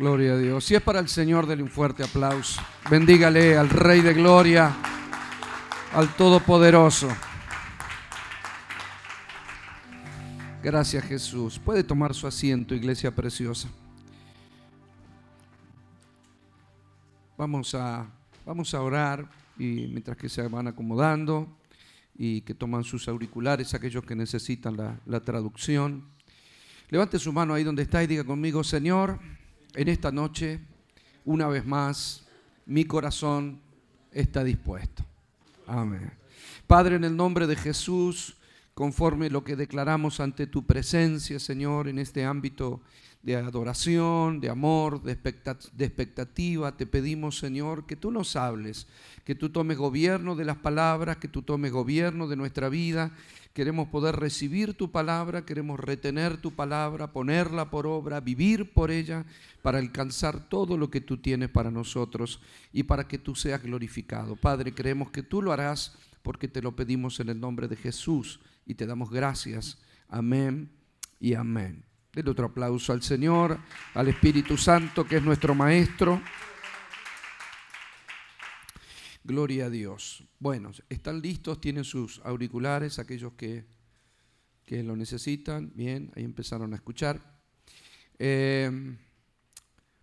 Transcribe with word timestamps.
Gloria 0.00 0.34
a 0.34 0.36
Dios. 0.36 0.64
Si 0.64 0.76
es 0.76 0.80
para 0.80 1.00
el 1.00 1.08
Señor, 1.08 1.48
denle 1.48 1.64
un 1.64 1.70
fuerte 1.70 2.04
aplauso. 2.04 2.62
Bendígale 2.88 3.56
al 3.56 3.68
Rey 3.68 4.00
de 4.00 4.14
Gloria, 4.14 4.72
al 5.92 6.14
Todopoderoso. 6.14 7.08
Gracias 10.62 11.04
Jesús. 11.04 11.58
Puede 11.58 11.82
tomar 11.82 12.14
su 12.14 12.28
asiento, 12.28 12.76
iglesia 12.76 13.12
preciosa. 13.12 13.68
Vamos 17.36 17.74
a, 17.74 18.06
vamos 18.46 18.72
a 18.74 18.82
orar 18.82 19.28
y 19.58 19.88
mientras 19.88 20.16
que 20.16 20.28
se 20.28 20.46
van 20.46 20.68
acomodando 20.68 21.48
y 22.16 22.42
que 22.42 22.54
toman 22.54 22.84
sus 22.84 23.08
auriculares, 23.08 23.74
aquellos 23.74 24.04
que 24.04 24.14
necesitan 24.14 24.76
la, 24.76 25.00
la 25.06 25.18
traducción. 25.18 26.04
Levante 26.88 27.18
su 27.18 27.32
mano 27.32 27.52
ahí 27.52 27.64
donde 27.64 27.82
está 27.82 28.04
y 28.04 28.06
diga 28.06 28.22
conmigo, 28.22 28.62
Señor, 28.62 29.18
en 29.74 29.88
esta 29.88 30.10
noche, 30.10 30.60
una 31.24 31.46
vez 31.48 31.64
más, 31.64 32.26
mi 32.66 32.84
corazón 32.84 33.60
está 34.12 34.44
dispuesto. 34.44 35.04
Amén. 35.66 36.12
Padre, 36.66 36.96
en 36.96 37.04
el 37.04 37.16
nombre 37.16 37.46
de 37.46 37.56
Jesús, 37.56 38.36
conforme 38.74 39.30
lo 39.30 39.44
que 39.44 39.56
declaramos 39.56 40.20
ante 40.20 40.46
tu 40.46 40.64
presencia, 40.64 41.38
Señor, 41.38 41.88
en 41.88 41.98
este 41.98 42.24
ámbito 42.24 42.80
de 43.22 43.36
adoración, 43.36 44.40
de 44.40 44.48
amor, 44.48 45.02
de 45.02 45.12
expectativa, 45.12 46.76
te 46.76 46.86
pedimos, 46.86 47.38
Señor, 47.38 47.86
que 47.86 47.96
tú 47.96 48.10
nos 48.10 48.36
hables, 48.36 48.86
que 49.24 49.34
tú 49.34 49.50
tomes 49.50 49.76
gobierno 49.76 50.36
de 50.36 50.44
las 50.44 50.56
palabras, 50.56 51.18
que 51.18 51.28
tú 51.28 51.42
tomes 51.42 51.72
gobierno 51.72 52.28
de 52.28 52.36
nuestra 52.36 52.68
vida 52.68 53.12
queremos 53.58 53.88
poder 53.88 54.14
recibir 54.14 54.74
tu 54.74 54.92
palabra, 54.92 55.44
queremos 55.44 55.80
retener 55.80 56.36
tu 56.36 56.52
palabra, 56.52 57.10
ponerla 57.10 57.70
por 57.70 57.88
obra, 57.88 58.20
vivir 58.20 58.72
por 58.72 58.92
ella, 58.92 59.26
para 59.62 59.78
alcanzar 59.78 60.48
todo 60.48 60.76
lo 60.76 60.92
que 60.92 61.00
tú 61.00 61.16
tienes 61.16 61.48
para 61.48 61.72
nosotros 61.72 62.40
y 62.72 62.84
para 62.84 63.08
que 63.08 63.18
tú 63.18 63.34
seas 63.34 63.60
glorificado. 63.60 64.36
Padre, 64.36 64.72
creemos 64.72 65.10
que 65.10 65.24
tú 65.24 65.42
lo 65.42 65.50
harás 65.50 65.98
porque 66.22 66.46
te 66.46 66.62
lo 66.62 66.76
pedimos 66.76 67.18
en 67.18 67.30
el 67.30 67.40
nombre 67.40 67.66
de 67.66 67.74
Jesús 67.74 68.38
y 68.64 68.74
te 68.74 68.86
damos 68.86 69.10
gracias. 69.10 69.78
Amén 70.08 70.70
y 71.18 71.34
amén. 71.34 71.87
Denle 72.18 72.32
otro 72.32 72.46
aplauso 72.46 72.92
al 72.92 73.00
Señor, 73.00 73.60
al 73.94 74.08
Espíritu 74.08 74.56
Santo, 74.56 75.06
que 75.06 75.18
es 75.18 75.22
nuestro 75.22 75.54
Maestro. 75.54 76.20
Gloria 79.22 79.66
a 79.66 79.70
Dios. 79.70 80.24
Bueno, 80.40 80.72
están 80.88 81.22
listos, 81.22 81.60
tienen 81.60 81.84
sus 81.84 82.20
auriculares, 82.24 82.98
aquellos 82.98 83.34
que, 83.34 83.66
que 84.64 84.82
lo 84.82 84.96
necesitan. 84.96 85.70
Bien, 85.76 86.10
ahí 86.16 86.24
empezaron 86.24 86.72
a 86.72 86.76
escuchar. 86.76 87.40
Eh, 88.18 88.68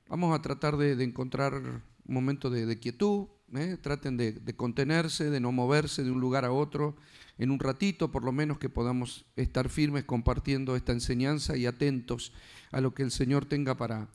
vamos 0.08 0.34
a 0.34 0.42
tratar 0.42 0.78
de, 0.78 1.04
encontrar 1.04 1.56
un 1.56 1.84
momento 2.06 2.50
de, 2.50 2.80
quietud. 2.80 3.28
¿Eh? 3.54 3.78
Traten 3.82 4.18
de, 4.18 4.56
contenerse, 4.56 5.30
de 5.30 5.40
no 5.40 5.52
moverse 5.52 6.04
de 6.04 6.12
un 6.12 6.20
lugar 6.20 6.46
a 6.46 6.52
otro. 6.52 6.96
En 7.38 7.52
un 7.52 7.60
ratito, 7.60 8.12
por 8.12 8.24
lo 8.24 8.32
menos, 8.32 8.58
que 8.58 8.70
podamos 8.70 9.26
estar 9.36 9.70
firmes 9.70 10.06
compartiendo 10.06 10.76
esta 10.76 10.94
enseñanza 10.94 11.58
y 11.58 11.66
atentos 11.66 12.32
a 12.72 12.82
lo 12.82 12.94
que 12.94 13.04
el 13.04 13.12
Señor 13.12 13.46
tenga 13.46 13.76
para, 13.76 14.08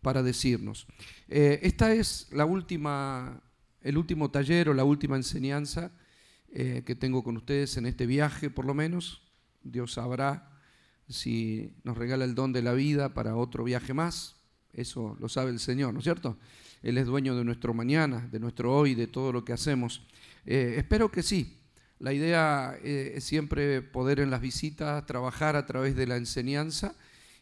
para 0.00 0.22
decirnos. 0.22 0.86
Eh, 1.28 1.60
esta 1.62 1.92
es 1.92 2.28
la 2.30 2.44
última 2.44 3.42
el 3.82 3.96
último 3.96 4.30
taller 4.30 4.68
o 4.68 4.74
la 4.74 4.84
última 4.84 5.16
enseñanza 5.16 5.92
eh, 6.50 6.82
que 6.84 6.94
tengo 6.94 7.22
con 7.22 7.36
ustedes 7.36 7.76
en 7.76 7.86
este 7.86 8.06
viaje, 8.06 8.50
por 8.50 8.64
lo 8.64 8.74
menos. 8.74 9.22
Dios 9.62 9.94
sabrá 9.94 10.50
si 11.08 11.72
nos 11.84 11.96
regala 11.96 12.24
el 12.24 12.34
don 12.34 12.52
de 12.52 12.62
la 12.62 12.72
vida 12.72 13.14
para 13.14 13.36
otro 13.36 13.64
viaje 13.64 13.94
más. 13.94 14.36
Eso 14.72 15.16
lo 15.20 15.28
sabe 15.28 15.50
el 15.50 15.60
Señor, 15.60 15.92
¿no 15.92 16.00
es 16.00 16.04
cierto? 16.04 16.38
Él 16.82 16.98
es 16.98 17.06
dueño 17.06 17.36
de 17.36 17.44
nuestro 17.44 17.74
mañana, 17.74 18.28
de 18.30 18.40
nuestro 18.40 18.74
hoy, 18.76 18.94
de 18.94 19.06
todo 19.06 19.32
lo 19.32 19.44
que 19.44 19.52
hacemos. 19.52 20.02
Eh, 20.46 20.74
espero 20.76 21.10
que 21.10 21.22
sí. 21.22 21.56
La 21.98 22.12
idea 22.12 22.78
eh, 22.82 23.14
es 23.16 23.24
siempre 23.24 23.82
poder 23.82 24.20
en 24.20 24.30
las 24.30 24.40
visitas 24.40 25.04
trabajar 25.06 25.56
a 25.56 25.66
través 25.66 25.96
de 25.96 26.06
la 26.06 26.16
enseñanza 26.16 26.94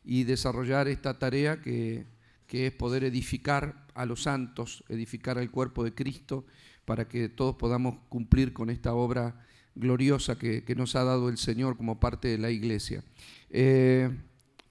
y 0.04 0.24
desarrollar 0.24 0.88
esta 0.88 1.18
tarea 1.18 1.60
que, 1.60 2.06
que 2.46 2.68
es 2.68 2.72
poder 2.72 3.04
edificar 3.04 3.86
a 3.94 4.06
los 4.06 4.22
santos, 4.22 4.84
edificar 4.88 5.38
al 5.38 5.50
cuerpo 5.50 5.84
de 5.84 5.94
Cristo, 5.94 6.46
para 6.84 7.08
que 7.08 7.28
todos 7.28 7.56
podamos 7.56 7.96
cumplir 8.08 8.52
con 8.52 8.70
esta 8.70 8.94
obra 8.94 9.44
gloriosa 9.74 10.38
que, 10.38 10.62
nos 10.76 10.96
ha 10.96 11.04
dado 11.04 11.28
el 11.28 11.36
Señor 11.36 11.76
como 11.76 12.00
parte 12.00 12.28
de 12.28 12.38
la 12.38 12.50
iglesia. 12.50 13.02
Eh, 13.50 14.10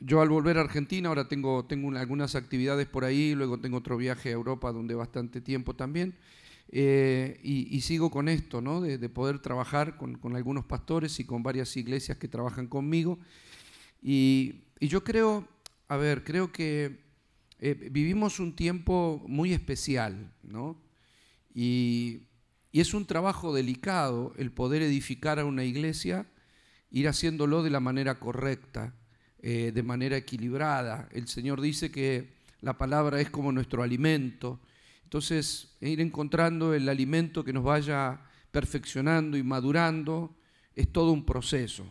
yo 0.06 0.22
al 0.22 0.30
volver 0.30 0.58
a 0.58 0.62
Argentina, 0.62 1.10
ahora 1.10 1.28
tengo, 1.28 1.66
tengo 1.66 1.96
algunas 1.98 2.36
actividades 2.36 2.86
por 2.86 3.04
ahí, 3.06 3.34
luego 3.34 3.60
tengo 3.60 3.78
otro 3.78 3.98
viaje 3.98 4.30
a 4.30 4.34
Europa 4.34 4.72
donde 4.72 4.94
bastante 4.94 5.42
tiempo 5.42 5.76
también, 5.76 6.16
eh, 6.70 7.40
y, 7.44 7.82
sigo 7.82 8.12
con 8.12 8.30
esto, 8.30 8.62
¿no? 8.62 8.82
de, 8.82 9.10
poder 9.10 9.40
trabajar 9.40 9.98
con, 9.98 10.36
algunos 10.36 10.66
pastores 10.66 11.20
y 11.20 11.26
con 11.26 11.44
varias 11.44 11.76
iglesias 11.78 12.18
que 12.18 12.28
trabajan 12.28 12.68
conmigo. 12.68 13.18
Y, 14.02 14.66
y 14.80 14.88
yo 14.88 15.04
creo, 15.04 15.48
a 15.88 15.98
ver, 15.98 16.24
creo 16.24 16.52
que 16.52 17.06
eh, 17.60 17.90
vivimos 17.92 18.40
un 18.40 18.56
tiempo 18.56 19.24
muy 19.28 19.54
especial, 19.54 20.32
¿no? 20.44 20.80
Y, 21.54 22.22
es 22.74 22.94
un 22.94 23.06
trabajo 23.06 23.54
delicado 23.54 24.34
el 24.36 24.52
poder 24.52 24.82
edificar 24.82 25.40
a 25.40 25.46
una 25.46 25.64
iglesia, 25.64 26.28
ir 26.92 27.08
haciéndolo 27.08 27.64
de 27.64 27.70
la 27.70 27.80
manera 27.80 28.20
correcta, 28.20 28.94
eh, 29.47 29.72
de 29.72 29.83
manera 29.83 30.17
equilibrada. 30.17 31.07
El 31.11 31.28
Señor 31.28 31.61
dice 31.61 31.91
que 31.91 32.33
la 32.61 32.79
palabra 32.79 33.22
es 33.22 33.29
como 33.29 33.51
nuestro 33.51 33.83
alimento. 33.83 34.59
Entonces, 35.03 35.78
ir 35.81 36.01
encontrando 36.01 36.73
el 36.73 36.89
alimento 36.89 37.44
que 37.44 37.53
nos 37.53 37.63
vaya 37.63 38.22
perfeccionando 38.50 39.38
y 39.38 39.44
madurando 39.44 40.35
es 40.73 40.91
todo 40.91 41.11
un 41.11 41.28
proceso. 41.28 41.85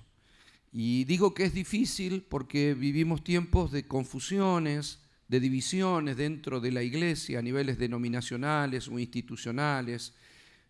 Y 0.72 1.04
digo 1.04 1.32
que 1.32 1.44
es 1.44 1.54
difícil 1.54 2.22
porque 2.22 2.75
vivimos 2.75 3.22
tiempos 3.22 3.71
de 3.71 3.86
confusiones, 3.86 4.98
de 5.28 5.38
divisiones 5.38 6.16
dentro 6.16 6.59
de 6.59 6.72
la 6.72 6.82
iglesia 6.82 7.38
a 7.38 7.42
niveles 7.42 7.78
denominacionales 7.78 8.88
o 8.88 8.98
institucionales, 8.98 10.12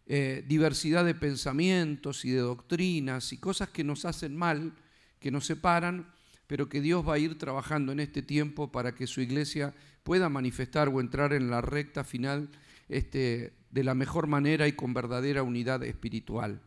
eh, 0.07 0.45
diversidad 0.47 1.07
de 1.07 1.15
pensamientos 1.15 2.27
y 2.27 2.33
de 2.33 2.41
doctrinas 2.41 3.33
y 3.33 3.39
cosas 3.39 3.71
que 3.71 3.85
nos 3.85 4.05
hacen 4.05 4.37
mal, 4.37 4.75
que 5.19 5.31
nos 5.31 5.47
separan, 5.47 6.13
pero 6.47 6.69
que 6.69 6.81
Dios 6.81 7.07
va 7.07 7.15
a 7.15 7.19
ir 7.19 7.39
trabajando 7.39 7.93
en 7.93 8.01
este 8.01 8.23
tiempo 8.23 8.71
para 8.71 8.95
que 8.95 9.07
su 9.07 9.21
iglesia 9.21 9.75
pueda 10.03 10.29
manifestar 10.29 10.89
o 10.89 11.01
entrar 11.01 11.33
en 11.33 11.51
la 11.51 11.61
recta 11.61 12.05
final 12.05 12.51
este, 12.89 13.55
de 13.71 13.85
la 13.85 13.95
mejor 13.95 14.27
manera 14.27 14.69
y 14.69 14.73
con 14.73 14.95
verdadera 14.95 15.43
unidad 15.43 15.83
espiritual. 15.83 16.61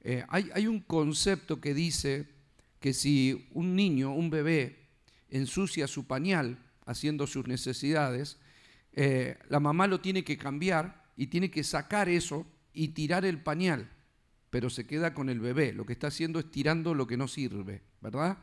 Eh, 0.00 0.24
hay, 0.28 0.66
un 0.66 0.80
concepto 0.80 1.60
que 1.60 1.72
dice 1.72 2.28
que 2.78 2.92
si 2.92 3.48
un 3.52 3.74
niño, 3.74 4.12
un 4.12 4.28
bebé, 4.30 4.90
ensucia 5.30 5.86
su 5.86 6.06
pañal, 6.06 6.58
haciendo 6.84 7.26
sus 7.26 7.46
necesidades, 7.46 8.38
eh, 8.92 9.38
la 9.48 9.60
mamá 9.60 9.86
lo 9.86 10.00
tiene 10.00 10.22
que 10.22 10.36
cambiar 10.36 11.04
y 11.16 11.28
tiene 11.28 11.50
que 11.50 11.64
sacar 11.64 12.08
eso 12.10 12.46
y 12.74 12.88
tirar 12.88 13.24
el 13.24 13.42
pañal, 13.42 13.90
pero 14.50 14.68
se 14.68 14.86
queda 14.86 15.14
con 15.14 15.30
el 15.30 15.40
bebé. 15.40 15.72
Lo 15.72 15.86
que 15.86 15.94
está 15.94 16.08
haciendo 16.08 16.38
es 16.38 16.50
tirando 16.50 16.94
lo 16.94 17.06
que 17.06 17.16
no 17.16 17.26
sirve, 17.26 17.82
¿verdad? 18.02 18.36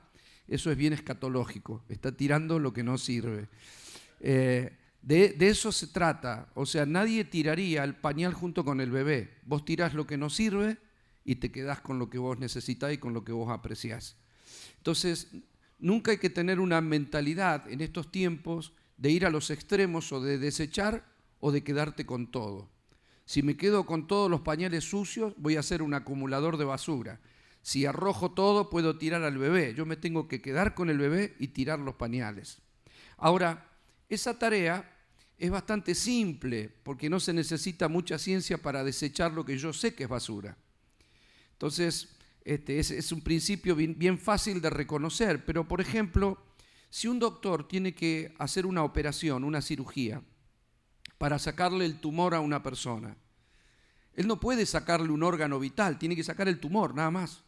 Eso 0.52 0.70
es 0.70 0.78
bien 0.78 0.94
escatológico, 0.94 1.84
está 1.90 2.12
tirando 2.12 2.60
lo 2.60 2.74
que 2.74 2.84
no 2.84 3.00
sirve. 3.00 3.50
Eh, 4.20 4.78
de, 5.02 5.36
eso 5.40 5.72
se 5.72 5.88
trata, 5.88 6.50
o 6.54 6.68
sea, 6.68 6.86
nadie 6.86 7.26
tiraría 7.26 7.84
el 7.84 7.96
pañal 7.96 8.36
junto 8.36 8.64
con 8.64 8.82
el 8.82 8.92
bebé. 8.92 9.40
Vos 9.46 9.66
tirás 9.66 9.96
lo 9.96 10.06
que 10.06 10.18
no 10.18 10.30
sirve 10.30 10.78
y 11.26 11.36
te 11.38 11.52
quedás 11.52 11.82
con 11.82 11.98
lo 11.98 12.10
que 12.10 12.20
vos 12.20 12.38
necesitas 12.38 12.94
y 12.94 13.00
con 13.00 13.14
lo 13.14 13.24
que 13.24 13.32
vos 13.32 13.50
apreciás. 13.50 14.16
Entonces, 14.78 15.30
Nunca 15.82 16.12
hay 16.12 16.20
que 16.20 16.30
tener 16.30 16.60
una 16.60 16.80
mentalidad 16.80 17.68
en 17.68 17.82
estos 17.82 18.12
tiempos 18.12 18.72
de 18.98 19.10
ir 19.10 19.26
a 19.26 19.32
los 19.32 19.50
extremos 19.50 20.12
o 20.12 20.22
de 20.22 20.38
desechar 20.38 21.04
o 21.40 21.52
de 21.52 21.64
quedarte 21.64 22.06
con 22.06 22.30
todo. 22.30 22.70
Si 23.26 23.42
me 23.42 23.58
quedo 23.58 23.88
con 23.88 24.06
todos 24.06 24.30
los 24.30 24.42
pañales 24.42 24.84
sucios, 24.84 25.34
voy 25.38 25.56
a 25.56 25.64
ser 25.64 25.82
un 25.82 25.96
acumulador 25.96 26.58
de 26.58 26.66
basura. 26.66 27.20
Si 27.62 27.86
arrojo 27.86 28.32
todo, 28.32 28.70
puedo 28.70 28.98
tirar 28.98 29.24
al 29.24 29.38
bebé. 29.38 29.74
Yo 29.76 29.86
me 29.86 29.96
tengo 29.96 30.28
que 30.28 30.42
quedar 30.42 30.74
con 30.74 30.90
el 30.90 30.98
bebé 30.98 31.36
y 31.40 31.50
tirar 31.50 31.80
los 31.80 31.96
pañales. 31.96 32.60
Ahora, 33.18 33.70
esa 34.10 34.38
tarea 34.38 34.98
es 35.38 35.50
bastante 35.50 35.96
simple 35.96 36.70
porque 36.84 37.10
no 37.10 37.20
se 37.20 37.34
necesita 37.34 37.88
mucha 37.88 38.18
ciencia 38.18 38.62
para 38.62 38.84
desechar 38.84 39.32
lo 39.32 39.46
que 39.46 39.58
yo 39.58 39.74
sé 39.74 39.96
que 39.96 40.04
es 40.04 40.10
basura. 40.10 40.58
Entonces, 41.54 42.10
este, 42.44 42.80
es, 42.80 43.12
un 43.12 43.22
principio 43.22 43.76
bien, 43.76 44.18
fácil 44.18 44.62
de 44.62 44.70
reconocer, 44.70 45.46
pero 45.46 45.68
por 45.68 45.82
ejemplo, 45.82 46.44
si 46.90 47.08
un 47.08 47.20
doctor 47.20 47.68
tiene 47.68 47.94
que 47.94 48.34
hacer 48.40 48.66
una 48.66 48.84
operación, 48.84 49.44
una 49.44 49.62
cirugía, 49.62 50.22
para 51.18 51.38
sacarle 51.38 51.86
el 51.86 52.00
tumor 52.00 52.34
a 52.34 52.40
una 52.40 52.64
persona, 52.64 53.16
él 54.14 54.28
no 54.28 54.40
puede 54.40 54.66
sacarle 54.66 55.12
un 55.12 55.24
órgano 55.24 55.60
vital, 55.60 56.00
tiene 56.00 56.16
que 56.16 56.24
sacar 56.24 56.48
el 56.48 56.60
tumor, 56.60 56.96
nada 56.96 57.12
más. 57.12 57.44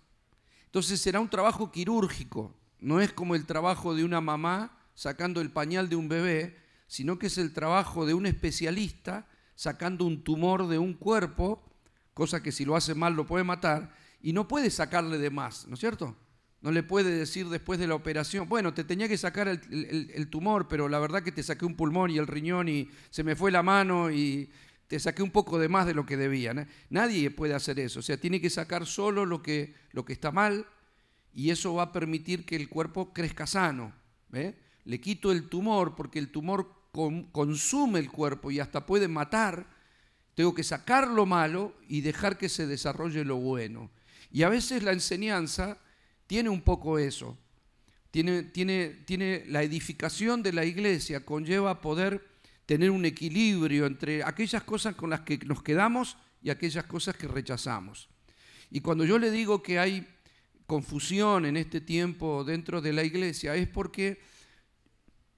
Entonces 0.73 0.99
será 0.99 1.19
un 1.19 1.29
trabajo 1.29 1.71
quirúrgico, 1.71 2.51
no 2.79 2.99
es 2.99 3.13
como 3.13 3.35
el 3.35 3.45
trabajo 3.45 3.93
de 3.93 4.03
una 4.03 4.21
mamá 4.21 4.75
sacando 4.95 5.39
el 5.39 5.51
pañal 5.51 5.87
de 5.87 5.95
un 5.95 6.09
bebé, 6.09 6.57
sino 6.87 7.19
que 7.19 7.27
es 7.27 7.37
el 7.37 7.53
trabajo 7.53 8.07
de 8.07 8.15
un 8.15 8.25
especialista 8.25 9.27
sacando 9.53 10.03
un 10.03 10.23
tumor 10.23 10.67
de 10.67 10.79
un 10.79 10.95
cuerpo, 10.95 11.63
cosa 12.15 12.41
que 12.41 12.51
si 12.51 12.65
lo 12.65 12.75
hace 12.75 12.95
mal 12.95 13.13
lo 13.13 13.27
puede 13.27 13.43
matar, 13.43 13.93
y 14.19 14.33
no 14.33 14.47
puede 14.47 14.71
sacarle 14.71 15.19
de 15.19 15.29
más, 15.29 15.67
¿no 15.67 15.75
es 15.75 15.79
cierto? 15.79 16.15
No 16.61 16.71
le 16.71 16.81
puede 16.81 17.11
decir 17.11 17.49
después 17.49 17.79
de 17.79 17.85
la 17.85 17.93
operación, 17.93 18.49
bueno, 18.49 18.73
te 18.73 18.83
tenía 18.83 19.07
que 19.07 19.17
sacar 19.19 19.47
el, 19.47 20.27
tumor, 20.31 20.67
pero 20.67 20.89
la 20.89 20.97
verdad 20.97 21.21
que 21.21 21.31
te 21.31 21.43
saqué 21.43 21.65
un 21.65 21.75
pulmón 21.75 22.09
y 22.09 22.17
el 22.17 22.25
riñón 22.25 22.67
y 22.67 22.89
se 23.11 23.23
me 23.23 23.35
fue 23.35 23.51
la 23.51 23.61
mano 23.61 24.09
y 24.09 24.49
te 24.94 25.00
saqué 25.00 25.24
un 25.24 25.31
poco 25.31 25.57
de 25.57 25.69
más 25.69 25.88
de 25.88 25.95
lo 25.95 26.06
que 26.06 26.18
debía. 26.18 26.54
Nadie 26.92 27.31
puede 27.31 27.56
hacer 27.56 27.80
eso, 27.80 27.98
o 27.98 28.04
sea, 28.04 28.16
tiene 28.18 28.40
que 28.40 28.51
sacar 28.51 28.86
solo 28.86 29.25
lo 29.25 29.42
que, 29.42 29.74
lo 29.92 30.06
que 30.06 30.13
está 30.13 30.30
mal 30.30 30.68
y 31.34 31.50
eso 31.50 31.74
va 31.74 31.84
a 31.84 31.92
permitir 31.92 32.45
que 32.45 32.56
el 32.56 32.69
cuerpo 32.69 33.12
crezca 33.12 33.48
sano. 33.48 33.92
Le 34.30 35.01
quito 35.01 35.31
el 35.31 35.50
tumor 35.50 35.95
porque 35.95 36.19
el 36.19 36.30
tumor 36.30 36.72
consume 37.31 37.98
el 37.98 38.12
cuerpo 38.12 38.51
y 38.51 38.60
hasta 38.60 38.86
puede 38.86 39.07
matar. 39.07 39.66
Tengo 40.36 40.54
que 40.54 40.63
sacar 40.63 41.07
lo 41.07 41.25
malo 41.25 41.74
y 41.88 42.01
dejar 42.01 42.38
que 42.38 42.48
se 42.48 42.68
desarrolle 42.68 43.25
lo 43.25 43.38
bueno. 43.38 43.90
Y 44.31 44.44
a 44.44 44.50
veces 44.50 44.84
la 44.84 44.92
enseñanza 44.92 45.80
tiene 46.28 46.50
un 46.50 46.62
poco 46.62 47.00
eso. 47.00 47.36
Tiene, 48.12 48.44
tiene, 48.44 48.90
tiene 49.06 49.44
la 49.48 49.63
edificación 49.63 50.44
de 50.44 50.54
la 50.54 50.66
iglesia, 50.66 51.25
conlleva 51.25 51.81
poder 51.81 52.32
tener 52.65 52.92
un 52.92 53.06
equilibrio 53.06 53.86
entre 53.86 54.24
aquellas 54.24 54.63
cosas 54.63 54.95
con 54.95 55.10
las 55.10 55.21
que 55.21 55.38
nos 55.45 55.62
quedamos 55.62 56.18
y 56.42 56.50
aquellas 56.50 56.86
cosas 56.86 57.15
que 57.15 57.27
rechazamos. 57.27 58.10
Y 58.69 58.81
cuando 58.81 59.06
yo 59.06 59.19
le 59.19 59.31
digo 59.31 59.62
que 59.62 59.80
hay 59.80 60.07
confusión 60.65 61.45
en 61.45 61.57
este 61.57 61.81
tiempo 61.81 62.44
dentro 62.44 62.81
de 62.81 62.94
la 62.94 63.04
iglesia, 63.04 63.56
es 63.56 63.68
porque 63.68 64.19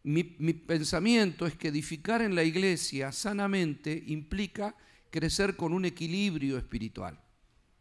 mi, 0.03 0.35
mi, 0.39 0.53
pensamiento 0.53 1.45
es 1.45 1.55
que 1.55 1.69
edificar 1.69 2.21
en 2.21 2.35
la 2.35 2.43
iglesia 2.43 3.11
sanamente 3.11 4.03
implica 4.07 4.75
crecer 5.09 5.55
con 5.55 5.73
un 5.73 5.85
equilibrio 5.85 6.57
espiritual. 6.57 7.19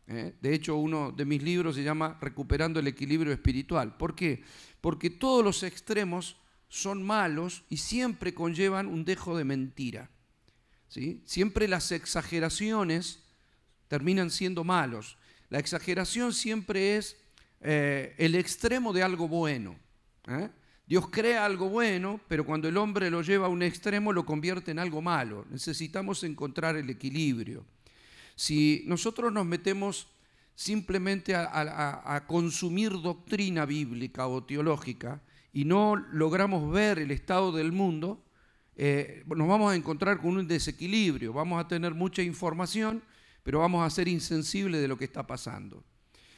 ¿eh? 0.07 0.35
De 0.41 0.55
hecho, 0.55 0.77
uno 0.77 1.13
de 1.13 1.25
mis 1.25 1.43
libros 1.43 1.77
se 1.77 1.83
llama 1.83 2.19
Recuperando 2.21 2.81
el 2.81 2.87
equilibrio 2.87 3.33
espiritual. 3.33 3.97
¿Por 3.97 4.15
qué? 4.15 4.43
Porque 4.81 5.11
todos 5.11 5.45
los 5.45 5.63
extremos 5.63 6.37
son 6.69 7.03
malos 7.03 7.65
y 7.69 7.77
siempre 7.77 8.35
conllevan 8.35 8.87
un 8.87 9.05
dejo 9.05 9.37
de 9.37 9.45
mentira. 9.45 10.11
¿sí? 10.89 11.23
Siempre 11.25 11.69
las 11.69 11.93
exageraciones 11.93 13.21
terminan 13.89 14.31
siendo 14.31 14.65
malos. 14.65 15.17
La 15.51 15.59
exageración 15.59 16.33
siempre 16.33 16.97
es 16.97 17.17
eh, 17.61 18.15
el 18.19 18.35
extremo 18.35 18.93
de 18.93 19.03
algo 19.03 19.29
bueno. 19.29 19.77
¿eh? 20.27 20.51
Dios 20.87 21.09
crea 21.11 21.47
algo 21.47 21.69
bueno, 21.69 22.21
pero 22.29 22.45
cuando 22.45 22.69
el 22.69 22.77
hombre 22.77 23.11
lo 23.11 23.23
lleva 23.23 23.47
a 23.47 23.51
un 23.51 23.63
extremo 23.63 24.13
lo 24.13 24.27
convierte 24.27 24.71
en 24.71 24.79
algo 24.79 25.01
malo. 25.01 25.47
Necesitamos 25.51 26.25
encontrar 26.25 26.77
el 26.77 26.91
equilibrio. 26.91 27.65
Si 28.37 28.83
nosotros 28.87 29.33
nos 29.33 29.47
metemos 29.47 30.09
simplemente 30.55 31.35
a, 31.35 32.25
consumir 32.27 32.93
doctrina 33.01 33.65
bíblica 33.65 34.27
o 34.27 34.45
teológica 34.45 35.21
y 35.55 35.65
no 35.65 35.95
logramos 35.97 36.71
ver 36.71 36.99
el 36.99 37.13
estado 37.13 37.53
del 37.53 37.71
mundo, 37.71 38.23
eh, 38.75 39.23
nos 39.27 39.47
vamos 39.47 39.73
a 39.73 39.77
encontrar 39.77 40.21
con 40.21 40.37
un 40.37 40.49
desequilibrio, 40.49 41.33
vamos 41.33 41.65
a 41.65 41.69
tener 41.69 41.95
mucha 41.95 42.23
información, 42.23 43.03
pero 43.45 43.61
vamos 43.61 43.87
a 43.87 43.91
ser 43.91 44.09
insensibles 44.09 44.83
de 44.83 44.89
lo 44.89 44.99
que 44.99 45.05
está 45.05 45.27
pasando. 45.29 45.85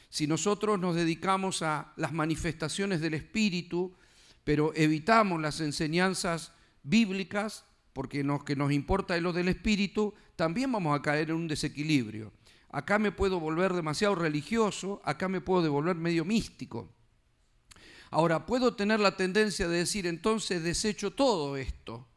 Si 0.09 0.27
nosotros 0.27 0.79
nos 0.79 0.95
dedicamos 0.95 1.63
a 1.63 1.93
las 1.97 2.13
manifestaciones 2.13 3.01
del 3.01 3.15
Espíritu, 3.15 3.97
pero 4.43 4.71
evitamos 4.75 5.41
las 5.41 5.61
enseñanzas 5.61 6.53
bíblicas, 6.83 7.65
porque 7.93 8.23
lo 8.23 8.45
que 8.45 8.55
nos 8.55 8.71
importa 8.71 9.17
es 9.17 9.23
lo 9.23 9.33
del 9.33 9.47
espíritu, 9.47 10.13
también 10.35 10.71
vamos 10.71 10.97
a 10.97 11.01
caer 11.01 11.31
en 11.31 11.37
un 11.37 11.47
desequilibrio. 11.47 12.31
Acá 12.69 12.99
me 12.99 13.11
puedo 13.11 13.39
volver 13.39 13.73
demasiado 13.73 14.13
religioso, 14.13 15.01
acá 15.03 15.27
me 15.27 15.41
puedo 15.41 15.63
devolver 15.63 15.95
medio 15.95 16.23
místico. 16.23 16.93
Ahora, 18.09 18.45
puedo 18.45 18.75
tener 18.75 18.99
la 18.99 19.17
tendencia 19.17 19.67
de 19.67 19.79
decir, 19.79 20.07
entonces 20.07 20.63
desecho 20.63 21.11
todo 21.11 21.57
esto. 21.57 22.07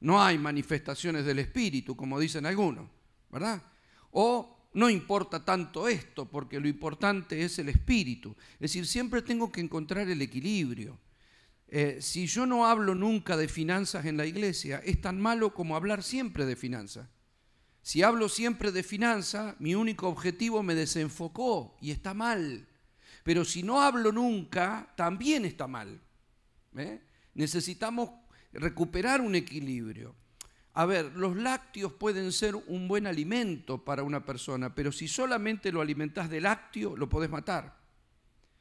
No 0.00 0.22
hay 0.22 0.36
manifestaciones 0.38 1.24
del 1.24 1.38
espíritu, 1.38 1.96
como 1.96 2.18
dicen 2.18 2.44
algunos, 2.44 2.88
¿verdad? 3.30 3.62
O 4.10 4.68
no 4.74 4.90
importa 4.90 5.44
tanto 5.44 5.86
esto, 5.88 6.28
porque 6.28 6.58
lo 6.58 6.68
importante 6.68 7.44
es 7.44 7.58
el 7.58 7.68
espíritu. 7.68 8.34
Es 8.54 8.60
decir, 8.60 8.86
siempre 8.86 9.22
tengo 9.22 9.52
que 9.52 9.60
encontrar 9.60 10.08
el 10.08 10.20
equilibrio. 10.22 10.98
Eh, 11.68 11.98
si 12.00 12.26
yo 12.26 12.46
no 12.46 12.66
hablo 12.66 12.94
nunca 12.94 13.36
de 13.36 13.48
finanzas 13.48 14.04
en 14.06 14.16
la 14.16 14.26
iglesia, 14.26 14.82
es 14.84 15.00
tan 15.00 15.20
malo 15.20 15.54
como 15.54 15.76
hablar 15.76 16.02
siempre 16.02 16.46
de 16.46 16.56
finanzas. 16.56 17.08
Si 17.82 18.02
hablo 18.02 18.28
siempre 18.28 18.72
de 18.72 18.82
finanzas, 18.82 19.56
mi 19.58 19.74
único 19.74 20.08
objetivo 20.08 20.62
me 20.62 20.74
desenfocó 20.74 21.76
y 21.80 21.90
está 21.90 22.14
mal. 22.14 22.68
Pero 23.22 23.44
si 23.44 23.62
no 23.62 23.80
hablo 23.80 24.12
nunca, 24.12 24.92
también 24.96 25.44
está 25.44 25.66
mal. 25.66 26.00
¿eh? 26.76 27.00
Necesitamos 27.34 28.10
recuperar 28.52 29.20
un 29.20 29.34
equilibrio. 29.34 30.14
A 30.74 30.86
ver, 30.86 31.12
los 31.16 31.36
lácteos 31.36 31.92
pueden 31.92 32.32
ser 32.32 32.56
un 32.56 32.88
buen 32.88 33.06
alimento 33.06 33.84
para 33.84 34.02
una 34.02 34.24
persona, 34.24 34.74
pero 34.74 34.90
si 34.90 35.06
solamente 35.06 35.70
lo 35.70 35.82
alimentas 35.82 36.30
de 36.30 36.40
lácteo, 36.40 36.96
lo 36.96 37.08
podés 37.08 37.28
matar. 37.28 37.76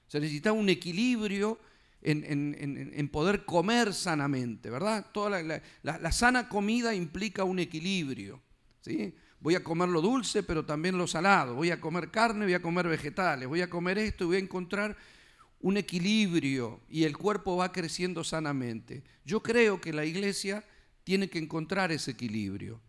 Se 0.08 0.20
necesita 0.20 0.52
un 0.52 0.68
equilibrio 0.68 1.58
en, 2.02 3.10
poder 3.10 3.46
comer 3.46 3.94
sanamente, 3.94 4.70
¿verdad? 4.70 5.08
Toda 5.14 5.42
la, 5.84 6.12
sana 6.12 6.50
comida 6.50 6.94
implica 6.94 7.46
un 7.46 7.60
equilibrio, 7.60 8.42
¿sí? 8.82 9.14
Voy 9.42 9.56
a 9.56 9.64
comer 9.64 9.90
lo 9.90 10.02
dulce, 10.02 10.44
pero 10.44 10.64
también 10.66 10.98
lo 10.98 11.08
salado. 11.08 11.56
Voy 11.56 11.72
a 11.72 11.82
comer 11.82 12.12
carne, 12.12 12.46
voy 12.46 12.54
a 12.54 12.62
comer 12.62 12.88
vegetales. 12.88 13.48
Voy 13.48 13.62
a 13.62 13.70
comer 13.70 13.98
esto 13.98 14.24
y 14.24 14.28
voy 14.28 14.36
a 14.38 14.40
encontrar 14.40 14.96
un 15.60 15.78
equilibrio 15.78 16.80
y 16.90 17.04
el 17.04 17.18
cuerpo 17.18 17.58
va 17.58 17.72
creciendo 17.72 18.24
sanamente. 18.24 19.04
Yo 19.26 19.42
creo 19.42 19.82
que 19.82 19.94
la 19.94 20.06
iglesia 20.06 20.64
tiene 21.04 21.30
que 21.30 21.40
encontrar 21.40 21.92
ese 21.92 22.12
equilibrio, 22.12 22.80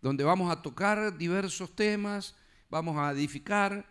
donde 0.00 0.24
vamos 0.24 0.50
a 0.50 0.62
tocar 0.62 1.16
diversos 1.16 1.74
temas, 1.74 2.34
vamos 2.68 2.96
a 2.98 3.12
edificar, 3.12 3.86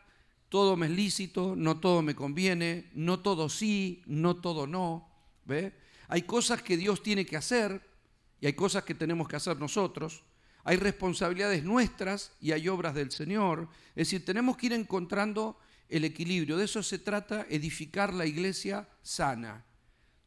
todo 0.49 0.75
me 0.75 0.87
es 0.87 0.91
lícito, 0.91 1.55
no 1.55 1.79
todo 1.79 2.01
me 2.01 2.15
conviene, 2.15 2.89
no 2.93 3.19
todo 3.19 3.47
sí, 3.47 4.03
no 4.05 4.35
todo 4.35 4.67
no. 4.67 5.09
¿ve? 5.45 5.73
Hay 6.09 6.23
cosas 6.23 6.61
que 6.61 6.75
Dios 6.75 7.01
tiene 7.01 7.25
que 7.25 7.37
hacer 7.37 7.81
y 8.41 8.47
hay 8.47 8.53
cosas 8.53 8.83
que 8.83 8.93
tenemos 8.93 9.27
que 9.27 9.37
hacer 9.37 9.57
nosotros. 9.57 10.23
Hay 10.63 10.77
responsabilidades 10.77 11.63
nuestras 11.63 12.33
y 12.39 12.51
hay 12.51 12.67
obras 12.67 12.93
del 12.93 13.11
Señor. 13.11 13.67
Es 13.89 14.07
decir, 14.07 14.25
tenemos 14.25 14.57
que 14.57 14.67
ir 14.67 14.73
encontrando 14.73 15.57
el 15.89 16.05
equilibrio. 16.05 16.57
De 16.57 16.65
eso 16.65 16.83
se 16.83 16.99
trata 16.99 17.45
edificar 17.49 18.13
la 18.13 18.25
iglesia 18.25 18.87
sana, 19.01 19.65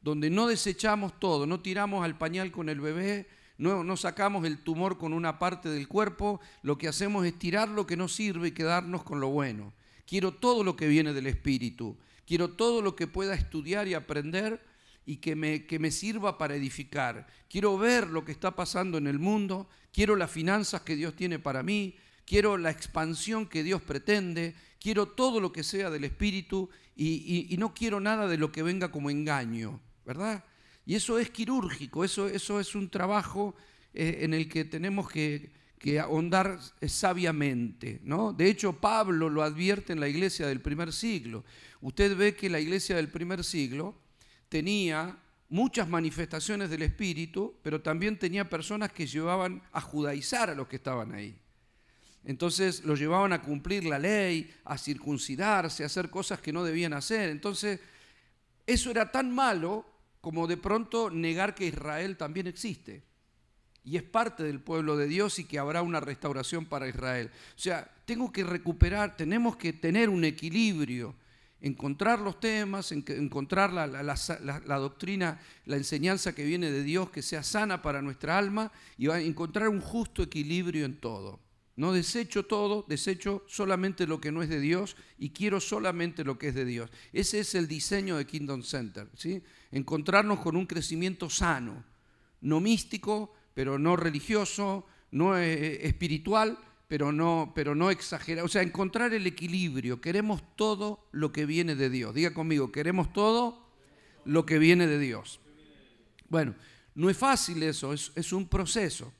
donde 0.00 0.31
no 0.31 0.47
desechamos 0.47 1.19
todo, 1.19 1.47
no 1.47 1.61
tiramos 1.61 2.05
al 2.05 2.19
pañal 2.19 2.53
con 2.53 2.69
el 2.69 2.81
bebé, 2.81 3.29
no, 3.57 3.85
no, 3.85 3.97
sacamos 3.97 4.45
el 4.45 4.59
tumor 4.59 4.99
con 4.99 5.12
una 5.12 5.38
parte 5.38 5.69
del 5.69 5.87
cuerpo, 5.87 6.41
lo 6.62 6.76
que 6.76 6.88
hacemos 6.88 7.25
es 7.25 7.38
tirar 7.38 7.69
lo 7.69 7.87
que 7.87 7.97
no 7.97 8.09
sirve 8.09 8.49
y 8.49 8.53
quedarnos 8.53 9.05
con 9.05 9.21
lo 9.21 9.29
bueno. 9.29 9.73
Quiero 10.07 10.35
todo 10.35 10.64
lo 10.64 10.76
que 10.76 10.88
viene 10.88 11.12
del 11.12 11.29
Espíritu. 11.29 11.97
Quiero 12.26 12.50
todo 12.50 12.83
lo 12.83 12.97
que 12.97 13.07
pueda 13.07 13.35
estudiar 13.35 13.87
y 13.87 13.95
aprender 13.95 14.61
y 15.07 15.17
que 15.17 15.37
me, 15.37 15.67
que 15.67 15.79
me 15.79 15.91
sirva 15.91 16.39
para 16.39 16.55
edificar. 16.55 17.27
Quiero 17.49 17.77
ver 17.79 18.09
lo 18.09 18.25
que 18.25 18.33
está 18.33 18.55
pasando 18.57 18.99
en 18.99 19.07
el 19.07 19.19
mundo. 19.19 19.69
Quiero 19.93 20.17
las 20.17 20.31
finanzas 20.31 20.83
que 20.83 20.97
Dios 20.97 21.15
tiene 21.15 21.39
para 21.39 21.63
mí. 21.63 21.97
Quiero 22.25 22.57
la 22.57 22.71
expansión 22.71 23.47
que 23.47 23.63
Dios 23.63 23.83
pretende. 23.83 24.55
Quiero 24.81 25.07
todo 25.07 25.41
lo 25.41 25.53
que 25.53 25.63
sea 25.63 25.91
del 25.91 26.05
Espíritu 26.05 26.69
y, 26.97 27.55
no 27.59 27.75
quiero 27.75 28.01
nada 28.01 28.29
de 28.29 28.39
lo 28.39 28.53
que 28.53 28.63
venga 28.63 28.91
como 28.91 29.11
engaño, 29.11 29.81
¿verdad? 30.05 30.45
Y 30.87 30.95
eso 30.95 31.19
es 31.19 31.31
quirúrgico, 31.31 32.05
eso, 32.05 32.29
eso 32.29 32.61
es 32.61 32.75
un 32.75 32.91
trabajo 32.91 33.55
eh, 33.95 34.19
en 34.21 34.35
el 34.35 34.49
que 34.49 34.65
tenemos 34.65 35.11
que 35.11 35.53
que 35.85 36.01
ahondar 36.01 36.61
sabiamente. 36.87 38.01
¿no? 38.05 38.33
De 38.33 38.49
hecho, 38.49 38.81
Pablo 38.81 39.29
lo 39.29 39.43
advierte 39.43 39.93
en 39.93 40.01
la 40.01 40.09
iglesia 40.09 40.47
del 40.47 40.63
primer 40.63 40.95
siglo. 40.95 41.45
Usted 41.83 42.17
ve 42.17 42.35
que 42.35 42.49
la 42.49 42.59
iglesia 42.59 42.97
del 42.97 43.11
primer 43.11 43.45
siglo 43.45 43.95
tenía 44.55 45.19
muchas 45.49 45.89
manifestaciones 45.89 46.71
del 46.71 46.83
Espíritu, 46.83 47.57
pero 47.61 47.83
también 47.83 48.17
tenía 48.17 48.49
personas 48.49 48.93
que 48.93 49.05
llevaban 49.05 49.61
a 49.73 49.81
judaizar 49.81 50.49
a 50.49 50.55
los 50.55 50.69
que 50.69 50.77
estaban 50.77 51.13
ahí. 51.13 51.37
Entonces 52.23 52.85
los 52.85 53.01
llevaban 53.01 53.33
a 53.33 53.43
cumplir 53.43 53.85
la 53.85 53.99
ley, 53.99 54.49
a 54.65 54.79
circuncidarse, 54.79 55.83
a 55.83 55.87
hacer 55.87 56.09
cosas 56.09 56.41
que 56.41 56.53
no 56.53 56.63
debían 56.63 56.93
hacer. 56.93 57.31
Entonces, 57.31 57.81
eso 58.65 58.93
era 58.93 59.11
tan 59.11 59.35
malo 59.35 59.85
como 60.21 60.47
de 60.47 60.57
pronto 60.57 61.11
negar 61.11 61.57
que 61.57 61.67
Israel 61.67 62.17
también 62.17 62.47
existe 62.47 63.03
y 63.83 63.97
es 63.97 64.05
parte 64.05 64.45
del 64.45 64.61
pueblo 64.61 64.97
de 64.97 65.09
Dios 65.09 65.41
y 65.41 65.47
que 65.47 65.59
habrá 65.59 65.83
una 65.83 65.99
restauración 65.99 66.67
para 66.67 66.87
Israel. 66.87 67.29
O 67.57 67.59
sea, 67.59 67.93
tengo 68.05 68.31
que 68.31 68.45
recuperar, 68.45 69.17
tenemos 69.17 69.57
que 69.57 69.73
tener 69.73 70.09
un 70.09 70.25
equilibrio 70.25 71.17
encontrar 71.64 72.21
los 72.21 72.38
temas, 72.40 72.92
encontrar 72.92 73.73
la, 73.73 74.78
doctrina, 74.78 75.40
la 75.64 75.76
enseñanza 75.76 76.35
que 76.35 76.44
viene 76.44 76.71
de 76.71 76.83
Dios, 76.83 77.09
que 77.09 77.23
sea 77.23 77.42
sana 77.42 77.80
para 77.80 78.02
nuestra 78.02 78.37
alma 78.37 78.71
y 78.99 79.06
va 79.06 79.14
a 79.14 79.21
encontrar 79.23 79.71
un 79.71 79.80
justo 79.80 80.23
equilibrio 80.23 80.85
en 80.85 81.00
todo. 81.00 81.40
No 81.76 81.94
desecho 81.94 82.44
todo, 82.44 82.85
desecho 82.87 83.44
solamente 83.49 84.06
lo 84.06 84.21
que 84.21 84.30
no 84.30 84.42
es 84.42 84.50
de 84.50 84.61
Dios 84.61 84.94
y 85.18 85.30
quiero 85.30 85.59
solamente 85.59 86.23
lo 86.23 86.37
que 86.37 86.49
es 86.49 86.54
de 86.54 86.66
Dios. 86.66 86.90
Ese 87.14 87.40
es 87.40 87.54
el 87.54 87.66
diseño 87.66 88.18
de 88.18 88.26
Kingdom 88.26 88.62
Center, 88.62 89.09
¿sí? 89.14 89.42
Encontrarnos 89.73 90.40
con 90.40 90.56
un 90.56 90.66
crecimiento 90.66 91.30
sano, 91.30 91.83
no 92.42 92.61
místico, 92.61 93.33
pero 93.54 93.78
no 93.78 93.97
religioso, 93.97 94.87
no 95.12 95.38
eh, 95.38 95.87
espiritual, 95.87 96.59
pero 96.88 97.12
no, 97.12 97.53
pero 97.55 97.75
no 97.75 97.91
exagerar. 97.91 98.45
O 98.45 98.49
sea, 98.49 98.62
encontrar 98.62 99.14
el 99.14 99.26
equilibrio. 99.26 100.00
Queremos 100.00 100.43
todo 100.57 101.09
lo 101.12 101.33
que 101.33 101.47
viene 101.47 101.75
de 101.75 101.91
Dios. 101.91 102.14
Diga 102.14 102.35
conmigo, 102.35 102.73
queremos 102.73 103.12
todo 103.12 103.69
lo 104.25 104.47
que 104.47 104.59
viene 104.59 104.87
de 104.87 104.99
Dios. 104.99 105.41
Bueno, 106.29 106.55
no 106.95 107.11
es 107.11 107.17
fácil 107.17 107.62
eso, 107.62 107.93
es, 107.93 108.33
un 108.33 108.49
proceso. 108.49 109.12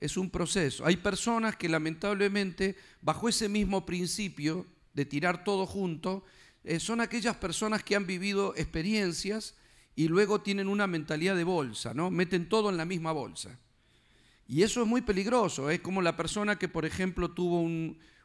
Es 0.00 0.16
un 0.16 0.30
proceso. 0.30 0.84
Hay 0.86 0.96
personas 0.96 1.56
que 1.56 1.68
lamentablemente, 1.68 2.76
bajo 3.02 3.28
ese 3.28 3.48
mismo 3.48 3.84
principio 3.84 4.66
de 4.94 5.04
tirar 5.04 5.44
todo 5.44 5.66
junto, 5.66 6.24
eh, 6.64 6.80
son 6.80 7.00
aquellas 7.00 7.36
personas 7.36 7.82
que 7.82 7.96
han 7.96 8.06
vivido 8.06 8.54
experiencias 8.56 9.54
y 9.94 10.08
luego 10.08 10.40
tienen 10.40 10.68
una 10.68 10.86
mentalidad 10.86 11.36
de 11.36 11.44
bolsa, 11.44 11.94
¿no? 11.94 12.10
Meten 12.10 12.48
todo 12.48 12.70
en 12.70 12.76
la 12.76 12.84
misma 12.84 13.12
bolsa. 13.12 13.58
Y 14.50 14.64
eso 14.64 14.82
es 14.82 14.88
muy 14.88 15.00
peligroso. 15.00 15.70
Es 15.70 15.78
como 15.78 16.02
la 16.02 16.16
persona 16.16 16.58
que, 16.58 16.66
por 16.66 16.84
ejemplo, 16.84 17.30
tuvo 17.30 17.64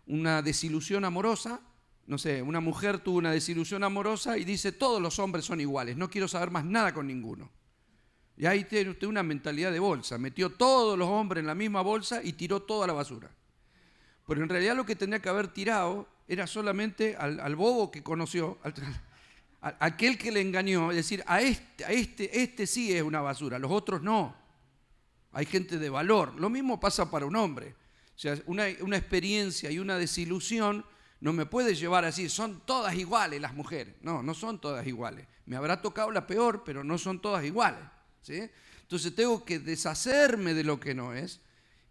una 0.07 0.41
desilusión 0.41 1.05
amorosa. 1.05 1.61
No 2.07 2.17
sé, 2.17 2.41
una 2.41 2.59
mujer 2.59 2.97
tuvo 2.97 3.19
una 3.19 3.31
desilusión 3.31 3.83
amorosa 3.83 4.35
y 4.35 4.43
dice, 4.43 4.71
todos 4.71 4.99
los 4.99 5.19
hombres 5.19 5.45
son 5.45 5.61
iguales, 5.61 5.97
no 5.97 6.09
quiero 6.09 6.27
saber 6.27 6.49
más 6.49 6.65
nada 6.65 6.95
con 6.95 7.05
ninguno. 7.05 7.51
Y 8.37 8.47
ahí 8.47 8.63
tiene 8.63 8.89
usted 8.89 9.05
una 9.05 9.21
mentalidad 9.21 9.71
de 9.71 9.77
bolsa. 9.77 10.17
Metió 10.17 10.49
todos 10.49 10.97
los 10.97 11.07
hombres 11.07 11.41
en 11.41 11.47
la 11.47 11.53
misma 11.53 11.81
bolsa 11.81 12.23
y 12.23 12.33
tiró 12.33 12.63
toda 12.63 12.87
la 12.87 12.93
basura. 12.93 13.29
Pero 14.27 14.41
en 14.41 14.49
realidad 14.49 14.75
lo 14.75 14.83
que 14.83 14.95
tenía 14.95 15.21
que 15.21 15.29
haber 15.29 15.49
tirado 15.49 16.07
era 16.27 16.47
solamente 16.47 17.15
al, 17.17 17.55
bobo 17.55 17.91
que 17.91 18.01
conoció, 18.01 18.57
aquel 19.61 20.17
que 20.17 20.31
le 20.31 20.41
engañó, 20.41 20.89
es 20.89 20.97
decir, 20.97 21.23
a 21.27 21.41
este, 21.41 21.85
a 21.85 21.91
este, 21.91 22.41
este 22.41 22.65
sí 22.65 22.91
es 22.91 23.03
una 23.03 23.21
basura, 23.21 23.59
los 23.59 23.69
otros 23.69 24.01
no 24.01 24.43
hay 25.35 25.45
gente 25.45 25.77
de 25.77 25.89
valor. 25.89 26.33
Lo 26.39 26.49
mismo 26.49 26.79
pasa 26.79 27.11
para 27.11 27.25
un 27.25 27.35
hombre. 27.35 27.75
O 28.15 28.17
sea, 28.17 28.37
una, 28.45 28.69
experiencia 28.69 29.69
y 29.69 29.79
una 29.79 29.97
desilusión 29.97 30.85
no 31.19 31.33
me 31.33 31.45
puede 31.45 31.75
llevar 31.75 32.05
así, 32.05 32.29
son 32.29 32.61
todas 32.65 32.95
iguales 32.95 33.41
las 33.41 33.53
mujeres. 33.53 33.95
No, 34.01 34.23
no 34.23 34.33
son 34.33 34.61
todas 34.61 34.87
iguales. 34.87 35.27
Me 35.45 35.57
habrá 35.57 35.81
tocado 35.81 36.09
la 36.09 36.25
peor, 36.25 36.63
pero 36.63 36.85
no 36.85 36.97
son 36.97 37.19
todas 37.19 37.43
iguales. 37.43 37.81
¿sí? 38.21 38.49
Entonces 38.83 39.13
tengo 39.13 39.43
que 39.43 39.59
deshacerme 39.59 40.53
de 40.53 40.63
lo 40.63 40.79
que 40.79 40.95
no 40.95 41.13
es 41.13 41.41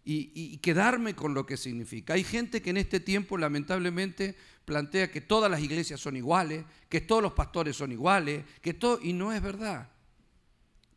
y, 0.03 0.31
y, 0.33 0.57
quedarme 0.57 1.13
con 1.15 1.35
lo 1.35 1.45
que 1.45 1.55
significa. 1.55 2.15
Hay 2.15 2.23
gente 2.23 2.63
que 2.63 2.71
en 2.71 2.77
este 2.77 2.99
tiempo 2.99 3.37
lamentablemente 3.37 4.35
plantea 4.65 5.11
que 5.11 5.21
todas 5.21 5.51
las 5.51 5.61
iglesias 5.61 5.99
son 5.99 6.17
iguales, 6.17 6.65
que 6.89 7.01
todos 7.01 7.21
los 7.21 7.33
pastores 7.33 7.75
son 7.75 7.91
iguales, 7.91 8.43
que 8.61 8.73
todo, 8.73 8.99
y 9.03 9.13
no 9.13 9.31
es 9.31 9.41
verdad. 9.43 9.91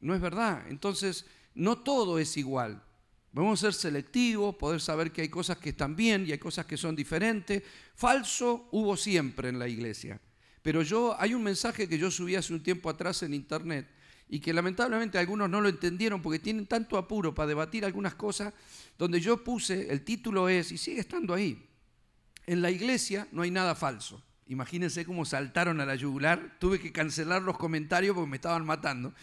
No 0.01 0.15
es 0.15 0.21
verdad. 0.21 0.65
Entonces, 0.69 1.27
no 1.55 1.79
todo 1.79 2.19
es 2.19 2.37
igual. 2.37 2.83
Vamos 3.33 3.61
a 3.63 3.67
ser 3.67 3.75
selectivos, 3.75 4.57
poder 4.57 4.81
saber 4.81 5.13
que 5.13 5.23
hay 5.23 5.29
cosas 5.29 5.59
que 5.59 5.71
están 5.71 5.95
bien 5.95 6.27
y 6.27 6.33
hay 6.33 6.39
cosas 6.39 6.67
que 6.67 6.77
son 6.77 6.97
diferentes. 6.97 7.63
Falso 7.95 8.69
hubo 8.73 8.97
siempre 8.97 9.49
en 9.49 9.59
la 9.59 9.69
iglesia. 9.69 10.21
Pero 10.63 10.83
yo, 10.83 11.17
hay 11.19 11.35
un 11.35 11.43
mensaje 11.43 11.89
que 11.89 11.99
yo 11.99 12.11
subí 12.11 12.35
hace 12.37 12.53
un 12.53 12.63
tiempo 12.63 12.91
atrás 12.91 13.23
en 13.23 13.35
internet 13.35 13.89
y 14.29 14.41
que 14.41 14.53
lamentablemente 14.53 15.19
algunos 15.19 15.49
no 15.49 15.61
lo 15.61 15.69
entendieron 15.69 16.21
porque 16.21 16.39
tienen 16.39 16.67
tanto 16.67 16.99
apuro 16.99 17.35
para 17.35 17.47
debatir 17.47 17.85
algunas 17.85 18.15
cosas, 18.15 18.53
donde 18.99 19.21
yo 19.21 19.43
puse, 19.43 19.91
el 19.91 20.05
título 20.05 20.49
es, 20.49 20.71
y 20.73 20.79
sigue 20.79 21.01
estando 21.01 21.33
ahí, 21.33 21.67
en 22.47 22.61
la 22.61 22.71
iglesia 22.71 23.27
no 23.33 23.43
hay 23.43 23.51
nada 23.51 23.75
falso. 23.75 24.23
Imagínense 24.47 25.05
cómo 25.05 25.25
saltaron 25.25 25.81
a 25.81 25.87
la 25.87 25.95
yugular, 25.95 26.57
tuve 26.59 26.81
que 26.81 26.93
cancelar 26.93 27.43
los 27.43 27.59
comentarios 27.59 28.15
porque 28.15 28.31
me 28.31 28.37
estaban 28.37 28.65
matando. 28.65 29.15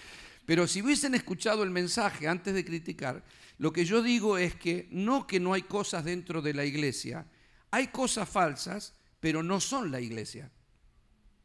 Pero 0.46 0.68
si 0.68 0.82
hubiesen 0.82 1.16
escuchado 1.16 1.64
el 1.64 1.72
mensaje 1.72 2.28
antes 2.28 2.54
de 2.54 2.64
criticar, 2.64 3.24
lo 3.58 3.74
que 3.74 3.86
yo 3.86 4.02
digo 4.02 4.38
es 4.38 4.56
que 4.56 4.88
no 4.92 5.26
que 5.26 5.40
no 5.40 5.54
hay 5.54 5.64
cosas 5.64 6.06
dentro 6.06 6.42
de 6.42 6.54
la 6.54 6.66
iglesia, 6.66 7.26
hay 7.72 7.88
cosas 7.88 8.30
falsas, 8.30 8.94
pero 9.20 9.42
no 9.42 9.60
son 9.60 9.92
la 9.92 10.00
iglesia. 10.00 10.52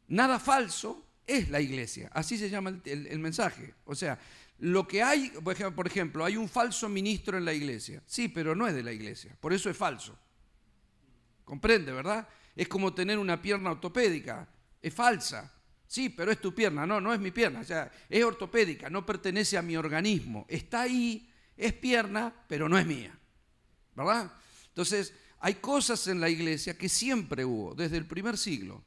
Nada 0.07 0.39
falso 0.39 1.05
es 1.25 1.49
la 1.49 1.61
iglesia, 1.61 2.09
así 2.13 2.37
se 2.37 2.49
llama 2.49 2.79
el, 2.85 3.19
mensaje. 3.19 3.73
O 3.85 3.95
sea, 3.95 4.19
lo 4.59 4.87
que 4.87 5.01
hay, 5.01 5.29
por 5.29 5.87
ejemplo, 5.87 6.25
hay 6.25 6.37
un 6.37 6.49
falso 6.49 6.89
ministro 6.89 7.37
en 7.37 7.45
la 7.45 7.53
iglesia, 7.53 8.03
sí, 8.05 8.27
pero 8.27 8.55
no 8.55 8.67
es 8.67 8.75
de 8.75 8.83
la 8.83 8.91
iglesia, 8.91 9.35
por 9.39 9.53
eso 9.53 9.69
es 9.69 9.77
falso. 9.77 10.17
¿Comprende, 11.45 11.91
verdad? 11.91 12.27
Es 12.55 12.67
como 12.67 12.93
tener 12.93 13.17
una 13.17 13.41
pierna 13.41 13.71
ortopédica, 13.71 14.47
es 14.81 14.93
falsa, 14.93 15.51
Sí, 15.91 16.07
pero 16.07 16.31
es 16.31 16.39
tu 16.39 16.55
pierna. 16.55 16.87
No, 16.87 17.01
no 17.01 17.13
es 17.13 17.19
mi 17.19 17.31
pierna. 17.31 17.59
O 17.59 17.63
sea, 17.65 17.91
es 18.07 18.23
ortopédica, 18.23 18.89
no 18.89 19.05
pertenece 19.05 19.57
a 19.57 19.61
mi 19.61 19.75
organismo. 19.75 20.45
Está 20.47 20.83
ahí, 20.83 21.29
es 21.57 21.73
pierna, 21.73 22.33
pero 22.47 22.69
no 22.69 22.77
es 22.77 22.85
mía. 22.85 23.13
¿Verdad? 23.93 24.31
Entonces, 24.69 25.13
hay 25.39 25.55
cosas 25.55 26.07
en 26.07 26.21
la 26.21 26.29
iglesia 26.29 26.77
que 26.77 26.87
siempre 26.87 27.43
hubo, 27.43 27.75
desde 27.75 27.97
el 27.97 28.05
primer 28.05 28.37
siglo. 28.37 28.81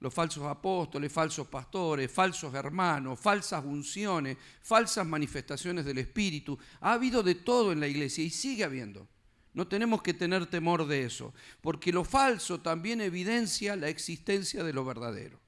Los 0.00 0.14
falsos 0.14 0.44
apóstoles, 0.44 1.12
falsos 1.12 1.46
pastores, 1.46 2.10
falsos 2.10 2.54
hermanos, 2.54 3.20
falsas 3.20 3.62
unciones, 3.62 4.38
falsas 4.62 5.06
manifestaciones 5.06 5.84
del 5.84 5.98
Espíritu. 5.98 6.58
Ha 6.80 6.94
habido 6.94 7.22
de 7.22 7.34
todo 7.34 7.70
en 7.70 7.80
la 7.80 7.86
iglesia 7.86 8.24
y 8.24 8.30
sigue 8.30 8.64
habiendo. 8.64 9.06
No 9.52 9.68
tenemos 9.68 10.00
que 10.00 10.14
tener 10.14 10.46
temor 10.46 10.86
de 10.86 11.04
eso, 11.04 11.34
porque 11.60 11.92
lo 11.92 12.02
falso 12.02 12.62
también 12.62 13.02
evidencia 13.02 13.76
la 13.76 13.90
existencia 13.90 14.64
de 14.64 14.72
lo 14.72 14.86
verdadero. 14.86 15.44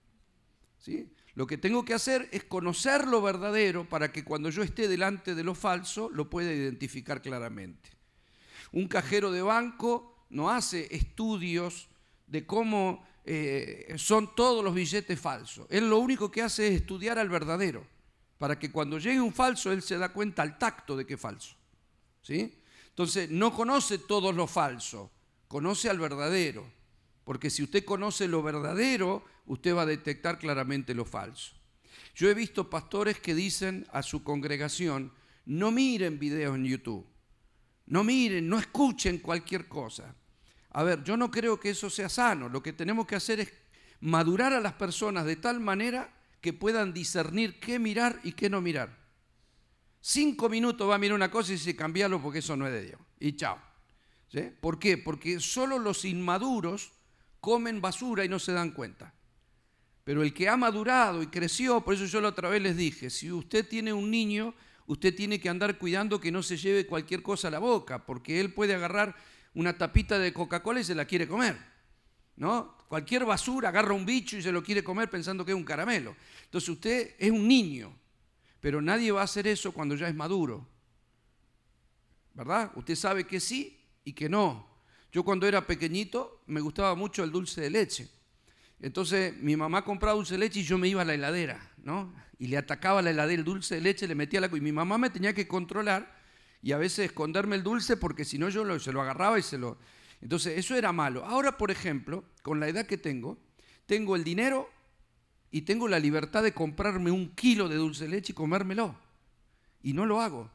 Lo 1.34 1.46
que 1.46 1.58
tengo 1.58 1.84
que 1.84 1.94
hacer 1.94 2.28
es 2.32 2.44
conocer 2.44 3.06
lo 3.06 3.22
verdadero 3.22 3.88
para 3.88 4.10
que 4.10 4.24
cuando 4.24 4.50
yo 4.50 4.62
esté 4.62 4.88
delante 4.88 5.34
de 5.34 5.44
lo 5.44 5.54
falso 5.54 6.10
lo 6.10 6.28
pueda 6.28 6.52
identificar 6.52 7.22
claramente. 7.22 7.90
Un 8.72 8.88
cajero 8.88 9.30
de 9.30 9.42
banco 9.42 10.26
no 10.30 10.50
hace 10.50 10.88
estudios 10.94 11.88
de 12.26 12.44
cómo 12.44 13.06
eh, 13.24 13.94
son 13.96 14.34
todos 14.34 14.64
los 14.64 14.74
billetes 14.74 15.20
falsos. 15.20 15.66
Él 15.70 15.88
lo 15.88 15.98
único 15.98 16.30
que 16.30 16.42
hace 16.42 16.68
es 16.68 16.74
estudiar 16.74 17.18
al 17.18 17.28
verdadero, 17.28 17.86
para 18.36 18.58
que 18.58 18.70
cuando 18.70 18.98
llegue 18.98 19.20
un 19.20 19.32
falso 19.32 19.72
él 19.72 19.82
se 19.82 19.98
da 19.98 20.12
cuenta 20.12 20.42
al 20.42 20.58
tacto 20.58 20.96
de 20.96 21.06
que 21.06 21.14
es 21.14 21.20
falso. 21.20 21.54
¿sí? 22.22 22.58
Entonces, 22.88 23.30
no 23.30 23.54
conoce 23.54 23.98
todos 23.98 24.34
lo 24.34 24.46
falso, 24.46 25.10
conoce 25.46 25.88
al 25.88 25.98
verdadero. 25.98 26.66
Porque 27.28 27.50
si 27.50 27.62
usted 27.62 27.84
conoce 27.84 28.26
lo 28.26 28.42
verdadero, 28.42 29.22
usted 29.44 29.76
va 29.76 29.82
a 29.82 29.86
detectar 29.86 30.38
claramente 30.38 30.94
lo 30.94 31.04
falso. 31.04 31.52
Yo 32.14 32.30
he 32.30 32.32
visto 32.32 32.70
pastores 32.70 33.20
que 33.20 33.34
dicen 33.34 33.86
a 33.92 34.02
su 34.02 34.24
congregación, 34.24 35.12
no 35.44 35.70
miren 35.70 36.18
videos 36.18 36.56
en 36.56 36.64
YouTube, 36.64 37.06
no 37.84 38.02
miren, 38.02 38.48
no 38.48 38.58
escuchen 38.58 39.18
cualquier 39.18 39.68
cosa. 39.68 40.16
A 40.70 40.82
ver, 40.84 41.04
yo 41.04 41.18
no 41.18 41.30
creo 41.30 41.60
que 41.60 41.68
eso 41.68 41.90
sea 41.90 42.08
sano. 42.08 42.48
Lo 42.48 42.62
que 42.62 42.72
tenemos 42.72 43.06
que 43.06 43.16
hacer 43.16 43.40
es 43.40 43.52
madurar 44.00 44.54
a 44.54 44.60
las 44.60 44.72
personas 44.72 45.26
de 45.26 45.36
tal 45.36 45.60
manera 45.60 46.10
que 46.40 46.54
puedan 46.54 46.94
discernir 46.94 47.60
qué 47.60 47.78
mirar 47.78 48.18
y 48.24 48.32
qué 48.32 48.48
no 48.48 48.62
mirar. 48.62 48.96
Cinco 50.00 50.48
minutos 50.48 50.88
va 50.88 50.94
a 50.94 50.98
mirar 50.98 51.14
una 51.16 51.30
cosa 51.30 51.52
y 51.52 51.56
dice, 51.56 51.76
cambiarlo 51.76 52.22
porque 52.22 52.38
eso 52.38 52.56
no 52.56 52.66
es 52.66 52.72
de 52.72 52.86
Dios. 52.86 53.00
Y 53.20 53.36
chao. 53.36 53.60
¿Por 54.62 54.78
qué? 54.78 54.96
Porque 54.96 55.40
solo 55.40 55.78
los 55.78 56.06
inmaduros 56.06 56.92
comen 57.40 57.80
basura 57.80 58.24
y 58.24 58.28
no 58.28 58.38
se 58.38 58.52
dan 58.52 58.70
cuenta. 58.70 59.14
Pero 60.04 60.22
el 60.22 60.32
que 60.32 60.48
ha 60.48 60.56
madurado 60.56 61.22
y 61.22 61.26
creció, 61.26 61.82
por 61.82 61.94
eso 61.94 62.06
yo 62.06 62.20
la 62.20 62.28
otra 62.28 62.48
vez 62.48 62.62
les 62.62 62.76
dije, 62.76 63.10
si 63.10 63.30
usted 63.30 63.68
tiene 63.68 63.92
un 63.92 64.10
niño, 64.10 64.54
usted 64.86 65.14
tiene 65.14 65.38
que 65.38 65.50
andar 65.50 65.76
cuidando 65.76 66.18
que 66.18 66.32
no 66.32 66.42
se 66.42 66.56
lleve 66.56 66.86
cualquier 66.86 67.22
cosa 67.22 67.48
a 67.48 67.50
la 67.50 67.58
boca, 67.58 68.06
porque 68.06 68.40
él 68.40 68.54
puede 68.54 68.74
agarrar 68.74 69.14
una 69.54 69.76
tapita 69.76 70.18
de 70.18 70.32
Coca-Cola 70.32 70.80
y 70.80 70.84
se 70.84 70.94
la 70.94 71.04
quiere 71.04 71.28
comer. 71.28 71.58
¿No? 72.36 72.78
Cualquier 72.88 73.24
basura 73.24 73.68
agarra 73.68 73.92
un 73.92 74.06
bicho 74.06 74.36
y 74.36 74.42
se 74.42 74.52
lo 74.52 74.62
quiere 74.62 74.82
comer 74.82 75.10
pensando 75.10 75.44
que 75.44 75.50
es 75.50 75.56
un 75.56 75.64
caramelo. 75.64 76.16
Entonces 76.44 76.68
usted 76.70 77.14
es 77.18 77.30
un 77.30 77.46
niño, 77.46 77.92
pero 78.60 78.80
nadie 78.80 79.12
va 79.12 79.20
a 79.20 79.24
hacer 79.24 79.46
eso 79.46 79.72
cuando 79.72 79.94
ya 79.94 80.08
es 80.08 80.14
maduro. 80.14 80.66
¿Verdad? 82.32 82.70
Usted 82.76 82.94
sabe 82.94 83.26
que 83.26 83.40
sí 83.40 83.78
y 84.04 84.12
que 84.12 84.28
no. 84.28 84.67
Yo 85.10 85.24
cuando 85.24 85.46
era 85.46 85.66
pequeñito 85.66 86.42
me 86.46 86.60
gustaba 86.60 86.94
mucho 86.94 87.24
el 87.24 87.32
dulce 87.32 87.60
de 87.60 87.70
leche. 87.70 88.08
Entonces 88.80 89.36
mi 89.38 89.56
mamá 89.56 89.84
compraba 89.84 90.16
dulce 90.16 90.34
de 90.34 90.38
leche 90.38 90.60
y 90.60 90.64
yo 90.64 90.78
me 90.78 90.88
iba 90.88 91.02
a 91.02 91.04
la 91.04 91.14
heladera, 91.14 91.72
¿no? 91.78 92.14
Y 92.38 92.46
le 92.46 92.56
atacaba 92.56 93.02
la 93.02 93.10
heladera 93.10 93.40
el 93.40 93.44
dulce 93.44 93.76
de 93.76 93.80
leche, 93.80 94.06
le 94.06 94.14
metía 94.14 94.40
la... 94.40 94.48
Y 94.48 94.60
mi 94.60 94.72
mamá 94.72 94.98
me 94.98 95.10
tenía 95.10 95.34
que 95.34 95.48
controlar 95.48 96.16
y 96.62 96.72
a 96.72 96.78
veces 96.78 97.06
esconderme 97.06 97.56
el 97.56 97.62
dulce 97.62 97.96
porque 97.96 98.24
si 98.24 98.38
no 98.38 98.48
yo 98.48 98.78
se 98.78 98.92
lo 98.92 99.02
agarraba 99.02 99.38
y 99.38 99.42
se 99.42 99.58
lo... 99.58 99.78
Entonces 100.20 100.58
eso 100.58 100.76
era 100.76 100.92
malo. 100.92 101.24
Ahora, 101.24 101.56
por 101.56 101.70
ejemplo, 101.70 102.24
con 102.42 102.60
la 102.60 102.68
edad 102.68 102.86
que 102.86 102.98
tengo, 102.98 103.38
tengo 103.86 104.16
el 104.16 104.24
dinero 104.24 104.68
y 105.50 105.62
tengo 105.62 105.88
la 105.88 105.98
libertad 105.98 106.42
de 106.42 106.52
comprarme 106.52 107.10
un 107.10 107.34
kilo 107.34 107.68
de 107.68 107.76
dulce 107.76 108.04
de 108.04 108.10
leche 108.10 108.32
y 108.32 108.34
comérmelo. 108.34 108.96
Y 109.82 109.92
no 109.92 110.06
lo 110.06 110.20
hago. 110.20 110.50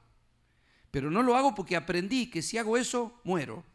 Pero 0.91 1.10
no 1.10 1.24
lo 1.24 1.36
hago 1.36 1.55
porque 1.55 1.75
aprendí 1.75 2.29
que 2.29 2.41
si 2.41 2.57
hago 2.57 2.77
eso, 2.77 3.19
muero. 3.24 3.65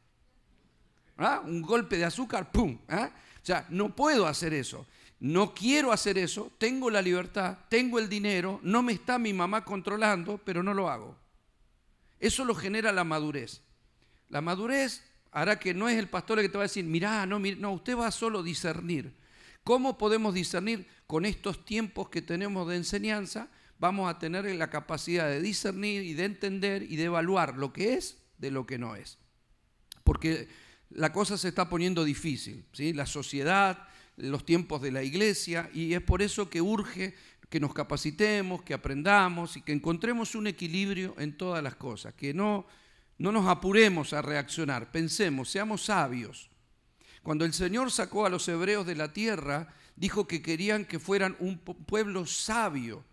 ¿Ah? 1.19 1.43
Un 1.45 1.61
golpe 1.61 1.99
de 1.99 2.05
azúcar, 2.05 2.51
¡pum! 2.51 2.79
¿Ah? 2.89 3.11
O 3.43 3.45
sea, 3.45 3.67
no 3.69 3.95
puedo 3.95 4.27
hacer 4.27 4.55
eso. 4.55 4.87
No 5.21 5.53
quiero 5.53 5.91
hacer 5.91 6.17
eso, 6.17 6.53
tengo 6.59 6.91
la 6.91 7.03
libertad, 7.03 7.59
tengo 7.69 7.99
el 7.99 8.09
dinero, 8.09 8.61
no 8.63 8.83
me 8.83 8.93
está 8.93 9.19
mi 9.19 9.33
mamá 9.33 9.65
controlando, 9.65 10.39
pero 10.39 10.63
no 10.63 10.73
lo 10.75 10.89
hago. 10.89 11.17
Eso 12.21 12.45
lo 12.45 12.55
genera 12.55 12.93
la 12.93 13.03
madurez. 13.03 13.63
La 14.29 14.41
madurez 14.41 15.03
hará 15.33 15.59
que 15.59 15.75
no 15.75 15.89
es 15.89 15.99
el 15.99 16.09
pastor 16.09 16.39
el 16.39 16.45
que 16.45 16.49
te 16.51 16.59
va 16.59 16.65
a 16.65 16.69
decir, 16.69 16.85
mirá, 16.85 17.27
no, 17.27 17.41
no, 17.41 17.73
usted 17.73 17.97
va 17.97 18.07
a 18.07 18.13
solo 18.13 18.45
discernir. 18.45 19.13
¿Cómo 19.65 19.99
podemos 19.99 20.35
discernir 20.35 20.87
con 21.07 21.25
estos 21.25 21.65
tiempos 21.65 22.11
que 22.11 22.23
tenemos 22.23 22.69
de 22.69 22.77
enseñanza? 22.77 23.49
Vamos 23.79 24.09
a 24.09 24.19
tener 24.19 24.45
la 24.55 24.71
capacidad 24.71 25.29
de 25.29 25.41
discernir 25.41 26.03
y 26.05 26.15
de 26.15 26.25
entender 26.25 26.83
y 26.85 26.97
de 26.97 27.05
evaluar 27.05 27.57
lo 27.57 27.73
que 27.73 27.95
es 27.95 28.19
de 28.39 28.51
lo 28.51 28.67
que 28.67 28.79
no 28.79 28.95
es. 28.95 29.19
Porque 30.05 30.49
la 30.91 31.13
cosa 31.13 31.37
se 31.37 31.49
está 31.49 31.69
poniendo 31.69 32.05
difícil. 32.05 32.65
¿sí? 32.73 32.93
La 32.93 33.07
sociedad, 33.07 33.89
los 34.17 34.45
tiempos 34.45 34.83
de 34.83 34.93
la 34.93 35.03
iglesia 35.03 35.71
y 35.73 35.95
es 35.95 36.03
por 36.03 36.23
eso 36.23 36.51
que 36.51 36.61
urge 36.61 37.15
que 37.49 37.61
nos 37.61 37.73
capacitemos, 37.73 38.63
que 38.63 38.75
aprendamos 38.75 39.57
y 39.57 39.63
que 39.63 39.73
encontremos 39.73 40.35
un 40.35 40.47
equilibrio 40.47 41.15
en 41.19 41.37
todas 41.37 41.63
las 41.63 41.77
cosas, 41.77 42.13
que 42.15 42.35
no, 42.35 42.67
no 43.17 43.33
nos 43.33 43.47
apuremos 43.49 44.13
a 44.13 44.21
reaccionar, 44.21 44.91
pensemos, 44.93 45.49
seamos 45.49 45.85
sabios. 45.85 46.51
Cuando 47.23 47.45
el 47.45 47.55
Señor 47.55 47.91
sacó 47.91 48.27
a 48.27 48.31
los 48.31 48.47
hebreos 48.49 48.87
de 48.87 48.95
la 48.95 49.13
tierra, 49.13 49.75
dijo 49.97 50.27
que 50.27 50.43
querían 50.43 50.85
que 50.85 50.99
fueran 50.99 51.37
un 51.41 51.59
pueblo 51.59 52.27
sabio 52.27 53.05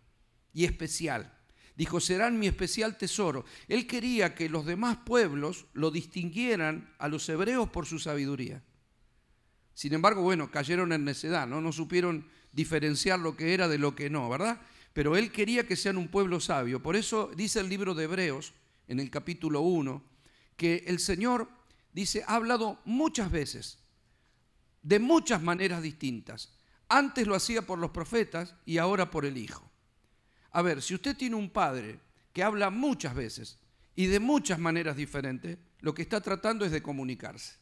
y 0.54 0.66
especial. 0.66 1.35
Dijo, 1.76 2.00
serán 2.00 2.40
mi 2.40 2.48
especial 2.48 2.98
tesoro. 2.98 3.46
Él 3.68 3.86
quería 3.86 4.34
que 4.34 4.48
los 4.48 4.66
demás 4.66 4.98
pueblos 5.06 5.66
lo 5.74 5.92
distinguieran 5.92 6.94
a 7.00 7.10
los 7.10 7.28
hebreos 7.28 7.70
por 7.70 7.86
su 7.86 8.00
sabiduría. 8.00 8.64
Sin 9.74 9.94
embargo, 9.94 10.22
bueno, 10.22 10.50
cayeron 10.50 10.94
en 10.94 11.04
necedad, 11.04 11.48
¿no? 11.48 11.60
No 11.60 11.74
supieron 11.74 12.30
diferenciar 12.54 13.20
lo 13.20 13.36
que 13.36 13.54
era 13.54 13.68
de 13.68 13.78
lo 13.78 13.94
que 13.94 14.10
no, 14.10 14.30
¿verdad? 14.30 14.62
Pero 14.94 15.18
él 15.18 15.34
quería 15.34 15.68
que 15.68 15.76
sean 15.76 15.98
un 15.98 16.08
pueblo 16.08 16.40
sabio. 16.40 16.82
Por 16.82 16.96
eso 16.96 17.30
dice 17.36 17.60
el 17.60 17.68
libro 17.68 17.94
de 17.94 18.06
Hebreos, 18.06 18.54
en 18.88 19.02
el 19.02 19.10
capítulo 19.10 19.60
1, 19.60 20.02
que 20.56 20.86
el 20.88 21.00
Señor, 21.00 21.50
dice, 21.92 22.24
ha 22.26 22.36
hablado 22.36 22.80
muchas 22.86 23.30
veces, 23.30 23.80
de 24.82 25.00
muchas 25.00 25.42
maneras 25.42 25.82
distintas. 25.82 26.54
Antes 26.88 27.28
lo 27.28 27.36
hacía 27.36 27.64
por 27.64 27.80
los 27.80 27.92
profetas 27.92 28.56
y 28.66 28.78
ahora 28.78 29.12
por 29.12 29.26
el 29.26 29.38
Hijo. 29.38 29.70
A 30.56 30.62
ver, 30.62 30.82
si 30.82 30.96
usted 30.96 31.18
tiene 31.18 31.36
un 31.36 31.50
padre 31.50 32.00
que 32.32 32.42
habla 32.42 32.70
muchas 32.70 33.14
veces 33.14 33.60
y 33.94 34.06
de 34.06 34.22
muchas 34.22 34.58
maneras 34.58 34.96
diferentes, 34.96 35.58
lo 35.82 35.94
que 35.94 36.02
está 36.02 36.22
tratando 36.22 36.64
es 36.64 36.72
de 36.72 36.82
comunicarse. 36.82 37.58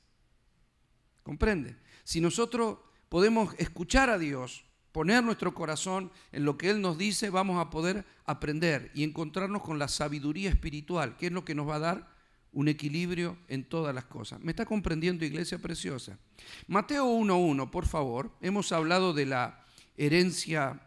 ¿Comprende? 1.24 1.76
Si 2.04 2.22
nosotros 2.22 2.78
podemos 3.10 3.56
escuchar 3.58 4.12
a 4.12 4.20
Dios, 4.20 4.66
poner 4.92 5.24
nuestro 5.24 5.56
corazón 5.56 6.12
en 6.32 6.46
lo 6.46 6.56
que 6.56 6.70
Él 6.70 6.82
nos 6.82 7.00
dice, 7.00 7.32
vamos 7.32 7.60
a 7.60 7.72
poder 7.72 8.06
aprender 8.26 8.92
y 8.94 9.04
encontrarnos 9.04 9.64
con 9.64 9.80
la 9.80 9.88
sabiduría 9.88 10.52
espiritual, 10.52 11.18
que 11.18 11.26
es 11.26 11.32
lo 11.32 11.44
que 11.44 11.56
nos 11.56 11.68
va 11.68 11.78
a 11.78 11.80
dar 11.80 12.14
un 12.52 12.68
equilibrio 12.68 13.40
en 13.48 13.64
todas 13.64 13.96
las 13.96 14.06
cosas. 14.06 14.40
¿Me 14.42 14.52
está 14.52 14.68
comprendiendo, 14.68 15.26
iglesia 15.26 15.58
preciosa? 15.58 16.20
Mateo 16.68 17.08
1.1, 17.08 17.72
por 17.72 17.88
favor. 17.88 18.32
Hemos 18.40 18.72
hablado 18.72 19.16
de 19.16 19.26
la 19.26 19.66
herencia 19.98 20.80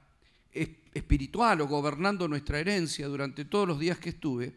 espiritual 0.95 1.61
o 1.61 1.67
gobernando 1.67 2.29
nuestra 2.29 2.59
herencia 2.59 3.07
durante 3.09 3.45
todos 3.45 3.69
los 3.69 3.79
días 3.79 3.99
que 3.99 4.11
estuve. 4.11 4.57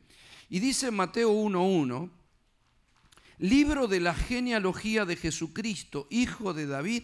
Y 0.50 0.60
dice 0.60 0.92
Mateo 0.92 1.32
1.1, 1.32 2.10
Libro 3.40 3.88
de 3.88 4.02
la 4.02 4.14
genealogía 4.14 5.06
de 5.06 5.16
Jesucristo, 5.16 6.08
hijo 6.10 6.54
de 6.54 6.68
David, 6.68 7.04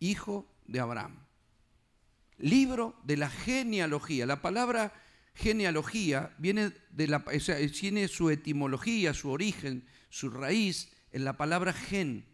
hijo 0.00 0.52
de 0.66 0.80
Abraham. 0.80 1.16
Libro 2.38 2.96
de 3.04 3.16
la 3.16 3.30
genealogía. 3.30 4.26
La 4.26 4.42
palabra 4.42 4.92
genealogía 5.34 6.34
viene 6.38 6.72
de 6.90 7.06
la, 7.06 7.24
tiene 7.72 8.08
su 8.08 8.30
etimología, 8.30 9.14
su 9.14 9.30
origen, 9.30 9.86
su 10.10 10.28
raíz 10.28 10.90
en 11.12 11.24
la 11.24 11.36
palabra 11.36 11.72
gen 11.72 12.24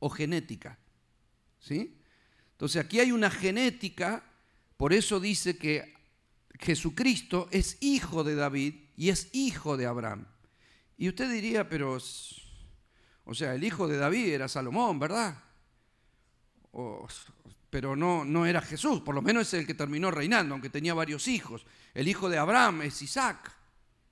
o 0.00 0.10
genética. 0.10 0.78
¿Sí? 1.60 1.96
Entonces 2.52 2.84
aquí 2.84 2.98
hay 2.98 3.12
una 3.12 3.30
genética, 3.30 4.24
por 4.78 4.94
eso 4.94 5.20
dice 5.20 5.58
que 5.58 5.92
Jesucristo 6.58 7.48
es 7.50 7.76
hijo 7.80 8.24
de 8.24 8.36
David 8.36 8.74
y 8.96 9.10
es 9.10 9.28
hijo 9.32 9.76
de 9.76 9.86
Abraham. 9.86 10.26
Y 10.96 11.08
usted 11.08 11.30
diría, 11.30 11.68
pero 11.68 11.98
o 13.24 13.34
sea, 13.34 13.54
el 13.54 13.64
hijo 13.64 13.86
de 13.86 13.98
David 13.98 14.28
era 14.28 14.48
Salomón, 14.48 14.98
¿verdad? 14.98 15.36
pero 17.70 17.96
no, 17.96 18.24
no 18.24 18.46
era 18.46 18.60
Jesús, 18.60 19.00
por 19.00 19.16
lo 19.16 19.20
menos 19.20 19.48
es 19.48 19.54
el 19.54 19.66
que 19.66 19.74
terminó 19.74 20.12
reinando, 20.12 20.54
aunque 20.54 20.70
tenía 20.70 20.94
varios 20.94 21.26
hijos. 21.26 21.66
El 21.92 22.06
hijo 22.06 22.28
de 22.28 22.38
Abraham 22.38 22.82
es 22.82 23.02
Isaac, 23.02 23.52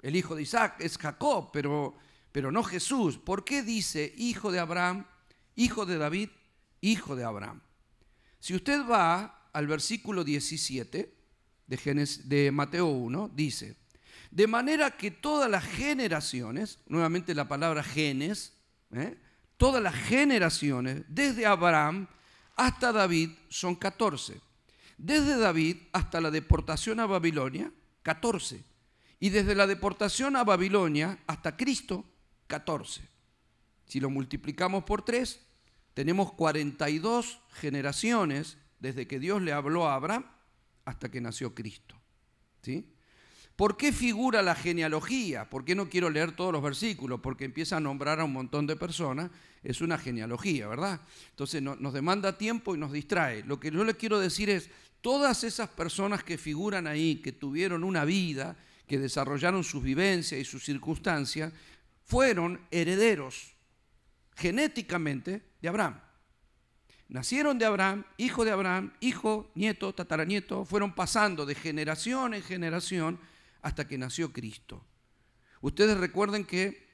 el 0.02 0.16
hijo 0.16 0.34
de 0.34 0.42
Isaac 0.42 0.76
es 0.80 0.98
Jacob, 0.98 1.50
pero, 1.52 1.96
pero 2.32 2.50
no 2.50 2.64
Jesús. 2.64 3.18
¿Por 3.18 3.44
qué 3.44 3.62
dice 3.62 4.12
hijo 4.16 4.50
de 4.50 4.58
Abraham, 4.58 5.06
hijo 5.54 5.86
de 5.86 5.96
David, 5.96 6.30
hijo 6.80 7.14
de 7.14 7.24
Abraham? 7.24 7.62
Si 8.40 8.54
usted 8.54 8.84
va 8.84 9.35
al 9.56 9.66
versículo 9.66 10.22
17 10.22 11.14
de, 11.66 12.50
Mateo 12.52 12.88
1, 12.88 13.30
dice, 13.34 13.74
de 14.30 14.46
manera 14.46 14.90
que 14.98 15.10
todas 15.10 15.50
las 15.50 15.64
generaciones, 15.64 16.78
nuevamente 16.86 17.34
la 17.34 17.48
palabra 17.48 17.82
genes, 17.82 18.52
¿eh? 18.92 19.16
todas 19.56 19.82
las 19.82 19.94
generaciones, 19.94 21.04
desde 21.08 21.46
Abraham 21.46 22.06
hasta 22.54 22.92
David, 22.92 23.30
son 23.48 23.76
14. 23.76 24.38
Desde 24.98 25.38
David 25.38 25.78
hasta 25.94 26.20
la 26.20 26.30
deportación 26.30 27.00
a 27.00 27.06
Babilonia, 27.06 27.72
14. 28.02 28.62
Y 29.20 29.30
desde 29.30 29.54
la 29.54 29.66
deportación 29.66 30.36
a 30.36 30.44
Babilonia 30.44 31.18
hasta 31.26 31.56
Cristo, 31.56 32.04
14. 32.48 33.00
Si 33.86 34.00
lo 34.00 34.10
multiplicamos 34.10 34.84
por 34.84 35.00
3, 35.00 35.40
tenemos 35.94 36.34
42 36.34 37.40
generaciones 37.54 38.58
desde 38.86 39.08
que 39.08 39.18
Dios 39.18 39.42
le 39.42 39.52
habló 39.52 39.88
a 39.88 39.94
Abraham 39.94 40.24
hasta 40.84 41.10
que 41.10 41.20
nació 41.20 41.54
Cristo. 41.54 41.96
¿Sí? 42.62 42.92
¿Por 43.56 43.76
qué 43.76 43.92
figura 43.92 44.42
la 44.42 44.54
genealogía? 44.54 45.50
¿Por 45.50 45.64
qué 45.64 45.74
no 45.74 45.88
quiero 45.88 46.08
leer 46.08 46.32
todos 46.32 46.52
los 46.52 46.62
versículos? 46.62 47.20
Porque 47.20 47.46
empieza 47.46 47.78
a 47.78 47.80
nombrar 47.80 48.20
a 48.20 48.24
un 48.24 48.32
montón 48.32 48.66
de 48.66 48.76
personas. 48.76 49.30
Es 49.64 49.80
una 49.80 49.98
genealogía, 49.98 50.68
¿verdad? 50.68 51.00
Entonces 51.30 51.62
nos 51.62 51.92
demanda 51.92 52.38
tiempo 52.38 52.74
y 52.74 52.78
nos 52.78 52.92
distrae. 52.92 53.42
Lo 53.44 53.58
que 53.58 53.72
yo 53.72 53.82
le 53.82 53.96
quiero 53.96 54.20
decir 54.20 54.50
es, 54.50 54.70
todas 55.00 55.42
esas 55.42 55.68
personas 55.70 56.22
que 56.22 56.38
figuran 56.38 56.86
ahí, 56.86 57.16
que 57.16 57.32
tuvieron 57.32 57.82
una 57.82 58.04
vida, 58.04 58.56
que 58.86 58.98
desarrollaron 58.98 59.64
sus 59.64 59.82
vivencias 59.82 60.40
y 60.40 60.44
sus 60.44 60.64
circunstancias, 60.64 61.52
fueron 62.04 62.60
herederos 62.70 63.56
genéticamente 64.36 65.42
de 65.60 65.68
Abraham. 65.68 66.05
Nacieron 67.08 67.58
de 67.58 67.66
Abraham, 67.66 68.04
hijo 68.16 68.44
de 68.44 68.50
Abraham, 68.50 68.92
hijo, 69.00 69.50
nieto, 69.54 69.94
tataranieto, 69.94 70.64
fueron 70.64 70.94
pasando 70.94 71.46
de 71.46 71.54
generación 71.54 72.34
en 72.34 72.42
generación 72.42 73.20
hasta 73.62 73.86
que 73.86 73.96
nació 73.96 74.32
Cristo. 74.32 74.84
Ustedes 75.60 75.96
recuerden 75.98 76.44
que 76.44 76.86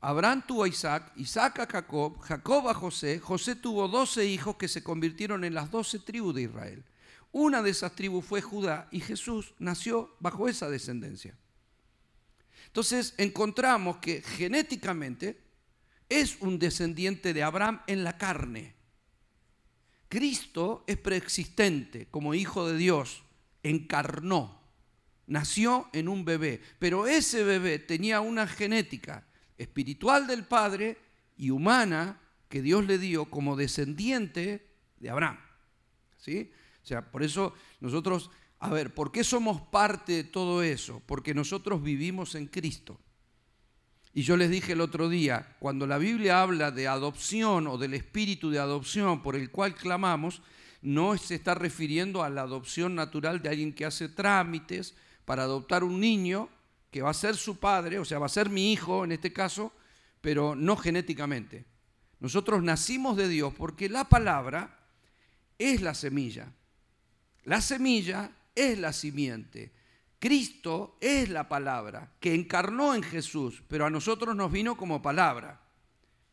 Abraham 0.00 0.44
tuvo 0.46 0.64
a 0.64 0.68
Isaac, 0.68 1.12
Isaac 1.16 1.58
a 1.60 1.66
Jacob, 1.66 2.18
Jacob 2.20 2.68
a 2.68 2.74
José, 2.74 3.18
José 3.18 3.56
tuvo 3.56 3.88
doce 3.88 4.24
hijos 4.24 4.56
que 4.56 4.68
se 4.68 4.82
convirtieron 4.82 5.44
en 5.44 5.54
las 5.54 5.70
doce 5.70 5.98
tribus 5.98 6.34
de 6.34 6.42
Israel. 6.42 6.84
Una 7.32 7.62
de 7.62 7.70
esas 7.70 7.94
tribus 7.94 8.24
fue 8.24 8.40
Judá 8.40 8.88
y 8.90 9.00
Jesús 9.00 9.54
nació 9.58 10.14
bajo 10.20 10.48
esa 10.48 10.70
descendencia. 10.70 11.36
Entonces 12.66 13.14
encontramos 13.18 13.98
que 13.98 14.22
genéticamente 14.22 15.40
es 16.08 16.38
un 16.40 16.58
descendiente 16.58 17.34
de 17.34 17.42
Abraham 17.42 17.82
en 17.86 18.04
la 18.04 18.16
carne. 18.16 18.77
Cristo 20.08 20.84
es 20.86 20.96
preexistente 20.96 22.06
como 22.10 22.34
hijo 22.34 22.68
de 22.68 22.76
Dios, 22.76 23.22
encarnó 23.62 24.58
nació 25.28 25.88
en 25.92 26.08
un 26.08 26.24
bebé, 26.24 26.60
pero 26.78 27.06
ese 27.06 27.44
bebé 27.44 27.78
tenía 27.78 28.20
una 28.20 28.46
genética 28.46 29.24
espiritual 29.56 30.26
del 30.26 30.44
Padre 30.44 30.98
y 31.36 31.50
humana 31.50 32.20
que 32.48 32.62
Dios 32.62 32.86
le 32.86 32.98
dio 32.98 33.26
como 33.26 33.56
descendiente 33.56 34.66
de 34.98 35.10
Abraham. 35.10 35.38
¿Sí? 36.16 36.50
O 36.82 36.86
sea, 36.86 37.10
por 37.10 37.22
eso 37.22 37.54
nosotros, 37.80 38.30
a 38.58 38.70
ver, 38.70 38.94
¿por 38.94 39.12
qué 39.12 39.22
somos 39.22 39.60
parte 39.60 40.12
de 40.12 40.24
todo 40.24 40.62
eso? 40.62 41.02
Porque 41.06 41.34
nosotros 41.34 41.82
vivimos 41.82 42.34
en 42.34 42.46
Cristo. 42.46 42.98
Y 44.14 44.22
yo 44.22 44.36
les 44.36 44.50
dije 44.50 44.72
el 44.72 44.80
otro 44.80 45.08
día, 45.08 45.56
cuando 45.58 45.86
la 45.86 45.98
Biblia 45.98 46.42
habla 46.42 46.70
de 46.70 46.88
adopción 46.88 47.66
o 47.66 47.78
del 47.78 47.94
espíritu 47.94 48.50
de 48.50 48.58
adopción 48.58 49.22
por 49.22 49.36
el 49.36 49.50
cual 49.50 49.74
clamamos, 49.74 50.42
no 50.80 51.16
se 51.16 51.34
está 51.34 51.54
refiriendo 51.54 52.22
a 52.22 52.30
la 52.30 52.42
adopción 52.42 52.94
natural 52.94 53.42
de 53.42 53.48
alguien 53.50 53.72
que 53.72 53.84
hace 53.84 54.08
trámites 54.08 54.94
para 55.24 55.42
adoptar 55.42 55.84
un 55.84 56.00
niño 56.00 56.48
que 56.90 57.02
va 57.02 57.10
a 57.10 57.14
ser 57.14 57.36
su 57.36 57.58
padre, 57.58 57.98
o 57.98 58.04
sea, 58.04 58.18
va 58.18 58.26
a 58.26 58.30
ser 58.30 58.48
mi 58.48 58.72
hijo 58.72 59.04
en 59.04 59.12
este 59.12 59.32
caso, 59.32 59.72
pero 60.20 60.54
no 60.54 60.76
genéticamente. 60.76 61.64
Nosotros 62.20 62.62
nacimos 62.62 63.16
de 63.16 63.28
Dios 63.28 63.52
porque 63.56 63.88
la 63.88 64.08
palabra 64.08 64.78
es 65.58 65.82
la 65.82 65.94
semilla. 65.94 66.52
La 67.44 67.60
semilla 67.60 68.30
es 68.54 68.78
la 68.78 68.92
simiente. 68.92 69.72
Cristo 70.18 70.96
es 71.00 71.28
la 71.28 71.48
palabra 71.48 72.12
que 72.18 72.34
encarnó 72.34 72.94
en 72.94 73.02
Jesús, 73.02 73.62
pero 73.68 73.86
a 73.86 73.90
nosotros 73.90 74.34
nos 74.34 74.50
vino 74.50 74.76
como 74.76 75.00
palabra. 75.00 75.60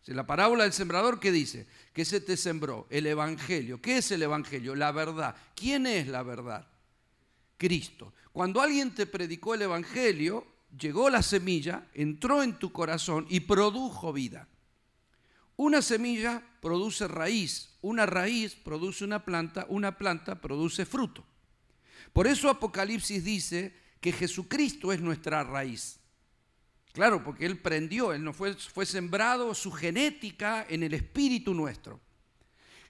La 0.06 0.26
parábola 0.26 0.64
del 0.64 0.74
sembrador, 0.74 1.20
¿qué 1.20 1.32
dice? 1.32 1.68
Que 1.94 2.06
se 2.06 2.22
te 2.22 2.38
sembró 2.38 2.88
el 2.90 3.08
Evangelio. 3.08 3.82
¿Qué 3.82 3.98
es 3.98 4.12
el 4.12 4.22
Evangelio? 4.22 4.76
La 4.76 4.92
verdad. 4.92 5.36
¿Quién 5.56 5.88
es 5.88 6.08
la 6.08 6.22
verdad? 6.22 6.68
Cristo. 7.58 8.14
Cuando 8.32 8.62
alguien 8.62 8.94
te 8.94 9.08
predicó 9.08 9.56
el 9.56 9.64
Evangelio, 9.64 10.46
llegó 10.78 11.10
la 11.10 11.24
semilla, 11.24 11.88
entró 11.94 12.44
en 12.44 12.60
tu 12.60 12.72
corazón 12.72 13.26
y 13.30 13.42
produjo 13.42 14.14
vida. 14.14 14.48
Una 15.58 15.82
semilla 15.82 16.44
produce 16.62 17.08
raíz, 17.08 17.78
una 17.82 18.06
raíz 18.06 18.56
produce 18.56 19.06
una 19.06 19.24
planta, 19.24 19.66
una 19.70 19.98
planta 19.98 20.42
produce 20.42 20.86
fruto. 20.86 21.26
Por 22.16 22.28
eso 22.28 22.50
Apocalipsis 22.50 23.26
dice 23.26 23.76
que 24.00 24.14
Jesucristo 24.14 24.94
es 24.94 25.02
nuestra 25.02 25.44
raíz. 25.44 26.00
Claro, 26.94 27.22
porque 27.22 27.46
Él 27.46 27.60
prendió, 27.60 28.14
Él 28.14 28.24
no 28.24 28.32
fue, 28.32 28.54
fue 28.54 28.86
sembrado 28.86 29.54
su 29.54 29.70
genética 29.70 30.66
en 30.70 30.84
el 30.84 30.94
espíritu 30.94 31.54
nuestro. 31.54 32.00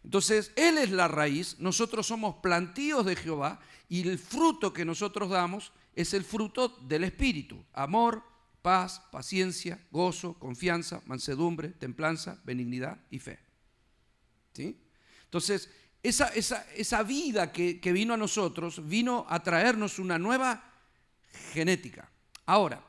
Entonces, 0.03 0.51
Él 0.55 0.77
es 0.77 0.91
la 0.91 1.07
raíz, 1.07 1.55
nosotros 1.57 2.05
somos 2.05 2.35
plantíos 2.35 3.03
de 3.03 3.15
Jehová 3.15 3.59
y 3.89 4.07
el 4.07 4.19
fruto 4.19 4.71
que 4.71 4.85
nosotros 4.85 5.31
damos 5.31 5.73
es 5.95 6.13
el 6.13 6.23
fruto 6.23 6.67
del 6.87 7.03
espíritu. 7.03 7.65
Amor, 7.73 8.23
paz, 8.61 9.01
paciencia, 9.11 9.83
gozo, 9.89 10.35
confianza, 10.37 11.01
mansedumbre, 11.07 11.69
templanza, 11.69 12.39
benignidad 12.43 13.03
y 13.09 13.17
fe. 13.17 13.39
¿Sí? 14.53 14.79
Entonces, 15.23 15.71
esa, 16.07 16.27
esa, 16.29 16.65
esa 16.75 17.03
vida 17.03 17.51
que, 17.51 17.79
que 17.79 17.91
vino 17.91 18.13
a 18.13 18.17
nosotros 18.17 18.87
vino 18.87 19.25
a 19.27 19.41
traernos 19.41 19.99
una 19.99 20.17
nueva 20.19 20.63
genética. 21.53 22.09
Ahora, 22.45 22.81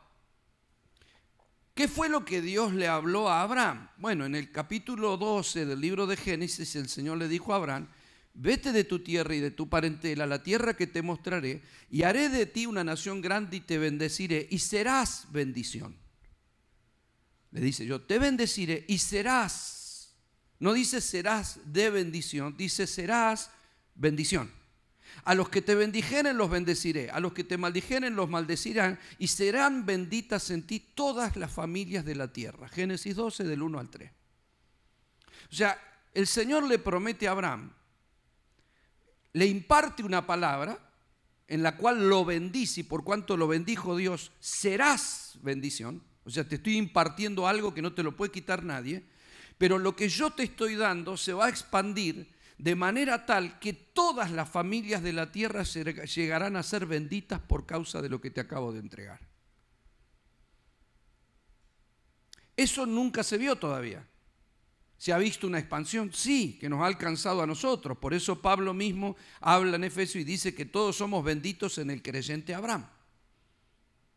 ¿Qué 1.76 1.88
fue 1.88 2.08
lo 2.08 2.24
que 2.24 2.40
Dios 2.40 2.72
le 2.72 2.88
habló 2.88 3.28
a 3.28 3.42
Abraham? 3.42 3.90
Bueno, 3.98 4.24
en 4.24 4.34
el 4.34 4.50
capítulo 4.50 5.18
12 5.18 5.66
del 5.66 5.78
libro 5.78 6.06
de 6.06 6.16
Génesis 6.16 6.74
el 6.74 6.88
Señor 6.88 7.18
le 7.18 7.28
dijo 7.28 7.52
a 7.52 7.56
Abraham, 7.56 7.86
vete 8.32 8.72
de 8.72 8.84
tu 8.84 9.00
tierra 9.00 9.34
y 9.34 9.40
de 9.40 9.50
tu 9.50 9.68
parentela 9.68 10.24
la 10.24 10.42
tierra 10.42 10.74
que 10.74 10.86
te 10.86 11.02
mostraré, 11.02 11.60
y 11.90 12.02
haré 12.02 12.30
de 12.30 12.46
ti 12.46 12.64
una 12.64 12.82
nación 12.82 13.20
grande 13.20 13.58
y 13.58 13.60
te 13.60 13.76
bendeciré, 13.76 14.48
y 14.50 14.58
serás 14.60 15.26
bendición. 15.32 15.94
Le 17.50 17.60
dice 17.60 17.84
yo, 17.84 18.00
te 18.00 18.18
bendeciré 18.18 18.86
y 18.88 18.96
serás. 18.96 19.75
No 20.58 20.72
dice 20.72 21.00
serás 21.00 21.60
de 21.64 21.90
bendición, 21.90 22.56
dice 22.56 22.86
serás 22.86 23.50
bendición. 23.94 24.50
A 25.24 25.34
los 25.34 25.48
que 25.48 25.62
te 25.62 25.74
bendijeren 25.74 26.36
los 26.36 26.50
bendeciré, 26.50 27.10
a 27.10 27.20
los 27.20 27.32
que 27.32 27.44
te 27.44 27.58
maldijeren 27.58 28.16
los 28.16 28.28
maldecirán 28.28 28.98
y 29.18 29.28
serán 29.28 29.86
benditas 29.86 30.50
en 30.50 30.66
ti 30.66 30.80
todas 30.80 31.36
las 31.36 31.50
familias 31.50 32.04
de 32.04 32.14
la 32.14 32.32
tierra. 32.32 32.68
Génesis 32.68 33.16
12 33.16 33.44
del 33.44 33.62
1 33.62 33.78
al 33.78 33.90
3. 33.90 34.10
O 35.50 35.54
sea, 35.54 35.78
el 36.14 36.26
Señor 36.26 36.64
le 36.64 36.78
promete 36.78 37.28
a 37.28 37.32
Abraham, 37.32 37.72
le 39.32 39.46
imparte 39.46 40.02
una 40.02 40.26
palabra 40.26 40.78
en 41.48 41.62
la 41.62 41.76
cual 41.76 42.08
lo 42.08 42.24
bendice 42.24 42.80
y 42.80 42.84
por 42.84 43.04
cuanto 43.04 43.36
lo 43.36 43.46
bendijo 43.46 43.96
Dios, 43.96 44.32
serás 44.40 45.38
bendición. 45.42 46.02
O 46.24 46.30
sea, 46.30 46.48
te 46.48 46.56
estoy 46.56 46.76
impartiendo 46.76 47.46
algo 47.46 47.72
que 47.72 47.82
no 47.82 47.92
te 47.92 48.02
lo 48.02 48.16
puede 48.16 48.32
quitar 48.32 48.64
nadie, 48.64 49.04
pero 49.58 49.78
lo 49.78 49.96
que 49.96 50.08
yo 50.08 50.30
te 50.30 50.42
estoy 50.42 50.76
dando 50.76 51.16
se 51.16 51.32
va 51.32 51.46
a 51.46 51.50
expandir 51.50 52.34
de 52.58 52.74
manera 52.74 53.26
tal 53.26 53.58
que 53.58 53.72
todas 53.72 54.30
las 54.30 54.48
familias 54.48 55.02
de 55.02 55.12
la 55.12 55.30
tierra 55.30 55.62
llegarán 55.62 56.56
a 56.56 56.62
ser 56.62 56.86
benditas 56.86 57.40
por 57.40 57.66
causa 57.66 58.00
de 58.00 58.08
lo 58.08 58.20
que 58.20 58.30
te 58.30 58.40
acabo 58.40 58.72
de 58.72 58.80
entregar. 58.80 59.20
Eso 62.56 62.86
nunca 62.86 63.22
se 63.22 63.36
vio 63.36 63.56
todavía. 63.56 64.06
¿Se 64.96 65.12
ha 65.12 65.18
visto 65.18 65.46
una 65.46 65.58
expansión? 65.58 66.10
Sí, 66.14 66.56
que 66.58 66.70
nos 66.70 66.80
ha 66.80 66.86
alcanzado 66.86 67.42
a 67.42 67.46
nosotros. 67.46 67.98
Por 67.98 68.14
eso 68.14 68.40
Pablo 68.40 68.72
mismo 68.72 69.16
habla 69.40 69.76
en 69.76 69.84
Efesio 69.84 70.20
y 70.20 70.24
dice 70.24 70.54
que 70.54 70.64
todos 70.64 70.96
somos 70.96 71.22
benditos 71.22 71.76
en 71.76 71.90
el 71.90 72.02
creyente 72.02 72.54
Abraham. 72.54 72.86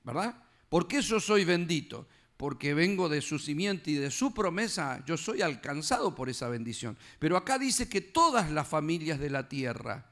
¿Verdad? 0.06 0.42
¿Por 0.70 0.88
qué 0.88 1.02
yo 1.02 1.20
soy 1.20 1.44
bendito? 1.44 2.08
Porque 2.40 2.74
vengo 2.74 3.10
de 3.10 3.20
su 3.20 3.38
simiente 3.38 3.92
y 3.92 3.96
de 3.96 4.10
su 4.10 4.34
promesa, 4.34 5.04
yo 5.06 5.18
soy 5.18 5.42
alcanzado 5.42 6.16
por 6.16 6.30
esa 6.30 6.48
bendición. 6.48 6.98
Pero 7.20 7.36
acá 7.36 7.60
dice 7.60 7.90
que 7.90 8.00
todas 8.00 8.50
las 8.50 8.66
familias 8.66 9.20
de 9.20 9.30
la 9.30 9.50
tierra 9.50 10.10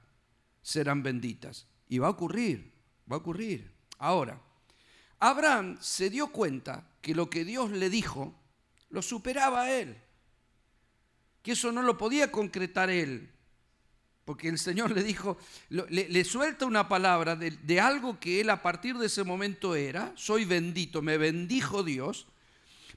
serán 0.62 1.04
benditas. 1.04 1.68
Y 1.88 2.00
va 2.00 2.08
a 2.08 2.10
ocurrir, 2.10 2.74
va 3.10 3.16
a 3.16 3.20
ocurrir. 3.20 3.72
Ahora, 3.98 4.42
Abraham 5.20 5.78
se 5.80 6.10
dio 6.10 6.28
cuenta 6.28 6.90
que 7.00 7.16
lo 7.16 7.30
que 7.30 7.46
Dios 7.46 7.72
le 7.72 7.90
dijo 7.90 8.36
lo 8.90 9.02
superaba 9.02 9.62
a 9.62 9.72
él, 9.72 9.96
que 11.42 11.54
eso 11.54 11.72
no 11.72 11.82
lo 11.82 11.98
podía 11.98 12.30
concretar 12.30 12.90
él, 12.90 13.32
porque 14.28 14.50
el 14.50 14.60
Señor 14.60 14.92
le 14.92 15.04
dijo, 15.04 15.38
le, 15.70 16.24
suelta 16.26 16.66
una 16.66 16.90
palabra 16.90 17.38
de, 17.38 17.80
algo 17.80 18.20
que 18.20 18.42
él 18.42 18.50
a 18.50 18.62
partir 18.62 18.98
de 18.98 19.06
ese 19.06 19.24
momento 19.24 19.74
era, 19.74 20.12
soy 20.18 20.44
bendito, 20.44 21.02
me 21.02 21.18
bendijo 21.18 21.82
Dios, 21.82 22.28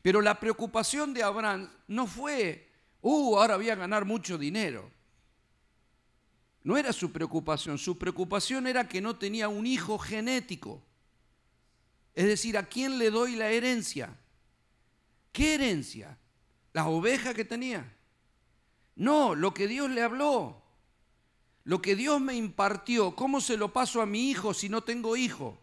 pero 0.02 0.22
la 0.22 0.40
preocupación 0.40 1.14
de 1.14 1.22
Abraham 1.22 1.70
no 1.86 2.08
fue, 2.08 2.68
uh, 3.00 3.38
ahora 3.38 3.54
voy 3.54 3.70
a 3.70 3.76
ganar 3.76 4.04
mucho 4.04 4.38
dinero. 4.38 4.90
No 6.64 6.76
era 6.76 6.92
su 6.92 7.12
preocupación, 7.12 7.78
su 7.78 7.96
preocupación 7.96 8.66
era 8.66 8.88
que 8.88 9.00
no 9.00 9.14
tenía 9.14 9.48
un 9.48 9.66
hijo 9.66 10.00
genético. 10.00 10.82
Es 12.12 12.26
decir, 12.26 12.58
¿a 12.58 12.64
quién 12.64 12.98
le 12.98 13.12
doy 13.12 13.36
la 13.36 13.50
herencia? 13.50 14.18
¿Qué 15.30 15.54
herencia? 15.54 16.18
¿La 16.72 16.88
oveja 16.88 17.34
que 17.34 17.44
tenía? 17.44 17.88
No, 18.96 19.36
lo 19.36 19.54
que 19.54 19.68
Dios 19.68 19.88
le 19.90 20.02
habló. 20.02 20.59
Lo 21.64 21.82
que 21.82 21.96
Dios 21.96 22.20
me 22.20 22.34
impartió, 22.34 23.14
¿cómo 23.14 23.40
se 23.40 23.56
lo 23.56 23.72
paso 23.72 24.00
a 24.00 24.06
mi 24.06 24.30
hijo 24.30 24.54
si 24.54 24.68
no 24.68 24.82
tengo 24.82 25.16
hijo? 25.16 25.58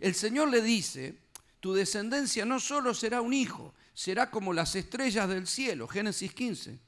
El 0.00 0.14
Señor 0.14 0.48
le 0.48 0.62
dice, 0.62 1.18
tu 1.60 1.74
descendencia 1.74 2.44
no 2.44 2.60
solo 2.60 2.94
será 2.94 3.20
un 3.20 3.32
hijo, 3.32 3.74
será 3.94 4.30
como 4.30 4.52
las 4.52 4.76
estrellas 4.76 5.28
del 5.28 5.46
cielo, 5.46 5.88
Génesis 5.88 6.32
15. 6.32 6.78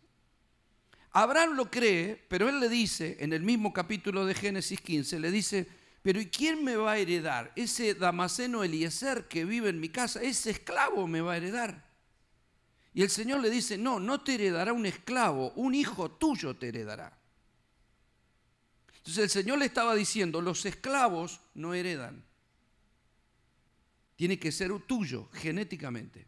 Abraham 1.12 1.54
lo 1.54 1.70
cree, 1.70 2.22
pero 2.28 2.48
él 2.48 2.60
le 2.60 2.68
dice, 2.68 3.16
en 3.20 3.32
el 3.32 3.42
mismo 3.42 3.72
capítulo 3.72 4.26
de 4.26 4.34
Génesis 4.34 4.80
15, 4.80 5.18
le 5.18 5.30
dice, 5.30 5.66
pero 6.02 6.20
¿y 6.20 6.26
quién 6.26 6.62
me 6.62 6.76
va 6.76 6.92
a 6.92 6.98
heredar? 6.98 7.52
Ese 7.56 7.94
Damaseno 7.94 8.62
Eliezer 8.62 9.26
que 9.26 9.44
vive 9.44 9.70
en 9.70 9.80
mi 9.80 9.88
casa, 9.88 10.22
ese 10.22 10.50
esclavo 10.50 11.06
me 11.06 11.20
va 11.20 11.32
a 11.32 11.36
heredar. 11.38 11.86
Y 12.92 13.02
el 13.02 13.10
Señor 13.10 13.40
le 13.40 13.50
dice, 13.50 13.76
no, 13.78 13.98
no 13.98 14.20
te 14.20 14.34
heredará 14.34 14.72
un 14.72 14.86
esclavo, 14.86 15.52
un 15.56 15.74
hijo 15.74 16.10
tuyo 16.10 16.54
te 16.54 16.68
heredará. 16.68 17.15
Entonces 19.06 19.22
el 19.22 19.30
Señor 19.30 19.58
le 19.60 19.66
estaba 19.66 19.94
diciendo, 19.94 20.40
los 20.40 20.66
esclavos 20.66 21.40
no 21.54 21.74
heredan. 21.74 22.24
Tiene 24.16 24.36
que 24.36 24.50
ser 24.50 24.72
tuyo 24.80 25.28
genéticamente. 25.32 26.26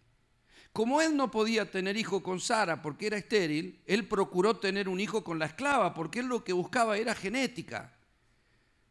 Como 0.72 1.00
él 1.00 1.16
no 1.16 1.28
podía 1.28 1.68
tener 1.68 1.96
hijo 1.96 2.22
con 2.22 2.38
Sara 2.38 2.80
porque 2.80 3.08
era 3.08 3.16
estéril, 3.16 3.82
él 3.84 4.06
procuró 4.06 4.58
tener 4.58 4.88
un 4.88 5.00
hijo 5.00 5.24
con 5.24 5.40
la 5.40 5.46
esclava 5.46 5.92
porque 5.92 6.20
él 6.20 6.26
lo 6.26 6.44
que 6.44 6.52
buscaba 6.52 6.96
era 6.96 7.16
genética. 7.16 7.96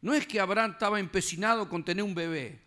No 0.02 0.12
es 0.12 0.26
que 0.26 0.38
Abraham 0.38 0.72
estaba 0.72 1.00
empecinado 1.00 1.70
con 1.70 1.82
tener 1.82 2.04
un 2.04 2.14
bebé. 2.14 2.60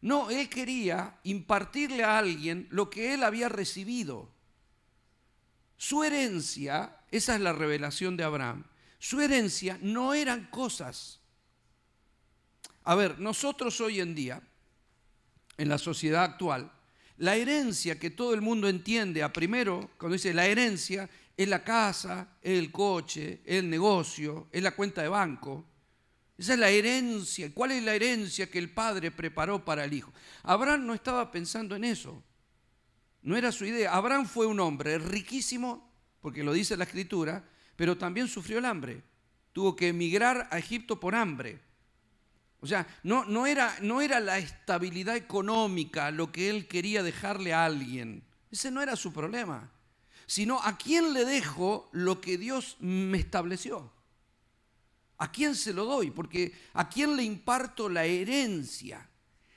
No, 0.00 0.30
él 0.30 0.48
quería 0.48 1.20
impartirle 1.22 2.02
a 2.02 2.18
alguien 2.18 2.66
lo 2.70 2.90
que 2.90 3.14
él 3.14 3.22
había 3.22 3.48
recibido. 3.48 4.32
Su 5.76 6.02
herencia, 6.02 7.02
esa 7.12 7.36
es 7.36 7.40
la 7.40 7.52
revelación 7.52 8.16
de 8.16 8.24
Abraham, 8.24 8.64
su 8.98 9.20
herencia 9.20 9.78
no 9.82 10.14
eran 10.14 10.46
cosas. 10.46 11.20
A 12.84 12.94
ver, 12.94 13.18
nosotros 13.18 13.80
hoy 13.80 14.00
en 14.00 14.14
día, 14.14 14.40
en 15.58 15.68
la 15.68 15.78
sociedad 15.78 16.24
actual, 16.24 16.70
la 17.18 17.34
herencia 17.34 17.98
que 17.98 18.10
todo 18.10 18.34
el 18.34 18.42
mundo 18.42 18.68
entiende, 18.68 19.22
a 19.22 19.32
primero, 19.32 19.90
cuando 19.98 20.14
dice 20.14 20.34
la 20.34 20.46
herencia, 20.46 21.08
es 21.36 21.48
la 21.48 21.64
casa, 21.64 22.28
es 22.42 22.58
el 22.58 22.70
coche, 22.70 23.40
es 23.44 23.56
el 23.56 23.70
negocio, 23.70 24.48
es 24.52 24.62
la 24.62 24.72
cuenta 24.72 25.02
de 25.02 25.08
banco. 25.08 25.64
Esa 26.38 26.54
es 26.54 26.58
la 26.58 26.68
herencia. 26.68 27.52
¿Cuál 27.52 27.72
es 27.72 27.82
la 27.82 27.94
herencia 27.94 28.50
que 28.50 28.58
el 28.58 28.70
padre 28.70 29.10
preparó 29.10 29.64
para 29.64 29.84
el 29.84 29.92
hijo? 29.92 30.12
Abraham 30.42 30.86
no 30.86 30.94
estaba 30.94 31.30
pensando 31.30 31.74
en 31.76 31.84
eso. 31.84 32.22
No 33.22 33.36
era 33.36 33.50
su 33.50 33.64
idea. 33.64 33.94
Abraham 33.94 34.26
fue 34.26 34.46
un 34.46 34.60
hombre 34.60 34.98
riquísimo, 34.98 35.90
porque 36.20 36.44
lo 36.44 36.52
dice 36.52 36.76
la 36.76 36.84
escritura, 36.84 37.44
pero 37.76 37.96
también 37.96 38.28
sufrió 38.28 38.58
el 38.58 38.64
hambre. 38.64 39.02
Tuvo 39.52 39.76
que 39.76 39.88
emigrar 39.88 40.48
a 40.50 40.58
Egipto 40.58 40.98
por 40.98 41.14
hambre. 41.14 41.60
O 42.60 42.66
sea, 42.66 42.86
no, 43.02 43.24
no, 43.24 43.46
era, 43.46 43.76
no 43.82 44.00
era 44.00 44.18
la 44.18 44.38
estabilidad 44.38 45.16
económica 45.16 46.10
lo 46.10 46.32
que 46.32 46.50
él 46.50 46.66
quería 46.66 47.02
dejarle 47.02 47.52
a 47.52 47.64
alguien. 47.64 48.24
Ese 48.50 48.70
no 48.70 48.82
era 48.82 48.96
su 48.96 49.12
problema. 49.12 49.70
Sino 50.26 50.60
a 50.62 50.76
quién 50.76 51.12
le 51.12 51.24
dejo 51.24 51.88
lo 51.92 52.20
que 52.20 52.38
Dios 52.38 52.76
me 52.80 53.18
estableció. 53.18 53.92
¿A 55.18 55.30
quién 55.30 55.54
se 55.54 55.72
lo 55.72 55.84
doy? 55.84 56.10
Porque 56.10 56.52
¿a 56.74 56.88
quién 56.88 57.16
le 57.16 57.22
imparto 57.22 57.88
la 57.88 58.04
herencia? 58.04 59.08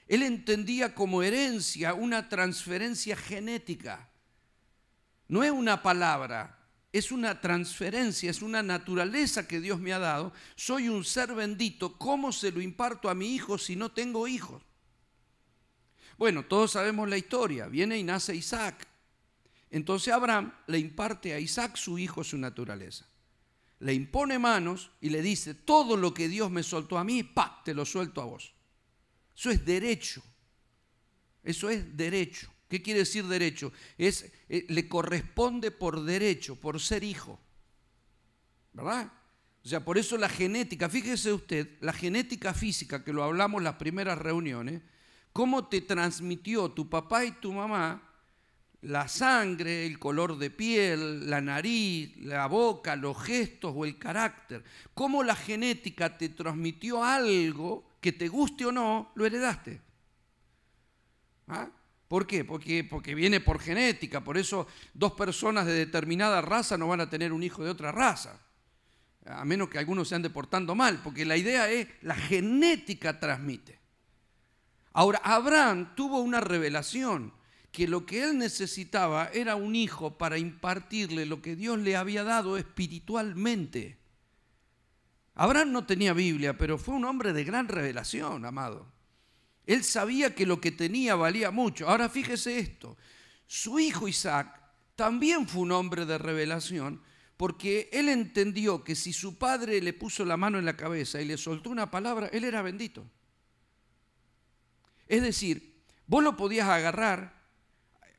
Él 0.06 0.22
entendía 0.22 0.94
como 0.94 1.22
herencia 1.22 1.94
una 1.94 2.28
transferencia 2.28 3.16
genética. 3.16 4.08
No 5.28 5.44
es 5.44 5.50
una 5.50 5.82
palabra, 5.82 6.59
es 6.92 7.12
una 7.12 7.40
transferencia, 7.40 8.30
es 8.30 8.42
una 8.42 8.62
naturaleza 8.62 9.46
que 9.46 9.60
Dios 9.60 9.78
me 9.78 9.92
ha 9.92 9.98
dado. 9.98 10.32
Soy 10.56 10.88
un 10.88 11.04
ser 11.04 11.34
bendito. 11.34 11.96
¿Cómo 11.96 12.32
se 12.32 12.50
lo 12.50 12.60
imparto 12.60 13.08
a 13.08 13.14
mi 13.14 13.34
hijo 13.34 13.58
si 13.58 13.76
no 13.76 13.92
tengo 13.92 14.26
hijos? 14.26 14.62
Bueno, 16.18 16.44
todos 16.44 16.72
sabemos 16.72 17.08
la 17.08 17.16
historia. 17.16 17.66
Viene 17.66 17.96
y 17.96 18.02
nace 18.02 18.34
Isaac. 18.34 18.86
Entonces 19.70 20.12
Abraham 20.12 20.52
le 20.66 20.78
imparte 20.78 21.32
a 21.32 21.38
Isaac 21.38 21.76
su 21.76 21.96
hijo 21.96 22.24
su 22.24 22.36
naturaleza. 22.36 23.06
Le 23.78 23.94
impone 23.94 24.38
manos 24.38 24.90
y 25.00 25.10
le 25.10 25.22
dice, 25.22 25.54
todo 25.54 25.96
lo 25.96 26.12
que 26.12 26.28
Dios 26.28 26.50
me 26.50 26.62
soltó 26.62 26.98
a 26.98 27.04
mí, 27.04 27.22
pa, 27.22 27.62
te 27.64 27.72
lo 27.72 27.84
suelto 27.86 28.20
a 28.20 28.24
vos. 28.24 28.52
Eso 29.34 29.50
es 29.50 29.64
derecho. 29.64 30.22
Eso 31.42 31.70
es 31.70 31.96
derecho. 31.96 32.49
¿Qué 32.70 32.80
quiere 32.80 33.00
decir 33.00 33.26
derecho? 33.26 33.72
Es, 33.98 34.32
eh, 34.48 34.64
le 34.68 34.88
corresponde 34.88 35.72
por 35.72 36.04
derecho, 36.04 36.54
por 36.54 36.80
ser 36.80 37.02
hijo. 37.02 37.40
¿Verdad? 38.72 39.12
O 39.64 39.68
sea, 39.68 39.84
por 39.84 39.98
eso 39.98 40.16
la 40.16 40.28
genética, 40.28 40.88
fíjese 40.88 41.32
usted, 41.32 41.68
la 41.80 41.92
genética 41.92 42.54
física, 42.54 43.02
que 43.02 43.12
lo 43.12 43.24
hablamos 43.24 43.58
en 43.58 43.64
las 43.64 43.74
primeras 43.74 44.16
reuniones, 44.18 44.82
cómo 45.32 45.66
te 45.66 45.80
transmitió 45.80 46.70
tu 46.70 46.88
papá 46.88 47.24
y 47.24 47.32
tu 47.32 47.52
mamá 47.52 48.06
la 48.82 49.08
sangre, 49.08 49.84
el 49.84 49.98
color 49.98 50.38
de 50.38 50.50
piel, 50.50 51.28
la 51.28 51.40
nariz, 51.40 52.16
la 52.18 52.46
boca, 52.46 52.94
los 52.94 53.20
gestos 53.20 53.74
o 53.76 53.84
el 53.84 53.98
carácter. 53.98 54.62
Cómo 54.94 55.24
la 55.24 55.34
genética 55.34 56.16
te 56.16 56.28
transmitió 56.28 57.02
algo 57.02 57.96
que 58.00 58.12
te 58.12 58.28
guste 58.28 58.64
o 58.64 58.72
no, 58.72 59.10
lo 59.16 59.26
heredaste. 59.26 59.82
¿Ah? 61.48 61.68
¿Por 62.10 62.26
qué? 62.26 62.44
Porque, 62.44 62.82
porque 62.82 63.14
viene 63.14 63.38
por 63.38 63.60
genética, 63.60 64.24
por 64.24 64.36
eso 64.36 64.66
dos 64.94 65.12
personas 65.12 65.64
de 65.64 65.74
determinada 65.74 66.40
raza 66.40 66.76
no 66.76 66.88
van 66.88 67.00
a 67.00 67.08
tener 67.08 67.32
un 67.32 67.44
hijo 67.44 67.62
de 67.62 67.70
otra 67.70 67.92
raza, 67.92 68.40
a 69.24 69.44
menos 69.44 69.68
que 69.68 69.78
algunos 69.78 70.08
se 70.08 70.16
ande 70.16 70.28
portando 70.28 70.74
mal, 70.74 71.02
porque 71.04 71.24
la 71.24 71.36
idea 71.36 71.70
es 71.70 71.86
la 72.02 72.16
genética 72.16 73.20
transmite. 73.20 73.78
Ahora, 74.92 75.20
Abraham 75.22 75.94
tuvo 75.94 76.18
una 76.18 76.40
revelación 76.40 77.32
que 77.70 77.86
lo 77.86 78.04
que 78.06 78.24
él 78.24 78.38
necesitaba 78.38 79.30
era 79.32 79.54
un 79.54 79.76
hijo 79.76 80.18
para 80.18 80.36
impartirle 80.36 81.26
lo 81.26 81.40
que 81.40 81.54
Dios 81.54 81.78
le 81.78 81.94
había 81.94 82.24
dado 82.24 82.56
espiritualmente. 82.56 83.98
Abraham 85.36 85.70
no 85.70 85.86
tenía 85.86 86.12
Biblia, 86.12 86.58
pero 86.58 86.76
fue 86.76 86.96
un 86.96 87.04
hombre 87.04 87.32
de 87.32 87.44
gran 87.44 87.68
revelación, 87.68 88.44
amado. 88.44 88.99
Él 89.66 89.84
sabía 89.84 90.34
que 90.34 90.46
lo 90.46 90.60
que 90.60 90.72
tenía 90.72 91.14
valía 91.14 91.50
mucho. 91.50 91.88
Ahora 91.88 92.08
fíjese 92.08 92.58
esto, 92.58 92.96
su 93.46 93.78
hijo 93.78 94.08
Isaac 94.08 94.60
también 94.96 95.48
fue 95.48 95.62
un 95.62 95.72
hombre 95.72 96.06
de 96.06 96.18
revelación 96.18 97.02
porque 97.36 97.88
él 97.92 98.10
entendió 98.10 98.84
que 98.84 98.94
si 98.94 99.14
su 99.14 99.38
padre 99.38 99.80
le 99.80 99.94
puso 99.94 100.26
la 100.26 100.36
mano 100.36 100.58
en 100.58 100.66
la 100.66 100.76
cabeza 100.76 101.22
y 101.22 101.24
le 101.24 101.38
soltó 101.38 101.70
una 101.70 101.90
palabra, 101.90 102.28
él 102.34 102.44
era 102.44 102.60
bendito. 102.60 103.06
Es 105.08 105.22
decir, 105.22 105.82
vos 106.06 106.22
lo 106.22 106.36
podías 106.36 106.68
agarrar, 106.68 107.42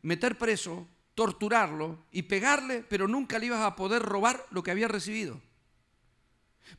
meter 0.02 0.40
preso, 0.40 0.88
torturarlo 1.14 2.04
y 2.12 2.24
pegarle, 2.24 2.84
pero 2.90 3.08
nunca 3.08 3.38
le 3.38 3.46
ibas 3.46 3.62
a 3.62 3.76
poder 3.76 4.02
robar 4.02 4.44
lo 4.50 4.64
que 4.64 4.72
había 4.72 4.88
recibido. 4.88 5.40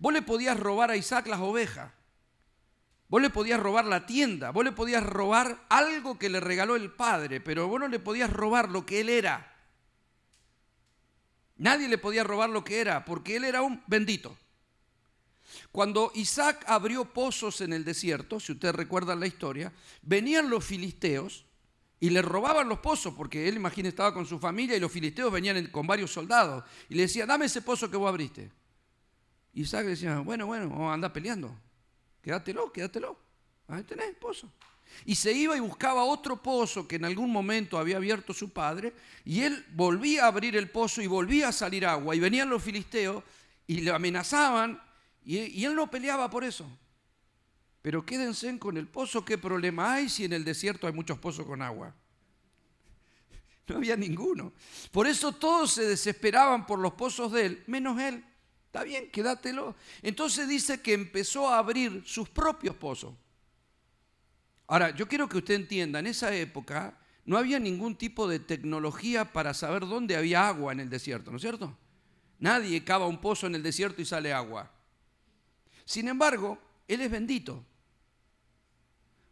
Vos 0.01 0.13
le 0.13 0.23
podías 0.23 0.59
robar 0.59 0.91
a 0.91 0.97
Isaac 0.97 1.29
las 1.29 1.39
ovejas, 1.39 1.93
Vos 3.13 3.21
le 3.21 3.29
podías 3.29 3.61
robar 3.61 3.85
la 3.85 4.07
tienda, 4.07 4.53
vos 4.53 4.65
le 4.65 4.73
podías 4.73 5.05
robar 5.05 5.67
algo 5.69 6.19
que 6.19 6.31
le 6.31 6.41
regaló 6.41 6.77
el 6.77 6.91
padre, 6.91 7.43
pero 7.43 7.69
vos 7.69 7.79
no 7.79 7.87
le 7.87 7.99
podías 7.99 8.33
robar 8.33 8.71
lo 8.71 8.87
que 8.87 9.03
él 9.03 9.11
era. 9.11 9.55
Nadie 11.59 11.89
le 11.89 11.99
podía 11.99 12.25
robar 12.25 12.49
lo 12.49 12.65
que 12.65 12.81
era, 12.81 13.05
porque 13.05 13.37
él 13.37 13.45
era 13.45 13.61
un 13.61 13.83
bendito. 13.87 14.35
Cuando 15.71 16.11
Isaac 16.15 16.65
abrió 16.67 17.05
pozos 17.05 17.61
en 17.61 17.75
el 17.75 17.85
desierto, 17.85 18.41
si 18.41 18.53
ustedes 18.53 18.75
recuerdan 18.75 19.21
la 19.21 19.27
historia, 19.27 19.75
venían 20.01 20.49
los 20.49 20.65
filisteos 20.65 21.45
y 22.01 22.09
le 22.09 22.23
robaban 22.23 22.67
los 22.67 22.79
pozos, 22.79 23.13
porque 23.13 23.47
él, 23.47 23.57
imagínate, 23.57 23.91
estaba 23.91 24.15
con 24.15 24.25
su 24.25 24.39
familia 24.39 24.75
y 24.75 24.81
los 24.81 24.91
filisteos 24.91 25.31
venían 25.31 25.67
con 25.67 25.87
varios 25.87 26.11
soldados 26.11 26.65
y 26.89 26.95
le 26.95 27.03
decía, 27.03 27.27
dame 27.27 27.45
ese 27.45 27.61
pozo 27.61 27.91
que 27.91 27.99
vos 27.99 28.09
abriste. 28.09 28.51
Isaac 29.53 29.85
decía, 29.85 30.21
bueno, 30.21 30.47
bueno, 30.47 30.91
anda 30.91 31.13
peleando. 31.13 31.55
Quédatelo, 32.23 32.73
quédatelo. 32.73 33.19
Ahí 33.69 33.83
tenés, 33.83 34.15
pozo. 34.15 34.49
Y 35.05 35.15
se 35.15 35.33
iba 35.33 35.57
y 35.57 35.61
buscaba 35.61 36.05
otro 36.05 36.41
pozo 36.41 36.87
que 36.87 36.97
en 36.97 37.05
algún 37.05 37.31
momento 37.31 37.79
había 37.79 37.97
abierto 37.97 38.33
su 38.33 38.51
padre, 38.51 38.93
y 39.25 39.41
él 39.41 39.65
volvía 39.75 40.25
a 40.25 40.29
abrir 40.29 40.57
el 40.57 40.71
pozo 40.71 41.03
y 41.03 41.07
volvía 41.07 41.49
a 41.49 41.53
salir 41.53 41.87
agua. 41.87 42.15
Y 42.15 42.21
venían 42.21 42.49
los 42.49 42.63
filisteos 42.63 43.23
y 43.67 43.81
le 43.81 43.91
amenazaban, 43.91 44.81
y, 45.25 45.65
él 45.65 45.75
no 45.75 45.91
peleaba 45.91 46.29
por 46.31 46.45
eso. 46.45 46.67
Pero 47.81 48.05
quédense 48.05 48.59
con 48.59 48.77
el 48.77 48.87
pozo, 48.87 49.25
¿qué 49.25 49.39
problema 49.39 49.95
hay 49.95 50.09
si 50.09 50.25
en 50.25 50.33
el 50.33 50.45
desierto 50.45 50.87
hay 50.87 50.93
muchos 50.93 51.19
pozos 51.19 51.47
con 51.47 51.63
agua? 51.63 51.95
No 53.69 53.77
había 53.77 53.97
ninguno. 53.97 54.53
Por 54.91 55.07
eso 55.07 55.33
todos 55.33 55.73
se 55.73 55.85
desesperaban 55.85 56.67
por 56.67 56.81
los 56.81 56.95
pozos 56.95 57.33
de 57.33 57.47
él, 57.47 57.65
menos 57.69 57.99
él. 58.01 58.23
Está 58.73 58.85
bien, 58.85 59.11
quédatelo. 59.11 59.77
Entonces 60.01 60.49
dice 60.49 60.81
que 60.81 60.95
empezó 60.95 61.51
a 61.51 61.59
abrir 61.59 62.03
sus 62.07 62.31
propios 62.31 62.75
pozos. 62.75 63.13
Ahora, 64.67 64.97
yo 64.97 65.07
quiero 65.07 65.29
que 65.29 65.37
usted 65.37 65.57
entienda, 65.57 65.99
en 65.99 66.07
esa 66.07 66.35
época 66.35 66.99
no 67.27 67.37
había 67.37 67.59
ningún 67.59 67.97
tipo 67.97 68.27
de 68.27 68.39
tecnología 68.39 69.31
para 69.31 69.53
saber 69.53 69.87
dónde 69.87 70.17
había 70.17 70.49
agua 70.49 70.73
en 70.73 70.81
el 70.81 70.89
desierto, 70.89 71.31
¿no 71.31 71.37
es 71.37 71.43
cierto? 71.43 71.77
Nadie 72.39 72.83
cava 72.83 73.07
un 73.07 73.21
pozo 73.21 73.47
en 73.47 73.57
el 73.57 73.63
desierto 73.63 74.01
y 74.01 74.07
sale 74.07 74.33
agua. 74.33 74.73
Sin 75.85 76.09
embargo, 76.09 76.59
Él 76.89 77.03
es 77.03 77.11
bendito. 77.11 77.63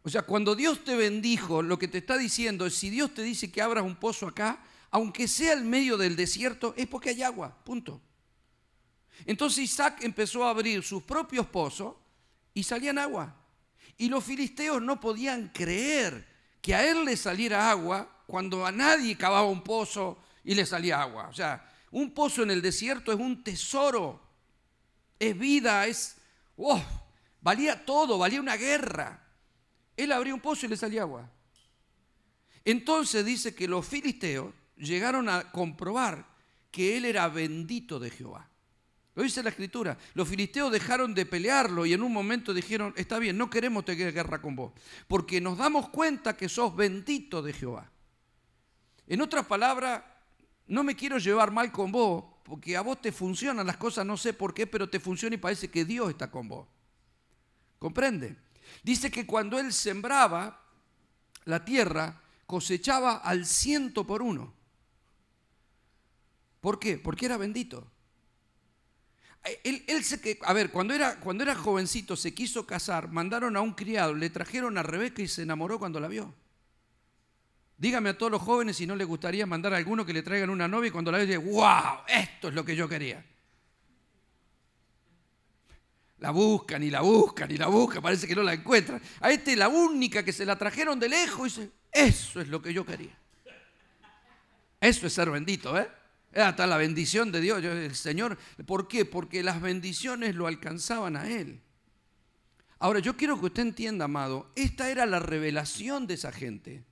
O 0.03 0.09
sea, 0.09 0.21
cuando 0.21 0.53
Dios 0.53 0.83
te 0.83 0.95
bendijo, 0.95 1.63
lo 1.63 1.79
que 1.79 1.87
te 1.87 1.97
está 1.97 2.15
diciendo 2.15 2.67
es, 2.67 2.75
si 2.75 2.91
Dios 2.91 3.11
te 3.15 3.23
dice 3.23 3.51
que 3.51 3.63
abras 3.63 3.83
un 3.85 3.95
pozo 3.95 4.27
acá, 4.27 4.63
aunque 4.91 5.27
sea 5.27 5.53
el 5.53 5.65
medio 5.65 5.97
del 5.97 6.15
desierto, 6.15 6.75
es 6.77 6.85
porque 6.85 7.09
hay 7.09 7.23
agua, 7.23 7.57
punto. 7.63 7.99
Entonces 9.25 9.59
Isaac 9.65 9.99
empezó 10.03 10.45
a 10.45 10.49
abrir 10.49 10.83
sus 10.83 11.03
propios 11.03 11.47
pozos 11.47 11.95
y 12.53 12.63
salían 12.63 12.97
agua. 12.97 13.35
Y 13.97 14.09
los 14.09 14.23
filisteos 14.23 14.81
no 14.81 14.99
podían 14.99 15.49
creer 15.49 16.27
que 16.61 16.75
a 16.75 16.87
él 16.87 17.05
le 17.05 17.17
saliera 17.17 17.69
agua 17.69 18.23
cuando 18.25 18.65
a 18.65 18.71
nadie 18.71 19.17
cavaba 19.17 19.47
un 19.47 19.63
pozo 19.63 20.19
y 20.43 20.55
le 20.55 20.65
salía 20.65 21.01
agua. 21.01 21.27
O 21.29 21.33
sea, 21.33 21.69
un 21.91 22.13
pozo 22.13 22.43
en 22.43 22.51
el 22.51 22.61
desierto 22.61 23.11
es 23.11 23.19
un 23.19 23.43
tesoro, 23.43 24.21
es 25.19 25.37
vida, 25.37 25.85
es... 25.87 26.17
Oh, 26.57 26.81
valía 27.41 27.85
todo, 27.85 28.17
valía 28.17 28.39
una 28.39 28.55
guerra. 28.55 29.27
Él 29.97 30.11
abría 30.11 30.33
un 30.33 30.39
pozo 30.39 30.65
y 30.65 30.69
le 30.69 30.77
salía 30.77 31.01
agua. 31.01 31.29
Entonces 32.63 33.25
dice 33.25 33.55
que 33.55 33.67
los 33.67 33.85
filisteos 33.85 34.53
llegaron 34.77 35.29
a 35.29 35.51
comprobar 35.51 36.25
que 36.69 36.97
él 36.97 37.05
era 37.05 37.27
bendito 37.27 37.99
de 37.99 38.09
Jehová. 38.09 38.50
Lo 39.13 39.23
dice 39.23 39.43
la 39.43 39.49
escritura. 39.49 39.97
Los 40.13 40.27
filisteos 40.27 40.71
dejaron 40.71 41.13
de 41.13 41.25
pelearlo 41.25 41.85
y 41.85 41.93
en 41.93 42.01
un 42.01 42.13
momento 42.13 42.53
dijeron, 42.53 42.93
está 42.95 43.19
bien, 43.19 43.37
no 43.37 43.49
queremos 43.49 43.83
tener 43.83 44.13
guerra 44.13 44.41
con 44.41 44.55
vos, 44.55 44.73
porque 45.07 45.41
nos 45.41 45.57
damos 45.57 45.89
cuenta 45.89 46.37
que 46.37 46.47
sos 46.47 46.75
bendito 46.75 47.41
de 47.41 47.53
Jehová. 47.53 47.91
En 49.07 49.21
otras 49.21 49.45
palabras, 49.45 50.03
no 50.67 50.83
me 50.83 50.95
quiero 50.95 51.17
llevar 51.17 51.51
mal 51.51 51.71
con 51.71 51.91
vos, 51.91 52.23
porque 52.43 52.77
a 52.77 52.81
vos 52.81 53.01
te 53.01 53.11
funcionan 53.11 53.67
las 53.67 53.77
cosas, 53.77 54.05
no 54.05 54.15
sé 54.15 54.33
por 54.33 54.53
qué, 54.53 54.65
pero 54.65 54.89
te 54.89 55.01
funciona 55.01 55.35
y 55.35 55.39
parece 55.39 55.69
que 55.69 55.83
Dios 55.83 56.09
está 56.09 56.31
con 56.31 56.47
vos. 56.47 56.67
¿Comprende? 57.77 58.37
Dice 58.81 59.11
que 59.11 59.25
cuando 59.25 59.59
él 59.59 59.73
sembraba 59.73 60.63
la 61.43 61.65
tierra, 61.65 62.21
cosechaba 62.45 63.17
al 63.17 63.45
ciento 63.45 64.07
por 64.07 64.21
uno. 64.21 64.53
¿Por 66.61 66.79
qué? 66.79 66.97
Porque 66.97 67.25
era 67.25 67.35
bendito. 67.35 67.90
Él, 69.63 70.03
se 70.03 70.21
que, 70.21 70.37
a 70.43 70.53
ver, 70.53 70.69
cuando 70.69 70.93
era, 70.93 71.19
cuando 71.19 71.43
era 71.43 71.55
jovencito 71.55 72.15
se 72.15 72.33
quiso 72.33 72.67
casar, 72.67 73.11
mandaron 73.11 73.57
a 73.57 73.61
un 73.61 73.73
criado, 73.73 74.13
le 74.13 74.29
trajeron 74.29 74.77
a 74.77 74.83
Rebeca 74.83 75.21
y 75.21 75.27
se 75.27 75.41
enamoró 75.41 75.79
cuando 75.79 75.99
la 75.99 76.07
vio. 76.07 76.33
Dígame 77.77 78.09
a 78.09 78.17
todos 78.17 78.31
los 78.31 78.41
jóvenes 78.43 78.77
si 78.77 78.85
no 78.85 78.95
les 78.95 79.07
gustaría 79.07 79.47
mandar 79.47 79.73
a 79.73 79.77
alguno 79.77 80.05
que 80.05 80.13
le 80.13 80.21
traigan 80.21 80.51
una 80.51 80.67
novia 80.67 80.89
y 80.89 80.91
cuando 80.91 81.11
la 81.11 81.17
ve 81.17 81.25
dice, 81.25 81.39
wow, 81.39 82.01
esto 82.07 82.49
es 82.49 82.53
lo 82.53 82.63
que 82.63 82.75
yo 82.75 82.87
quería. 82.87 83.25
La 86.19 86.29
buscan 86.29 86.83
y 86.83 86.91
la 86.91 87.01
buscan 87.01 87.49
y 87.49 87.57
la 87.57 87.65
buscan, 87.65 88.03
parece 88.03 88.27
que 88.27 88.35
no 88.35 88.43
la 88.43 88.53
encuentran. 88.53 89.01
A 89.21 89.31
este 89.31 89.55
la 89.55 89.67
única 89.69 90.23
que 90.23 90.31
se 90.31 90.45
la 90.45 90.55
trajeron 90.55 90.99
de 90.99 91.09
lejos 91.09 91.55
dice, 91.55 91.71
eso 91.91 92.39
es 92.39 92.47
lo 92.47 92.61
que 92.61 92.71
yo 92.71 92.85
quería. 92.85 93.17
Eso 94.79 95.07
es 95.07 95.13
ser 95.13 95.31
bendito, 95.31 95.75
¿eh? 95.75 95.89
Hasta 96.33 96.65
la 96.65 96.77
bendición 96.77 97.31
de 97.31 97.41
Dios, 97.41 97.63
el 97.63 97.95
Señor. 97.95 98.37
¿Por 98.65 98.87
qué? 98.87 99.05
Porque 99.05 99.43
las 99.43 99.61
bendiciones 99.61 100.35
lo 100.35 100.47
alcanzaban 100.47 101.17
a 101.17 101.29
Él. 101.29 101.61
Ahora, 102.79 102.99
yo 102.99 103.15
quiero 103.15 103.39
que 103.39 103.47
usted 103.47 103.61
entienda, 103.61 104.05
amado, 104.05 104.51
esta 104.55 104.89
era 104.89 105.05
la 105.05 105.19
revelación 105.19 106.07
de 106.07 106.15
esa 106.15 106.31
gente. 106.31 106.83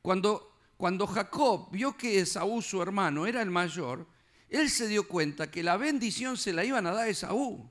Cuando, 0.00 0.56
cuando 0.76 1.06
Jacob 1.06 1.68
vio 1.70 1.96
que 1.96 2.20
Esaú, 2.20 2.62
su 2.62 2.80
hermano, 2.80 3.26
era 3.26 3.42
el 3.42 3.50
mayor, 3.50 4.06
él 4.48 4.70
se 4.70 4.88
dio 4.88 5.06
cuenta 5.06 5.50
que 5.50 5.62
la 5.62 5.76
bendición 5.76 6.36
se 6.36 6.52
la 6.52 6.64
iban 6.64 6.86
a 6.86 6.92
dar 6.92 7.06
a 7.06 7.08
Esaú. 7.08 7.70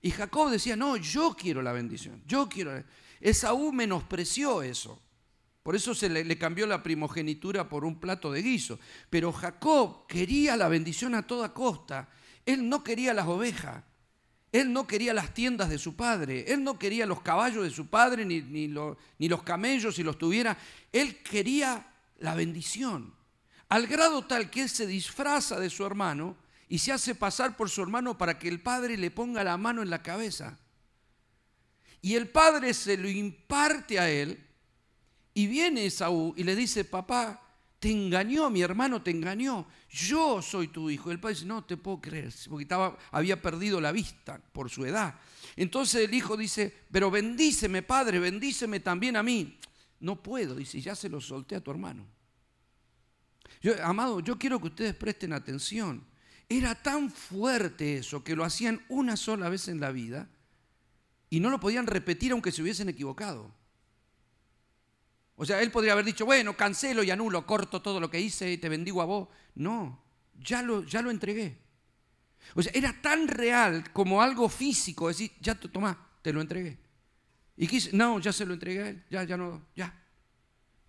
Y 0.00 0.10
Jacob 0.10 0.50
decía, 0.50 0.76
no, 0.76 0.96
yo 0.96 1.34
quiero 1.38 1.62
la 1.62 1.72
bendición, 1.72 2.22
yo 2.26 2.48
quiero. 2.48 2.84
Esaú 3.20 3.72
menospreció 3.72 4.62
eso. 4.62 5.02
Por 5.68 5.76
eso 5.76 5.94
se 5.94 6.08
le, 6.08 6.38
cambió 6.38 6.66
la 6.66 6.82
primogenitura 6.82 7.68
por 7.68 7.84
un 7.84 8.00
plato 8.00 8.32
de 8.32 8.40
guiso. 8.40 8.78
Pero 9.10 9.34
Jacob 9.34 10.06
quería 10.06 10.56
la 10.56 10.66
bendición 10.66 11.14
a 11.14 11.26
toda 11.26 11.52
costa. 11.52 12.08
Él 12.46 12.70
no 12.70 12.82
quería 12.82 13.12
las 13.12 13.26
ovejas. 13.26 13.84
Él 14.50 14.72
no 14.72 14.86
quería 14.86 15.12
las 15.12 15.34
tiendas 15.34 15.68
de 15.68 15.76
su 15.76 15.94
padre. 15.94 16.46
Él 16.50 16.64
no 16.64 16.78
quería 16.78 17.04
los 17.04 17.20
caballos 17.20 17.64
de 17.64 17.70
su 17.70 17.86
padre, 17.88 18.24
ni, 18.24 18.40
ni, 18.40 18.66
ni 19.18 19.28
los 19.28 19.42
camellos 19.42 19.96
si 19.96 20.02
los 20.02 20.16
tuviera. 20.16 20.56
Él 20.90 21.18
quería 21.22 21.86
la 22.16 22.34
bendición 22.34 23.12
al 23.68 23.86
grado 23.88 24.24
tal 24.24 24.48
que 24.48 24.62
él 24.62 24.70
se 24.70 24.86
disfraza 24.86 25.60
de 25.60 25.68
su 25.68 25.84
hermano 25.84 26.34
y 26.70 26.78
se 26.78 26.92
hace 26.92 27.14
pasar 27.14 27.58
por 27.58 27.68
su 27.68 27.82
hermano 27.82 28.16
para 28.16 28.38
que 28.38 28.48
el 28.48 28.62
padre 28.62 28.96
le 28.96 29.10
ponga 29.10 29.44
la 29.44 29.58
mano 29.58 29.82
en 29.82 29.90
la 29.90 30.02
cabeza. 30.02 30.58
Y 32.00 32.14
el 32.14 32.26
padre 32.26 32.72
se 32.72 32.96
lo 32.96 33.06
imparte 33.06 33.98
a 33.98 34.08
él 34.08 34.47
y 35.38 35.46
viene 35.46 35.86
Esaú 35.86 36.34
y 36.36 36.42
le 36.42 36.56
dice, 36.56 36.84
papá, 36.84 37.40
te 37.78 37.92
engañó, 37.92 38.50
mi 38.50 38.60
hermano 38.60 39.00
te 39.00 39.12
engañó, 39.12 39.68
yo 39.88 40.42
soy 40.42 40.66
tu 40.66 40.90
hijo. 40.90 41.12
El 41.12 41.20
padre 41.20 41.36
dice, 41.36 41.46
no 41.46 41.62
te 41.62 41.76
puedo 41.76 42.00
creer, 42.00 42.34
porque 42.48 42.64
estaba, 42.64 42.98
había 43.12 43.40
perdido 43.40 43.80
la 43.80 43.92
vista 43.92 44.42
por 44.52 44.68
su 44.68 44.84
edad. 44.84 45.14
Entonces 45.54 46.08
el 46.08 46.12
hijo 46.12 46.36
dice, 46.36 46.74
pero 46.90 47.08
bendíceme, 47.08 47.84
padre, 47.84 48.18
bendíceme 48.18 48.80
también 48.80 49.14
a 49.14 49.22
mí. 49.22 49.60
No 50.00 50.20
puedo, 50.20 50.56
dice, 50.56 50.80
ya 50.80 50.96
se 50.96 51.08
lo 51.08 51.20
solté 51.20 51.54
a 51.54 51.60
tu 51.60 51.70
hermano. 51.70 52.04
Yo, 53.62 53.80
amado, 53.84 54.18
yo 54.18 54.40
quiero 54.40 54.58
que 54.58 54.66
ustedes 54.66 54.96
presten 54.96 55.32
atención. 55.32 56.04
Era 56.48 56.74
tan 56.74 57.12
fuerte 57.12 57.98
eso 57.98 58.24
que 58.24 58.34
lo 58.34 58.42
hacían 58.42 58.84
una 58.88 59.16
sola 59.16 59.48
vez 59.48 59.68
en 59.68 59.78
la 59.78 59.92
vida 59.92 60.28
y 61.30 61.38
no 61.38 61.48
lo 61.48 61.60
podían 61.60 61.86
repetir 61.86 62.32
aunque 62.32 62.50
se 62.50 62.60
hubiesen 62.60 62.88
equivocado. 62.88 63.56
O 65.38 65.46
sea, 65.46 65.62
él 65.62 65.70
podría 65.70 65.92
haber 65.92 66.04
dicho, 66.04 66.26
bueno, 66.26 66.56
cancelo 66.56 67.02
y 67.02 67.10
anulo, 67.10 67.46
corto 67.46 67.80
todo 67.80 68.00
lo 68.00 68.10
que 68.10 68.20
hice 68.20 68.52
y 68.52 68.58
te 68.58 68.68
bendigo 68.68 69.00
a 69.00 69.06
vos. 69.06 69.28
No, 69.54 70.02
ya 70.38 70.60
lo, 70.60 70.84
ya 70.84 71.00
lo 71.00 71.10
entregué. 71.10 71.56
O 72.54 72.62
sea, 72.62 72.72
era 72.74 73.00
tan 73.00 73.28
real 73.28 73.92
como 73.92 74.20
algo 74.20 74.48
físico, 74.48 75.08
decir, 75.08 75.30
ya 75.40 75.54
tomá, 75.54 76.10
te 76.22 76.32
lo 76.32 76.40
entregué. 76.40 76.78
Y 77.56 77.66
quise, 77.66 77.96
no, 77.96 78.18
ya 78.18 78.32
se 78.32 78.44
lo 78.44 78.54
entregué 78.54 78.82
a 78.82 78.88
él, 78.88 79.04
ya, 79.10 79.24
ya 79.24 79.36
no, 79.36 79.66
ya. 79.74 79.94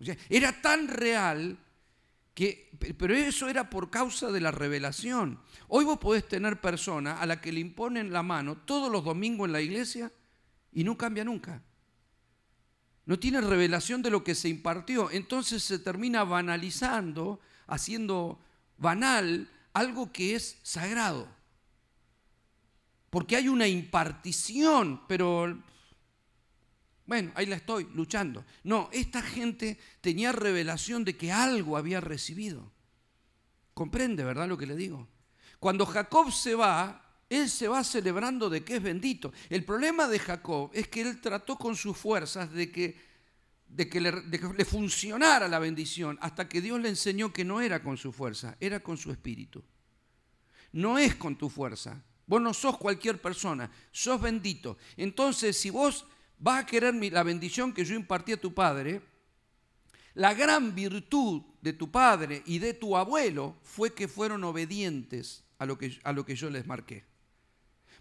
O 0.00 0.04
sea, 0.04 0.16
era 0.28 0.60
tan 0.60 0.88
real 0.88 1.58
pero 2.96 3.14
eso 3.14 3.48
era 3.48 3.68
por 3.68 3.90
causa 3.90 4.30
de 4.30 4.40
la 4.40 4.50
revelación. 4.50 5.40
Hoy 5.68 5.84
vos 5.84 5.98
podés 5.98 6.26
tener 6.26 6.60
personas 6.60 7.20
a 7.20 7.26
las 7.26 7.38
que 7.38 7.52
le 7.52 7.60
imponen 7.60 8.12
la 8.12 8.22
mano 8.22 8.56
todos 8.56 8.90
los 8.90 9.04
domingos 9.04 9.46
en 9.46 9.52
la 9.52 9.60
iglesia 9.60 10.10
y 10.72 10.84
no 10.84 10.96
cambia 10.96 11.24
nunca. 11.24 11.62
No 13.10 13.18
tiene 13.18 13.40
revelación 13.40 14.02
de 14.02 14.10
lo 14.10 14.22
que 14.22 14.36
se 14.36 14.48
impartió. 14.48 15.10
Entonces 15.10 15.64
se 15.64 15.80
termina 15.80 16.22
banalizando, 16.22 17.40
haciendo 17.66 18.38
banal 18.78 19.50
algo 19.72 20.12
que 20.12 20.36
es 20.36 20.58
sagrado. 20.62 21.26
Porque 23.10 23.34
hay 23.34 23.48
una 23.48 23.66
impartición, 23.66 25.00
pero 25.08 25.60
bueno, 27.04 27.32
ahí 27.34 27.46
la 27.46 27.56
estoy, 27.56 27.88
luchando. 27.94 28.44
No, 28.62 28.88
esta 28.92 29.22
gente 29.22 29.76
tenía 30.00 30.30
revelación 30.30 31.04
de 31.04 31.16
que 31.16 31.32
algo 31.32 31.76
había 31.76 32.00
recibido. 32.00 32.70
Comprende, 33.74 34.22
¿verdad 34.22 34.46
lo 34.46 34.56
que 34.56 34.66
le 34.66 34.76
digo? 34.76 35.08
Cuando 35.58 35.84
Jacob 35.84 36.30
se 36.30 36.54
va, 36.54 37.09
él 37.30 37.48
se 37.48 37.68
va 37.68 37.82
celebrando 37.84 38.50
de 38.50 38.64
que 38.64 38.76
es 38.76 38.82
bendito. 38.82 39.32
El 39.48 39.64
problema 39.64 40.08
de 40.08 40.18
Jacob 40.18 40.70
es 40.74 40.88
que 40.88 41.00
él 41.00 41.20
trató 41.20 41.56
con 41.56 41.76
sus 41.76 41.96
fuerzas 41.96 42.52
de 42.52 42.72
que, 42.72 42.96
de 43.68 43.88
que, 43.88 44.00
le, 44.00 44.64
funcionara 44.64 45.46
la 45.46 45.60
bendición, 45.60 46.18
hasta 46.20 46.48
que 46.48 46.60
Dios 46.60 46.80
le 46.80 46.88
enseñó 46.88 47.32
que 47.32 47.44
no 47.44 47.60
era 47.60 47.82
con 47.84 47.96
su 47.96 48.12
fuerza, 48.12 48.56
era 48.58 48.80
con 48.80 48.98
su 48.98 49.12
espíritu. 49.12 49.62
No 50.72 50.98
es 50.98 51.14
con 51.14 51.38
tu 51.38 51.48
fuerza. 51.48 52.02
Vos 52.26 52.42
no 52.42 52.52
sos 52.52 52.76
cualquier 52.76 53.20
persona, 53.20 53.70
sos 53.92 54.20
bendito. 54.20 54.76
Entonces, 54.96 55.56
si 55.56 55.70
vos 55.70 56.04
vas 56.36 56.64
a 56.64 56.66
querer 56.66 56.94
la 57.12 57.22
bendición 57.22 57.72
que 57.72 57.84
yo 57.84 57.94
impartí 57.94 58.32
a 58.32 58.40
tu 58.40 58.52
padre, 58.52 59.02
la 60.14 60.34
gran 60.34 60.74
virtud 60.74 61.42
de 61.62 61.72
tu 61.74 61.92
padre 61.92 62.42
y 62.44 62.58
de 62.58 62.74
tu 62.74 62.96
abuelo 62.96 63.56
fue 63.62 63.94
que 63.94 64.08
fueron 64.08 64.42
obedientes 64.42 65.44
a 65.58 65.66
lo 65.66 65.78
que, 65.78 65.96
a 66.02 66.12
lo 66.12 66.26
que 66.26 66.34
yo 66.34 66.50
les 66.50 66.66
marqué. 66.66 67.09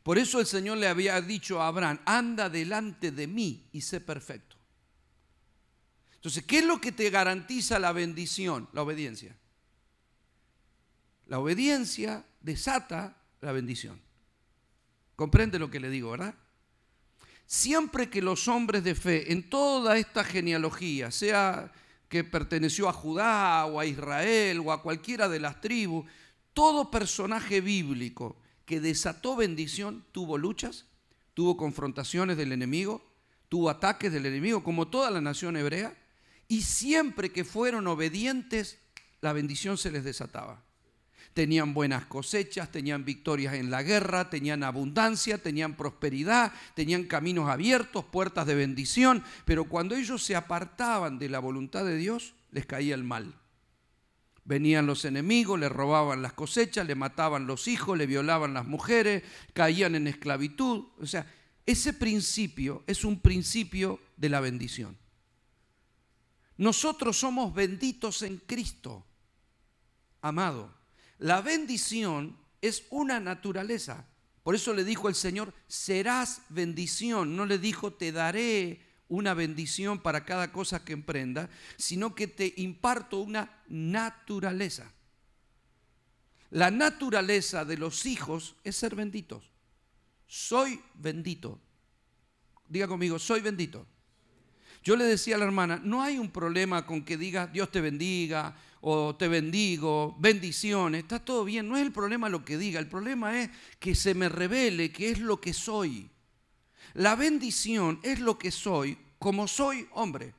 Por 0.03 0.17
eso 0.17 0.39
el 0.39 0.45
Señor 0.45 0.77
le 0.77 0.87
había 0.87 1.19
dicho 1.21 1.61
a 1.61 1.67
Abraham, 1.67 1.99
anda 2.05 2.49
delante 2.49 3.11
de 3.11 3.27
mí 3.27 3.67
y 3.71 3.81
sé 3.81 4.01
perfecto. 4.01 4.55
Entonces, 6.15 6.43
¿qué 6.43 6.59
es 6.59 6.65
lo 6.65 6.81
que 6.81 6.91
te 6.91 7.09
garantiza 7.09 7.79
la 7.79 7.91
bendición? 7.91 8.67
La 8.73 8.81
obediencia. 8.81 9.35
La 11.27 11.39
obediencia 11.39 12.25
desata 12.41 13.17
la 13.41 13.51
bendición. 13.51 14.01
¿Comprende 15.15 15.59
lo 15.59 15.69
que 15.69 15.79
le 15.79 15.89
digo, 15.89 16.11
verdad? 16.11 16.35
siempre 17.49 18.11
que 18.11 18.21
los 18.21 18.47
hombres 18.47 18.83
de 18.83 18.93
fe 18.93 19.31
en 19.31 19.49
toda 19.49 19.97
esta 19.97 20.23
genealogía, 20.23 21.09
sea 21.09 21.73
que 22.07 22.23
perteneció 22.23 22.87
a 22.87 22.93
Judá 22.93 23.65
o 23.65 23.79
a 23.79 23.87
Israel 23.87 24.61
o 24.63 24.71
a 24.71 24.83
cualquiera 24.83 25.27
de 25.27 25.39
las 25.39 25.59
tribus, 25.59 26.05
todo 26.53 26.91
personaje 26.91 27.59
bíblico 27.59 28.38
que 28.69 28.79
desató 28.79 29.35
bendición 29.35 30.05
tuvo 30.11 30.37
luchas, 30.37 30.85
tuvo 31.33 31.57
confrontaciones 31.57 32.37
del 32.37 32.51
enemigo, 32.51 33.03
tuvo 33.49 33.71
ataques 33.71 34.11
del 34.11 34.27
enemigo, 34.27 34.63
como 34.63 34.89
toda 34.89 35.09
la 35.09 35.21
nación 35.21 35.57
hebrea, 35.57 35.97
y 36.47 36.61
siempre 36.61 37.31
que 37.31 37.43
fueron 37.43 37.87
obedientes, 37.87 38.77
la 39.21 39.33
bendición 39.33 39.79
se 39.79 39.89
les 39.89 40.03
desataba. 40.03 40.61
Tenían 41.33 41.73
buenas 41.73 42.05
cosechas, 42.05 42.71
tenían 42.71 43.05
victorias 43.05 43.55
en 43.55 43.71
la 43.71 43.81
guerra, 43.81 44.29
tenían 44.29 44.61
abundancia, 44.61 45.39
tenían 45.39 45.75
prosperidad, 45.75 46.53
tenían 46.75 47.05
caminos 47.05 47.49
abiertos, 47.49 48.05
puertas 48.05 48.45
de 48.45 48.53
bendición, 48.53 49.23
pero 49.45 49.63
cuando 49.63 49.95
ellos 49.95 50.23
se 50.23 50.35
apartaban 50.35 51.17
de 51.17 51.29
la 51.29 51.39
voluntad 51.39 51.85
de 51.85 51.97
Dios, 51.97 52.35
les 52.51 52.67
caía 52.67 52.93
el 52.93 53.03
mal. 53.03 53.33
Venían 54.49 54.87
los 54.87 55.05
enemigos, 55.05 55.59
le 55.59 55.69
robaban 55.69 56.23
las 56.23 56.33
cosechas, 56.33 56.87
le 56.87 56.95
mataban 56.95 57.45
los 57.45 57.67
hijos, 57.67 57.95
le 57.95 58.07
violaban 58.07 58.55
las 58.55 58.65
mujeres, 58.65 59.21
caían 59.53 59.93
en 59.93 60.07
esclavitud. 60.07 60.85
O 60.99 61.05
sea, 61.05 61.31
ese 61.67 61.93
principio 61.93 62.83
es 62.87 63.05
un 63.05 63.19
principio 63.19 63.99
de 64.17 64.29
la 64.29 64.39
bendición. 64.39 64.97
Nosotros 66.57 67.19
somos 67.19 67.53
benditos 67.53 68.23
en 68.23 68.37
Cristo, 68.37 69.05
amado. 70.19 70.73
La 71.19 71.41
bendición 71.41 72.35
es 72.59 72.85
una 72.89 73.19
naturaleza. 73.19 74.07
Por 74.41 74.55
eso 74.55 74.73
le 74.73 74.83
dijo 74.83 75.09
el 75.09 75.15
Señor, 75.15 75.53
serás 75.67 76.41
bendición. 76.49 77.35
No 77.35 77.45
le 77.45 77.59
dijo, 77.59 77.93
te 77.93 78.11
daré 78.11 78.81
una 79.09 79.33
bendición 79.33 79.99
para 79.99 80.23
cada 80.23 80.51
cosa 80.51 80.85
que 80.85 80.93
emprenda, 80.93 81.49
sino 81.77 82.15
que 82.15 82.27
te 82.27 82.53
imparto 82.57 83.19
una 83.19 83.61
naturaleza. 83.67 84.91
La 86.51 86.71
naturaleza 86.71 87.65
de 87.65 87.77
los 87.77 88.05
hijos 88.05 88.55
es 88.63 88.75
ser 88.75 88.95
benditos. 88.95 89.43
Soy 90.27 90.81
bendito. 90.93 91.59
Diga 92.67 92.87
conmigo, 92.87 93.19
soy 93.19 93.41
bendito. 93.41 93.85
Yo 94.83 94.95
le 94.95 95.03
decía 95.03 95.35
a 95.35 95.39
la 95.39 95.45
hermana, 95.45 95.81
no 95.83 96.01
hay 96.01 96.17
un 96.17 96.31
problema 96.31 96.85
con 96.85 97.03
que 97.03 97.17
diga 97.17 97.47
Dios 97.47 97.69
te 97.69 97.81
bendiga 97.81 98.55
o 98.81 99.15
te 99.15 99.27
bendigo, 99.27 100.15
bendiciones, 100.19 101.01
está 101.01 101.19
todo 101.19 101.43
bien, 101.43 101.67
no 101.67 101.75
es 101.75 101.83
el 101.83 101.91
problema 101.91 102.29
lo 102.29 102.45
que 102.45 102.57
diga, 102.57 102.79
el 102.79 102.87
problema 102.87 103.41
es 103.41 103.49
que 103.77 103.93
se 103.93 104.13
me 104.13 104.29
revele 104.29 104.91
que 104.91 105.09
es 105.09 105.19
lo 105.19 105.41
que 105.41 105.53
soy. 105.53 106.09
La 106.93 107.15
bendición 107.15 107.99
es 108.03 108.19
lo 108.19 108.37
que 108.37 108.51
soy 108.51 108.97
como 109.17 109.47
soy 109.47 109.87
hombre. 109.93 110.33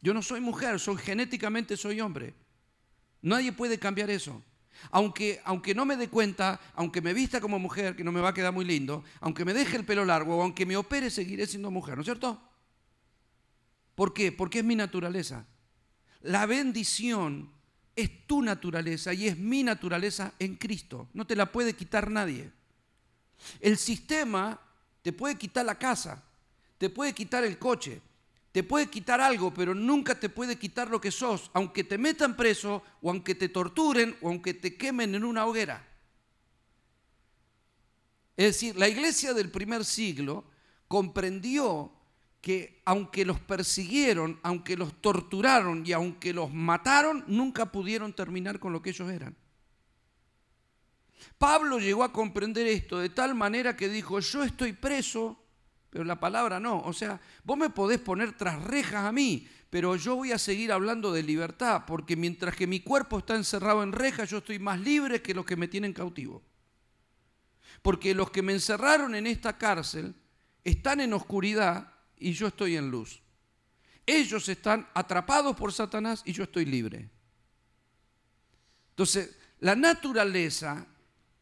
Yo 0.00 0.14
no 0.14 0.22
soy 0.22 0.40
mujer, 0.40 0.78
soy 0.78 0.96
genéticamente 0.96 1.76
soy 1.76 2.00
hombre. 2.00 2.34
Nadie 3.22 3.52
puede 3.52 3.78
cambiar 3.78 4.10
eso. 4.10 4.42
Aunque, 4.90 5.40
aunque 5.44 5.74
no 5.74 5.84
me 5.84 5.96
dé 5.96 6.08
cuenta, 6.08 6.60
aunque 6.74 7.00
me 7.00 7.14
vista 7.14 7.40
como 7.40 7.58
mujer, 7.58 7.96
que 7.96 8.04
no 8.04 8.12
me 8.12 8.20
va 8.20 8.28
a 8.28 8.34
quedar 8.34 8.52
muy 8.52 8.64
lindo, 8.64 9.04
aunque 9.20 9.44
me 9.44 9.54
deje 9.54 9.76
el 9.76 9.84
pelo 9.84 10.04
largo 10.04 10.36
o 10.36 10.42
aunque 10.42 10.66
me 10.66 10.76
opere, 10.76 11.10
seguiré 11.10 11.46
siendo 11.46 11.70
mujer, 11.70 11.96
¿no 11.96 12.02
es 12.02 12.06
cierto? 12.06 12.40
¿Por 13.94 14.12
qué? 14.12 14.32
Porque 14.32 14.58
es 14.58 14.64
mi 14.64 14.76
naturaleza. 14.76 15.46
La 16.20 16.44
bendición 16.46 17.50
es 17.96 18.26
tu 18.26 18.42
naturaleza 18.42 19.14
y 19.14 19.26
es 19.26 19.38
mi 19.38 19.62
naturaleza 19.62 20.34
en 20.38 20.56
Cristo. 20.56 21.08
No 21.14 21.26
te 21.26 21.34
la 21.34 21.50
puede 21.50 21.74
quitar 21.74 22.10
nadie. 22.10 22.52
El 23.60 23.76
sistema 23.76 24.60
te 25.02 25.12
puede 25.12 25.36
quitar 25.36 25.64
la 25.64 25.78
casa, 25.78 26.22
te 26.78 26.90
puede 26.90 27.12
quitar 27.12 27.44
el 27.44 27.58
coche, 27.58 28.00
te 28.52 28.62
puede 28.62 28.88
quitar 28.88 29.20
algo, 29.20 29.52
pero 29.52 29.74
nunca 29.74 30.18
te 30.18 30.28
puede 30.28 30.56
quitar 30.56 30.88
lo 30.88 31.00
que 31.00 31.10
sos, 31.10 31.50
aunque 31.52 31.84
te 31.84 31.98
metan 31.98 32.36
preso 32.36 32.82
o 33.02 33.10
aunque 33.10 33.34
te 33.34 33.48
torturen 33.48 34.16
o 34.22 34.28
aunque 34.28 34.54
te 34.54 34.76
quemen 34.76 35.14
en 35.14 35.24
una 35.24 35.44
hoguera. 35.46 35.86
Es 38.36 38.46
decir, 38.46 38.76
la 38.76 38.88
iglesia 38.88 39.32
del 39.32 39.50
primer 39.50 39.84
siglo 39.84 40.44
comprendió 40.88 41.92
que 42.40 42.80
aunque 42.84 43.24
los 43.24 43.40
persiguieron, 43.40 44.38
aunque 44.42 44.76
los 44.76 45.00
torturaron 45.00 45.84
y 45.86 45.92
aunque 45.92 46.32
los 46.32 46.52
mataron, 46.52 47.24
nunca 47.26 47.72
pudieron 47.72 48.12
terminar 48.12 48.58
con 48.60 48.72
lo 48.72 48.82
que 48.82 48.90
ellos 48.90 49.10
eran. 49.10 49.36
Pablo 51.38 51.78
llegó 51.78 52.04
a 52.04 52.12
comprender 52.12 52.66
esto 52.66 52.98
de 52.98 53.08
tal 53.08 53.34
manera 53.34 53.76
que 53.76 53.88
dijo, 53.88 54.20
yo 54.20 54.42
estoy 54.42 54.72
preso, 54.72 55.42
pero 55.90 56.04
la 56.04 56.18
palabra 56.18 56.60
no. 56.60 56.80
O 56.80 56.92
sea, 56.92 57.20
vos 57.44 57.56
me 57.56 57.70
podés 57.70 58.00
poner 58.00 58.36
tras 58.36 58.62
rejas 58.62 59.04
a 59.04 59.12
mí, 59.12 59.48
pero 59.70 59.96
yo 59.96 60.16
voy 60.16 60.32
a 60.32 60.38
seguir 60.38 60.72
hablando 60.72 61.12
de 61.12 61.22
libertad, 61.22 61.84
porque 61.86 62.16
mientras 62.16 62.56
que 62.56 62.66
mi 62.66 62.80
cuerpo 62.80 63.18
está 63.18 63.34
encerrado 63.34 63.82
en 63.82 63.92
rejas, 63.92 64.30
yo 64.30 64.38
estoy 64.38 64.58
más 64.58 64.80
libre 64.80 65.22
que 65.22 65.34
los 65.34 65.44
que 65.44 65.56
me 65.56 65.68
tienen 65.68 65.92
cautivo. 65.92 66.42
Porque 67.82 68.14
los 68.14 68.30
que 68.30 68.42
me 68.42 68.52
encerraron 68.52 69.14
en 69.14 69.26
esta 69.26 69.58
cárcel 69.58 70.14
están 70.64 71.00
en 71.00 71.12
oscuridad 71.12 71.92
y 72.16 72.32
yo 72.32 72.46
estoy 72.48 72.76
en 72.76 72.90
luz. 72.90 73.22
Ellos 74.06 74.48
están 74.48 74.88
atrapados 74.94 75.56
por 75.56 75.72
Satanás 75.72 76.22
y 76.24 76.32
yo 76.32 76.44
estoy 76.44 76.64
libre. 76.64 77.10
Entonces, 78.90 79.36
la 79.60 79.74
naturaleza 79.74 80.86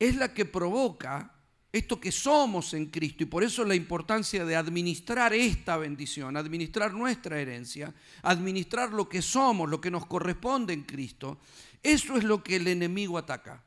es 0.05 0.17
la 0.17 0.33
que 0.33 0.45
provoca 0.45 1.31
esto 1.73 1.99
que 1.99 2.13
somos 2.13 2.73
en 2.75 2.87
Cristo 2.87 3.25
y 3.25 3.27
por 3.27 3.43
eso 3.43 3.65
la 3.65 3.75
importancia 3.75 4.45
de 4.45 4.55
administrar 4.55 5.35
esta 5.35 5.77
bendición, 5.77 6.37
administrar 6.37 6.95
nuestra 6.95 7.41
herencia, 7.41 7.93
administrar 8.23 8.93
lo 8.93 9.09
que 9.09 9.21
somos, 9.21 9.69
lo 9.69 9.81
que 9.81 9.91
nos 9.91 10.07
corresponde 10.07 10.73
en 10.73 10.83
Cristo, 10.83 11.39
eso 11.83 12.17
es 12.17 12.23
lo 12.23 12.45
que 12.45 12.57
el 12.57 12.69
enemigo 12.69 13.19
ataca. 13.19 13.65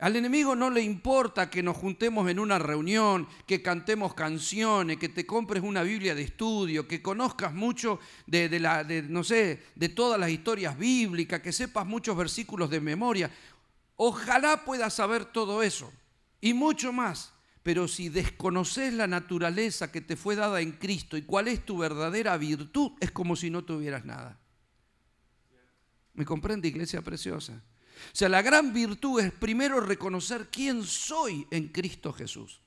Al 0.00 0.16
enemigo 0.16 0.56
no 0.56 0.70
le 0.70 0.80
importa 0.80 1.50
que 1.50 1.62
nos 1.62 1.76
juntemos 1.76 2.30
en 2.30 2.38
una 2.38 2.58
reunión, 2.58 3.28
que 3.46 3.60
cantemos 3.60 4.14
canciones, 4.14 4.96
que 4.96 5.10
te 5.10 5.26
compres 5.26 5.62
una 5.62 5.82
Biblia 5.82 6.14
de 6.14 6.22
estudio, 6.22 6.88
que 6.88 7.02
conozcas 7.02 7.52
mucho 7.52 8.00
de, 8.26 8.58
la, 8.58 8.82
no 8.82 9.22
sé, 9.22 9.62
de 9.74 9.90
todas 9.90 10.18
las 10.18 10.30
historias 10.30 10.78
bíblicas, 10.78 11.40
que 11.40 11.52
sepas 11.52 11.86
muchos 11.86 12.16
versículos 12.16 12.70
de 12.70 12.80
memoria. 12.80 13.30
Ojalá 14.02 14.64
puedas 14.64 14.94
saber 14.94 15.26
todo 15.26 15.62
eso 15.62 15.92
y 16.40 16.54
mucho 16.54 16.90
más. 16.90 17.34
Pero 17.62 17.86
si 17.86 18.08
desconoces 18.08 18.94
la 18.94 19.06
naturaleza 19.06 19.92
que 19.92 20.00
te 20.00 20.16
fue 20.16 20.36
dada 20.36 20.62
en 20.62 20.72
Cristo 20.72 21.18
y 21.18 21.22
cuál 21.22 21.48
es 21.48 21.66
tu 21.66 21.76
verdadera 21.76 22.38
virtud, 22.38 22.92
es 22.98 23.10
como 23.10 23.36
si 23.36 23.50
no 23.50 23.62
tuvieras 23.62 24.06
nada. 24.06 24.40
¿Me 26.14 26.24
comprende, 26.24 26.66
iglesia 26.66 27.02
preciosa? 27.02 27.62
O 28.06 28.16
sea, 28.16 28.30
la 28.30 28.40
gran 28.40 28.72
virtud 28.72 29.20
es 29.20 29.32
primero 29.32 29.80
reconocer 29.80 30.48
quién 30.50 30.82
soy 30.82 31.46
en 31.50 31.68
Cristo 31.68 32.14
Jesús. 32.14 32.62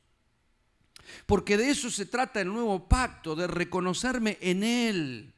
Porque 1.25 1.57
de 1.57 1.71
eso 1.71 1.89
se 1.89 2.05
trata 2.05 2.41
el 2.41 2.49
nuevo 2.49 2.88
pacto, 2.88 3.36
de 3.36 3.47
reconocerme 3.47 4.38
en 4.39 4.63
Él. 4.63 5.34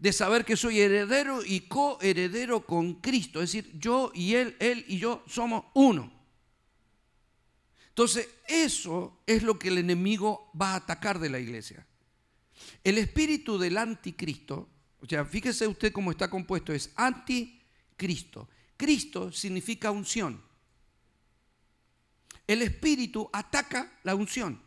De 0.00 0.12
saber 0.12 0.44
que 0.44 0.56
soy 0.56 0.80
heredero 0.80 1.44
y 1.44 1.60
coheredero 1.60 2.66
con 2.66 2.94
Cristo. 2.94 3.40
Es 3.40 3.52
decir, 3.52 3.78
yo 3.78 4.10
y 4.14 4.34
Él, 4.34 4.56
Él 4.58 4.84
y 4.88 4.98
yo 4.98 5.22
somos 5.28 5.66
uno. 5.74 6.10
Entonces, 7.88 8.28
eso 8.48 9.20
es 9.26 9.42
lo 9.42 9.58
que 9.58 9.68
el 9.68 9.78
enemigo 9.78 10.50
va 10.60 10.72
a 10.72 10.76
atacar 10.76 11.18
de 11.18 11.28
la 11.28 11.38
iglesia. 11.38 11.86
El 12.82 12.98
espíritu 12.98 13.58
del 13.58 13.76
anticristo, 13.76 14.68
o 15.00 15.06
sea, 15.06 15.24
fíjese 15.24 15.66
usted 15.66 15.92
cómo 15.92 16.10
está 16.10 16.30
compuesto, 16.30 16.72
es 16.72 16.90
anticristo. 16.96 18.48
Cristo 18.76 19.30
significa 19.30 19.90
unción. 19.90 20.42
El 22.46 22.62
Espíritu 22.62 23.28
ataca 23.32 23.92
la 24.02 24.14
unción. 24.14 24.60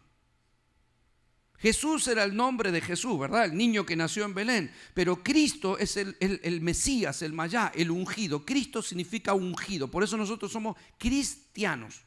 Jesús 1.58 2.08
era 2.08 2.24
el 2.24 2.36
nombre 2.36 2.72
de 2.72 2.82
Jesús, 2.82 3.18
¿verdad? 3.18 3.46
El 3.46 3.56
niño 3.56 3.86
que 3.86 3.96
nació 3.96 4.26
en 4.26 4.34
Belén. 4.34 4.72
Pero 4.94 5.24
Cristo 5.24 5.78
es 5.78 5.96
el, 5.98 6.18
el, 6.20 6.62
Mesías, 6.62 7.22
el 7.22 7.32
Mayá, 7.32 7.72
el 7.74 7.90
ungido. 7.90 8.46
Cristo 8.46 8.82
significa 8.82 9.34
ungido. 9.34 9.90
Por 9.90 10.04
eso 10.04 10.18
nosotros 10.18 10.52
somos 10.52 10.76
cristianos, 10.98 12.02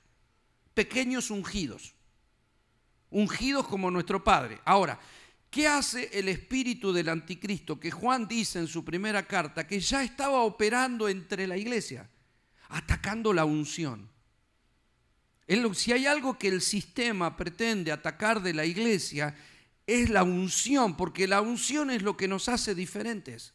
pequeños 0.74 1.30
ungidos. 1.30 1.94
Ungidos 3.08 3.66
como 3.66 3.90
nuestro 3.90 4.22
Padre. 4.22 4.60
Ahora, 4.64 5.00
¿Qué 5.56 5.66
hace 5.66 6.10
el 6.12 6.28
espíritu 6.28 6.92
del 6.92 7.08
anticristo 7.08 7.80
que 7.80 7.90
Juan 7.90 8.28
dice 8.28 8.58
en 8.58 8.66
su 8.66 8.84
primera 8.84 9.26
carta 9.26 9.66
que 9.66 9.80
ya 9.80 10.02
estaba 10.02 10.42
operando 10.42 11.08
entre 11.08 11.46
la 11.46 11.56
iglesia, 11.56 12.10
atacando 12.68 13.32
la 13.32 13.46
unción? 13.46 14.10
Si 15.74 15.92
hay 15.92 16.06
algo 16.06 16.38
que 16.38 16.48
el 16.48 16.60
sistema 16.60 17.36
pretende 17.36 17.92
atacar 17.92 18.42
de 18.42 18.54
la 18.54 18.64
iglesia, 18.64 19.34
es 19.86 20.10
la 20.10 20.24
unción, 20.24 20.96
porque 20.96 21.28
la 21.28 21.40
unción 21.40 21.90
es 21.90 22.02
lo 22.02 22.16
que 22.16 22.26
nos 22.26 22.48
hace 22.48 22.74
diferentes. 22.74 23.54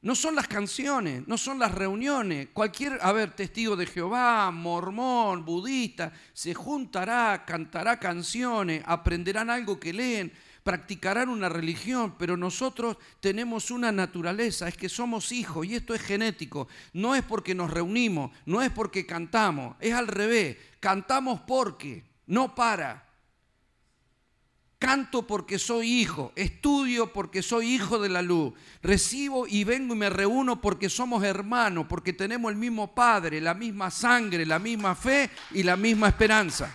No 0.00 0.14
son 0.14 0.36
las 0.36 0.46
canciones, 0.46 1.26
no 1.26 1.36
son 1.36 1.58
las 1.58 1.74
reuniones. 1.74 2.48
Cualquier, 2.52 2.98
a 3.02 3.10
ver, 3.10 3.32
testigo 3.32 3.74
de 3.74 3.86
Jehová, 3.86 4.48
mormón, 4.52 5.44
budista, 5.44 6.12
se 6.32 6.54
juntará, 6.54 7.44
cantará 7.44 7.98
canciones, 7.98 8.82
aprenderán 8.86 9.50
algo 9.50 9.80
que 9.80 9.92
leen, 9.92 10.32
practicarán 10.68 11.30
una 11.30 11.48
religión, 11.48 12.16
pero 12.18 12.36
nosotros 12.36 12.98
tenemos 13.20 13.70
una 13.70 13.90
naturaleza, 13.90 14.68
es 14.68 14.76
que 14.76 14.90
somos 14.90 15.32
hijos 15.32 15.64
y 15.64 15.74
esto 15.74 15.94
es 15.94 16.02
genético. 16.02 16.68
No 16.92 17.14
es 17.14 17.22
porque 17.22 17.54
nos 17.54 17.70
reunimos, 17.70 18.32
no 18.44 18.60
es 18.60 18.70
porque 18.70 19.06
cantamos, 19.06 19.76
es 19.80 19.94
al 19.94 20.06
revés. 20.06 20.58
Cantamos 20.78 21.40
porque, 21.46 22.04
no 22.26 22.54
para. 22.54 23.08
Canto 24.78 25.26
porque 25.26 25.58
soy 25.58 25.90
hijo, 26.02 26.34
estudio 26.36 27.14
porque 27.14 27.42
soy 27.42 27.74
hijo 27.74 27.98
de 27.98 28.10
la 28.10 28.20
luz, 28.20 28.52
recibo 28.82 29.46
y 29.46 29.64
vengo 29.64 29.94
y 29.94 29.96
me 29.96 30.10
reúno 30.10 30.60
porque 30.60 30.90
somos 30.90 31.24
hermanos, 31.24 31.86
porque 31.88 32.12
tenemos 32.12 32.52
el 32.52 32.58
mismo 32.58 32.94
Padre, 32.94 33.40
la 33.40 33.54
misma 33.54 33.90
sangre, 33.90 34.44
la 34.44 34.58
misma 34.58 34.94
fe 34.94 35.30
y 35.52 35.62
la 35.62 35.78
misma 35.78 36.08
esperanza. 36.08 36.70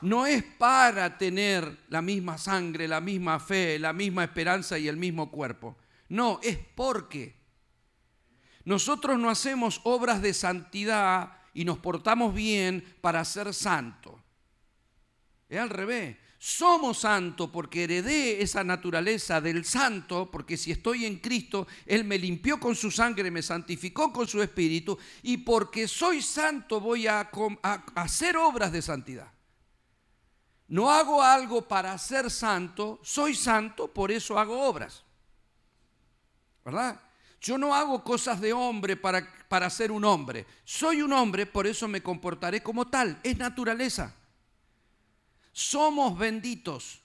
No 0.00 0.26
es 0.26 0.42
para 0.42 1.18
tener 1.18 1.78
la 1.88 2.02
misma 2.02 2.38
sangre, 2.38 2.86
la 2.86 3.00
misma 3.00 3.40
fe, 3.40 3.78
la 3.78 3.92
misma 3.92 4.24
esperanza 4.24 4.78
y 4.78 4.88
el 4.88 4.96
mismo 4.96 5.30
cuerpo. 5.30 5.76
No, 6.08 6.40
es 6.42 6.58
porque 6.74 7.36
nosotros 8.64 9.18
no 9.18 9.30
hacemos 9.30 9.80
obras 9.84 10.22
de 10.22 10.34
santidad 10.34 11.38
y 11.54 11.64
nos 11.64 11.78
portamos 11.78 12.34
bien 12.34 12.84
para 13.00 13.24
ser 13.24 13.52
santos. 13.54 14.14
Es 15.48 15.58
al 15.58 15.70
revés. 15.70 16.16
Somos 16.38 16.98
santos 16.98 17.50
porque 17.52 17.84
heredé 17.84 18.40
esa 18.40 18.62
naturaleza 18.62 19.40
del 19.40 19.64
santo, 19.64 20.30
porque 20.30 20.56
si 20.56 20.70
estoy 20.70 21.04
en 21.04 21.16
Cristo, 21.18 21.66
Él 21.84 22.04
me 22.04 22.16
limpió 22.16 22.60
con 22.60 22.76
su 22.76 22.92
sangre, 22.92 23.30
me 23.30 23.42
santificó 23.42 24.12
con 24.12 24.28
su 24.28 24.40
espíritu, 24.40 24.96
y 25.22 25.38
porque 25.38 25.88
soy 25.88 26.22
santo 26.22 26.80
voy 26.80 27.08
a, 27.08 27.28
hacer 27.96 28.36
obras 28.36 28.70
de 28.70 28.82
santidad. 28.82 29.32
No 30.68 30.90
hago 30.90 31.22
algo 31.22 31.66
para 31.66 31.96
ser 31.98 32.30
santo, 32.30 33.00
soy 33.02 33.34
santo, 33.34 33.88
por 33.88 34.12
eso 34.12 34.38
hago 34.38 34.60
obras. 34.60 35.02
¿Verdad? 36.64 37.00
Yo 37.40 37.56
no 37.56 37.74
hago 37.74 38.04
cosas 38.04 38.40
de 38.40 38.52
hombre 38.52 38.96
para, 38.96 39.26
para 39.48 39.70
ser 39.70 39.90
un 39.90 40.04
hombre. 40.04 40.46
Soy 40.64 41.02
un 41.02 41.12
hombre, 41.12 41.46
por 41.46 41.66
eso 41.66 41.88
me 41.88 42.02
comportaré 42.02 42.62
como 42.62 42.86
tal. 42.86 43.18
Es 43.22 43.38
naturaleza 43.38 44.14
somos 45.58 46.16
benditos. 46.16 47.00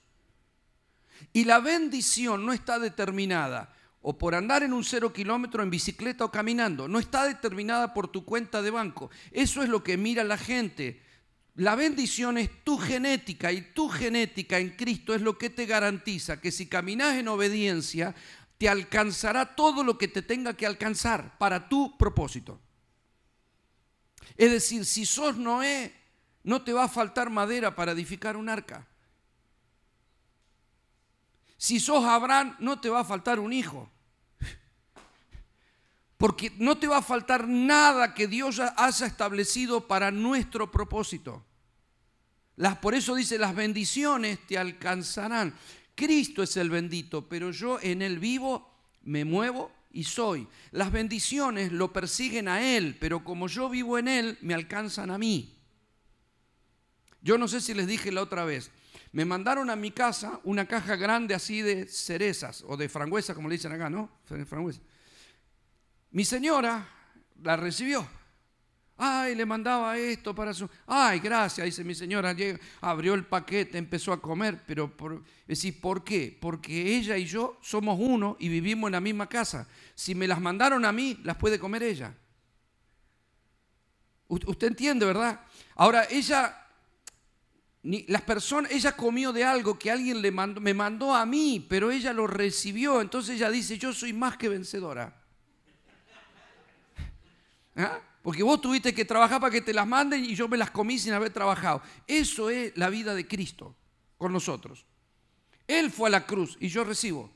Y 1.31 1.45
la 1.45 1.59
bendición 1.59 2.45
no 2.45 2.53
está 2.53 2.77
determinada 2.77 3.73
o 4.03 4.15
por 4.15 4.35
andar 4.35 4.61
en 4.61 4.73
un 4.73 4.83
cero 4.83 5.11
kilómetro 5.11 5.63
en 5.63 5.71
bicicleta 5.71 6.25
o 6.25 6.31
caminando, 6.31 6.87
no 6.87 6.99
está 6.99 7.25
determinada 7.25 7.95
por 7.95 8.09
tu 8.09 8.25
cuenta 8.25 8.61
de 8.61 8.69
banco. 8.69 9.09
Eso 9.31 9.63
es 9.63 9.69
lo 9.69 9.83
que 9.83 9.97
mira 9.97 10.23
la 10.23 10.37
gente. 10.37 11.01
La 11.55 11.75
bendición 11.75 12.37
es 12.37 12.63
tu 12.63 12.77
genética 12.77 13.51
y 13.51 13.61
tu 13.73 13.87
genética 13.87 14.57
en 14.57 14.71
Cristo 14.71 15.13
es 15.13 15.21
lo 15.21 15.37
que 15.37 15.51
te 15.51 15.65
garantiza 15.67 16.41
que 16.41 16.51
si 16.51 16.67
caminas 16.67 17.15
en 17.15 17.27
obediencia, 17.27 18.15
te 18.57 18.67
alcanzará 18.67 19.55
todo 19.55 19.83
lo 19.83 19.97
que 19.97 20.07
te 20.07 20.23
tenga 20.23 20.55
que 20.55 20.65
alcanzar 20.65 21.37
para 21.37 21.69
tu 21.69 21.95
propósito. 21.97 22.59
Es 24.35 24.51
decir, 24.51 24.85
si 24.85 25.05
sos 25.05 25.37
Noé, 25.37 25.93
no 26.43 26.63
te 26.63 26.73
va 26.73 26.85
a 26.85 26.89
faltar 26.89 27.29
madera 27.29 27.75
para 27.75 27.91
edificar 27.91 28.35
un 28.35 28.49
arca. 28.49 28.87
Si 31.57 31.79
sos 31.79 32.03
Abraham, 32.03 32.55
no 32.59 32.81
te 32.81 32.89
va 32.89 33.01
a 33.01 33.05
faltar 33.05 33.39
un 33.39 33.53
hijo. 33.53 33.92
Porque 36.23 36.53
no 36.57 36.77
te 36.77 36.87
va 36.87 36.99
a 36.99 37.01
faltar 37.01 37.49
nada 37.49 38.13
que 38.13 38.29
Dios 38.29 38.61
haya 38.77 39.05
establecido 39.05 39.89
para 39.89 40.09
nuestro 40.09 40.71
propósito. 40.71 41.43
Las, 42.55 42.77
por 42.77 42.95
eso 42.95 43.13
dice, 43.13 43.37
las 43.37 43.53
bendiciones 43.53 44.39
te 44.47 44.57
alcanzarán. 44.57 45.53
Cristo 45.95 46.41
es 46.41 46.55
el 46.55 46.69
bendito, 46.69 47.27
pero 47.27 47.51
yo 47.51 47.77
en 47.81 48.01
Él 48.01 48.19
vivo, 48.19 48.73
me 49.01 49.25
muevo 49.25 49.69
y 49.91 50.05
soy. 50.05 50.47
Las 50.71 50.93
bendiciones 50.93 51.73
lo 51.73 51.91
persiguen 51.91 52.47
a 52.47 52.77
Él, 52.77 52.95
pero 53.01 53.25
como 53.25 53.49
yo 53.49 53.67
vivo 53.67 53.97
en 53.97 54.07
Él, 54.07 54.37
me 54.39 54.53
alcanzan 54.53 55.11
a 55.11 55.17
mí. 55.17 55.53
Yo 57.21 57.37
no 57.37 57.49
sé 57.49 57.59
si 57.59 57.73
les 57.73 57.85
dije 57.85 58.13
la 58.13 58.21
otra 58.21 58.45
vez, 58.45 58.71
me 59.11 59.25
mandaron 59.25 59.69
a 59.69 59.75
mi 59.75 59.91
casa 59.91 60.39
una 60.45 60.69
caja 60.69 60.95
grande 60.95 61.35
así 61.35 61.61
de 61.61 61.85
cerezas 61.85 62.63
o 62.65 62.77
de 62.77 62.87
frangüesa, 62.87 63.35
como 63.35 63.49
le 63.49 63.55
dicen 63.55 63.73
acá, 63.73 63.89
¿no? 63.89 64.09
Frangüesa. 64.45 64.79
Mi 66.13 66.23
señora 66.23 66.87
la 67.41 67.57
recibió. 67.57 68.07
Ay, 68.97 69.33
le 69.33 69.45
mandaba 69.45 69.97
esto 69.97 70.35
para 70.35 70.53
su... 70.53 70.69
Ay, 70.85 71.19
gracias, 71.19 71.65
dice 71.65 71.83
mi 71.83 71.95
señora. 71.95 72.35
Abrió 72.81 73.15
el 73.15 73.25
paquete, 73.25 73.79
empezó 73.79 74.13
a 74.13 74.21
comer, 74.21 74.61
pero 74.65 74.95
por... 74.95 75.23
¿por 75.81 76.03
qué? 76.03 76.37
Porque 76.39 76.95
ella 76.95 77.17
y 77.17 77.25
yo 77.25 77.57
somos 77.61 77.97
uno 77.99 78.37
y 78.39 78.47
vivimos 78.47 78.87
en 78.89 78.93
la 78.93 79.01
misma 79.01 79.27
casa. 79.27 79.67
Si 79.95 80.13
me 80.13 80.27
las 80.27 80.39
mandaron 80.39 80.85
a 80.85 80.91
mí, 80.91 81.19
las 81.23 81.35
puede 81.35 81.57
comer 81.57 81.81
ella. 81.81 82.15
Usted 84.27 84.67
entiende, 84.67 85.05
¿verdad? 85.05 85.41
Ahora, 85.75 86.07
ella 86.09 86.59
las 87.81 88.21
personas, 88.21 88.71
ella 88.71 88.95
comió 88.95 89.33
de 89.33 89.43
algo 89.43 89.77
que 89.77 89.91
alguien 89.91 90.21
le 90.21 90.31
mandó, 90.31 90.61
me 90.61 90.73
mandó 90.73 91.13
a 91.13 91.25
mí, 91.25 91.65
pero 91.67 91.91
ella 91.91 92.13
lo 92.13 92.27
recibió. 92.27 93.01
Entonces 93.01 93.35
ella 93.35 93.49
dice, 93.49 93.79
yo 93.79 93.91
soy 93.93 94.13
más 94.13 94.37
que 94.37 94.47
vencedora. 94.47 95.22
¿Ah? 97.75 97.99
Porque 98.21 98.43
vos 98.43 98.61
tuviste 98.61 98.93
que 98.93 99.03
trabajar 99.03 99.41
para 99.41 99.51
que 99.51 99.61
te 99.61 99.73
las 99.73 99.85
manden 99.85 100.23
y 100.23 100.33
yo 100.33 100.47
me 100.47 100.57
las 100.57 100.71
comí 100.71 100.97
sin 100.97 101.13
haber 101.13 101.31
trabajado. 101.31 101.81
Eso 102.07 102.49
es 102.49 102.75
la 102.77 102.89
vida 102.89 103.13
de 103.13 103.27
Cristo 103.27 103.75
con 104.17 104.31
nosotros. 104.31 104.85
Él 105.67 105.91
fue 105.91 106.07
a 106.07 106.11
la 106.11 106.25
cruz 106.25 106.57
y 106.59 106.69
yo 106.69 106.83
recibo. 106.83 107.29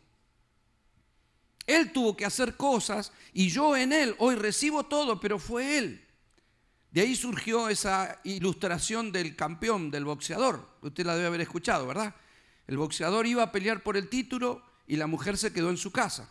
Él 1.66 1.92
tuvo 1.92 2.16
que 2.16 2.26
hacer 2.26 2.56
cosas 2.56 3.12
y 3.34 3.50
yo 3.50 3.76
en 3.76 3.92
Él 3.92 4.16
hoy 4.20 4.36
recibo 4.36 4.86
todo, 4.86 5.20
pero 5.20 5.38
fue 5.38 5.78
Él. 5.78 6.08
De 6.92 7.02
ahí 7.02 7.16
surgió 7.16 7.68
esa 7.68 8.22
ilustración 8.24 9.12
del 9.12 9.36
campeón, 9.36 9.92
del 9.92 10.06
boxeador. 10.06 10.66
Usted 10.82 11.06
la 11.06 11.16
debe 11.16 11.28
haber 11.28 11.42
escuchado, 11.42 11.86
¿verdad? 11.86 12.16
El 12.66 12.78
boxeador 12.78 13.28
iba 13.28 13.44
a 13.44 13.52
pelear 13.52 13.84
por 13.84 13.98
el 13.98 14.08
título 14.08 14.64
y 14.88 14.96
la 14.96 15.08
mujer 15.08 15.38
se 15.38 15.52
quedó 15.52 15.70
en 15.70 15.78
su 15.78 15.92
casa, 15.92 16.30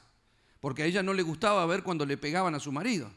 porque 0.61 0.83
a 0.83 0.87
ella 0.87 1.03
no 1.03 1.13
le 1.13 1.23
gustaba 1.23 1.67
ver 1.67 1.83
cuando 1.83 2.07
le 2.07 2.17
pegaban 2.17 2.55
a 2.55 2.61
su 2.61 2.73
marido. 2.73 3.11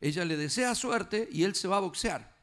Ella 0.00 0.24
le 0.24 0.36
desea 0.36 0.74
suerte 0.74 1.28
y 1.30 1.44
él 1.44 1.54
se 1.54 1.68
va 1.68 1.78
a 1.78 1.80
boxear. 1.80 2.36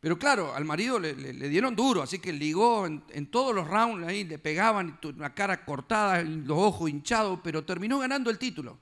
Pero 0.00 0.18
claro, 0.18 0.54
al 0.54 0.64
marido 0.64 0.98
le, 0.98 1.14
dieron 1.48 1.74
duro, 1.74 2.02
así 2.02 2.20
que 2.20 2.32
ligó 2.32 2.86
en, 2.86 3.26
todos 3.26 3.54
los 3.54 3.66
rounds, 3.66 4.06
ahí 4.06 4.24
le 4.24 4.38
pegaban 4.38 4.98
la 5.16 5.34
cara 5.34 5.64
cortada, 5.64 6.22
los 6.22 6.56
ojos 6.56 6.88
hinchados, 6.88 7.40
pero 7.42 7.64
terminó 7.64 7.98
ganando 7.98 8.30
el 8.30 8.38
título. 8.38 8.78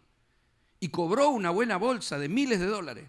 Y 0.78 0.88
cobró 0.88 1.30
una 1.30 1.50
buena 1.50 1.78
bolsa 1.78 2.18
de 2.18 2.28
miles 2.28 2.60
de 2.60 2.66
dólares. 2.66 3.08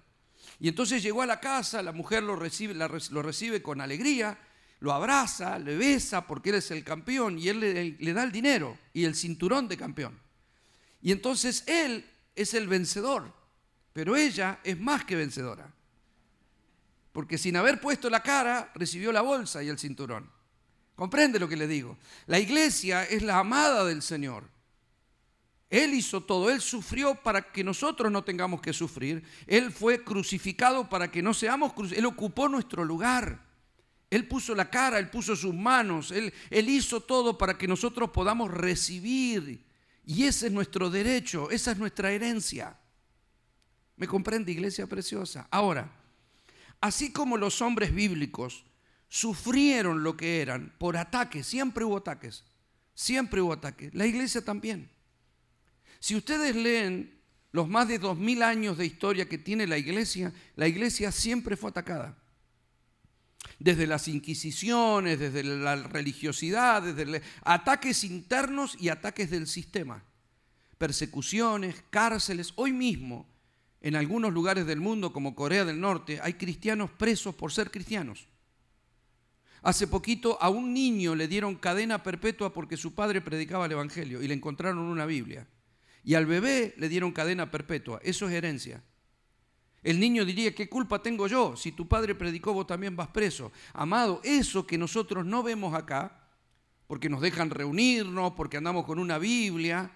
Y 0.60 0.70
entonces 0.70 1.04
llegó 1.04 1.22
a 1.22 1.26
la 1.26 1.40
casa, 1.40 1.84
la 1.84 1.92
mujer 1.92 2.24
lo 2.24 2.36
recibe 2.36 3.62
con 3.62 3.82
alegría, 3.82 4.38
lo 4.80 4.94
abraza, 4.94 5.58
le 5.60 5.76
besa 5.76 6.28
porque 6.28 6.50
él 6.50 6.56
es 6.58 6.72
el 6.72 6.84
campeón 6.84 7.40
y 7.40 7.50
él 7.50 7.60
le, 7.60 8.14
da 8.14 8.24
el 8.24 8.32
dinero 8.32 8.78
y 8.94 9.06
el 9.06 9.16
cinturón 9.16 9.68
de 9.68 9.78
campeón. 9.78 10.20
Y 11.02 11.12
entonces 11.12 11.64
él 11.68 12.06
es 12.36 12.54
el 12.54 12.68
vencedor, 12.68 13.34
pero 13.98 14.16
ella 14.16 14.60
es 14.64 14.80
más 14.80 15.06
que 15.06 15.16
vencedora. 15.16 15.74
Porque 17.12 17.40
sin 17.40 17.58
haber 17.58 17.82
puesto 17.82 18.12
la 18.12 18.22
cara, 18.22 18.72
recibió 18.76 19.12
la 19.12 19.24
bolsa 19.24 19.64
y 19.64 19.70
el 19.70 19.80
cinturón. 19.80 20.30
¿Comprende 20.96 21.40
lo 21.40 21.50
que 21.50 21.58
le 21.58 21.66
digo? 21.66 21.98
La 22.28 22.38
iglesia 22.38 23.06
es 23.06 23.24
la 23.24 23.40
amada 23.40 23.84
del 23.86 24.04
Señor. 24.04 24.44
Él 25.72 25.96
hizo 25.96 26.22
todo, 26.22 26.52
Él 26.52 26.62
sufrió 26.62 27.16
para 27.16 27.52
que 27.52 27.64
nosotros 27.64 28.12
no 28.12 28.24
tengamos 28.24 28.62
que 28.62 28.72
sufrir. 28.72 29.24
Él 29.48 29.72
fue 29.72 30.04
crucificado 30.04 30.88
para 30.88 31.10
que 31.10 31.24
no 31.24 31.34
seamos 31.34 31.74
crucificados. 31.74 31.98
Él 31.98 32.06
ocupó 32.06 32.48
nuestro 32.48 32.86
lugar. 32.86 33.48
Él 34.12 34.28
puso 34.28 34.54
la 34.54 34.70
cara, 34.70 35.00
Él 35.00 35.10
puso 35.10 35.36
sus 35.36 35.56
manos, 35.56 36.12
él, 36.12 36.32
él 36.52 36.70
hizo 36.70 37.02
todo 37.02 37.36
para 37.36 37.58
que 37.58 37.68
nosotros 37.68 38.12
podamos 38.12 38.52
recibir. 38.52 39.66
Y 40.06 40.26
ese 40.26 40.46
es 40.46 40.54
nuestro 40.54 40.92
derecho, 40.92 41.50
esa 41.50 41.72
es 41.72 41.80
nuestra 41.80 42.12
herencia. 42.12 42.78
¿Me 43.98 44.08
comprende, 44.08 44.52
iglesia 44.52 44.86
preciosa? 44.88 45.48
Ahora, 45.50 45.92
así 46.80 47.12
como 47.12 47.36
los 47.36 47.62
hombres 47.62 47.94
bíblicos 47.94 48.64
sufrieron 49.10 50.04
lo 50.04 50.16
que 50.16 50.42
eran 50.42 50.74
por 50.78 50.98
ataques, 50.98 51.48
siempre 51.48 51.84
hubo 51.84 51.98
ataques, 51.98 52.44
siempre 52.94 53.42
hubo 53.42 53.54
ataques, 53.54 53.94
la 53.96 54.06
iglesia 54.06 54.46
también. 54.46 54.90
Si 56.00 56.16
ustedes 56.16 56.56
leen 56.56 57.20
los 57.52 57.68
más 57.68 57.88
de 57.88 57.98
dos 57.98 58.18
mil 58.18 58.44
años 58.44 58.78
de 58.78 58.86
historia 58.86 59.28
que 59.28 59.40
tiene 59.40 59.66
la 59.66 59.80
iglesia, 59.80 60.32
la 60.56 60.68
iglesia 60.68 61.12
siempre 61.12 61.58
fue 61.58 61.72
atacada. 61.72 62.16
Desde 63.58 63.88
las 63.88 64.08
inquisiciones, 64.08 65.18
desde 65.18 65.44
la 65.44 65.76
religiosidad, 65.76 66.84
desde 66.84 67.24
ataques 67.42 68.04
internos 68.04 68.78
y 68.80 68.90
ataques 68.90 69.32
del 69.32 69.48
sistema. 69.48 70.04
Persecuciones, 70.78 71.84
cárceles. 71.90 72.54
Hoy 72.56 72.74
mismo, 72.74 73.28
en 73.82 73.96
algunos 73.96 74.34
lugares 74.34 74.66
del 74.66 74.80
mundo, 74.80 75.14
como 75.14 75.36
Corea 75.36 75.66
del 75.66 75.80
Norte, 75.80 76.20
hay 76.22 76.34
cristianos 76.34 76.90
presos 76.92 77.36
por 77.36 77.52
ser 77.52 77.70
cristianos. 77.70 78.28
Hace 79.62 79.88
poquito 79.88 80.38
a 80.42 80.50
un 80.50 80.74
niño 80.74 81.16
le 81.16 81.28
dieron 81.28 81.56
cadena 81.56 82.02
perpetua 82.02 82.54
porque 82.54 82.78
su 82.78 82.94
padre 82.96 83.22
predicaba 83.22 83.66
el 83.66 83.74
Evangelio 83.74 84.22
y 84.22 84.28
le 84.28 84.34
encontraron 84.34 84.80
una 84.80 85.06
Biblia. 85.06 85.48
Y 86.04 86.14
al 86.14 86.26
bebé 86.26 86.74
le 86.78 86.90
dieron 86.90 87.12
cadena 87.12 87.52
perpetua. 87.52 88.00
Eso 88.04 88.28
es 88.28 88.34
herencia. 88.34 88.84
El 89.84 90.00
niño 90.00 90.26
diría, 90.26 90.56
¿qué 90.56 90.70
culpa 90.70 91.02
tengo 91.02 91.28
yo? 91.28 91.56
Si 91.56 91.72
tu 91.72 91.88
padre 91.88 92.16
predicó, 92.16 92.54
vos 92.54 92.68
también 92.68 92.96
vas 92.96 93.10
preso. 93.10 93.52
Amado, 93.74 94.22
eso 94.24 94.66
que 94.66 94.78
nosotros 94.78 95.26
no 95.26 95.44
vemos 95.44 95.74
acá, 95.74 96.28
porque 96.88 97.10
nos 97.10 97.22
dejan 97.22 97.50
reunirnos, 97.50 98.34
porque 98.34 98.58
andamos 98.58 98.86
con 98.86 99.00
una 99.00 99.18
Biblia, 99.18 99.92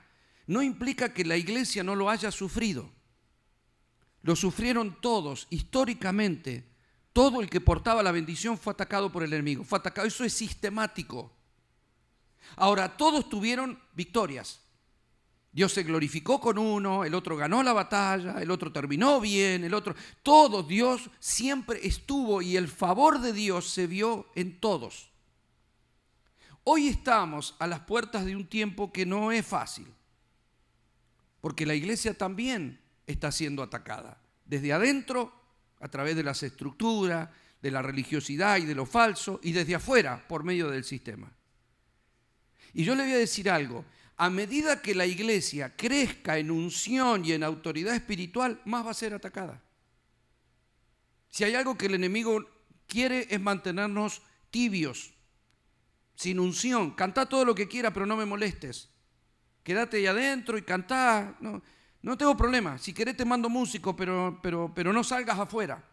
no 0.47 0.61
implica 0.61 1.13
que 1.13 1.25
la 1.25 1.37
iglesia 1.37 1.83
no 1.83 1.95
lo 1.95 2.09
haya 2.09 2.31
sufrido. 2.31 2.91
Lo 4.23 4.35
sufrieron 4.35 4.99
todos, 5.01 5.47
históricamente. 5.49 6.69
Todo 7.13 7.41
el 7.41 7.49
que 7.49 7.61
portaba 7.61 8.03
la 8.03 8.11
bendición 8.11 8.57
fue 8.57 8.73
atacado 8.73 9.11
por 9.11 9.23
el 9.23 9.33
enemigo. 9.33 9.63
Fue 9.63 9.79
atacado. 9.79 10.07
Eso 10.07 10.23
es 10.23 10.33
sistemático. 10.33 11.31
Ahora, 12.55 12.95
todos 12.97 13.29
tuvieron 13.29 13.79
victorias. 13.93 14.61
Dios 15.53 15.73
se 15.73 15.83
glorificó 15.83 16.39
con 16.39 16.57
uno, 16.57 17.03
el 17.03 17.13
otro 17.13 17.35
ganó 17.35 17.61
la 17.61 17.73
batalla, 17.73 18.41
el 18.41 18.51
otro 18.51 18.71
terminó 18.71 19.19
bien, 19.19 19.65
el 19.65 19.73
otro... 19.73 19.93
Todo 20.23 20.63
Dios 20.63 21.09
siempre 21.19 21.85
estuvo 21.85 22.41
y 22.41 22.55
el 22.55 22.69
favor 22.69 23.19
de 23.19 23.33
Dios 23.33 23.69
se 23.69 23.85
vio 23.85 24.27
en 24.35 24.61
todos. 24.61 25.09
Hoy 26.63 26.87
estamos 26.87 27.55
a 27.59 27.67
las 27.67 27.81
puertas 27.81 28.23
de 28.23 28.35
un 28.35 28.47
tiempo 28.47 28.93
que 28.93 29.05
no 29.05 29.33
es 29.33 29.45
fácil, 29.45 29.87
porque 31.41 31.65
la 31.65 31.75
iglesia 31.75 32.17
también 32.17 32.80
está 33.07 33.31
siendo 33.31 33.63
atacada, 33.63 34.21
desde 34.45 34.73
adentro, 34.73 35.33
a 35.79 35.87
través 35.89 36.15
de 36.15 36.23
las 36.23 36.43
estructuras, 36.43 37.29
de 37.61 37.71
la 37.71 37.81
religiosidad 37.81 38.57
y 38.57 38.65
de 38.65 38.75
lo 38.75 38.85
falso, 38.85 39.39
y 39.43 39.51
desde 39.51 39.75
afuera, 39.75 40.27
por 40.27 40.43
medio 40.43 40.69
del 40.69 40.83
sistema. 40.83 41.31
Y 42.73 42.83
yo 42.83 42.95
le 42.95 43.03
voy 43.03 43.13
a 43.13 43.17
decir 43.17 43.49
algo, 43.49 43.85
a 44.17 44.29
medida 44.29 44.81
que 44.81 44.95
la 44.95 45.05
iglesia 45.05 45.75
crezca 45.75 46.37
en 46.37 46.51
unción 46.51 47.25
y 47.25 47.33
en 47.33 47.43
autoridad 47.43 47.95
espiritual, 47.95 48.61
más 48.65 48.85
va 48.85 48.91
a 48.91 48.95
ser 48.95 49.13
atacada. 49.13 49.61
Si 51.29 51.43
hay 51.43 51.55
algo 51.55 51.77
que 51.77 51.87
el 51.87 51.95
enemigo 51.95 52.45
quiere 52.87 53.27
es 53.29 53.39
mantenernos 53.39 54.21
tibios, 54.51 55.13
sin 56.15 56.39
unción. 56.39 56.91
Cantá 56.91 57.27
todo 57.27 57.45
lo 57.45 57.55
que 57.55 57.67
quiera, 57.67 57.91
pero 57.91 58.05
no 58.05 58.15
me 58.15 58.25
molestes. 58.25 58.89
Quédate 59.63 59.97
ahí 59.97 60.05
adentro 60.05 60.57
y 60.57 60.61
cantá. 60.61 61.37
No, 61.39 61.63
no 62.01 62.17
tengo 62.17 62.35
problema. 62.35 62.77
Si 62.77 62.93
querés 62.93 63.15
te 63.15 63.25
mando 63.25 63.49
músico, 63.49 63.95
pero, 63.95 64.39
pero, 64.41 64.71
pero 64.73 64.91
no 64.91 65.03
salgas 65.03 65.37
afuera. 65.39 65.83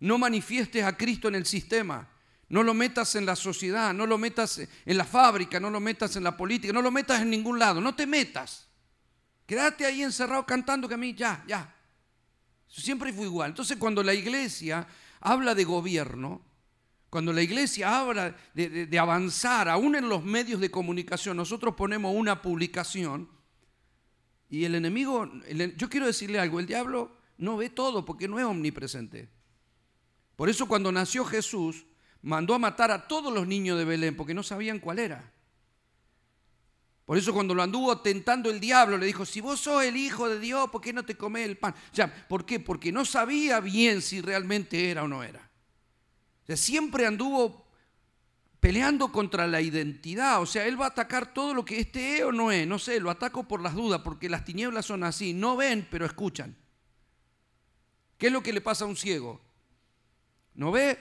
No 0.00 0.18
manifiestes 0.18 0.84
a 0.84 0.96
Cristo 0.96 1.28
en 1.28 1.36
el 1.36 1.46
sistema. 1.46 2.08
No 2.48 2.62
lo 2.62 2.74
metas 2.74 3.14
en 3.14 3.24
la 3.24 3.34
sociedad, 3.34 3.94
no 3.94 4.06
lo 4.06 4.18
metas 4.18 4.58
en 4.58 4.98
la 4.98 5.04
fábrica, 5.04 5.58
no 5.58 5.70
lo 5.70 5.80
metas 5.80 6.16
en 6.16 6.24
la 6.24 6.36
política, 6.36 6.72
no 6.72 6.82
lo 6.82 6.90
metas 6.90 7.22
en 7.22 7.30
ningún 7.30 7.58
lado, 7.58 7.80
no 7.80 7.94
te 7.94 8.06
metas. 8.06 8.68
Quédate 9.46 9.86
ahí 9.86 10.02
encerrado 10.02 10.44
cantando 10.44 10.86
que 10.86 10.94
a 10.94 10.98
mí 10.98 11.14
ya, 11.14 11.42
ya. 11.46 11.74
Siempre 12.68 13.12
fue 13.12 13.24
igual. 13.24 13.50
Entonces 13.50 13.78
cuando 13.78 14.02
la 14.02 14.12
iglesia 14.12 14.86
habla 15.20 15.54
de 15.54 15.64
gobierno, 15.64 16.42
cuando 17.08 17.32
la 17.32 17.42
iglesia 17.42 17.98
habla 18.00 18.34
de, 18.54 18.98
avanzar, 18.98 19.68
aún 19.68 19.94
en 19.94 20.08
los 20.08 20.24
medios 20.24 20.60
de 20.60 20.70
comunicación, 20.70 21.36
nosotros 21.36 21.74
ponemos 21.74 22.14
una 22.14 22.40
publicación 22.42 23.28
y 24.52 24.66
el 24.66 24.74
enemigo, 24.74 25.30
yo 25.78 25.88
quiero 25.88 26.04
decirle 26.04 26.38
algo, 26.38 26.60
el 26.60 26.66
diablo 26.66 27.16
no 27.38 27.56
ve 27.56 27.70
todo 27.70 28.04
porque 28.04 28.28
no 28.28 28.38
es 28.38 28.44
omnipresente. 28.44 29.30
Por 30.36 30.50
eso 30.50 30.68
cuando 30.68 30.92
nació 30.92 31.24
Jesús, 31.24 31.86
mandó 32.20 32.52
a 32.54 32.58
matar 32.58 32.90
a 32.90 33.08
todos 33.08 33.32
los 33.32 33.46
niños 33.46 33.78
de 33.78 33.86
Belén 33.86 34.14
porque 34.14 34.34
no 34.34 34.42
sabían 34.42 34.78
cuál 34.78 34.98
era. 34.98 35.32
Por 37.06 37.16
eso 37.16 37.32
cuando 37.32 37.54
lo 37.54 37.62
anduvo 37.62 38.02
tentando 38.02 38.50
el 38.50 38.60
diablo, 38.60 38.98
le 38.98 39.06
dijo, 39.06 39.24
si 39.24 39.40
vos 39.40 39.58
sos 39.58 39.84
el 39.84 39.96
hijo 39.96 40.28
de 40.28 40.38
Dios, 40.38 40.68
¿por 40.68 40.82
qué 40.82 40.92
no 40.92 41.02
te 41.02 41.16
comes 41.16 41.46
el 41.48 41.56
pan? 41.56 41.74
¿Por 42.28 42.44
qué? 42.44 42.60
Porque 42.60 42.92
no 42.92 43.06
sabía 43.06 43.58
bien 43.58 44.02
si 44.02 44.20
realmente 44.20 44.90
era 44.90 45.02
o 45.02 45.08
no 45.08 45.22
era. 45.22 45.50
O 46.42 46.46
sea, 46.46 46.58
siempre 46.58 47.06
anduvo 47.06 47.61
peleando 48.62 49.10
contra 49.10 49.48
la 49.48 49.60
identidad. 49.60 50.40
O 50.40 50.46
sea, 50.46 50.68
él 50.68 50.80
va 50.80 50.84
a 50.84 50.90
atacar 50.90 51.34
todo 51.34 51.52
lo 51.52 51.64
que 51.64 51.80
este 51.80 52.18
es 52.18 52.22
o 52.22 52.30
no 52.30 52.52
es. 52.52 52.64
No 52.64 52.78
sé, 52.78 53.00
lo 53.00 53.10
ataco 53.10 53.42
por 53.42 53.60
las 53.60 53.74
dudas, 53.74 54.02
porque 54.02 54.28
las 54.28 54.44
tinieblas 54.44 54.86
son 54.86 55.02
así. 55.02 55.34
No 55.34 55.56
ven, 55.56 55.88
pero 55.90 56.06
escuchan. 56.06 56.54
¿Qué 58.16 58.28
es 58.28 58.32
lo 58.32 58.40
que 58.40 58.52
le 58.52 58.60
pasa 58.60 58.84
a 58.84 58.88
un 58.88 58.94
ciego? 58.94 59.40
No 60.54 60.70
ve, 60.70 60.96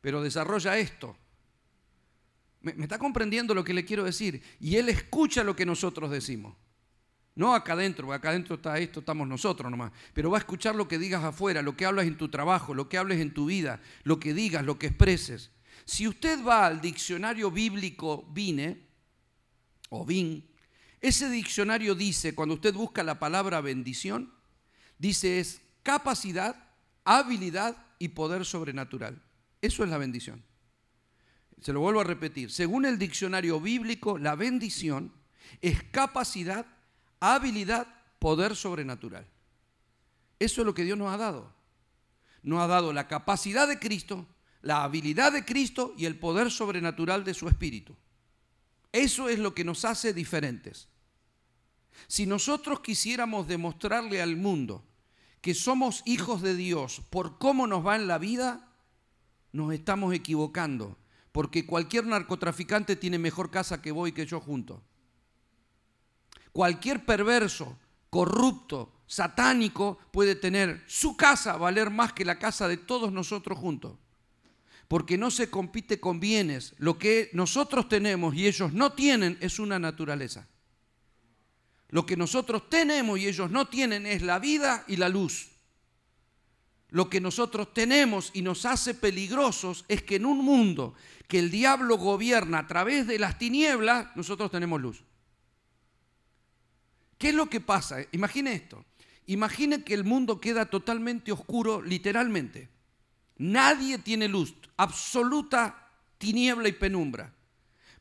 pero 0.00 0.22
desarrolla 0.22 0.78
esto. 0.78 1.14
¿Me, 2.62 2.72
está 2.82 2.98
comprendiendo 2.98 3.54
lo 3.54 3.62
que 3.62 3.74
le 3.74 3.84
quiero 3.84 4.02
decir? 4.02 4.42
Y 4.58 4.76
él 4.76 4.88
escucha 4.88 5.44
lo 5.44 5.54
que 5.54 5.66
nosotros 5.66 6.10
decimos. 6.10 6.56
No 7.34 7.54
acá 7.54 7.74
adentro, 7.74 8.06
porque 8.06 8.16
acá 8.16 8.30
adentro 8.30 8.54
está 8.54 8.78
esto, 8.78 9.00
estamos 9.00 9.28
nosotros 9.28 9.70
nomás. 9.70 9.92
Pero 10.14 10.30
va 10.30 10.38
a 10.38 10.40
escuchar 10.40 10.74
lo 10.74 10.88
que 10.88 10.96
digas 10.96 11.22
afuera, 11.22 11.60
lo 11.60 11.76
que 11.76 11.84
hablas 11.84 12.06
en 12.06 12.16
tu 12.16 12.30
trabajo, 12.30 12.72
lo 12.72 12.88
que 12.88 12.96
hables 12.96 13.20
en 13.20 13.34
tu 13.34 13.44
vida, 13.44 13.82
lo 14.04 14.18
que 14.18 14.32
digas, 14.32 14.64
lo 14.64 14.78
que 14.78 14.86
expreses. 14.86 15.50
Si 15.86 16.06
usted 16.06 16.44
va 16.44 16.66
al 16.66 16.80
diccionario 16.80 17.50
bíblico 17.50 18.28
Vine, 18.32 18.86
o 19.88 20.04
VIN, 20.04 20.44
ese 21.00 21.30
diccionario 21.30 21.94
dice, 21.94 22.34
cuando 22.34 22.56
usted 22.56 22.74
busca 22.74 23.04
la 23.04 23.20
palabra 23.20 23.60
bendición, 23.60 24.32
dice 24.98 25.38
es 25.38 25.60
capacidad, 25.84 26.70
habilidad 27.04 27.76
y 28.00 28.08
poder 28.08 28.44
sobrenatural. 28.44 29.22
Eso 29.62 29.84
es 29.84 29.90
la 29.90 29.98
bendición. 29.98 30.42
Se 31.60 31.72
lo 31.72 31.80
vuelvo 31.80 32.00
a 32.00 32.04
repetir. 32.04 32.50
Según 32.50 32.84
el 32.84 32.98
diccionario 32.98 33.60
bíblico, 33.60 34.18
la 34.18 34.34
bendición 34.34 35.12
es 35.62 35.82
capacidad, 35.84 36.66
habilidad, 37.20 37.86
poder 38.18 38.56
sobrenatural. 38.56 39.26
Eso 40.38 40.60
es 40.60 40.66
lo 40.66 40.74
que 40.74 40.84
Dios 40.84 40.98
nos 40.98 41.14
ha 41.14 41.16
dado. 41.16 41.54
Nos 42.42 42.60
ha 42.60 42.66
dado 42.66 42.92
la 42.92 43.08
capacidad 43.08 43.68
de 43.68 43.78
Cristo, 43.78 44.26
la 44.66 44.82
habilidad 44.82 45.32
de 45.32 45.44
Cristo 45.44 45.94
y 45.96 46.06
el 46.06 46.18
poder 46.18 46.50
sobrenatural 46.50 47.22
de 47.22 47.34
su 47.34 47.46
Espíritu. 47.46 47.94
Eso 48.90 49.28
es 49.28 49.38
lo 49.38 49.54
que 49.54 49.62
nos 49.62 49.84
hace 49.84 50.12
diferentes. 50.12 50.88
Si 52.08 52.26
nosotros 52.26 52.80
quisiéramos 52.80 53.46
demostrarle 53.46 54.20
al 54.20 54.36
mundo 54.36 54.84
que 55.40 55.54
somos 55.54 56.02
hijos 56.04 56.42
de 56.42 56.56
Dios 56.56 57.00
por 57.10 57.38
cómo 57.38 57.68
nos 57.68 57.86
va 57.86 57.94
en 57.94 58.08
la 58.08 58.18
vida, 58.18 58.72
nos 59.52 59.72
estamos 59.72 60.12
equivocando 60.12 60.98
porque 61.30 61.64
cualquier 61.64 62.04
narcotraficante 62.06 62.96
tiene 62.96 63.18
mejor 63.18 63.52
casa 63.52 63.80
que 63.80 63.92
vos 63.92 64.08
y 64.08 64.12
que 64.12 64.26
yo 64.26 64.40
juntos. 64.40 64.80
Cualquier 66.50 67.04
perverso, 67.04 67.78
corrupto, 68.10 68.92
satánico 69.06 69.98
puede 70.10 70.34
tener 70.34 70.82
su 70.88 71.16
casa 71.16 71.56
valer 71.56 71.90
más 71.90 72.12
que 72.12 72.24
la 72.24 72.40
casa 72.40 72.66
de 72.66 72.78
todos 72.78 73.12
nosotros 73.12 73.58
juntos. 73.58 73.96
Porque 74.88 75.18
no 75.18 75.30
se 75.30 75.50
compite 75.50 75.98
con 75.98 76.20
bienes. 76.20 76.74
Lo 76.78 76.98
que 76.98 77.30
nosotros 77.32 77.88
tenemos 77.88 78.34
y 78.34 78.46
ellos 78.46 78.72
no 78.72 78.92
tienen 78.92 79.36
es 79.40 79.58
una 79.58 79.78
naturaleza. 79.78 80.46
Lo 81.88 82.06
que 82.06 82.16
nosotros 82.16 82.68
tenemos 82.68 83.18
y 83.18 83.26
ellos 83.26 83.50
no 83.50 83.68
tienen 83.68 84.06
es 84.06 84.22
la 84.22 84.38
vida 84.38 84.84
y 84.88 84.96
la 84.96 85.08
luz. 85.08 85.48
Lo 86.90 87.10
que 87.10 87.20
nosotros 87.20 87.74
tenemos 87.74 88.30
y 88.32 88.42
nos 88.42 88.64
hace 88.64 88.94
peligrosos 88.94 89.84
es 89.88 90.02
que 90.02 90.16
en 90.16 90.26
un 90.26 90.44
mundo 90.44 90.94
que 91.28 91.38
el 91.38 91.50
diablo 91.50 91.98
gobierna 91.98 92.60
a 92.60 92.66
través 92.66 93.06
de 93.06 93.18
las 93.18 93.38
tinieblas, 93.38 94.14
nosotros 94.16 94.50
tenemos 94.50 94.80
luz. 94.80 95.02
¿Qué 97.18 97.30
es 97.30 97.34
lo 97.34 97.46
que 97.50 97.60
pasa? 97.60 97.98
Imagine 98.12 98.54
esto. 98.54 98.84
Imagine 99.26 99.82
que 99.82 99.94
el 99.94 100.04
mundo 100.04 100.40
queda 100.40 100.66
totalmente 100.66 101.32
oscuro, 101.32 101.82
literalmente. 101.82 102.68
Nadie 103.38 103.98
tiene 103.98 104.28
luz, 104.28 104.54
absoluta 104.76 105.90
tiniebla 106.18 106.68
y 106.68 106.72
penumbra. 106.72 107.32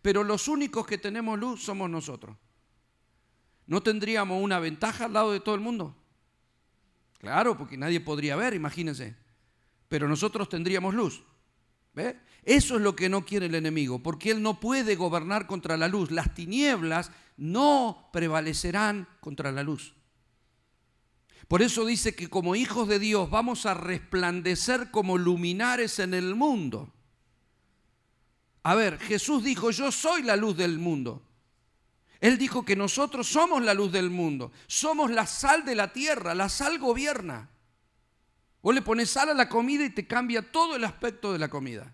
Pero 0.01 0.23
los 0.23 0.47
únicos 0.47 0.85
que 0.85 0.97
tenemos 0.97 1.37
luz 1.39 1.63
somos 1.63 1.89
nosotros. 1.89 2.37
¿No 3.67 3.81
tendríamos 3.81 4.41
una 4.41 4.59
ventaja 4.59 5.05
al 5.05 5.13
lado 5.13 5.31
de 5.31 5.39
todo 5.39 5.55
el 5.55 5.61
mundo? 5.61 5.95
Claro, 7.17 7.57
porque 7.57 7.77
nadie 7.77 7.99
podría 7.99 8.35
ver, 8.35 8.53
imagínense. 8.53 9.15
Pero 9.89 10.07
nosotros 10.07 10.47
tendríamos 10.47 10.93
luz. 10.93 11.23
¿Ve? 11.93 12.19
Eso 12.43 12.75
es 12.75 12.81
lo 12.81 12.95
que 12.95 13.09
no 13.09 13.25
quiere 13.25 13.47
el 13.47 13.55
enemigo, 13.55 14.03
porque 14.03 14.29
él 14.29 14.43
no 14.43 14.59
puede 14.59 14.95
gobernar 14.95 15.47
contra 15.47 15.77
la 15.77 15.87
luz. 15.87 16.11
Las 16.11 16.35
tinieblas 16.35 17.11
no 17.37 18.09
prevalecerán 18.13 19.07
contra 19.19 19.51
la 19.51 19.63
luz. 19.63 19.94
Por 21.47 21.61
eso 21.61 21.85
dice 21.85 22.15
que 22.15 22.29
como 22.29 22.55
hijos 22.55 22.87
de 22.87 22.99
Dios 22.99 23.29
vamos 23.29 23.65
a 23.65 23.73
resplandecer 23.75 24.89
como 24.89 25.17
luminares 25.17 25.99
en 25.99 26.13
el 26.13 26.35
mundo. 26.35 26.91
A 28.63 28.73
ver, 28.73 28.97
Jesús 28.97 29.43
dijo, 29.43 29.69
yo 29.69 29.91
soy 29.91 30.23
la 30.23 30.35
luz 30.35 30.57
del 30.57 30.79
mundo. 30.79 31.21
Él 32.19 32.39
dijo 32.39 32.65
que 32.65 32.75
nosotros 32.75 33.27
somos 33.27 33.61
la 33.61 33.75
luz 33.75 33.91
del 33.91 34.09
mundo, 34.09 34.51
somos 34.65 35.11
la 35.11 35.27
sal 35.27 35.63
de 35.65 35.75
la 35.75 35.93
tierra, 35.93 36.33
la 36.33 36.49
sal 36.49 36.79
gobierna. 36.79 37.49
Vos 38.63 38.73
le 38.73 38.81
pones 38.81 39.11
sal 39.11 39.29
a 39.29 39.35
la 39.35 39.47
comida 39.47 39.85
y 39.85 39.91
te 39.91 40.07
cambia 40.07 40.51
todo 40.51 40.75
el 40.75 40.83
aspecto 40.83 41.31
de 41.31 41.37
la 41.37 41.49
comida. 41.49 41.93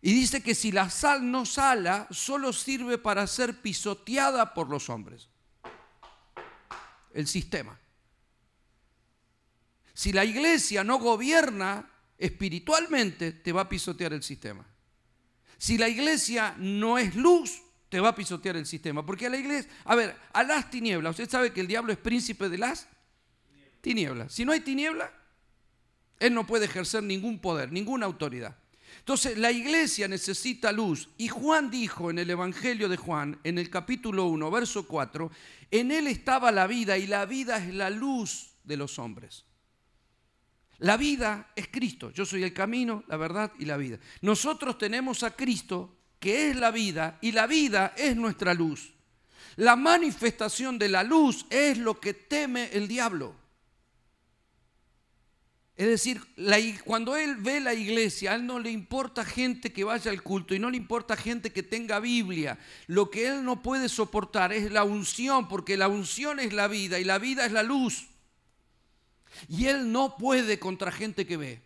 Y 0.00 0.12
dice 0.12 0.40
que 0.40 0.54
si 0.54 0.70
la 0.70 0.90
sal 0.90 1.28
no 1.28 1.44
sala, 1.44 2.06
solo 2.12 2.52
sirve 2.52 2.98
para 2.98 3.26
ser 3.26 3.60
pisoteada 3.60 4.54
por 4.54 4.68
los 4.68 4.88
hombres. 4.88 5.28
El 7.12 7.26
sistema. 7.26 7.76
Si 9.98 10.12
la 10.12 10.24
iglesia 10.24 10.84
no 10.84 11.00
gobierna 11.00 11.84
espiritualmente, 12.16 13.32
te 13.32 13.50
va 13.50 13.62
a 13.62 13.68
pisotear 13.68 14.12
el 14.12 14.22
sistema. 14.22 14.64
Si 15.58 15.76
la 15.76 15.88
iglesia 15.88 16.54
no 16.56 16.98
es 16.98 17.16
luz, 17.16 17.60
te 17.88 17.98
va 17.98 18.10
a 18.10 18.14
pisotear 18.14 18.56
el 18.56 18.64
sistema. 18.64 19.04
Porque 19.04 19.26
a 19.26 19.30
la 19.30 19.38
iglesia, 19.38 19.68
a 19.84 19.96
ver, 19.96 20.14
a 20.32 20.44
las 20.44 20.70
tinieblas, 20.70 21.18
usted 21.18 21.28
sabe 21.28 21.52
que 21.52 21.60
el 21.60 21.66
diablo 21.66 21.92
es 21.92 21.98
príncipe 21.98 22.48
de 22.48 22.58
las 22.58 22.86
tinieblas. 23.80 24.32
Si 24.32 24.44
no 24.44 24.52
hay 24.52 24.60
tiniebla, 24.60 25.12
él 26.20 26.32
no 26.32 26.46
puede 26.46 26.66
ejercer 26.66 27.02
ningún 27.02 27.40
poder, 27.40 27.72
ninguna 27.72 28.06
autoridad. 28.06 28.56
Entonces, 29.00 29.36
la 29.36 29.50
iglesia 29.50 30.06
necesita 30.06 30.70
luz. 30.70 31.08
Y 31.18 31.26
Juan 31.26 31.72
dijo 31.72 32.08
en 32.08 32.20
el 32.20 32.30
Evangelio 32.30 32.88
de 32.88 32.98
Juan, 32.98 33.40
en 33.42 33.58
el 33.58 33.68
capítulo 33.68 34.26
1, 34.26 34.48
verso 34.48 34.86
4, 34.86 35.28
en 35.72 35.90
él 35.90 36.06
estaba 36.06 36.52
la 36.52 36.68
vida 36.68 36.96
y 36.98 37.08
la 37.08 37.26
vida 37.26 37.56
es 37.56 37.74
la 37.74 37.90
luz 37.90 38.50
de 38.62 38.76
los 38.76 39.00
hombres. 39.00 39.47
La 40.78 40.96
vida 40.96 41.50
es 41.56 41.68
Cristo. 41.68 42.10
Yo 42.10 42.24
soy 42.24 42.44
el 42.44 42.52
camino, 42.52 43.04
la 43.08 43.16
verdad 43.16 43.52
y 43.58 43.64
la 43.64 43.76
vida. 43.76 43.98
Nosotros 44.20 44.78
tenemos 44.78 45.22
a 45.22 45.34
Cristo, 45.34 45.96
que 46.20 46.50
es 46.50 46.56
la 46.56 46.70
vida, 46.70 47.18
y 47.20 47.32
la 47.32 47.46
vida 47.46 47.94
es 47.96 48.16
nuestra 48.16 48.54
luz. 48.54 48.94
La 49.56 49.74
manifestación 49.74 50.78
de 50.78 50.88
la 50.88 51.02
luz 51.02 51.46
es 51.50 51.78
lo 51.78 51.98
que 51.98 52.14
teme 52.14 52.70
el 52.72 52.86
diablo. 52.86 53.34
Es 55.74 55.86
decir, 55.86 56.20
cuando 56.84 57.16
él 57.16 57.36
ve 57.36 57.60
la 57.60 57.72
iglesia, 57.72 58.32
a 58.32 58.34
él 58.34 58.46
no 58.46 58.58
le 58.58 58.70
importa 58.70 59.24
gente 59.24 59.72
que 59.72 59.84
vaya 59.84 60.10
al 60.10 60.22
culto 60.24 60.54
y 60.54 60.58
no 60.58 60.70
le 60.70 60.76
importa 60.76 61.16
gente 61.16 61.52
que 61.52 61.62
tenga 61.62 62.00
Biblia. 62.00 62.58
Lo 62.88 63.10
que 63.10 63.28
él 63.28 63.44
no 63.44 63.62
puede 63.62 63.88
soportar 63.88 64.52
es 64.52 64.72
la 64.72 64.82
unción, 64.82 65.48
porque 65.48 65.76
la 65.76 65.86
unción 65.86 66.40
es 66.40 66.52
la 66.52 66.66
vida 66.66 66.98
y 66.98 67.04
la 67.04 67.18
vida 67.18 67.46
es 67.46 67.52
la 67.52 67.62
luz. 67.62 68.08
Y 69.48 69.66
él 69.66 69.92
no 69.92 70.16
puede 70.16 70.58
contra 70.58 70.90
gente 70.90 71.26
que 71.26 71.36
ve. 71.36 71.62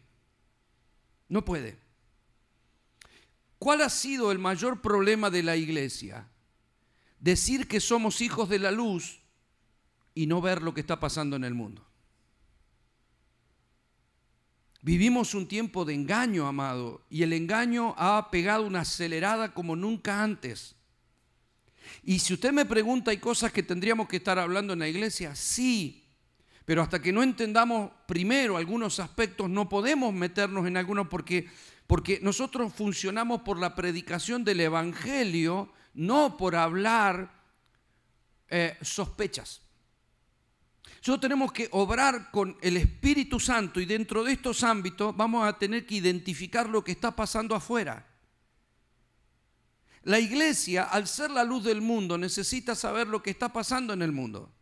No 1.28 1.44
puede. 1.44 1.78
¿Cuál 3.58 3.82
ha 3.82 3.88
sido 3.88 4.32
el 4.32 4.38
mayor 4.38 4.82
problema 4.82 5.30
de 5.30 5.42
la 5.42 5.56
iglesia? 5.56 6.28
Decir 7.20 7.68
que 7.68 7.78
somos 7.78 8.20
hijos 8.20 8.48
de 8.48 8.58
la 8.58 8.72
luz 8.72 9.20
y 10.14 10.26
no 10.26 10.40
ver 10.40 10.62
lo 10.62 10.74
que 10.74 10.80
está 10.80 10.98
pasando 10.98 11.36
en 11.36 11.44
el 11.44 11.54
mundo. 11.54 11.86
Vivimos 14.82 15.34
un 15.34 15.46
tiempo 15.46 15.84
de 15.84 15.94
engaño, 15.94 16.48
amado, 16.48 17.06
y 17.08 17.22
el 17.22 17.32
engaño 17.32 17.94
ha 17.96 18.30
pegado 18.32 18.66
una 18.66 18.80
acelerada 18.80 19.54
como 19.54 19.76
nunca 19.76 20.24
antes. 20.24 20.74
Y 22.02 22.18
si 22.18 22.34
usted 22.34 22.52
me 22.52 22.66
pregunta, 22.66 23.12
¿hay 23.12 23.18
cosas 23.18 23.52
que 23.52 23.62
tendríamos 23.62 24.08
que 24.08 24.16
estar 24.16 24.40
hablando 24.40 24.72
en 24.72 24.80
la 24.80 24.88
iglesia? 24.88 25.36
Sí, 25.36 26.01
pero 26.64 26.82
hasta 26.82 27.02
que 27.02 27.12
no 27.12 27.22
entendamos 27.22 27.90
primero 28.06 28.56
algunos 28.56 29.00
aspectos, 29.00 29.50
no 29.50 29.68
podemos 29.68 30.12
meternos 30.14 30.66
en 30.66 30.76
algunos 30.76 31.08
porque, 31.08 31.48
porque 31.86 32.20
nosotros 32.22 32.72
funcionamos 32.72 33.42
por 33.42 33.58
la 33.58 33.74
predicación 33.74 34.44
del 34.44 34.60
Evangelio, 34.60 35.72
no 35.94 36.36
por 36.36 36.54
hablar 36.54 37.32
eh, 38.48 38.76
sospechas. 38.80 39.62
Nosotros 40.98 41.20
tenemos 41.20 41.52
que 41.52 41.68
obrar 41.72 42.30
con 42.30 42.56
el 42.60 42.76
Espíritu 42.76 43.40
Santo 43.40 43.80
y 43.80 43.86
dentro 43.86 44.22
de 44.22 44.34
estos 44.34 44.62
ámbitos 44.62 45.16
vamos 45.16 45.44
a 45.44 45.58
tener 45.58 45.84
que 45.84 45.96
identificar 45.96 46.68
lo 46.68 46.84
que 46.84 46.92
está 46.92 47.16
pasando 47.16 47.56
afuera. 47.56 48.06
La 50.04 50.20
iglesia, 50.20 50.84
al 50.84 51.08
ser 51.08 51.32
la 51.32 51.42
luz 51.42 51.64
del 51.64 51.80
mundo, 51.80 52.18
necesita 52.18 52.76
saber 52.76 53.08
lo 53.08 53.20
que 53.20 53.30
está 53.30 53.52
pasando 53.52 53.92
en 53.92 54.02
el 54.02 54.12
mundo. 54.12 54.52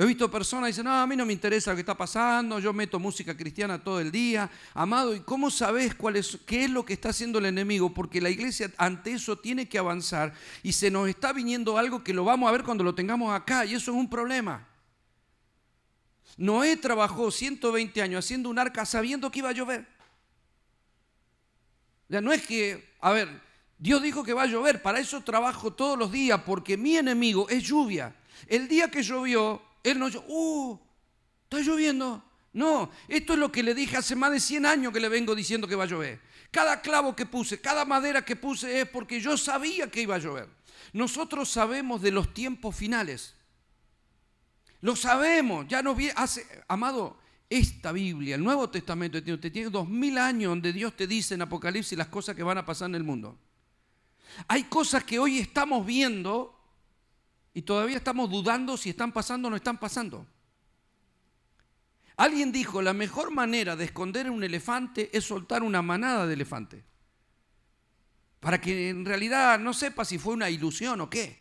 He 0.00 0.06
visto 0.06 0.30
personas 0.30 0.68
que 0.68 0.68
dicen, 0.68 0.86
no, 0.86 0.94
a 0.94 1.06
mí 1.06 1.14
no 1.14 1.26
me 1.26 1.34
interesa 1.34 1.72
lo 1.72 1.76
que 1.76 1.82
está 1.82 1.94
pasando, 1.94 2.58
yo 2.58 2.72
meto 2.72 2.98
música 2.98 3.36
cristiana 3.36 3.84
todo 3.84 4.00
el 4.00 4.10
día. 4.10 4.50
Amado, 4.72 5.14
¿y 5.14 5.20
cómo 5.20 5.50
sabes 5.50 5.94
cuál 5.94 6.16
es, 6.16 6.38
qué 6.46 6.64
es 6.64 6.70
lo 6.70 6.86
que 6.86 6.94
está 6.94 7.10
haciendo 7.10 7.38
el 7.38 7.44
enemigo? 7.44 7.92
Porque 7.92 8.18
la 8.18 8.30
iglesia 8.30 8.72
ante 8.78 9.12
eso 9.12 9.36
tiene 9.36 9.68
que 9.68 9.76
avanzar 9.76 10.32
y 10.62 10.72
se 10.72 10.90
nos 10.90 11.06
está 11.06 11.34
viniendo 11.34 11.76
algo 11.76 12.02
que 12.02 12.14
lo 12.14 12.24
vamos 12.24 12.48
a 12.48 12.52
ver 12.52 12.62
cuando 12.62 12.82
lo 12.82 12.94
tengamos 12.94 13.30
acá 13.34 13.66
y 13.66 13.74
eso 13.74 13.90
es 13.90 13.96
un 13.98 14.08
problema. 14.08 14.66
Noé 16.38 16.78
trabajó 16.78 17.30
120 17.30 18.00
años 18.00 18.24
haciendo 18.24 18.48
un 18.48 18.58
arca 18.58 18.86
sabiendo 18.86 19.30
que 19.30 19.40
iba 19.40 19.50
a 19.50 19.52
llover. 19.52 19.86
Ya 22.08 22.22
no 22.22 22.32
es 22.32 22.46
que, 22.46 22.94
a 23.02 23.10
ver, 23.10 23.28
Dios 23.76 24.00
dijo 24.00 24.24
que 24.24 24.32
va 24.32 24.44
a 24.44 24.46
llover, 24.46 24.80
para 24.80 24.98
eso 24.98 25.20
trabajo 25.20 25.74
todos 25.74 25.98
los 25.98 26.10
días, 26.10 26.40
porque 26.46 26.78
mi 26.78 26.96
enemigo 26.96 27.50
es 27.50 27.64
lluvia. 27.64 28.16
El 28.46 28.66
día 28.66 28.90
que 28.90 29.02
llovió, 29.02 29.60
él 29.82 29.98
no 29.98 30.08
dijo, 30.08 30.24
¡uh! 30.28 30.78
Está 31.44 31.60
lloviendo. 31.60 32.24
No, 32.52 32.90
esto 33.06 33.34
es 33.34 33.38
lo 33.38 33.52
que 33.52 33.62
le 33.62 33.74
dije 33.74 33.96
hace 33.96 34.16
más 34.16 34.32
de 34.32 34.40
100 34.40 34.66
años 34.66 34.92
que 34.92 35.00
le 35.00 35.08
vengo 35.08 35.34
diciendo 35.34 35.68
que 35.68 35.76
va 35.76 35.84
a 35.84 35.86
llover. 35.86 36.20
Cada 36.50 36.80
clavo 36.80 37.14
que 37.14 37.26
puse, 37.26 37.60
cada 37.60 37.84
madera 37.84 38.24
que 38.24 38.34
puse 38.34 38.80
es 38.80 38.88
porque 38.88 39.20
yo 39.20 39.36
sabía 39.36 39.88
que 39.90 40.02
iba 40.02 40.16
a 40.16 40.18
llover. 40.18 40.48
Nosotros 40.92 41.48
sabemos 41.48 42.02
de 42.02 42.10
los 42.10 42.34
tiempos 42.34 42.74
finales. 42.74 43.34
Lo 44.80 44.96
sabemos, 44.96 45.66
ya 45.68 45.82
nos 45.82 45.96
viene, 45.96 46.14
hace, 46.16 46.46
amado, 46.66 47.18
esta 47.48 47.92
Biblia, 47.92 48.36
el 48.36 48.42
Nuevo 48.42 48.70
Testamento, 48.70 49.22
te 49.22 49.50
tiene 49.50 49.70
dos 49.70 49.88
mil 49.88 50.18
años 50.18 50.50
donde 50.50 50.72
Dios 50.72 50.96
te 50.96 51.06
dice 51.06 51.34
en 51.34 51.42
Apocalipsis 51.42 51.98
las 51.98 52.08
cosas 52.08 52.34
que 52.34 52.42
van 52.42 52.58
a 52.58 52.64
pasar 52.64 52.88
en 52.88 52.94
el 52.94 53.04
mundo. 53.04 53.38
Hay 54.48 54.64
cosas 54.64 55.04
que 55.04 55.18
hoy 55.18 55.38
estamos 55.38 55.84
viendo 55.84 56.59
y 57.52 57.62
todavía 57.62 57.96
estamos 57.96 58.30
dudando 58.30 58.76
si 58.76 58.90
están 58.90 59.12
pasando 59.12 59.48
o 59.48 59.50
no 59.50 59.56
están 59.56 59.78
pasando. 59.78 60.26
Alguien 62.16 62.52
dijo, 62.52 62.82
la 62.82 62.92
mejor 62.92 63.30
manera 63.32 63.76
de 63.76 63.86
esconder 63.86 64.30
un 64.30 64.44
elefante 64.44 65.10
es 65.16 65.24
soltar 65.24 65.62
una 65.62 65.80
manada 65.80 66.26
de 66.26 66.34
elefantes. 66.34 66.84
Para 68.40 68.60
que 68.60 68.90
en 68.90 69.04
realidad 69.04 69.58
no 69.58 69.72
sepa 69.72 70.04
si 70.04 70.18
fue 70.18 70.34
una 70.34 70.50
ilusión 70.50 71.00
o 71.00 71.10
qué. 71.10 71.38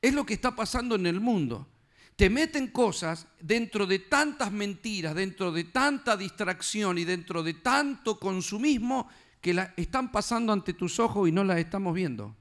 Es 0.00 0.14
lo 0.14 0.24
que 0.24 0.34
está 0.34 0.54
pasando 0.54 0.94
en 0.94 1.06
el 1.06 1.20
mundo. 1.20 1.68
Te 2.16 2.30
meten 2.30 2.68
cosas 2.68 3.26
dentro 3.40 3.86
de 3.86 3.98
tantas 3.98 4.52
mentiras, 4.52 5.14
dentro 5.14 5.52
de 5.52 5.64
tanta 5.64 6.16
distracción 6.16 6.98
y 6.98 7.04
dentro 7.04 7.42
de 7.42 7.54
tanto 7.54 8.18
consumismo 8.18 9.08
que 9.40 9.54
la 9.54 9.74
están 9.76 10.12
pasando 10.12 10.52
ante 10.52 10.74
tus 10.74 11.00
ojos 11.00 11.28
y 11.28 11.32
no 11.32 11.44
las 11.44 11.58
estamos 11.58 11.94
viendo. 11.94 12.36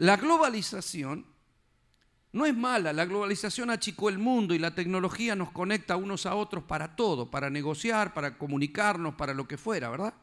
La 0.00 0.16
globalización 0.16 1.26
no 2.32 2.46
es 2.46 2.56
mala, 2.56 2.90
la 2.94 3.04
globalización 3.04 3.68
achicó 3.68 4.08
el 4.08 4.16
mundo 4.16 4.54
y 4.54 4.58
la 4.58 4.74
tecnología 4.74 5.36
nos 5.36 5.50
conecta 5.50 5.96
unos 5.96 6.24
a 6.24 6.36
otros 6.36 6.64
para 6.64 6.96
todo, 6.96 7.30
para 7.30 7.50
negociar, 7.50 8.14
para 8.14 8.38
comunicarnos, 8.38 9.16
para 9.16 9.34
lo 9.34 9.46
que 9.46 9.58
fuera, 9.58 9.90
¿verdad? 9.90 10.14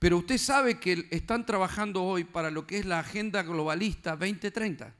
Pero 0.00 0.18
usted 0.18 0.38
sabe 0.38 0.80
que 0.80 1.06
están 1.12 1.46
trabajando 1.46 2.02
hoy 2.02 2.24
para 2.24 2.50
lo 2.50 2.66
que 2.66 2.78
es 2.78 2.84
la 2.84 2.98
agenda 2.98 3.44
globalista 3.44 4.16
2030. 4.16 4.92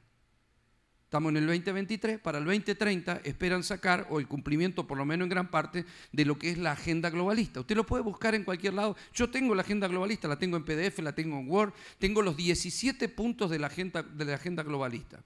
Estamos 1.15 1.29
en 1.29 1.37
el 1.37 1.47
2023, 1.47 2.19
para 2.19 2.39
el 2.39 2.43
2030 2.43 3.21
esperan 3.23 3.63
sacar, 3.63 4.05
o 4.09 4.19
el 4.19 4.27
cumplimiento 4.27 4.85
por 4.85 4.97
lo 4.97 5.05
menos 5.05 5.23
en 5.23 5.29
gran 5.29 5.49
parte, 5.49 5.85
de 6.11 6.25
lo 6.25 6.37
que 6.37 6.49
es 6.49 6.57
la 6.57 6.73
agenda 6.73 7.09
globalista. 7.09 7.61
Usted 7.61 7.77
lo 7.77 7.85
puede 7.85 8.03
buscar 8.03 8.35
en 8.35 8.43
cualquier 8.43 8.73
lado. 8.73 8.97
Yo 9.13 9.29
tengo 9.29 9.55
la 9.55 9.61
agenda 9.61 9.87
globalista, 9.87 10.27
la 10.27 10.37
tengo 10.37 10.57
en 10.57 10.65
PDF, 10.65 10.99
la 10.99 11.15
tengo 11.15 11.39
en 11.39 11.49
Word, 11.49 11.71
tengo 11.99 12.21
los 12.21 12.35
17 12.35 13.07
puntos 13.07 13.49
de 13.49 13.59
la 13.59 13.67
agenda, 13.67 14.03
de 14.03 14.25
la 14.25 14.33
agenda 14.33 14.61
globalista. 14.63 15.23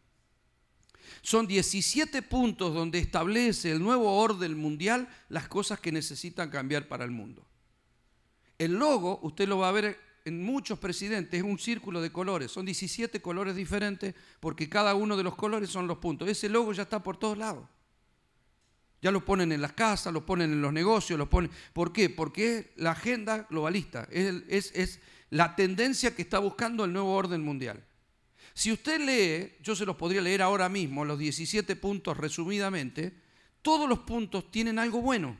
Son 1.24 1.48
17 1.48 2.22
puntos 2.22 2.72
donde 2.72 3.00
establece 3.00 3.72
el 3.72 3.80
nuevo 3.80 4.16
orden 4.16 4.60
mundial 4.60 5.10
las 5.28 5.48
cosas 5.48 5.80
que 5.80 5.92
necesitan 5.92 6.52
cambiar 6.52 6.88
para 6.88 7.04
el 7.04 7.10
mundo. 7.10 7.48
El 8.60 8.74
logo, 8.74 9.20
usted 9.24 9.48
lo 9.48 9.58
va 9.58 9.70
a 9.70 9.72
ver 9.72 9.98
en 10.26 10.44
muchos 10.44 10.80
presidentes 10.80 11.40
es 11.40 11.44
un 11.44 11.60
círculo 11.60 12.02
de 12.02 12.12
colores, 12.12 12.52
son 12.52 12.66
17 12.66 13.22
colores 13.22 13.56
diferentes 13.56 14.14
porque 14.40 14.70
cada 14.70 14.96
uno 14.96 15.18
de 15.18 15.24
los 15.24 15.36
colores 15.36 15.70
son 15.70 15.88
los 15.88 15.98
puntos. 15.98 16.28
Ese 16.30 16.50
logo 16.50 16.74
ya 16.74 16.84
está 16.84 17.02
por 17.02 17.18
todos 17.18 17.38
lados. 17.38 17.68
Ya 19.02 19.12
lo 19.12 19.24
ponen 19.24 19.52
en 19.52 19.62
las 19.62 19.74
casas, 19.74 20.14
lo 20.14 20.26
ponen 20.26 20.52
en 20.52 20.62
los 20.62 20.74
negocios, 20.74 21.18
lo 21.18 21.30
ponen... 21.30 21.50
¿Por 21.74 21.94
qué? 21.94 22.10
Porque 22.10 22.58
es 22.58 22.66
la 22.76 22.92
agenda 22.92 23.48
globalista, 23.50 24.08
es, 24.12 24.72
es 24.76 25.00
la 25.30 25.56
tendencia 25.56 26.14
que 26.16 26.22
está 26.22 26.40
buscando 26.40 26.84
el 26.84 26.92
nuevo 26.92 27.14
orden 27.14 27.42
mundial. 27.42 27.82
Si 28.54 28.74
usted 28.74 29.00
lee, 29.00 29.56
yo 29.64 29.76
se 29.76 29.86
los 29.86 29.96
podría 29.96 30.22
leer 30.22 30.42
ahora 30.42 30.68
mismo, 30.68 31.06
los 31.06 31.18
17 31.18 31.78
puntos 31.78 32.18
resumidamente, 32.18 33.14
todos 33.62 33.88
los 33.88 34.00
puntos 34.00 34.52
tienen 34.52 34.80
algo 34.80 35.02
bueno. 35.02 35.38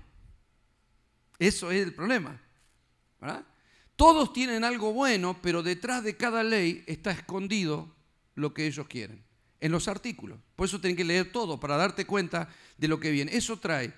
Eso 1.38 1.70
es 1.72 1.84
el 1.84 1.94
problema. 1.94 2.42
¿verdad? 3.20 3.46
Todos 4.00 4.32
tienen 4.32 4.64
algo 4.64 4.94
bueno, 4.94 5.38
pero 5.42 5.62
detrás 5.62 6.06
de 6.06 6.16
cada 6.16 6.42
ley 6.42 6.86
está 6.88 7.12
escondido 7.12 7.94
lo 8.34 8.54
que 8.54 8.66
ellos 8.66 8.88
quieren, 8.88 9.22
en 9.60 9.74
los 9.74 9.90
artículos. 9.90 10.40
Por 10.56 10.68
eso 10.68 10.80
tienen 10.80 10.96
que 10.96 11.04
leer 11.04 11.34
todo 11.34 11.60
para 11.60 11.76
darte 11.76 12.06
cuenta 12.06 12.48
de 12.78 12.88
lo 12.88 12.98
que 12.98 13.12
viene. 13.12 13.36
Eso 13.36 13.60
trae 13.60 13.92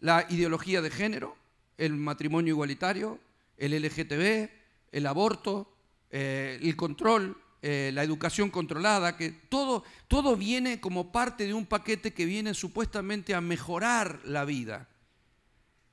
la 0.00 0.26
ideología 0.28 0.82
de 0.82 0.90
género, 0.90 1.34
el 1.78 1.94
matrimonio 1.94 2.52
igualitario, 2.52 3.18
el 3.56 3.72
LGTB, 3.82 4.50
el 4.92 5.06
aborto, 5.06 5.74
eh, 6.10 6.58
el 6.60 6.76
control, 6.76 7.34
eh, 7.62 7.92
la 7.94 8.02
educación 8.02 8.50
controlada, 8.50 9.16
que 9.16 9.30
todo, 9.30 9.84
todo 10.06 10.36
viene 10.36 10.82
como 10.82 11.12
parte 11.12 11.46
de 11.46 11.54
un 11.54 11.64
paquete 11.64 12.12
que 12.12 12.26
viene 12.26 12.52
supuestamente 12.52 13.34
a 13.34 13.40
mejorar 13.40 14.20
la 14.22 14.44
vida. 14.44 14.90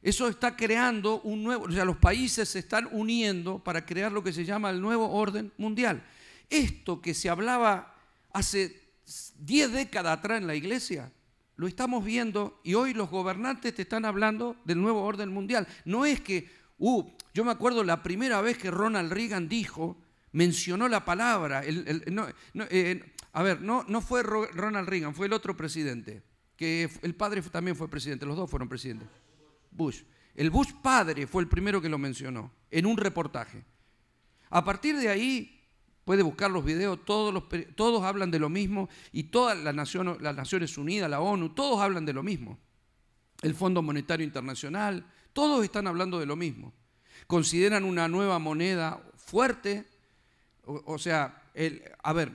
Eso 0.08 0.30
está 0.30 0.56
creando 0.56 1.20
un 1.24 1.44
nuevo, 1.44 1.66
o 1.66 1.72
sea, 1.74 1.84
los 1.84 1.98
países 1.98 2.48
se 2.48 2.60
están 2.60 2.88
uniendo 2.94 3.60
para 3.60 3.86
crear 3.86 4.10
lo 4.10 4.24
que 4.24 4.32
se 4.32 4.46
llama 4.46 4.70
el 4.70 4.80
nuevo 4.80 5.12
orden 5.12 5.52
mundial. 5.58 6.02
Esto 6.50 7.02
que 7.02 7.14
se 7.14 7.28
hablaba 7.28 7.94
hace 8.32 8.94
10 9.40 9.74
décadas 9.74 10.18
atrás 10.18 10.40
en 10.40 10.48
la 10.48 10.56
iglesia, 10.56 11.12
lo 11.58 11.68
estamos 11.68 12.06
viendo 12.06 12.62
y 12.64 12.76
hoy 12.76 12.94
los 12.94 13.10
gobernantes 13.10 13.76
te 13.76 13.82
están 13.82 14.06
hablando 14.06 14.56
del 14.64 14.80
nuevo 14.80 15.04
orden 15.04 15.28
mundial. 15.28 15.68
No 15.84 16.06
es 16.06 16.22
que, 16.22 16.50
uh, 16.78 17.04
yo 17.34 17.44
me 17.44 17.52
acuerdo 17.52 17.84
la 17.84 18.02
primera 18.02 18.40
vez 18.40 18.58
que 18.58 18.72
Ronald 18.72 19.12
Reagan 19.12 19.50
dijo, 19.50 19.98
mencionó 20.32 20.88
la 20.88 21.04
palabra, 21.04 21.64
eh, 21.66 23.14
a 23.34 23.44
ver, 23.44 23.60
no, 23.60 23.84
no 23.90 24.00
fue 24.00 24.24
Ronald 24.24 24.88
Reagan, 24.88 25.14
fue 25.14 25.26
el 25.26 25.34
otro 25.34 25.58
presidente, 25.58 26.24
que 26.56 26.90
el 27.02 27.14
padre 27.14 27.42
también 27.42 27.76
fue 27.76 27.90
presidente, 27.90 28.26
los 28.26 28.38
dos 28.38 28.50
fueron 28.50 28.70
presidentes. 28.70 29.10
Bush. 29.72 30.04
El 30.36 30.50
Bush 30.50 30.72
padre 30.82 31.28
fue 31.28 31.42
el 31.42 31.50
primero 31.50 31.82
que 31.82 31.90
lo 31.90 31.98
mencionó 31.98 32.52
en 32.70 32.86
un 32.86 32.98
reportaje. 32.98 33.64
A 34.50 34.64
partir 34.64 34.98
de 34.98 35.10
ahí, 35.10 35.58
puede 36.06 36.24
buscar 36.24 36.50
los 36.50 36.64
videos, 36.64 37.04
todos, 37.04 38.04
hablan 38.04 38.32
de 38.32 38.40
lo 38.40 38.48
mismo 38.48 38.88
y 39.12 39.24
todas 39.24 39.58
las 39.58 39.76
naciones, 39.76 40.22
las 40.22 40.36
Naciones 40.36 40.78
Unidas, 40.78 41.10
la 41.10 41.20
ONU, 41.20 41.50
todos 41.50 41.82
hablan 41.82 42.06
de 42.06 42.14
lo 42.14 42.24
mismo. 42.24 42.58
El 43.42 43.56
Fondo 43.56 43.82
Monetario 43.82 44.26
Internacional, 44.26 45.06
todos 45.34 45.64
están 45.64 45.86
hablando 45.86 46.20
de 46.20 46.26
lo 46.26 46.36
mismo. 46.36 46.74
Consideran 47.28 47.84
una 47.84 48.08
nueva 48.08 48.40
moneda 48.40 49.04
fuerte, 49.18 49.86
o, 50.64 50.98
sea, 50.98 51.44
el, 51.54 51.84
a 52.02 52.14
ver, 52.14 52.32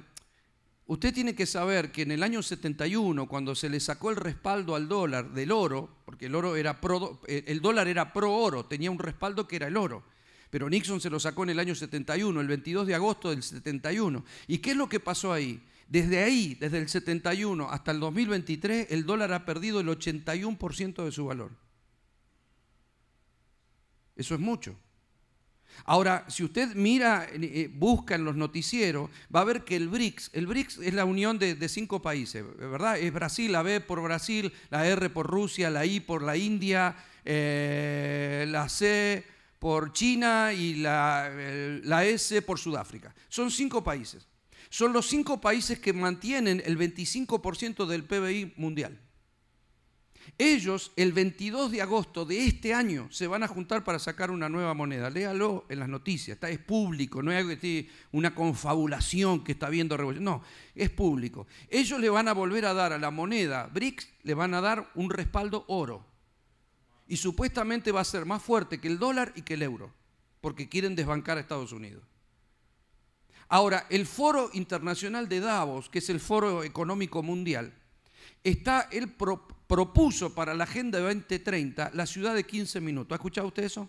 Usted 0.87 1.15
tiene 1.15 1.35
que 1.35 1.47
saber 1.47 1.93
que 1.93 2.03
en 2.03 2.11
el 2.11 2.23
año 2.23 2.43
71, 2.43 3.29
cuando 3.29 3.55
se 3.55 3.69
le 3.69 3.79
sacó 3.79 4.11
el 4.11 4.17
respaldo 4.17 4.75
al 4.75 4.89
dólar 4.89 5.33
del 5.33 5.53
oro, 5.53 5.89
porque 6.05 6.27
el, 6.27 6.35
oro 6.35 6.57
era 6.57 6.81
pro, 6.81 7.21
eh, 7.27 7.45
el 7.47 7.61
dólar 7.61 7.87
era 7.89 8.13
pro 8.13 8.35
oro, 8.35 8.67
tenía 8.67 8.91
un 8.91 8.99
respaldo 8.99 9.47
que 9.47 9.57
era 9.57 9.69
el 9.69 9.77
oro. 9.77 10.03
Pero 10.51 10.69
Nixon 10.69 11.01
se 11.01 11.09
lo 11.09 11.19
sacó 11.19 11.45
en 11.45 11.51
el 11.51 11.59
año 11.61 11.75
71, 11.75 12.39
el 12.41 12.47
22 12.47 12.87
de 12.87 12.95
agosto 12.95 13.31
del 13.31 13.43
71. 13.43 14.25
¿Y 14.49 14.59
qué 14.59 14.73
es 14.73 14.77
lo 14.77 14.89
que 14.89 15.01
pasó 15.01 15.33
ahí? 15.33 15.63
Desde 15.89 16.23
ahí, 16.23 16.57
desde 16.61 16.79
el 16.79 16.89
71 16.89 17.71
hasta 17.71 17.91
el 17.91 18.01
2023, 18.01 18.89
el 18.91 19.07
dólar 19.07 19.33
ha 19.33 19.47
perdido 19.47 19.81
el 19.81 19.89
81% 19.89 21.05
de 21.05 21.13
su 21.13 21.27
valor. 21.27 21.53
Eso 24.17 24.35
es 24.35 24.41
mucho. 24.41 24.77
Ahora, 25.85 26.25
si 26.29 26.45
usted 26.45 26.75
mira, 26.75 27.27
eh, 27.33 27.39
eh, 27.41 27.71
busca 27.73 28.15
en 28.15 28.25
los 28.25 28.37
noticieros, 28.37 29.11
va 29.35 29.41
a 29.41 29.45
ver 29.45 29.65
que 29.65 29.77
el 29.77 29.89
BRICS, 29.89 30.31
el 30.33 30.47
BRICS 30.47 30.79
es 30.79 30.95
la 30.95 31.05
unión 31.05 31.39
de, 31.39 31.69
cinco 31.69 32.03
países, 32.03 32.45
¿verdad? 32.59 32.99
Es 32.99 33.13
Brasil, 33.13 33.51
la 33.53 33.63
B 33.63 33.81
por 33.81 34.03
Brasil, 34.03 34.53
la 34.71 34.87
R 34.87 35.11
por 35.11 35.27
Rusia, 35.27 35.71
la 35.71 35.85
I 35.87 36.01
por 36.01 36.23
la 36.23 36.37
India, 36.37 36.97
eh, 37.25 38.47
la 38.49 38.69
C 38.69 39.25
por 39.59 39.93
China 39.93 40.53
y 40.53 40.75
la, 40.75 41.31
la 41.85 42.05
S 42.05 42.43
por 42.43 42.59
Sudáfrica. 42.59 43.15
Son 43.29 43.51
cinco 43.51 43.83
países. 43.83 44.27
Son 44.69 44.93
los 44.93 45.07
cinco 45.07 45.41
países 45.41 45.79
que 45.79 45.93
mantienen 45.93 46.63
el 46.65 46.79
25% 46.79 47.87
del 47.87 48.05
PBI 48.05 48.55
mundial. 48.57 48.99
Ellos 50.39 50.93
el 50.97 51.13
22 51.13 51.71
de 51.71 51.83
agosto 51.83 52.25
de 52.25 52.47
este 52.47 52.75
año 52.75 53.09
se 53.11 53.27
van 53.27 53.43
a 53.43 53.49
juntar 53.49 53.85
para 53.85 53.99
sacar 53.99 54.31
una 54.31 54.49
nueva 54.49 54.75
moneda. 54.75 55.11
Léalo 55.11 55.67
en 55.69 55.79
las 55.79 55.89
noticias, 55.89 56.37
está, 56.37 56.51
es 56.51 56.59
público, 56.59 57.23
no 57.23 57.31
es 57.33 57.87
una 58.13 58.35
confabulación 58.35 59.45
que 59.45 59.53
está 59.53 59.69
viendo 59.69 59.97
revolución. 59.97 60.25
No, 60.25 60.43
es 60.75 60.91
público. 60.91 61.47
Ellos 61.69 62.01
le 62.01 62.09
van 62.09 62.29
a 62.29 62.33
volver 62.33 62.67
a 62.67 62.75
dar 62.75 62.93
a 62.93 62.99
la 62.99 63.11
moneda 63.11 63.69
BRICS, 63.73 64.09
le 64.23 64.35
van 64.35 64.55
a 64.55 64.61
dar 64.61 64.91
un 64.95 65.11
respaldo 65.11 65.65
oro. 65.69 66.05
Y 67.07 67.17
supuestamente 67.17 67.93
va 67.93 68.01
a 68.01 68.05
ser 68.05 68.25
más 68.25 68.43
fuerte 68.43 68.81
que 68.81 68.89
el 68.89 68.99
dólar 68.99 69.33
y 69.37 69.43
que 69.43 69.55
el 69.55 69.63
euro, 69.63 69.93
porque 70.41 70.69
quieren 70.69 70.97
desbancar 70.97 71.37
a 71.37 71.41
Estados 71.41 71.73
Unidos. 71.73 72.03
Ahora, 73.49 73.87
el 73.91 74.07
Foro 74.07 74.49
Internacional 74.55 75.29
de 75.29 75.41
Davos, 75.41 75.91
que 75.91 75.99
es 75.99 76.09
el 76.09 76.21
Foro 76.21 76.65
Económico 76.65 77.23
Mundial, 77.23 77.75
está 78.43 78.89
el 78.91 79.11
propuso 79.73 80.35
para 80.35 80.53
la 80.53 80.65
Agenda 80.65 80.99
2030 81.01 81.93
la 81.95 82.05
ciudad 82.05 82.35
de 82.35 82.45
15 82.45 82.79
minutos. 82.83 83.11
¿Ha 83.13 83.15
escuchado 83.15 83.47
usted 83.47 83.65
eso? 83.65 83.89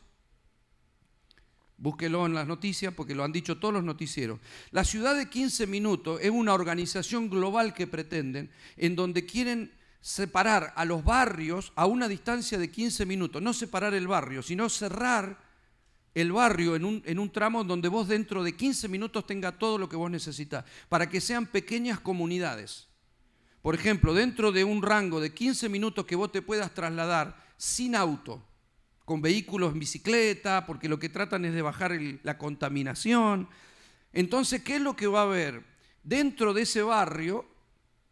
Búsquelo 1.75 2.25
en 2.25 2.33
las 2.33 2.47
noticias 2.47 2.93
porque 2.93 3.13
lo 3.13 3.21
han 3.21 3.33
dicho 3.33 3.57
todos 3.57 3.73
los 3.73 3.83
noticieros. 3.83 4.39
La 4.71 4.85
ciudad 4.85 5.13
de 5.13 5.27
15 5.27 5.67
minutos 5.67 6.21
es 6.21 6.31
una 6.31 6.53
organización 6.53 7.29
global 7.29 7.73
que 7.73 7.85
pretenden, 7.85 8.49
en 8.77 8.95
donde 8.95 9.25
quieren 9.25 9.73
separar 9.99 10.71
a 10.77 10.85
los 10.85 11.03
barrios 11.03 11.73
a 11.75 11.85
una 11.85 12.07
distancia 12.07 12.57
de 12.57 12.71
15 12.71 13.05
minutos. 13.05 13.41
No 13.41 13.51
separar 13.51 13.93
el 13.93 14.07
barrio, 14.07 14.41
sino 14.41 14.69
cerrar 14.69 15.37
el 16.13 16.31
barrio 16.31 16.77
en 16.77 16.85
un, 16.85 17.03
en 17.05 17.19
un 17.19 17.29
tramo 17.29 17.65
donde 17.65 17.89
vos 17.89 18.07
dentro 18.07 18.41
de 18.41 18.55
15 18.55 18.87
minutos 18.87 19.27
tenga 19.27 19.51
todo 19.51 19.77
lo 19.77 19.89
que 19.89 19.97
vos 19.97 20.09
necesitas, 20.09 20.63
para 20.87 21.09
que 21.09 21.19
sean 21.19 21.45
pequeñas 21.45 21.99
comunidades. 21.99 22.87
Por 23.63 23.75
ejemplo, 23.75 24.13
dentro 24.13 24.51
de 24.51 24.65
un 24.65 24.81
rango 24.81 25.21
de 25.21 25.33
15 25.33 25.69
minutos 25.69 26.05
que 26.05 26.17
vos 26.17 26.29
te 26.33 26.41
puedas 26.41 26.73
trasladar 26.73 27.37
sin 27.55 27.95
auto, 27.95 28.43
con 29.05 29.21
vehículos 29.21 29.71
en 29.71 29.79
bicicleta, 29.79 30.65
porque 30.65 30.89
lo 30.89 30.99
que 30.99 31.07
tratan 31.07 31.45
es 31.45 31.53
de 31.53 31.61
bajar 31.61 31.97
la 32.23 32.37
contaminación. 32.37 33.47
Entonces, 34.11 34.63
¿qué 34.63 34.75
es 34.75 34.81
lo 34.81 34.97
que 34.97 35.07
va 35.07 35.21
a 35.21 35.23
haber? 35.23 35.63
Dentro 36.03 36.53
de 36.53 36.63
ese 36.63 36.81
barrio 36.81 37.45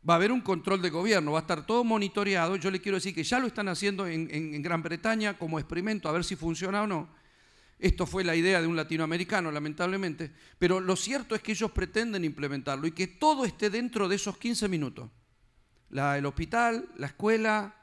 va 0.09 0.13
a 0.13 0.15
haber 0.15 0.31
un 0.31 0.39
control 0.39 0.81
de 0.81 0.89
gobierno, 0.89 1.33
va 1.33 1.39
a 1.39 1.41
estar 1.41 1.65
todo 1.65 1.83
monitoreado. 1.83 2.55
Yo 2.55 2.71
le 2.71 2.79
quiero 2.79 2.95
decir 2.95 3.13
que 3.13 3.25
ya 3.25 3.37
lo 3.37 3.47
están 3.47 3.67
haciendo 3.67 4.07
en, 4.07 4.61
Gran 4.61 4.81
Bretaña 4.81 5.37
como 5.37 5.59
experimento, 5.59 6.07
a 6.07 6.13
ver 6.13 6.23
si 6.23 6.37
funciona 6.37 6.83
o 6.83 6.87
no. 6.87 7.09
Esto 7.77 8.05
fue 8.05 8.23
la 8.23 8.37
idea 8.37 8.61
de 8.61 8.67
un 8.67 8.77
latinoamericano, 8.77 9.51
lamentablemente. 9.51 10.31
Pero 10.57 10.79
lo 10.79 10.95
cierto 10.95 11.35
es 11.35 11.41
que 11.41 11.51
ellos 11.51 11.71
pretenden 11.71 12.23
implementarlo 12.23 12.87
y 12.87 12.93
que 12.93 13.07
todo 13.07 13.43
esté 13.43 13.69
dentro 13.69 14.07
de 14.07 14.15
esos 14.15 14.37
15 14.37 14.69
minutos 14.69 15.09
el 15.91 16.25
hospital, 16.25 16.89
la 16.97 17.07
escuela. 17.07 17.75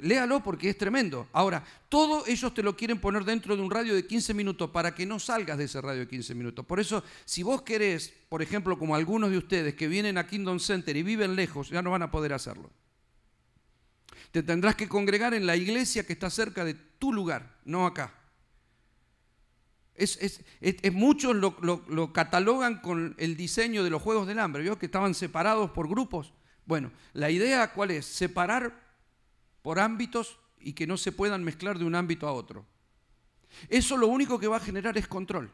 Léalo 0.00 0.42
porque 0.42 0.70
es 0.70 0.78
tremendo. 0.78 1.28
Ahora, 1.32 1.62
todo 1.88 2.26
ellos 2.26 2.52
te 2.52 2.64
lo 2.64 2.76
quieren 2.76 3.00
poner 3.00 3.24
dentro 3.24 3.54
de 3.54 3.62
un 3.62 3.70
radio 3.70 3.94
de 3.94 4.06
15 4.06 4.34
minutos 4.34 4.70
para 4.70 4.92
que 4.92 5.06
no 5.06 5.20
salgas 5.20 5.56
de 5.56 5.64
ese 5.64 5.80
radio 5.80 6.00
de 6.00 6.08
15 6.08 6.34
minutos. 6.34 6.66
Por 6.66 6.80
eso, 6.80 7.04
si 7.24 7.44
vos 7.44 7.62
querés, 7.62 8.12
por 8.28 8.42
ejemplo, 8.42 8.76
como 8.76 8.96
algunos 8.96 9.30
de 9.30 9.38
ustedes 9.38 9.74
que 9.74 9.86
vienen 9.86 10.18
a 10.18 10.26
Kingdom 10.26 10.58
Center 10.58 10.96
y 10.96 11.04
viven 11.04 11.36
lejos, 11.36 11.68
ya 11.68 11.80
no 11.80 11.92
van 11.92 12.02
a 12.02 12.10
poder 12.10 12.32
hacerlo. 12.32 12.70
Te 14.32 14.42
tendrás 14.42 14.74
que 14.74 14.88
congregar 14.88 15.32
en 15.32 15.46
la 15.46 15.56
iglesia 15.56 16.04
que 16.04 16.12
está 16.12 16.28
cerca 16.28 16.64
de 16.64 16.74
tu 16.74 17.12
lugar, 17.12 17.58
no 17.64 17.86
acá. 17.86 18.14
Es, 19.94 20.40
muchos 20.92 21.34
lo, 21.34 21.56
lo, 21.60 22.12
catalogan 22.12 22.80
con 22.80 23.16
el 23.18 23.36
diseño 23.36 23.82
de 23.82 23.90
los 23.90 24.00
Juegos 24.00 24.28
del 24.28 24.38
Hambre, 24.38 24.62
¿vio? 24.62 24.78
que 24.78 24.86
estaban 24.86 25.14
separados 25.14 25.70
por 25.72 25.88
grupos. 25.88 26.32
Bueno, 26.68 26.92
la 27.14 27.30
idea 27.30 27.72
cuál 27.72 27.92
es? 27.92 28.04
Separar 28.04 28.78
por 29.62 29.80
ámbitos 29.80 30.38
y 30.60 30.74
que 30.74 30.86
no 30.86 30.98
se 30.98 31.12
puedan 31.12 31.42
mezclar 31.42 31.78
de 31.78 31.86
un 31.86 31.94
ámbito 31.94 32.28
a 32.28 32.32
otro. 32.32 32.66
Eso 33.70 33.96
lo 33.96 34.06
único 34.06 34.38
que 34.38 34.48
va 34.48 34.58
a 34.58 34.60
generar 34.60 34.98
es 34.98 35.08
control. 35.08 35.50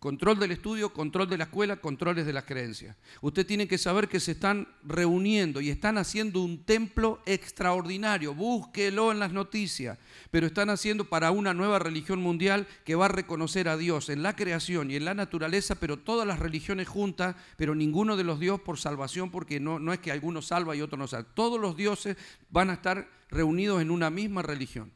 Control 0.00 0.38
del 0.38 0.52
estudio, 0.52 0.94
control 0.94 1.28
de 1.28 1.36
la 1.36 1.44
escuela, 1.44 1.76
controles 1.76 2.24
de 2.24 2.32
las 2.32 2.44
creencias. 2.44 2.96
Usted 3.20 3.46
tiene 3.46 3.68
que 3.68 3.76
saber 3.76 4.08
que 4.08 4.18
se 4.18 4.32
están 4.32 4.66
reuniendo 4.82 5.60
y 5.60 5.68
están 5.68 5.98
haciendo 5.98 6.40
un 6.40 6.64
templo 6.64 7.20
extraordinario. 7.26 8.34
Búsquelo 8.34 9.12
en 9.12 9.18
las 9.18 9.34
noticias. 9.34 9.98
Pero 10.30 10.46
están 10.46 10.70
haciendo 10.70 11.04
para 11.04 11.32
una 11.32 11.52
nueva 11.52 11.78
religión 11.78 12.18
mundial 12.18 12.66
que 12.86 12.94
va 12.94 13.04
a 13.04 13.08
reconocer 13.08 13.68
a 13.68 13.76
Dios 13.76 14.08
en 14.08 14.22
la 14.22 14.34
creación 14.34 14.90
y 14.90 14.96
en 14.96 15.04
la 15.04 15.12
naturaleza, 15.12 15.74
pero 15.74 15.98
todas 15.98 16.26
las 16.26 16.38
religiones 16.38 16.88
juntas, 16.88 17.36
pero 17.58 17.74
ninguno 17.74 18.16
de 18.16 18.24
los 18.24 18.40
dioses 18.40 18.64
por 18.64 18.78
salvación, 18.78 19.30
porque 19.30 19.60
no, 19.60 19.78
no 19.78 19.92
es 19.92 19.98
que 19.98 20.12
alguno 20.12 20.40
salva 20.40 20.74
y 20.74 20.80
otro 20.80 20.96
no 20.96 21.08
salva. 21.08 21.28
Todos 21.34 21.60
los 21.60 21.76
dioses 21.76 22.16
van 22.48 22.70
a 22.70 22.74
estar 22.74 23.06
reunidos 23.28 23.82
en 23.82 23.90
una 23.90 24.08
misma 24.08 24.40
religión 24.40 24.92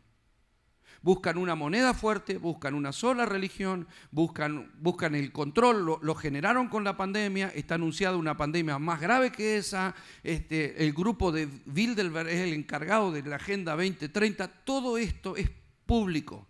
buscan 1.05 1.37
una 1.37 1.55
moneda 1.55 1.93
fuerte, 1.93 2.39
buscan 2.39 2.75
una 2.75 2.91
sola 2.91 3.27
religión, 3.27 3.87
buscan, 4.11 4.73
buscan 4.79 5.15
el 5.15 5.33
control, 5.33 5.85
lo, 5.85 6.15
generaron 6.15 6.69
con 6.69 6.83
la 6.83 6.97
pandemia, 6.97 7.49
está 7.49 7.75
anunciada 7.75 8.17
una 8.17 8.39
pandemia 8.39 8.79
más 8.79 9.03
grave 9.03 9.31
que 9.31 9.59
esa, 9.59 9.95
este, 10.23 10.83
el 10.83 10.95
grupo 10.95 11.31
de 11.31 11.47
Bilderberg 11.67 12.31
es 12.31 12.41
el 12.41 12.55
encargado 12.55 13.13
de 13.13 13.23
la 13.23 13.37
Agenda 13.37 13.73
2030, 13.73 14.49
todo 14.65 14.97
esto 14.97 15.37
es 15.37 15.51
público. 15.85 16.49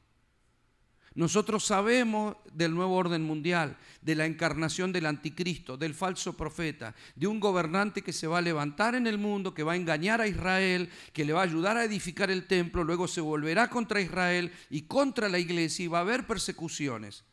Nosotros 1.14 1.64
sabemos 1.64 2.36
del 2.52 2.74
nuevo 2.74 2.96
orden 2.96 3.22
mundial, 3.22 3.76
de 4.02 4.16
la 4.16 4.26
encarnación 4.26 4.92
del 4.92 5.06
anticristo, 5.06 5.76
del 5.76 5.94
falso 5.94 6.36
profeta, 6.36 6.94
de 7.14 7.28
un 7.28 7.38
gobernante 7.38 8.02
que 8.02 8.12
se 8.12 8.26
va 8.26 8.38
a 8.38 8.42
levantar 8.42 8.96
en 8.96 9.06
el 9.06 9.18
mundo, 9.18 9.54
que 9.54 9.62
va 9.62 9.74
a 9.74 9.76
engañar 9.76 10.20
a 10.20 10.26
Israel, 10.26 10.90
que 11.12 11.24
le 11.24 11.32
va 11.32 11.40
a 11.40 11.44
ayudar 11.44 11.76
a 11.76 11.84
edificar 11.84 12.32
el 12.32 12.46
templo, 12.48 12.82
luego 12.82 13.06
se 13.06 13.20
volverá 13.20 13.70
contra 13.70 14.00
Israel 14.00 14.50
y 14.70 14.82
contra 14.82 15.28
la 15.28 15.38
iglesia 15.38 15.84
y 15.84 15.88
va 15.88 15.98
a 15.98 16.02
haber 16.02 16.26
persecuciones. 16.26 17.24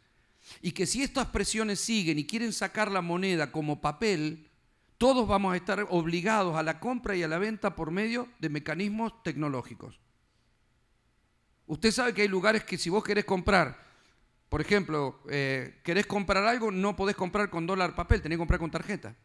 Y 0.61 0.73
que 0.73 0.85
si 0.85 1.01
estas 1.01 1.27
presiones 1.27 1.79
siguen 1.79 2.19
y 2.19 2.27
quieren 2.27 2.53
sacar 2.53 2.91
la 2.91 3.01
moneda 3.01 3.51
como 3.51 3.81
papel, 3.81 4.47
todos 4.99 5.27
vamos 5.27 5.53
a 5.53 5.57
estar 5.57 5.87
obligados 5.89 6.55
a 6.55 6.61
la 6.61 6.79
compra 6.79 7.15
y 7.15 7.23
a 7.23 7.27
la 7.27 7.39
venta 7.39 7.75
por 7.75 7.89
medio 7.89 8.29
de 8.37 8.49
mecanismos 8.49 9.23
tecnológicos. 9.23 10.00
Usted 11.67 11.91
sabe 11.91 12.13
que 12.13 12.21
hay 12.23 12.27
lugares 12.27 12.63
que 12.63 12.77
si 12.77 12.89
vos 12.89 13.03
querés 13.03 13.25
comprar, 13.25 13.77
por 14.49 14.59
ejemplo, 14.59 15.21
eh, 15.29 15.79
querés 15.83 16.05
comprar 16.05 16.43
algo, 16.45 16.71
no 16.71 16.95
podés 16.95 17.15
comprar 17.15 17.49
con 17.49 17.65
dólar 17.65 17.95
papel, 17.95 18.21
tenés 18.21 18.35
que 18.35 18.41
comprar 18.41 18.59
con 18.59 18.69
tarjeta. 18.69 19.15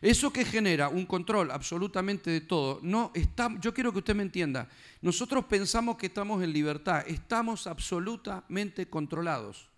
Eso 0.00 0.32
que 0.32 0.44
genera 0.44 0.88
un 0.88 1.06
control 1.06 1.50
absolutamente 1.50 2.30
de 2.30 2.40
todo, 2.40 2.78
no 2.82 3.10
está, 3.14 3.50
yo 3.60 3.74
quiero 3.74 3.92
que 3.92 3.98
usted 3.98 4.14
me 4.14 4.22
entienda, 4.22 4.68
nosotros 5.00 5.46
pensamos 5.46 5.96
que 5.96 6.06
estamos 6.06 6.42
en 6.42 6.52
libertad, 6.52 7.02
estamos 7.08 7.66
absolutamente 7.66 8.88
controlados. 8.88 9.70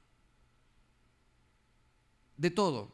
De 2.37 2.51
todo. 2.51 2.93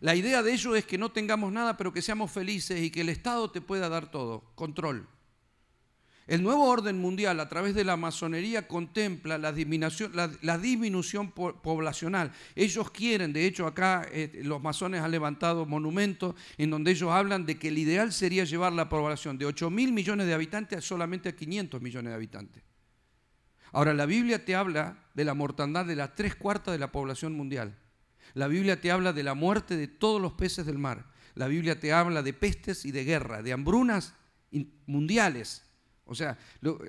La 0.00 0.14
idea 0.14 0.42
de 0.42 0.52
ello 0.52 0.74
es 0.76 0.84
que 0.84 0.98
no 0.98 1.10
tengamos 1.12 1.52
nada, 1.52 1.76
pero 1.76 1.92
que 1.92 2.02
seamos 2.02 2.30
felices 2.30 2.80
y 2.80 2.90
que 2.90 3.00
el 3.00 3.08
Estado 3.08 3.50
te 3.50 3.60
pueda 3.60 3.88
dar 3.88 4.10
todo, 4.10 4.52
control. 4.54 5.08
El 6.26 6.42
nuevo 6.42 6.70
orden 6.70 6.98
mundial 6.98 7.38
a 7.38 7.50
través 7.50 7.74
de 7.74 7.84
la 7.84 7.98
masonería 7.98 8.66
contempla 8.66 9.36
la 9.36 9.52
disminución, 9.52 10.12
la, 10.14 10.58
disminución 10.58 11.32
poblacional. 11.32 12.32
Ellos 12.54 12.90
quieren, 12.90 13.34
de 13.34 13.44
hecho 13.44 13.66
acá 13.66 14.06
eh, 14.10 14.40
los 14.42 14.62
masones 14.62 15.02
han 15.02 15.10
levantado 15.10 15.66
monumentos 15.66 16.34
en 16.56 16.70
donde 16.70 16.92
ellos 16.92 17.10
hablan 17.10 17.44
de 17.44 17.58
que 17.58 17.68
el 17.68 17.76
ideal 17.76 18.10
sería 18.10 18.44
llevar 18.44 18.72
la 18.72 18.88
población 18.88 19.36
de 19.36 19.44
8 19.44 19.68
mil 19.68 19.92
millones 19.92 20.26
de 20.26 20.32
habitantes 20.32 20.78
a 20.78 20.80
solamente 20.80 21.34
500 21.34 21.82
millones 21.82 22.10
de 22.10 22.14
habitantes. 22.14 22.62
Ahora, 23.72 23.92
la 23.92 24.06
Biblia 24.06 24.46
te 24.46 24.54
habla 24.54 24.96
de 25.12 25.24
la 25.24 25.34
mortandad 25.34 25.84
de 25.84 25.96
las 25.96 26.14
tres 26.14 26.36
cuartas 26.36 26.72
de 26.72 26.78
la 26.78 26.90
población 26.90 27.34
mundial. 27.34 27.76
La 28.32 28.48
Biblia 28.48 28.80
te 28.80 28.90
habla 28.90 29.12
de 29.12 29.24
la 29.24 29.34
muerte 29.34 29.76
de 29.76 29.88
todos 29.88 30.22
los 30.22 30.32
peces 30.32 30.64
del 30.64 30.78
mar. 30.78 31.04
La 31.34 31.48
Biblia 31.48 31.78
te 31.78 31.92
habla 31.92 32.22
de 32.22 32.32
pestes 32.32 32.86
y 32.86 32.92
de 32.92 33.04
guerra, 33.04 33.42
de 33.42 33.52
hambrunas 33.52 34.14
mundiales 34.86 35.64
o 36.06 36.14
sea, 36.14 36.38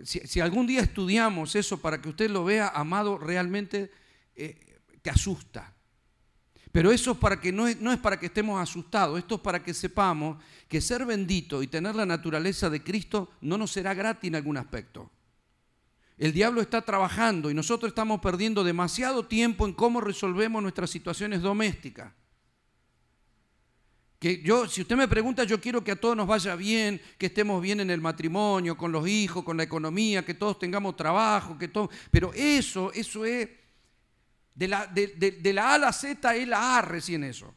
si, 0.03 0.39
algún 0.39 0.67
día 0.67 0.81
estudiamos 0.81 1.55
eso 1.55 1.79
para 1.79 2.01
que 2.01 2.09
usted 2.09 2.29
lo 2.29 2.43
vea, 2.43 2.67
amado, 2.69 3.17
realmente 3.17 3.91
eh, 4.35 4.79
te 5.01 5.09
asusta. 5.09 5.73
Pero 6.71 6.91
eso 6.91 7.11
es 7.11 7.17
para 7.17 7.39
que 7.39 7.53
no, 7.53 7.67
es, 7.67 7.79
no 7.79 7.93
es 7.93 7.99
para 7.99 8.19
que 8.19 8.25
estemos 8.25 8.61
asustados, 8.61 9.17
esto 9.17 9.35
es 9.35 9.41
para 9.41 9.63
que 9.63 9.73
sepamos 9.73 10.43
que 10.67 10.81
ser 10.81 11.05
bendito 11.05 11.63
y 11.63 11.67
tener 11.67 11.95
la 11.95 12.05
naturaleza 12.05 12.69
de 12.69 12.83
Cristo 12.83 13.31
no 13.39 13.57
nos 13.57 13.71
será 13.71 13.93
gratis 13.93 14.27
en 14.27 14.35
algún 14.35 14.57
aspecto. 14.57 15.09
El 16.17 16.33
diablo 16.33 16.59
está 16.59 16.81
trabajando 16.81 17.49
y 17.49 17.53
nosotros 17.53 17.89
estamos 17.89 18.19
perdiendo 18.19 18.63
demasiado 18.63 19.25
tiempo 19.25 19.65
en 19.65 19.73
cómo 19.73 20.01
resolvemos 20.01 20.61
nuestras 20.61 20.89
situaciones 20.89 21.41
domésticas. 21.41 22.13
Que 24.19 24.41
yo, 24.41 24.67
si 24.67 24.81
usted 24.81 24.95
me 24.95 25.07
pregunta, 25.07 25.43
yo 25.43 25.59
quiero 25.59 25.83
que 25.83 25.91
a 25.91 25.95
todos 25.95 26.15
nos 26.15 26.27
vaya 26.27 26.55
bien, 26.55 27.01
que 27.17 27.27
estemos 27.27 27.61
bien 27.61 27.79
en 27.79 27.89
el 27.89 28.01
matrimonio, 28.01 28.77
con 28.77 28.91
los 28.91 29.07
hijos, 29.07 29.43
con 29.43 29.57
la 29.57 29.63
economía, 29.63 30.25
que 30.25 30.33
todos 30.33 30.57
tengamos 30.57 30.95
trabajo, 30.95 31.57
que 31.57 31.67
todo. 31.67 31.89
Pero 32.11 32.33
eso, 32.33 32.91
eso 32.93 33.25
es 33.25 33.49
de 34.53 34.67
la, 34.67 34.87
de 34.87 35.51
la 35.53 35.71
A 35.71 35.73
a 35.73 35.77
la 35.77 35.93
Z 35.93 36.35
es 36.35 36.47
la 36.47 36.77
A 36.77 36.81
recién 36.81 37.23
eso. 37.23 37.53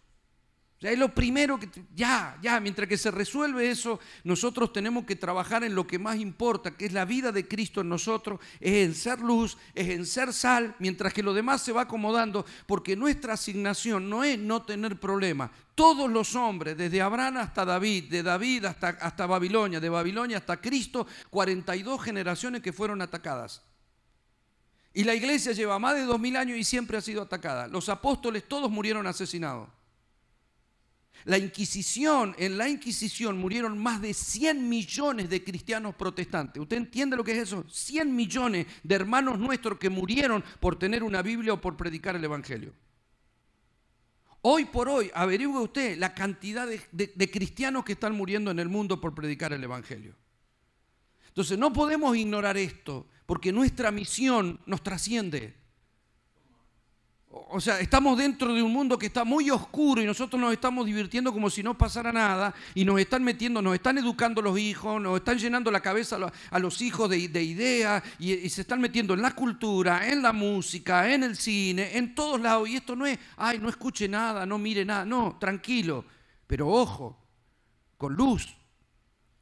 O 0.78 0.80
sea, 0.80 0.92
es 0.92 0.98
lo 0.98 1.12
primero 1.12 1.58
que, 1.58 1.68
ya, 1.92 2.38
ya, 2.40 2.60
mientras 2.60 2.88
que 2.88 2.96
se 2.96 3.10
resuelve 3.10 3.68
eso, 3.68 3.98
nosotros 4.22 4.72
tenemos 4.72 5.04
que 5.06 5.16
trabajar 5.16 5.64
en 5.64 5.74
lo 5.74 5.88
que 5.88 5.98
más 5.98 6.18
importa, 6.18 6.76
que 6.76 6.86
es 6.86 6.92
la 6.92 7.04
vida 7.04 7.32
de 7.32 7.48
Cristo 7.48 7.80
en 7.80 7.88
nosotros, 7.88 8.38
es 8.60 8.86
en 8.86 8.94
ser 8.94 9.18
luz, 9.18 9.58
es 9.74 9.88
en 9.88 10.06
ser 10.06 10.32
sal, 10.32 10.76
mientras 10.78 11.12
que 11.12 11.24
lo 11.24 11.34
demás 11.34 11.62
se 11.62 11.72
va 11.72 11.82
acomodando, 11.82 12.46
porque 12.68 12.94
nuestra 12.94 13.32
asignación 13.32 14.08
no 14.08 14.22
es 14.22 14.38
no 14.38 14.62
tener 14.62 15.00
problemas. 15.00 15.50
Todos 15.74 16.08
los 16.08 16.36
hombres, 16.36 16.76
desde 16.76 17.02
Abraham 17.02 17.38
hasta 17.38 17.64
David, 17.64 18.04
de 18.04 18.22
David 18.22 18.66
hasta, 18.66 18.90
hasta 18.90 19.26
Babilonia, 19.26 19.80
de 19.80 19.88
Babilonia 19.88 20.36
hasta 20.36 20.60
Cristo, 20.60 21.08
42 21.30 22.00
generaciones 22.00 22.62
que 22.62 22.72
fueron 22.72 23.02
atacadas. 23.02 23.62
Y 24.94 25.02
la 25.02 25.16
iglesia 25.16 25.50
lleva 25.50 25.80
más 25.80 25.96
de 25.96 26.02
dos 26.02 26.20
mil 26.20 26.36
años 26.36 26.56
y 26.56 26.62
siempre 26.62 26.98
ha 26.98 27.00
sido 27.00 27.22
atacada. 27.22 27.66
Los 27.66 27.88
apóstoles 27.88 28.46
todos 28.46 28.70
murieron 28.70 29.08
asesinados. 29.08 29.68
La 31.24 31.38
Inquisición, 31.38 32.34
en 32.38 32.56
la 32.56 32.68
Inquisición 32.68 33.38
murieron 33.38 33.78
más 33.78 34.00
de 34.00 34.14
100 34.14 34.68
millones 34.68 35.28
de 35.28 35.44
cristianos 35.44 35.94
protestantes. 35.94 36.62
¿Usted 36.62 36.76
entiende 36.76 37.16
lo 37.16 37.24
que 37.24 37.32
es 37.32 37.38
eso? 37.38 37.64
100 37.68 38.14
millones 38.14 38.66
de 38.82 38.94
hermanos 38.94 39.38
nuestros 39.38 39.78
que 39.78 39.90
murieron 39.90 40.44
por 40.60 40.78
tener 40.78 41.02
una 41.02 41.22
Biblia 41.22 41.54
o 41.54 41.60
por 41.60 41.76
predicar 41.76 42.16
el 42.16 42.24
Evangelio. 42.24 42.72
Hoy 44.42 44.66
por 44.66 44.88
hoy, 44.88 45.10
averigüe 45.14 45.60
usted 45.60 45.98
la 45.98 46.14
cantidad 46.14 46.66
de, 46.66 46.80
de 46.92 47.30
cristianos 47.30 47.84
que 47.84 47.92
están 47.92 48.14
muriendo 48.14 48.50
en 48.50 48.60
el 48.60 48.68
mundo 48.68 49.00
por 49.00 49.14
predicar 49.14 49.52
el 49.52 49.64
Evangelio. 49.64 50.14
Entonces 51.26 51.58
no 51.58 51.72
podemos 51.72 52.16
ignorar 52.16 52.56
esto, 52.56 53.06
porque 53.26 53.52
nuestra 53.52 53.90
misión 53.90 54.58
nos 54.66 54.82
trasciende. 54.82 55.54
O 57.50 57.60
sea, 57.60 57.80
estamos 57.80 58.18
dentro 58.18 58.52
de 58.52 58.62
un 58.62 58.72
mundo 58.72 58.98
que 58.98 59.06
está 59.06 59.24
muy 59.24 59.50
oscuro 59.50 60.02
y 60.02 60.04
nosotros 60.04 60.40
nos 60.40 60.52
estamos 60.52 60.84
divirtiendo 60.84 61.32
como 61.32 61.48
si 61.48 61.62
no 61.62 61.78
pasara 61.78 62.12
nada 62.12 62.54
y 62.74 62.84
nos 62.84 63.00
están 63.00 63.24
metiendo, 63.24 63.62
nos 63.62 63.74
están 63.74 63.96
educando 63.98 64.42
los 64.42 64.58
hijos, 64.58 65.00
nos 65.00 65.18
están 65.18 65.38
llenando 65.38 65.70
la 65.70 65.80
cabeza 65.80 66.18
a 66.50 66.58
los 66.58 66.82
hijos 66.82 67.08
de, 67.08 67.18
ideas 67.18 68.02
y, 68.18 68.48
se 68.50 68.62
están 68.62 68.80
metiendo 68.80 69.14
en 69.14 69.22
la 69.22 69.34
cultura, 69.34 70.08
en 70.08 70.20
la 70.22 70.32
música, 70.32 71.12
en 71.12 71.22
el 71.22 71.36
cine, 71.36 71.96
en 71.96 72.14
todos 72.14 72.40
lados. 72.40 72.68
Y 72.68 72.76
esto 72.76 72.96
no 72.96 73.06
es, 73.06 73.18
ay, 73.36 73.58
no 73.58 73.68
escuche 73.68 74.08
nada, 74.08 74.44
no 74.44 74.58
mire 74.58 74.84
nada. 74.84 75.04
No, 75.04 75.36
tranquilo, 75.38 76.04
pero 76.46 76.68
ojo, 76.68 77.18
con 77.96 78.14
luz, 78.14 78.57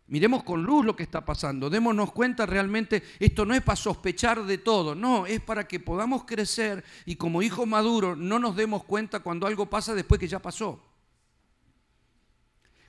Miremos 0.09 0.45
con 0.45 0.63
luz 0.63 0.85
lo 0.85 0.95
que 0.95 1.03
está 1.03 1.25
pasando, 1.25 1.69
démonos 1.69 2.13
cuenta 2.13 2.47
realmente, 2.47 3.03
esto 3.19 3.45
no 3.45 3.55
es 3.55 3.63
para 3.63 3.75
sospechar 3.75 4.45
de 4.45 4.59
todo, 4.59 4.95
no, 4.95 5.27
es 5.27 5.41
para 5.41 5.67
que 5.67 5.81
podamos 5.81 6.25
crecer 6.25 6.85
y 7.07 7.17
como 7.17 7.43
hijos 7.43 7.67
maduros 7.67 8.17
no 8.17 8.39
nos 8.39 8.55
demos 8.55 8.85
cuenta 8.85 9.19
cuando 9.19 9.49
algo 9.49 9.69
pasa 9.69 9.95
después 9.95 10.21
que 10.21 10.29
ya 10.29 10.39
pasó. 10.39 10.81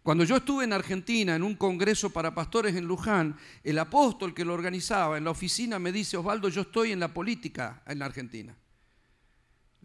Cuando 0.04 0.24
yo 0.24 0.38
estuve 0.38 0.64
en 0.64 0.74
Argentina 0.74 1.36
en 1.36 1.44
un 1.44 1.56
congreso 1.56 2.12
para 2.12 2.36
pastores 2.36 2.76
en 2.76 2.86
Luján, 2.86 3.36
el 3.64 3.80
apóstol 3.80 4.34
que 4.34 4.46
lo 4.46 4.54
organizaba 4.54 5.18
en 5.18 5.24
la 5.24 5.32
oficina 5.32 5.80
me 5.80 5.92
dice, 5.92 6.18
Osvaldo, 6.18 6.50
yo 6.50 6.62
estoy 6.62 6.92
en 6.92 7.00
la 7.00 7.14
política 7.14 7.82
en 7.86 8.00
la 8.00 8.06
Argentina. 8.06 8.56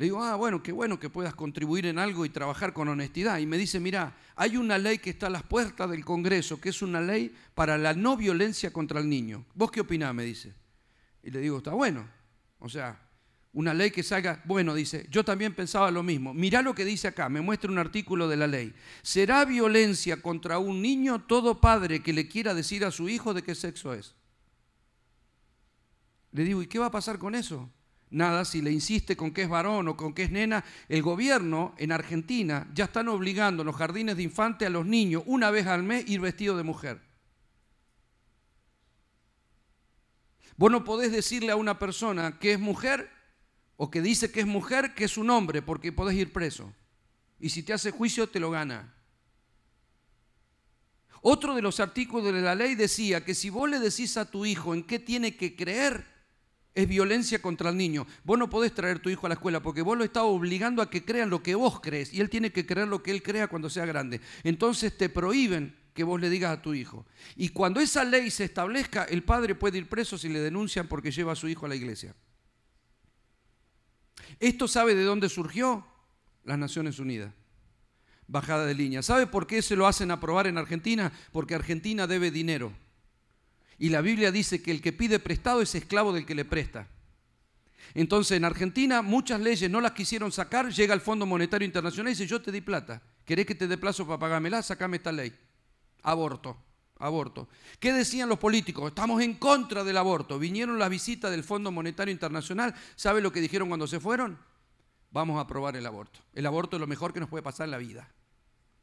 Le 0.03 0.07
digo, 0.07 0.21
ah, 0.21 0.35
bueno, 0.35 0.65
qué 0.65 0.73
bueno 0.73 0.99
que 0.99 1.09
puedas 1.11 1.33
contribuir 1.33 1.87
en 1.87 1.97
algo 1.97 2.25
y 2.25 2.29
trabajar 2.29 2.73
con 2.73 2.89
honestidad. 2.89 3.39
Y 3.39 3.47
me 3.47 3.57
dice, 3.57 3.79
mira, 3.79 4.17
hay 4.35 4.57
una 4.57 4.77
ley 4.77 4.99
que 4.99 5.11
está 5.11 5.29
a 5.29 5.31
las 5.31 5.45
puertas 5.45 5.89
del 5.89 6.05
Congreso, 6.05 6.61
que 6.61 6.71
es 6.71 6.83
una 6.83 7.01
ley 7.01 7.33
para 7.55 7.79
la 7.79 7.95
no 7.95 8.17
violencia 8.17 8.73
contra 8.73 8.99
el 8.99 9.09
niño. 9.09 9.45
¿Vos 9.55 9.71
qué 9.71 9.81
opinás? 9.81 10.13
Me 10.13 10.25
dice. 10.25 10.55
Y 11.23 11.31
le 11.31 11.39
digo, 11.39 11.59
está 11.59 11.71
bueno. 11.71 12.05
O 12.59 12.69
sea, 12.69 13.01
una 13.53 13.73
ley 13.73 13.93
que 13.93 14.03
salga, 14.03 14.43
bueno, 14.45 14.75
dice, 14.75 15.07
yo 15.09 15.25
también 15.25 15.55
pensaba 15.55 15.89
lo 15.93 16.03
mismo. 16.03 16.35
Mirá 16.35 16.63
lo 16.63 16.75
que 16.75 16.85
dice 16.85 17.07
acá, 17.07 17.29
me 17.29 17.41
muestra 17.41 17.71
un 17.71 17.79
artículo 17.79 18.27
de 18.27 18.37
la 18.37 18.49
ley. 18.49 18.75
¿Será 19.03 19.45
violencia 19.45 20.21
contra 20.21 20.59
un 20.59 20.83
niño 20.83 21.23
todo 21.29 21.61
padre 21.61 22.03
que 22.03 22.13
le 22.13 22.27
quiera 22.27 22.55
decir 22.55 22.85
a 22.85 22.91
su 22.91 23.09
hijo 23.09 23.35
de 23.35 23.43
qué 23.45 23.55
sexo 23.55 23.95
es? 23.95 24.17
Le 26.33 26.43
digo, 26.43 26.61
¿y 26.61 26.67
qué 26.67 26.81
va 26.81 26.87
a 26.87 26.91
pasar 26.91 27.21
con 27.21 27.37
eso? 27.37 27.71
Nada 28.13 28.45
si 28.45 28.63
le 28.63 28.71
insiste 28.71 29.17
con 29.17 29.33
que 29.33 29.43
es 29.43 29.49
varón 29.49 29.89
o 29.89 29.97
con 29.97 30.13
que 30.13 30.25
es 30.25 30.31
nena. 30.31 30.65
El 30.89 31.03
gobierno 31.03 31.75
en 31.79 31.93
Argentina 31.93 32.69
ya 32.75 32.85
están 32.85 33.09
obligando 33.09 33.63
en 33.63 33.67
los 33.67 33.77
jardines 33.77 34.17
de 34.17 34.23
infante 34.23 34.67
a 34.67 34.71
los 34.71 34.87
niños 34.87 35.23
una 35.27 35.51
vez 35.51 35.67
al 35.67 35.83
mes 35.83 36.09
ir 36.09 36.21
vestido 36.21 36.57
de 36.57 36.63
mujer. 36.63 37.01
Vos 40.57 40.71
no 40.71 40.85
podés 40.85 41.11
decirle 41.11 41.51
a 41.51 41.57
una 41.57 41.79
persona 41.79 42.39
que 42.39 42.53
es 42.53 42.61
mujer 42.61 43.11
o 43.77 43.91
que 43.91 44.03
dice 44.03 44.31
que 44.31 44.41
es 44.41 44.47
mujer 44.47 44.95
que 44.95 45.05
es 45.05 45.17
un 45.17 45.31
hombre 45.31 45.63
porque 45.63 45.91
podés 45.91 46.17
ir 46.17 46.33
preso. 46.33 46.73
Y 47.41 47.49
si 47.49 47.63
te 47.63 47.73
hace 47.73 47.91
juicio 47.91 48.29
te 48.29 48.39
lo 48.39 48.51
gana. 48.51 48.95
Otro 51.23 51.55
de 51.55 51.63
los 51.63 51.81
artículos 51.81 52.27
de 52.27 52.41
la 52.43 52.55
ley 52.55 52.75
decía 52.75 53.25
que 53.25 53.35
si 53.35 53.49
vos 53.49 53.71
le 53.71 53.79
decís 53.79 54.17
a 54.17 54.31
tu 54.31 54.45
hijo 54.45 54.75
en 54.75 54.83
qué 54.83 54.99
tiene 54.99 55.37
que 55.37 55.57
creer, 55.57 56.12
es 56.75 56.89
violencia 56.89 57.41
contra 57.41 57.71
el 57.71 57.77
niño. 57.77 58.07
Vos 58.25 58.39
no 58.39 58.49
podés 58.49 58.73
traer 58.73 58.99
tu 58.99 59.11
hijo 59.11 59.27
a 59.27 59.29
la 59.29 59.35
escuela 59.35 59.61
porque 59.61 59.83
vos 59.83 59.97
lo 59.97 60.05
estás 60.05 60.23
obligando 60.25 60.81
a 60.81 60.91
que 60.91 61.05
crean 61.05 61.31
lo 61.31 61.43
que 61.43 61.55
vos 61.55 61.81
crees 61.81 62.13
y 62.13 62.21
él 62.21 62.31
tiene 62.31 62.53
que 62.53 62.67
creer 62.67 62.89
lo 62.89 63.03
que 63.03 63.11
él 63.11 63.23
crea 63.23 63.49
cuando 63.49 63.69
sea 63.69 63.85
grande. 63.85 64.21
Entonces 64.43 64.97
te 64.97 65.09
prohíben 65.09 65.77
que 65.95 66.05
vos 66.05 66.21
le 66.21 66.31
digas 66.31 66.59
a 66.59 66.63
tu 66.63 66.73
hijo. 66.75 67.05
Y 67.37 67.51
cuando 67.51 67.81
esa 67.81 68.05
ley 68.05 68.31
se 68.31 68.45
establezca, 68.45 69.05
el 69.05 69.23
padre 69.23 69.55
puede 69.55 69.79
ir 69.79 69.89
preso 69.89 70.17
si 70.17 70.29
le 70.29 70.41
denuncian 70.41 70.89
porque 70.89 71.11
lleva 71.11 71.33
a 71.33 71.37
su 71.37 71.49
hijo 71.49 71.67
a 71.67 71.69
la 71.69 71.77
iglesia. 71.77 72.15
¿Esto 74.41 74.67
sabe 74.67 74.95
de 74.95 75.05
dónde 75.05 75.29
surgió? 75.29 75.87
Las 76.45 76.59
Naciones 76.59 76.99
Unidas. 76.99 77.33
Bajada 78.27 78.65
de 78.65 78.75
línea. 78.75 79.03
¿Sabe 79.03 79.27
por 79.27 79.47
qué 79.47 79.61
se 79.61 79.77
lo 79.77 79.87
hacen 79.87 80.11
aprobar 80.11 80.47
en 80.47 80.57
Argentina? 80.57 81.13
Porque 81.33 81.55
Argentina 81.55 82.07
debe 82.07 82.31
dinero. 82.31 82.73
Y 83.83 83.89
la 83.89 84.01
Biblia 84.01 84.31
dice 84.31 84.63
que 84.63 84.71
el 84.71 84.81
que 84.81 84.93
pide 84.93 85.19
prestado 85.19 85.61
es 85.61 85.75
esclavo 85.75 86.13
del 86.13 86.25
que 86.25 86.37
le 86.37 86.45
presta. 86.45 86.87
Entonces 87.95 88.37
en 88.37 88.45
Argentina 88.45 89.03
muchas 89.03 89.41
leyes 89.41 89.69
no 89.69 89.81
las 89.81 89.91
quisieron 89.91 90.31
sacar, 90.31 90.73
llega 90.73 90.95
el 90.95 91.01
Fondo 91.01 91.27
Monetario 91.27 91.67
Internacional 91.67 92.13
y 92.13 92.15
dice, 92.15 92.29
yo 92.29 92.41
te 92.41 92.53
di 92.53 92.61
plata, 92.61 93.03
¿querés 93.25 93.45
que 93.45 93.57
te 93.57 93.67
dé 93.67 93.77
plazo 93.77 94.07
para 94.07 94.21
pagármela? 94.21 94.63
Sacame 94.63 94.99
esta 94.99 95.11
ley. 95.11 95.37
Aborto, 96.05 96.57
aborto. 97.01 97.49
¿Qué 97.81 97.93
decían 97.93 98.29
los 98.29 98.39
políticos? 98.39 98.87
Estamos 98.87 99.21
en 99.21 99.35
contra 99.35 99.83
del 99.83 99.97
aborto. 99.97 100.39
Vinieron 100.39 100.79
las 100.79 100.89
visitas 100.89 101.33
del 101.33 101.43
Fondo 101.43 101.73
Monetario 101.73 102.13
Internacional, 102.13 102.77
¿sabe 102.95 103.21
lo 103.21 103.33
que 103.33 103.41
dijeron 103.41 103.67
cuando 103.67 103.89
se 103.89 103.99
fueron? 103.99 104.39
Vamos 105.11 105.39
a 105.39 105.41
aprobar 105.41 105.75
el 105.75 105.87
aborto. 105.87 106.21
El 106.35 106.47
aborto 106.47 106.77
es 106.77 106.81
lo 106.81 106.87
mejor 106.87 107.13
que 107.13 107.19
nos 107.19 107.29
puede 107.29 107.43
pasar 107.43 107.65
en 107.65 107.73
la 107.73 107.79
vida. 107.79 108.09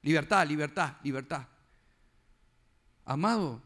Libertad, 0.02 0.46
libertad, 0.46 0.96
libertad. 1.04 1.48
Amado, 3.06 3.62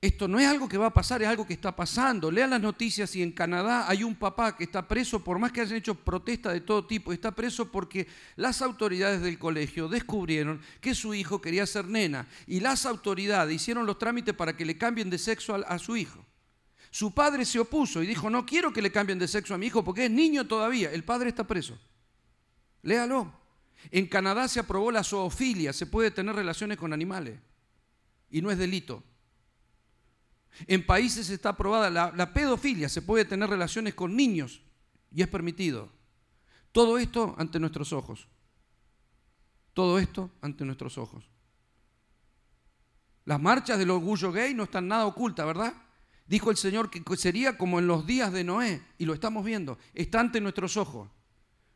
esto 0.00 0.28
no 0.28 0.38
es 0.38 0.46
algo 0.46 0.68
que 0.68 0.78
va 0.78 0.86
a 0.86 0.94
pasar, 0.94 1.22
es 1.22 1.28
algo 1.28 1.44
que 1.44 1.54
está 1.54 1.74
pasando. 1.74 2.30
Lean 2.30 2.50
las 2.50 2.60
noticias 2.60 3.16
y 3.16 3.22
en 3.22 3.32
Canadá 3.32 3.88
hay 3.88 4.04
un 4.04 4.14
papá 4.14 4.56
que 4.56 4.62
está 4.62 4.86
preso, 4.86 5.24
por 5.24 5.40
más 5.40 5.50
que 5.50 5.60
hayan 5.60 5.78
hecho 5.78 5.96
protesta 5.96 6.52
de 6.52 6.60
todo 6.60 6.86
tipo, 6.86 7.12
está 7.12 7.32
preso 7.32 7.72
porque 7.72 8.06
las 8.36 8.62
autoridades 8.62 9.20
del 9.22 9.40
colegio 9.40 9.88
descubrieron 9.88 10.60
que 10.80 10.94
su 10.94 11.14
hijo 11.14 11.40
quería 11.40 11.66
ser 11.66 11.86
nena 11.86 12.28
y 12.46 12.60
las 12.60 12.86
autoridades 12.86 13.56
hicieron 13.56 13.86
los 13.86 13.98
trámites 13.98 14.36
para 14.36 14.56
que 14.56 14.64
le 14.64 14.78
cambien 14.78 15.10
de 15.10 15.18
sexo 15.18 15.56
a, 15.56 15.78
su 15.80 15.96
hijo. 15.96 16.24
Su 16.90 17.12
padre 17.12 17.44
se 17.44 17.58
opuso 17.58 18.00
y 18.00 18.06
dijo, 18.06 18.30
no 18.30 18.46
quiero 18.46 18.72
que 18.72 18.82
le 18.82 18.92
cambien 18.92 19.18
de 19.18 19.26
sexo 19.26 19.54
a 19.54 19.58
mi 19.58 19.66
hijo 19.66 19.84
porque 19.84 20.04
es 20.04 20.10
niño 20.12 20.46
todavía. 20.46 20.92
El 20.92 21.02
padre 21.02 21.30
está 21.30 21.44
preso. 21.44 21.76
Léalo. 22.82 23.32
En 23.90 24.06
Canadá 24.06 24.48
se 24.48 24.60
aprobó 24.60 24.90
la 24.90 25.04
zoofilia, 25.04 25.72
se 25.72 25.86
puede 25.86 26.10
tener 26.10 26.34
relaciones 26.34 26.78
con 26.78 26.92
animales 26.92 27.38
y 28.30 28.42
no 28.42 28.50
es 28.50 28.58
delito. 28.58 29.02
En 30.66 30.84
países 30.84 31.30
está 31.30 31.50
aprobada 31.50 31.90
la, 31.90 32.32
pedofilia, 32.32 32.88
se 32.88 33.02
puede 33.02 33.24
tener 33.24 33.48
relaciones 33.48 33.94
con 33.94 34.16
niños 34.16 34.60
y 35.12 35.22
es 35.22 35.28
permitido. 35.28 35.88
Todo 36.72 36.98
esto 36.98 37.34
ante 37.38 37.60
nuestros 37.60 37.92
ojos. 37.92 38.28
Todo 39.72 39.98
esto 39.98 40.30
ante 40.40 40.64
nuestros 40.64 40.98
ojos. 40.98 41.24
Las 43.24 43.40
marchas 43.40 43.78
del 43.78 43.90
orgullo 43.90 44.32
gay 44.32 44.54
no 44.54 44.64
están 44.64 44.88
nada 44.88 45.06
ocultas, 45.06 45.46
¿verdad? 45.46 45.74
Dijo 46.26 46.50
el 46.50 46.56
Señor 46.56 46.90
que 46.90 47.02
sería 47.16 47.56
como 47.56 47.78
en 47.78 47.86
los 47.86 48.06
días 48.06 48.32
de 48.32 48.44
Noé, 48.44 48.82
y 48.98 49.04
lo 49.04 49.14
estamos 49.14 49.44
viendo, 49.44 49.78
está 49.94 50.20
ante 50.20 50.40
nuestros 50.40 50.76
ojos. 50.76 51.08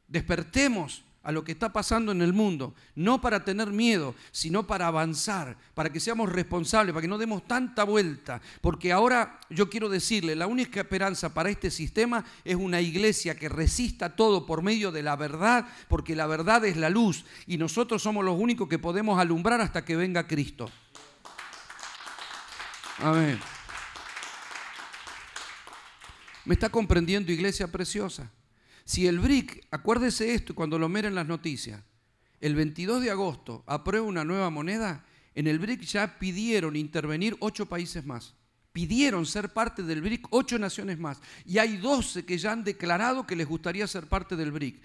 Despertemos 0.09 1.05
a 1.23 1.33
lo 1.33 1.45
que 1.45 1.53
está 1.53 1.73
pasando 1.73 2.13
en 2.13 2.23
el 2.23 2.33
mundo, 2.33 2.75
no 2.95 3.21
para 3.21 3.45
tener 3.45 3.69
miedo, 3.69 4.15
sino 4.31 4.67
para 4.67 4.89
avanzar, 4.89 5.57
para 5.75 5.93
que 5.93 6.01
seamos 6.01 6.31
responsables, 6.31 6.93
para 6.93 7.03
que 7.03 7.09
no 7.09 7.19
demos 7.19 7.47
tanta 7.47 7.85
vuelta, 7.85 8.41
porque 8.61 8.93
ahora 8.93 9.41
yo 9.51 9.71
quiero 9.71 9.89
decirle, 9.89 10.35
la 10.35 10.47
única 10.47 10.81
esperanza 10.81 11.33
para 11.33 11.51
este 11.51 11.71
sistema 11.71 12.25
es 12.45 12.57
una 12.57 12.81
iglesia 12.81 13.37
que 13.37 13.49
resista 13.49 14.17
todo 14.17 14.47
por 14.47 14.63
medio 14.63 14.91
de 14.91 15.03
la 15.03 15.17
verdad, 15.17 15.67
porque 15.89 16.17
la 16.17 16.27
verdad 16.27 16.65
es 16.65 16.77
la 16.77 16.91
luz 16.91 17.25
y 17.47 17.59
nosotros 17.59 18.03
somos 18.03 18.25
los 18.25 18.39
únicos 18.39 18.69
que 18.69 18.79
podemos 18.79 19.19
alumbrar 19.19 19.61
hasta 19.61 19.85
que 19.85 19.97
venga 19.97 20.27
Cristo. 20.27 20.71
Amén. 22.99 23.39
¿Me 26.45 26.55
está 26.55 26.69
comprendiendo, 26.69 27.31
iglesia 27.31 27.69
preciosa? 27.71 28.29
Si 28.85 29.07
el 29.07 29.21
BRIC, 29.21 29.67
acuérdese 29.71 30.35
esto 30.35 30.55
cuando 30.55 30.79
lo 30.79 30.89
miren 30.89 31.15
las 31.15 31.27
noticias, 31.27 31.83
el 32.41 32.55
22 32.55 33.03
de 33.03 33.11
agosto 33.11 33.63
aprueba 33.67 34.07
una 34.07 34.25
nueva 34.25 34.51
moneda, 34.51 35.05
en 35.35 35.47
el 35.47 35.59
BRIC 35.59 35.83
ya 35.83 36.19
pidieron 36.19 36.77
intervenir 36.77 37.37
ocho 37.41 37.67
países 37.67 38.05
más. 38.05 38.35
Pidieron 38.73 39.27
ser 39.27 39.53
parte 39.53 39.83
del 39.83 40.01
BRIC 40.01 40.27
ocho 40.31 40.59
naciones 40.59 40.99
más. 40.99 41.21
Y 41.45 41.59
hay 41.59 41.77
12 41.77 42.25
que 42.25 42.39
ya 42.39 42.53
han 42.53 42.65
declarado 42.65 43.27
que 43.27 43.37
les 43.37 43.47
gustaría 43.47 43.87
ser 43.87 44.09
parte 44.09 44.35
del 44.35 44.51
BRIC. 44.51 44.83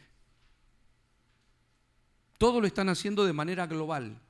Todo 2.38 2.62
lo 2.62 2.68
están 2.68 2.90
haciendo 2.90 3.26
de 3.26 3.34
manera 3.34 3.66
global. 3.66 4.22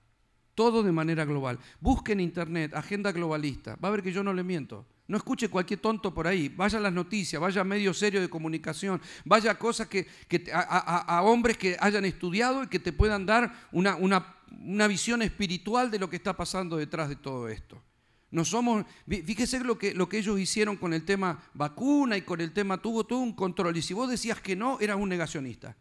Todo 0.55 0.83
de 0.83 0.91
manera 0.91 1.25
global. 1.25 1.59
Busquen 1.79 2.19
internet, 2.19 2.73
agenda 2.73 3.11
globalista. 3.11 3.75
Va 3.75 3.89
a 3.89 3.91
ver 3.91 4.01
que 4.01 4.11
yo 4.11 4.23
no 4.23 4.33
le 4.33 4.43
miento. 4.43 4.85
No 5.07 5.15
escuche 5.15 5.47
cualquier 5.47 5.79
tonto 5.79 6.13
por 6.13 6.27
ahí. 6.27 6.49
Vaya 6.49 6.79
a 6.79 6.81
las 6.81 6.91
noticias, 6.91 7.41
vaya 7.41 7.61
a 7.61 7.63
medios 7.63 7.97
serios 7.97 8.21
de 8.21 8.29
comunicación, 8.29 9.01
vaya 9.23 9.51
a 9.51 9.57
cosas 9.57 9.87
que, 9.87 10.07
a, 10.53 11.21
hombres 11.23 11.57
que 11.57 11.77
hayan 11.79 12.03
estudiado 12.03 12.63
y 12.63 12.67
que 12.67 12.79
te 12.79 12.91
puedan 12.91 13.25
dar 13.25 13.67
una, 13.71 14.87
visión 14.87 15.21
espiritual 15.21 15.89
de 15.89 15.99
lo 15.99 16.09
que 16.09 16.17
está 16.17 16.35
pasando 16.35 16.75
detrás 16.75 17.07
de 17.07 17.15
todo 17.15 17.47
esto. 17.47 17.81
No 18.29 18.43
somos, 18.43 18.85
fíjese 19.07 19.61
lo 19.61 19.77
que, 19.77 19.93
lo 19.93 20.09
que 20.09 20.17
ellos 20.17 20.37
hicieron 20.37 20.75
con 20.75 20.93
el 20.93 21.05
tema 21.05 21.41
vacuna 21.53 22.17
y 22.17 22.23
con 22.23 22.41
el 22.41 22.51
tema 22.51 22.81
tuvo 22.81 23.05
todo 23.05 23.19
un 23.19 23.33
control. 23.33 23.77
Y 23.77 23.81
si 23.81 23.93
vos 23.93 24.09
decías 24.09 24.41
que 24.41 24.57
no, 24.57 24.77
eras 24.81 24.97
un 24.97 25.07
negacionista. 25.07 25.77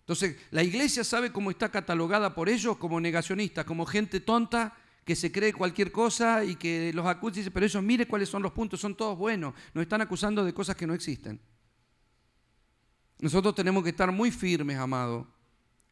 Entonces, 0.00 0.36
la 0.50 0.64
iglesia 0.64 1.04
sabe 1.04 1.30
cómo 1.30 1.50
está 1.50 1.70
catalogada 1.70 2.34
por 2.34 2.48
ellos 2.48 2.78
como 2.78 2.98
negacionista, 2.98 3.64
como 3.64 3.86
gente 3.86 4.18
tonta 4.18 4.74
que 5.08 5.16
se 5.16 5.32
cree 5.32 5.54
cualquier 5.54 5.90
cosa 5.90 6.44
y 6.44 6.56
que 6.56 6.92
los 6.92 7.06
acusa 7.06 7.36
y 7.36 7.38
dice, 7.38 7.50
pero 7.50 7.64
ellos 7.64 7.82
mire 7.82 8.06
cuáles 8.06 8.28
son 8.28 8.42
los 8.42 8.52
puntos, 8.52 8.78
son 8.78 8.94
todos 8.94 9.16
buenos, 9.16 9.54
nos 9.72 9.80
están 9.80 10.02
acusando 10.02 10.44
de 10.44 10.52
cosas 10.52 10.76
que 10.76 10.86
no 10.86 10.92
existen. 10.92 11.40
Nosotros 13.18 13.54
tenemos 13.54 13.82
que 13.82 13.88
estar 13.88 14.12
muy 14.12 14.30
firmes, 14.30 14.76
amado. 14.76 15.26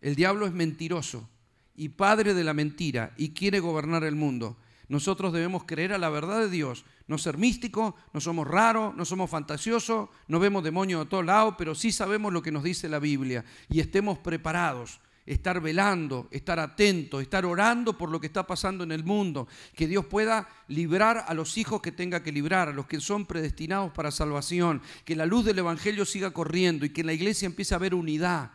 El 0.03 0.17
diablo 0.17 0.45
es 0.45 0.53
mentiroso 0.53 1.31
y 1.75 1.89
padre 1.89 2.35
de 2.35 2.45
la 2.45 2.53
mentira 2.53 3.15
y 3.17 3.31
quiere 3.31 3.59
gobernar 3.59 4.05
el 4.05 4.17
mundo. 4.17 4.59
Nosotros 4.87 5.33
debemos 5.33 5.65
creer 5.65 5.95
a 5.95 5.99
la 5.99 6.11
verdad 6.11 6.41
de 6.41 6.51
Dios, 6.51 6.85
no 7.07 7.17
ser 7.17 7.39
místicos, 7.39 7.95
no 8.13 8.21
somos 8.21 8.47
raros, 8.47 8.95
no 8.97 9.07
somos 9.07 9.31
fantasiosos, 9.31 10.11
no 10.29 10.41
vemos 10.41 10.63
demonios 10.63 11.05
de 11.05 11.09
todos 11.09 11.25
lados, 11.25 11.55
pero 11.57 11.75
sí 11.75 11.91
sabemos 11.91 12.35
lo 12.35 12.43
que 12.43 12.53
nos 12.53 12.65
dice 12.65 12.87
la 12.87 12.99
Biblia 12.99 13.47
y 13.71 13.81
estemos 13.81 14.19
preparados 14.19 15.01
estar 15.27 15.61
velando, 15.61 16.29
estar 16.31 16.59
atento, 16.61 17.21
estar 17.21 17.45
orando 17.45 17.99
por 17.99 18.11
lo 18.11 18.21
que 18.21 18.29
está 18.29 18.47
pasando 18.47 18.85
en 18.85 18.93
el 18.93 19.05
mundo, 19.05 19.49
que 19.75 19.89
Dios 19.89 20.07
pueda 20.07 20.49
librar 20.69 21.25
a 21.27 21.35
los 21.35 21.59
hijos 21.59 21.83
que 21.83 21.93
tenga 21.93 22.23
que 22.23 22.33
librar, 22.33 22.69
a 22.69 22.73
los 22.73 22.87
que 22.87 23.01
son 23.01 23.27
predestinados 23.27 23.93
para 23.93 24.11
salvación, 24.11 24.81
que 25.05 25.17
la 25.17 25.27
luz 25.27 25.45
del 25.45 25.59
Evangelio 25.59 26.05
siga 26.05 26.31
corriendo 26.31 26.87
y 26.87 26.91
que 26.91 27.01
en 27.01 27.09
la 27.09 27.13
iglesia 27.13 27.47
empiece 27.47 27.75
a 27.75 27.79
haber 27.79 27.95
unidad, 27.95 28.53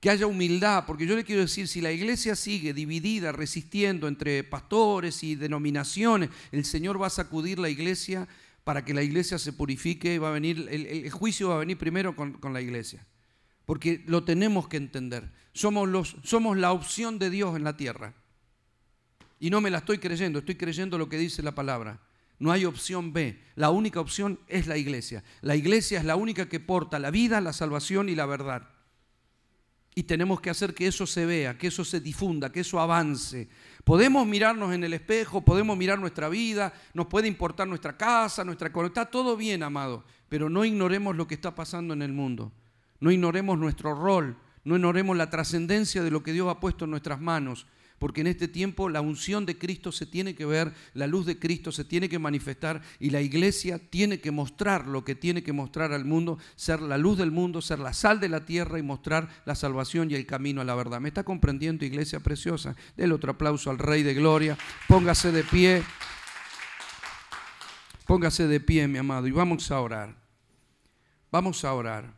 que 0.00 0.10
haya 0.10 0.26
humildad, 0.26 0.84
porque 0.86 1.06
yo 1.06 1.16
le 1.16 1.24
quiero 1.24 1.42
decir, 1.42 1.68
si 1.68 1.80
la 1.80 1.92
iglesia 1.92 2.34
sigue 2.34 2.72
dividida, 2.72 3.32
resistiendo 3.32 4.08
entre 4.08 4.42
pastores 4.44 5.22
y 5.22 5.34
denominaciones, 5.34 6.30
el 6.52 6.64
Señor 6.64 7.00
va 7.00 7.08
a 7.08 7.10
sacudir 7.10 7.58
la 7.58 7.68
iglesia 7.68 8.26
para 8.64 8.84
que 8.84 8.94
la 8.94 9.02
iglesia 9.02 9.38
se 9.38 9.52
purifique, 9.52 10.18
va 10.18 10.28
a 10.28 10.32
venir, 10.32 10.66
el, 10.70 11.08
juicio 11.10 11.50
va 11.50 11.56
a 11.56 11.58
venir 11.58 11.78
primero 11.78 12.16
con 12.16 12.52
la 12.52 12.60
iglesia 12.60 13.06
porque 13.66 14.02
lo 14.06 14.24
tenemos 14.24 14.68
que 14.68 14.78
entender. 14.78 15.30
Somos, 15.52 15.88
los, 15.88 16.16
somos 16.22 16.56
la 16.56 16.72
opción 16.72 17.18
de 17.18 17.28
Dios 17.28 17.56
en 17.56 17.64
la 17.64 17.76
tierra. 17.76 18.14
Y 19.38 19.50
no 19.50 19.60
me 19.60 19.70
la 19.70 19.78
estoy 19.78 19.98
creyendo, 19.98 20.38
estoy 20.38 20.54
creyendo 20.54 20.96
lo 20.96 21.08
que 21.08 21.18
dice 21.18 21.42
la 21.42 21.54
palabra. 21.54 22.00
No 22.38 22.52
hay 22.52 22.64
opción 22.64 23.12
B. 23.12 23.42
La 23.54 23.70
única 23.70 24.00
opción 24.00 24.38
es 24.46 24.66
la 24.66 24.76
iglesia. 24.76 25.24
La 25.40 25.56
iglesia 25.56 25.98
es 25.98 26.04
la 26.04 26.16
única 26.16 26.48
que 26.48 26.60
porta 26.60 26.98
la 26.98 27.10
vida, 27.10 27.40
la 27.40 27.52
salvación 27.52 28.08
y 28.08 28.14
la 28.14 28.26
verdad. 28.26 28.70
Y 29.94 30.04
tenemos 30.04 30.40
que 30.40 30.50
hacer 30.50 30.74
que 30.74 30.86
eso 30.86 31.06
se 31.06 31.24
vea, 31.24 31.56
que 31.56 31.68
eso 31.68 31.82
se 31.84 32.00
difunda, 32.00 32.52
que 32.52 32.60
eso 32.60 32.78
avance. 32.78 33.48
Podemos 33.82 34.26
mirarnos 34.26 34.74
en 34.74 34.84
el 34.84 34.92
espejo, 34.92 35.42
podemos 35.42 35.76
mirar 35.76 35.98
nuestra 35.98 36.28
vida, 36.28 36.74
nos 36.92 37.06
puede 37.06 37.28
importar 37.28 37.66
nuestra 37.66 37.96
casa, 37.96 38.44
nuestra... 38.44 38.70
Está 38.84 39.06
todo 39.06 39.36
bien, 39.36 39.62
amado, 39.62 40.04
pero 40.28 40.50
no 40.50 40.66
ignoremos 40.66 41.16
lo 41.16 41.26
que 41.26 41.34
está 41.34 41.54
pasando 41.54 41.94
en 41.94 42.02
el 42.02 42.12
mundo. 42.12 42.52
No 43.00 43.10
ignoremos 43.10 43.58
nuestro 43.58 43.94
rol, 43.94 44.36
no 44.64 44.76
ignoremos 44.76 45.16
la 45.16 45.30
trascendencia 45.30 46.02
de 46.02 46.10
lo 46.10 46.22
que 46.22 46.32
Dios 46.32 46.48
ha 46.48 46.60
puesto 46.60 46.84
en 46.84 46.90
nuestras 46.90 47.20
manos, 47.20 47.66
porque 47.98 48.20
en 48.20 48.26
este 48.26 48.48
tiempo 48.48 48.88
la 48.88 49.00
unción 49.00 49.46
de 49.46 49.56
Cristo 49.58 49.90
se 49.90 50.06
tiene 50.06 50.34
que 50.34 50.44
ver, 50.44 50.74
la 50.92 51.06
luz 51.06 51.24
de 51.24 51.38
Cristo 51.38 51.72
se 51.72 51.84
tiene 51.84 52.08
que 52.08 52.18
manifestar 52.18 52.82
y 52.98 53.10
la 53.10 53.22
iglesia 53.22 53.78
tiene 53.78 54.20
que 54.20 54.30
mostrar 54.30 54.86
lo 54.86 55.04
que 55.04 55.14
tiene 55.14 55.42
que 55.42 55.52
mostrar 55.52 55.92
al 55.92 56.04
mundo, 56.04 56.38
ser 56.56 56.82
la 56.82 56.98
luz 56.98 57.16
del 57.16 57.30
mundo, 57.30 57.62
ser 57.62 57.78
la 57.78 57.94
sal 57.94 58.20
de 58.20 58.28
la 58.28 58.44
tierra 58.44 58.78
y 58.78 58.82
mostrar 58.82 59.28
la 59.46 59.54
salvación 59.54 60.10
y 60.10 60.14
el 60.14 60.26
camino 60.26 60.60
a 60.60 60.64
la 60.64 60.74
verdad. 60.74 61.00
¿Me 61.00 61.08
está 61.08 61.24
comprendiendo, 61.24 61.84
iglesia 61.84 62.20
preciosa? 62.20 62.76
Del 62.96 63.12
otro 63.12 63.32
aplauso 63.32 63.70
al 63.70 63.78
Rey 63.78 64.02
de 64.02 64.14
Gloria. 64.14 64.58
Póngase 64.88 65.32
de 65.32 65.44
pie. 65.44 65.82
Póngase 68.06 68.46
de 68.46 68.60
pie, 68.60 68.86
mi 68.86 68.98
amado, 68.98 69.26
y 69.26 69.32
vamos 69.32 69.70
a 69.70 69.80
orar. 69.80 70.14
Vamos 71.32 71.64
a 71.64 71.72
orar. 71.72 72.15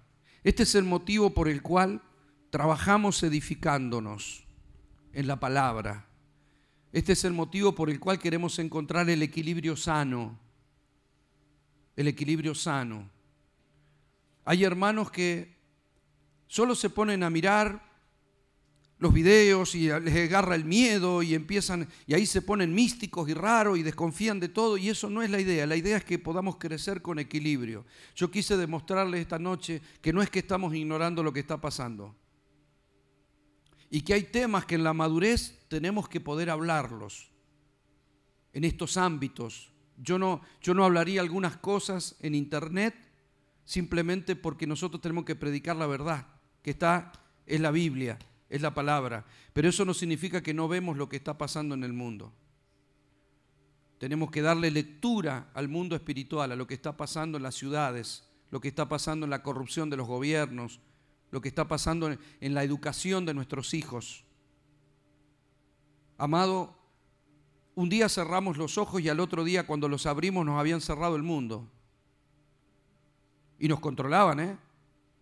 Este 0.49 0.63
es 0.63 0.75
el 0.77 0.85
motivo 0.85 1.35
por 1.35 1.47
el 1.47 1.61
cual 1.61 2.01
trabajamos 2.49 3.23
edificándonos 3.23 4.47
en 5.13 5.27
la 5.27 5.39
palabra. 5.39 6.09
Este 6.91 7.13
es 7.13 7.25
el 7.25 7.35
motivo 7.35 7.75
por 7.75 7.91
el 7.91 8.01
cual 8.01 8.19
queremos 8.19 8.59
encontrar 8.59 9.11
el 9.11 9.23
equilibrio 9.23 9.77
sano. 9.77 10.39
El 11.97 12.09
equilibrio 12.09 12.55
sano. 12.55 13.11
Hay 14.47 14.65
hermanos 14.65 15.11
que 15.11 15.55
solo 16.47 16.75
se 16.75 16.89
ponen 16.89 17.25
a 17.25 17.29
mirar 17.29 17.83
los 18.99 19.13
videos 19.13 19.75
y 19.75 19.89
les 19.89 20.29
agarra 20.29 20.57
el 20.57 20.65
miedo 20.65 21.23
y 21.23 21.35
empiezan, 21.35 21.89
y 22.07 22.15
ahí 22.15 22.27
se 22.27 22.43
ponen 22.43 22.75
místicos 22.75 23.29
y 23.29 23.35
raros 23.35 23.79
y 23.79 23.83
desconfían 23.83 24.41
de 24.41 24.49
todo, 24.49 24.77
y 24.77 24.89
eso 24.89 25.09
no 25.09 25.23
es 25.23 25.31
la 25.31 25.41
idea. 25.41 25.67
La 25.67 25.77
idea 25.77 25.97
es 25.97 26.05
que 26.05 26.19
podamos 26.19 26.57
crecer 26.57 27.01
con 27.01 27.19
equilibrio. 27.19 27.85
Yo 28.17 28.31
quise 28.31 28.57
demostrarles 28.57 29.21
esta 29.21 29.39
noche 29.39 29.81
que 30.03 30.13
no 30.13 30.21
es 30.21 30.31
que 30.31 30.41
estamos 30.41 30.75
ignorando 30.75 31.23
lo 31.23 31.33
que 31.33 31.41
está 31.41 31.61
pasando, 31.61 32.15
y 33.89 34.01
que 34.03 34.15
hay 34.15 34.25
temas 34.25 34.67
que 34.67 34.75
en 34.75 34.85
la 34.85 34.93
madurez 34.93 35.61
tenemos 35.69 36.09
que 36.09 36.21
poder 36.21 36.51
hablarlos 36.51 37.31
en 38.53 38.65
estos 38.65 38.97
ámbitos. 38.97 39.71
Yo 39.97 40.19
no, 40.19 40.43
yo 40.61 40.75
no 40.75 40.85
hablaría 40.85 41.21
algunas 41.21 41.57
cosas 41.57 42.17
en 42.21 42.35
internet 42.35 42.95
simplemente 43.65 44.37
porque 44.37 44.67
nosotros 44.67 45.01
tenemos 45.01 45.25
que 45.25 45.37
predicar 45.37 45.77
la 45.77 45.87
verdad, 45.87 46.27
que 46.63 46.71
está 46.71 47.13
en 47.47 47.63
la 47.63 47.71
Biblia 47.71 48.19
es 48.49 48.63
la 48.63 48.75
palabra. 48.75 49.25
Pero 49.53 49.69
eso 49.69 49.85
no 49.85 49.95
significa 49.95 50.43
que 50.43 50.55
no 50.55 50.69
vemos 50.69 50.97
lo 50.97 51.09
que 51.09 51.17
está 51.17 51.37
pasando 51.37 51.75
en 51.75 51.85
el 51.85 51.93
mundo. 51.93 52.33
Tenemos 53.99 54.31
que 54.31 54.43
darle 54.43 54.71
lectura 54.71 55.51
al 55.55 55.69
mundo 55.69 55.97
espiritual, 55.97 56.53
a 56.53 56.57
lo 56.57 56.67
que 56.67 56.75
está 56.75 56.97
pasando 56.97 57.37
en 57.37 57.43
las 57.43 57.57
ciudades, 57.57 58.25
lo 58.51 58.61
que 58.61 58.69
está 58.69 58.89
pasando 58.89 59.27
en 59.27 59.31
la 59.31 59.43
corrupción 59.43 59.91
de 59.91 59.97
los 59.97 60.07
gobiernos, 60.07 60.81
lo 61.31 61.41
que 61.41 61.49
está 61.49 61.67
pasando 61.67 62.17
en 62.41 62.55
la 62.55 62.63
educación 62.63 63.27
de 63.27 63.35
nuestros 63.35 63.75
hijos. 63.75 64.25
Amado, 66.17 66.77
un 67.75 67.89
día 67.89 68.09
cerramos 68.09 68.57
los 68.57 68.79
ojos 68.79 69.01
y 69.03 69.09
al 69.09 69.21
otro 69.21 69.45
día 69.45 69.67
cuando 69.67 69.89
los 69.89 70.07
abrimos 70.07 70.45
nos 70.47 70.59
habían 70.59 70.81
cerrado 70.81 71.17
el 71.17 71.23
mundo. 71.23 71.69
Y 73.59 73.69
nos 73.69 73.81
controlaban, 73.81 74.41
¿eh? 74.41 74.59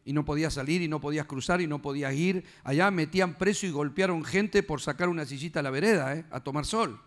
Y 0.07 0.12
no 0.12 0.24
podías 0.24 0.55
salir 0.55 0.83
y 0.83 0.89
no 0.89 1.01
podías 1.01 1.27
cruzar 1.27 1.61
y 1.61 1.66
no 1.66 1.83
podías 1.83 2.15
ir. 2.15 2.45
Allá 2.62 2.93
metían 2.93 3.35
preso 3.35 3.66
y 3.66 3.73
golpearon 3.73 4.24
gente 4.24 4.62
por 4.62 4.81
sacar 4.81 5.09
una 5.09 5.27
sillita 5.27 5.59
a 5.59 5.62
la 5.65 5.70
vereda, 5.70 6.15
¿eh? 6.15 6.24
a 6.31 6.39
tomar 6.39 6.65
sol. 6.65 7.01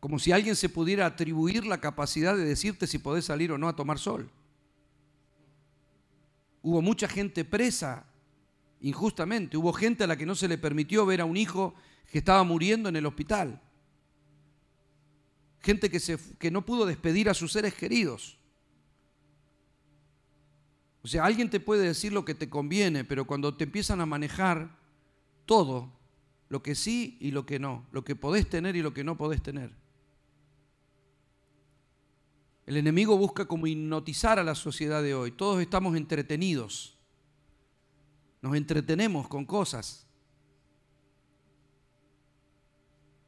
Como 0.00 0.18
si 0.18 0.32
alguien 0.32 0.54
se 0.54 0.68
pudiera 0.68 1.06
atribuir 1.06 1.64
la 1.64 1.80
capacidad 1.80 2.36
de 2.36 2.44
decirte 2.44 2.86
si 2.86 2.98
podés 2.98 3.24
salir 3.24 3.52
o 3.52 3.58
no 3.58 3.68
a 3.68 3.74
tomar 3.74 3.98
sol. 3.98 4.30
Hubo 6.60 6.82
mucha 6.82 7.08
gente 7.08 7.46
presa 7.46 8.04
injustamente. 8.82 9.56
Hubo 9.56 9.72
gente 9.72 10.04
a 10.04 10.06
la 10.06 10.18
que 10.18 10.26
no 10.26 10.34
se 10.34 10.46
le 10.46 10.58
permitió 10.58 11.06
ver 11.06 11.22
a 11.22 11.24
un 11.24 11.38
hijo 11.38 11.74
que 12.12 12.18
estaba 12.18 12.44
muriendo 12.44 12.90
en 12.90 12.96
el 12.96 13.06
hospital. 13.06 13.62
Gente 15.60 15.88
que, 15.88 16.00
se, 16.00 16.18
que 16.38 16.50
no 16.50 16.66
pudo 16.66 16.84
despedir 16.84 17.30
a 17.30 17.34
sus 17.34 17.50
seres 17.50 17.72
queridos. 17.72 18.38
O 21.04 21.06
sea, 21.06 21.26
alguien 21.26 21.50
te 21.50 21.60
puede 21.60 21.86
decir 21.86 22.14
lo 22.14 22.24
que 22.24 22.34
te 22.34 22.48
conviene, 22.48 23.04
pero 23.04 23.26
cuando 23.26 23.54
te 23.54 23.64
empiezan 23.64 24.00
a 24.00 24.06
manejar 24.06 24.78
todo, 25.44 25.92
lo 26.48 26.62
que 26.62 26.74
sí 26.74 27.18
y 27.20 27.30
lo 27.30 27.44
que 27.44 27.58
no, 27.58 27.84
lo 27.92 28.04
que 28.04 28.16
podés 28.16 28.48
tener 28.48 28.74
y 28.74 28.80
lo 28.80 28.94
que 28.94 29.04
no 29.04 29.18
podés 29.18 29.42
tener. 29.42 29.70
El 32.64 32.78
enemigo 32.78 33.18
busca 33.18 33.44
como 33.44 33.66
hipnotizar 33.66 34.38
a 34.38 34.44
la 34.44 34.54
sociedad 34.54 35.02
de 35.02 35.14
hoy. 35.14 35.30
Todos 35.30 35.60
estamos 35.60 35.94
entretenidos. 35.94 36.96
Nos 38.40 38.56
entretenemos 38.56 39.28
con 39.28 39.44
cosas. 39.44 40.06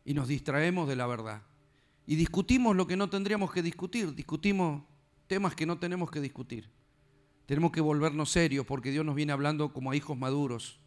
Y 0.07 0.15
nos 0.15 0.29
distraemos 0.29 0.89
de 0.89 0.97
la 0.97 1.07
verdad. 1.07 1.43
Y 2.07 2.17
discutimos 2.17 2.75
lo 2.75 2.87
que 2.87 2.97
no 2.97 3.11
tendríamos 3.11 3.53
que 3.53 3.61
discutir. 3.61 4.15
Discutimos 4.15 4.83
temas 5.27 5.55
que 5.55 5.67
no 5.67 5.79
tenemos 5.79 6.11
que 6.11 6.23
discutir. 6.23 6.71
Tenemos 7.47 7.71
que 7.71 7.81
volvernos 7.81 8.31
serios 8.31 8.67
porque 8.67 8.91
Dios 8.91 9.05
nos 9.05 9.15
viene 9.15 9.33
hablando 9.33 9.73
como 9.73 9.93
a 9.93 9.97
hijos 9.97 10.19
maduros. 10.19 10.81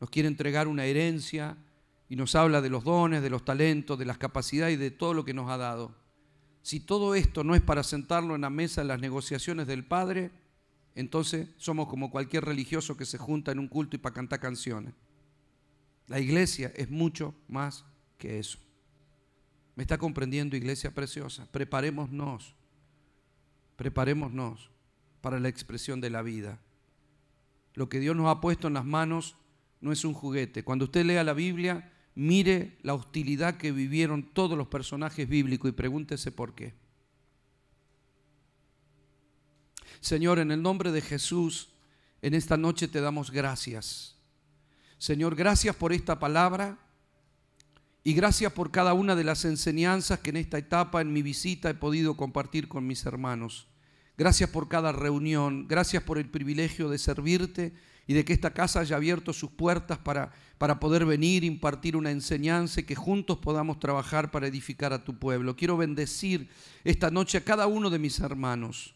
Nos 0.00 0.10
quiere 0.10 0.28
entregar 0.28 0.68
una 0.68 0.84
herencia 0.84 1.56
y 2.10 2.16
nos 2.16 2.34
habla 2.34 2.60
de 2.60 2.68
los 2.68 2.84
dones, 2.84 3.22
de 3.22 3.30
los 3.30 3.44
talentos, 3.44 3.98
de 3.98 4.04
las 4.04 4.18
capacidades 4.18 4.74
y 4.74 4.76
de 4.76 4.90
todo 4.90 5.14
lo 5.14 5.24
que 5.24 5.32
nos 5.32 5.50
ha 5.50 5.56
dado. 5.56 5.94
Si 6.60 6.78
todo 6.78 7.14
esto 7.14 7.42
no 7.42 7.54
es 7.54 7.62
para 7.62 7.82
sentarlo 7.82 8.34
en 8.34 8.42
la 8.42 8.50
mesa 8.50 8.82
en 8.82 8.88
las 8.88 9.00
negociaciones 9.00 9.66
del 9.66 9.84
Padre, 9.84 10.30
entonces 10.94 11.48
somos 11.56 11.88
como 11.88 12.10
cualquier 12.10 12.44
religioso 12.44 12.96
que 12.98 13.06
se 13.06 13.16
junta 13.16 13.50
en 13.50 13.58
un 13.58 13.68
culto 13.68 13.96
y 13.96 13.98
para 13.98 14.14
cantar 14.14 14.40
canciones. 14.40 14.92
La 16.06 16.20
iglesia 16.20 16.70
es 16.76 16.90
mucho 16.90 17.34
más 17.48 17.86
que 18.18 18.38
eso. 18.38 18.58
¿Me 19.74 19.84
está 19.84 19.96
comprendiendo, 19.96 20.54
iglesia 20.54 20.92
preciosa? 20.92 21.48
Preparémonos, 21.50 22.54
preparémonos 23.76 24.70
para 25.22 25.40
la 25.40 25.48
expresión 25.48 26.02
de 26.02 26.10
la 26.10 26.20
vida. 26.20 26.58
Lo 27.74 27.88
que 27.88 28.00
Dios 28.00 28.14
nos 28.14 28.28
ha 28.28 28.42
puesto 28.42 28.68
en 28.68 28.74
las 28.74 28.84
manos 28.84 29.36
no 29.80 29.92
es 29.92 30.04
un 30.04 30.12
juguete. 30.12 30.62
Cuando 30.62 30.84
usted 30.84 31.06
lea 31.06 31.24
la 31.24 31.32
Biblia, 31.32 31.90
mire 32.14 32.76
la 32.82 32.92
hostilidad 32.92 33.56
que 33.56 33.72
vivieron 33.72 34.22
todos 34.22 34.58
los 34.58 34.68
personajes 34.68 35.26
bíblicos 35.26 35.70
y 35.70 35.72
pregúntese 35.72 36.30
por 36.30 36.54
qué. 36.54 36.74
Señor, 40.00 40.38
en 40.38 40.50
el 40.50 40.60
nombre 40.60 40.92
de 40.92 41.00
Jesús, 41.00 41.70
en 42.20 42.34
esta 42.34 42.56
noche 42.56 42.88
te 42.88 43.00
damos 43.00 43.30
gracias. 43.30 44.16
Señor, 44.98 45.34
gracias 45.34 45.74
por 45.74 45.92
esta 45.92 46.18
palabra 46.18 46.78
y 48.04 48.14
gracias 48.14 48.52
por 48.52 48.70
cada 48.70 48.94
una 48.94 49.14
de 49.14 49.24
las 49.24 49.44
enseñanzas 49.44 50.18
que 50.20 50.30
en 50.30 50.36
esta 50.36 50.58
etapa, 50.58 51.00
en 51.00 51.12
mi 51.12 51.22
visita, 51.22 51.70
he 51.70 51.74
podido 51.74 52.16
compartir 52.16 52.68
con 52.68 52.86
mis 52.86 53.06
hermanos. 53.06 53.68
Gracias 54.18 54.50
por 54.50 54.68
cada 54.68 54.92
reunión, 54.92 55.66
gracias 55.66 56.02
por 56.02 56.18
el 56.18 56.28
privilegio 56.28 56.88
de 56.90 56.98
servirte 56.98 57.72
y 58.06 58.14
de 58.14 58.24
que 58.24 58.32
esta 58.32 58.52
casa 58.52 58.80
haya 58.80 58.96
abierto 58.96 59.32
sus 59.32 59.50
puertas 59.50 59.98
para, 59.98 60.32
para 60.58 60.80
poder 60.80 61.06
venir, 61.06 61.44
impartir 61.44 61.96
una 61.96 62.10
enseñanza 62.10 62.80
y 62.80 62.84
que 62.84 62.94
juntos 62.94 63.38
podamos 63.38 63.78
trabajar 63.78 64.30
para 64.30 64.46
edificar 64.46 64.92
a 64.92 65.04
tu 65.04 65.18
pueblo. 65.18 65.56
Quiero 65.56 65.76
bendecir 65.76 66.50
esta 66.84 67.10
noche 67.10 67.38
a 67.38 67.44
cada 67.44 67.66
uno 67.66 67.88
de 67.88 67.98
mis 67.98 68.20
hermanos, 68.20 68.94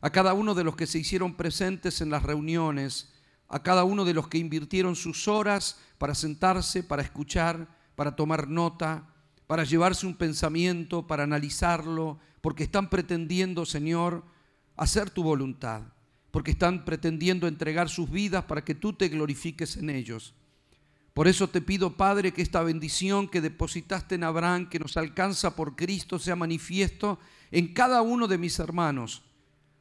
a 0.00 0.10
cada 0.10 0.34
uno 0.34 0.54
de 0.54 0.64
los 0.64 0.76
que 0.76 0.86
se 0.86 0.98
hicieron 0.98 1.36
presentes 1.36 2.00
en 2.00 2.10
las 2.10 2.22
reuniones, 2.22 3.12
a 3.48 3.62
cada 3.62 3.84
uno 3.84 4.04
de 4.04 4.14
los 4.14 4.28
que 4.28 4.38
invirtieron 4.38 4.94
sus 4.94 5.26
horas 5.26 5.78
para 5.98 6.14
sentarse, 6.14 6.82
para 6.82 7.02
escuchar, 7.02 7.66
para 7.94 8.14
tomar 8.14 8.48
nota, 8.48 9.08
para 9.46 9.64
llevarse 9.64 10.06
un 10.06 10.16
pensamiento, 10.16 11.06
para 11.06 11.24
analizarlo, 11.24 12.18
porque 12.40 12.62
están 12.62 12.88
pretendiendo, 12.88 13.66
Señor, 13.66 14.24
hacer 14.80 15.10
tu 15.10 15.22
voluntad 15.22 15.82
porque 16.30 16.52
están 16.52 16.86
pretendiendo 16.86 17.46
entregar 17.46 17.90
sus 17.90 18.10
vidas 18.10 18.44
para 18.44 18.64
que 18.64 18.74
tú 18.74 18.94
te 18.94 19.08
glorifiques 19.08 19.76
en 19.76 19.90
ellos. 19.90 20.34
Por 21.12 21.28
eso 21.28 21.48
te 21.48 21.60
pido, 21.60 21.96
Padre, 21.96 22.32
que 22.32 22.40
esta 22.40 22.62
bendición 22.62 23.28
que 23.28 23.42
depositaste 23.42 24.14
en 24.14 24.24
Abraham, 24.24 24.70
que 24.70 24.78
nos 24.78 24.96
alcanza 24.96 25.54
por 25.54 25.76
Cristo, 25.76 26.18
sea 26.18 26.34
manifiesto 26.34 27.18
en 27.50 27.74
cada 27.74 28.00
uno 28.00 28.26
de 28.26 28.38
mis 28.38 28.58
hermanos, 28.58 29.22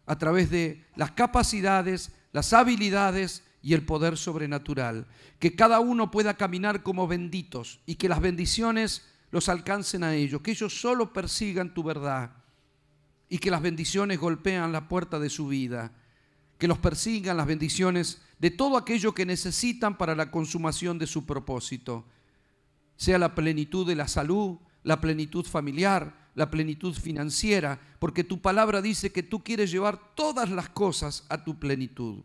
a 0.06 0.18
través 0.18 0.50
de 0.50 0.86
las 0.96 1.12
capacidades, 1.12 2.12
las 2.34 2.52
habilidades 2.52 3.44
y 3.62 3.76
el 3.76 3.86
poder 3.86 4.18
sobrenatural. 4.18 5.08
Que 5.38 5.56
cada 5.56 5.80
uno 5.80 6.12
pueda 6.12 6.34
caminar 6.34 6.84
como 6.84 7.08
benditos 7.08 7.80
y 7.86 7.96
que 7.96 8.10
las 8.10 8.20
bendiciones 8.20 9.08
los 9.32 9.48
alcancen 9.48 10.04
a 10.04 10.16
ellos, 10.16 10.42
que 10.42 10.52
ellos 10.52 10.82
solo 10.82 11.14
persigan 11.14 11.74
tu 11.74 11.84
verdad 11.84 12.39
y 13.30 13.38
que 13.38 13.52
las 13.52 13.62
bendiciones 13.62 14.20
golpean 14.20 14.72
la 14.72 14.88
puerta 14.88 15.20
de 15.20 15.30
su 15.30 15.48
vida 15.48 15.94
que 16.60 16.68
los 16.68 16.78
persigan 16.78 17.38
las 17.38 17.48
bendiciones 17.48 18.22
de 18.38 18.52
todo 18.52 18.78
aquello 18.78 19.14
que 19.14 19.26
necesitan 19.26 19.98
para 19.98 20.14
la 20.14 20.30
consumación 20.30 21.00
de 21.00 21.08
su 21.08 21.26
propósito, 21.26 22.06
sea 22.98 23.18
la 23.18 23.34
plenitud 23.34 23.88
de 23.88 23.96
la 23.96 24.10
salud, 24.10 24.58
la 24.84 25.00
plenitud 25.00 25.46
familiar, 25.46 26.30
la 26.36 26.52
plenitud 26.52 26.94
financiera, 26.94 27.80
porque 27.98 28.26
tu 28.26 28.42
palabra 28.42 28.82
dice 28.82 29.12
que 29.12 29.24
tú 29.24 29.42
quieres 29.42 29.72
llevar 29.72 30.16
todas 30.16 30.50
las 30.50 30.68
cosas 30.70 31.26
a 31.30 31.44
tu 31.46 31.58
plenitud. 31.58 32.24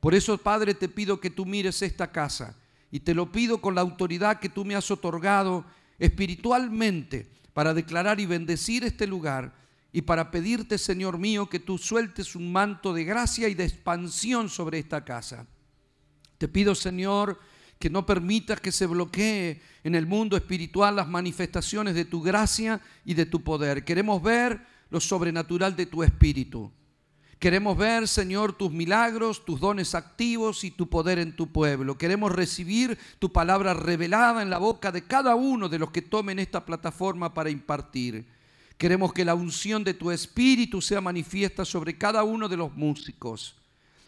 Por 0.00 0.14
eso, 0.14 0.36
Padre, 0.38 0.74
te 0.74 0.88
pido 0.88 1.20
que 1.20 1.30
tú 1.30 1.46
mires 1.46 1.80
esta 1.82 2.10
casa 2.10 2.56
y 2.90 3.00
te 3.00 3.14
lo 3.14 3.30
pido 3.30 3.60
con 3.60 3.76
la 3.76 3.80
autoridad 3.80 4.40
que 4.40 4.48
tú 4.48 4.64
me 4.64 4.74
has 4.74 4.90
otorgado 4.90 5.64
espiritualmente 6.00 7.30
para 7.52 7.74
declarar 7.74 8.18
y 8.18 8.26
bendecir 8.26 8.82
este 8.82 9.06
lugar 9.06 9.54
y 9.92 10.02
para 10.02 10.30
pedirte, 10.30 10.76
Señor 10.78 11.18
mío, 11.18 11.48
que 11.48 11.60
tú 11.60 11.78
sueltes 11.78 12.36
un 12.36 12.52
manto 12.52 12.92
de 12.92 13.04
gracia 13.04 13.48
y 13.48 13.54
de 13.54 13.64
expansión 13.64 14.48
sobre 14.48 14.78
esta 14.78 15.04
casa. 15.04 15.46
Te 16.36 16.46
pido, 16.46 16.74
Señor, 16.74 17.38
que 17.78 17.90
no 17.90 18.04
permitas 18.04 18.60
que 18.60 18.72
se 18.72 18.86
bloquee 18.86 19.62
en 19.84 19.94
el 19.94 20.06
mundo 20.06 20.36
espiritual 20.36 20.96
las 20.96 21.08
manifestaciones 21.08 21.94
de 21.94 22.04
tu 22.04 22.22
gracia 22.22 22.80
y 23.04 23.14
de 23.14 23.26
tu 23.26 23.42
poder. 23.42 23.84
Queremos 23.84 24.22
ver 24.22 24.60
lo 24.90 25.00
sobrenatural 25.00 25.74
de 25.76 25.86
tu 25.86 26.02
espíritu. 26.02 26.70
Queremos 27.38 27.78
ver, 27.78 28.08
Señor, 28.08 28.52
tus 28.52 28.72
milagros, 28.72 29.44
tus 29.44 29.60
dones 29.60 29.94
activos 29.94 30.64
y 30.64 30.72
tu 30.72 30.88
poder 30.88 31.20
en 31.20 31.36
tu 31.36 31.52
pueblo. 31.52 31.96
Queremos 31.96 32.32
recibir 32.32 32.98
tu 33.20 33.32
palabra 33.32 33.74
revelada 33.74 34.42
en 34.42 34.50
la 34.50 34.58
boca 34.58 34.90
de 34.90 35.04
cada 35.04 35.36
uno 35.36 35.68
de 35.68 35.78
los 35.78 35.92
que 35.92 36.02
tomen 36.02 36.40
esta 36.40 36.66
plataforma 36.66 37.32
para 37.34 37.50
impartir. 37.50 38.26
Queremos 38.78 39.12
que 39.12 39.24
la 39.24 39.34
unción 39.34 39.82
de 39.82 39.92
tu 39.92 40.12
Espíritu 40.12 40.80
sea 40.80 41.00
manifiesta 41.00 41.64
sobre 41.64 41.98
cada 41.98 42.22
uno 42.22 42.48
de 42.48 42.56
los 42.56 42.72
músicos. 42.74 43.56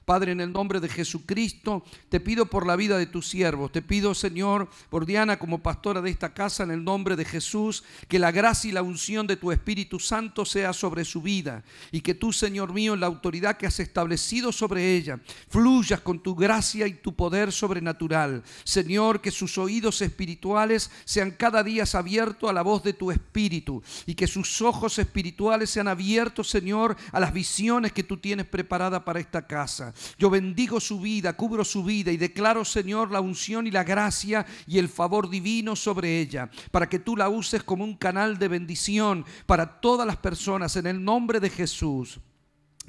Padre, 0.04 0.32
en 0.32 0.40
el 0.40 0.52
nombre 0.52 0.80
de 0.80 0.88
Jesucristo, 0.88 1.84
te 2.08 2.20
pido 2.20 2.46
por 2.46 2.66
la 2.66 2.76
vida 2.76 2.98
de 2.98 3.06
tus 3.06 3.28
siervos. 3.28 3.72
Te 3.72 3.82
pido, 3.82 4.14
Señor, 4.14 4.68
por 4.88 5.06
Diana 5.06 5.38
como 5.38 5.62
pastora 5.62 6.00
de 6.00 6.10
esta 6.10 6.32
casa, 6.32 6.62
en 6.62 6.70
el 6.70 6.84
nombre 6.84 7.16
de 7.16 7.24
Jesús, 7.24 7.84
que 8.08 8.18
la 8.18 8.30
gracia 8.30 8.68
y 8.68 8.72
la 8.72 8.82
unción 8.82 9.26
de 9.26 9.36
tu 9.36 9.52
Espíritu 9.52 9.98
Santo 9.98 10.44
sea 10.44 10.72
sobre 10.72 11.04
su 11.04 11.22
vida. 11.22 11.64
Y 11.90 12.00
que 12.00 12.14
tú, 12.14 12.32
Señor 12.32 12.72
mío, 12.72 12.94
en 12.94 13.00
la 13.00 13.06
autoridad 13.06 13.56
que 13.56 13.66
has 13.66 13.80
establecido 13.80 14.52
sobre 14.52 14.96
ella, 14.96 15.20
fluyas 15.48 16.00
con 16.00 16.20
tu 16.20 16.34
gracia 16.34 16.86
y 16.86 16.94
tu 16.94 17.14
poder 17.14 17.52
sobrenatural. 17.52 18.42
Señor, 18.64 19.20
que 19.20 19.30
sus 19.30 19.58
oídos 19.58 20.02
espirituales 20.02 20.90
sean 21.04 21.32
cada 21.32 21.62
día 21.62 21.80
abiertos 21.94 22.50
a 22.50 22.52
la 22.52 22.62
voz 22.62 22.82
de 22.82 22.92
tu 22.92 23.10
Espíritu. 23.10 23.82
Y 24.06 24.14
que 24.14 24.26
sus 24.26 24.60
ojos 24.62 24.98
espirituales 24.98 25.70
sean 25.70 25.88
abiertos, 25.88 26.48
Señor, 26.48 26.96
a 27.12 27.20
las 27.20 27.32
visiones 27.32 27.92
que 27.92 28.02
tú 28.02 28.16
tienes 28.16 28.46
preparadas 28.46 29.02
para 29.02 29.20
esta 29.20 29.46
casa. 29.46 29.89
Yo 30.18 30.30
bendigo 30.30 30.80
su 30.80 31.00
vida, 31.00 31.36
cubro 31.36 31.64
su 31.64 31.84
vida 31.84 32.10
y 32.12 32.16
declaro, 32.16 32.64
Señor, 32.64 33.10
la 33.10 33.20
unción 33.20 33.66
y 33.66 33.70
la 33.70 33.84
gracia 33.84 34.46
y 34.66 34.78
el 34.78 34.88
favor 34.88 35.28
divino 35.28 35.76
sobre 35.76 36.20
ella, 36.20 36.50
para 36.70 36.88
que 36.88 36.98
tú 36.98 37.16
la 37.16 37.28
uses 37.28 37.62
como 37.62 37.84
un 37.84 37.96
canal 37.96 38.38
de 38.38 38.48
bendición 38.48 39.24
para 39.46 39.80
todas 39.80 40.06
las 40.06 40.16
personas 40.16 40.76
en 40.76 40.86
el 40.86 41.02
nombre 41.02 41.40
de 41.40 41.50
Jesús. 41.50 42.20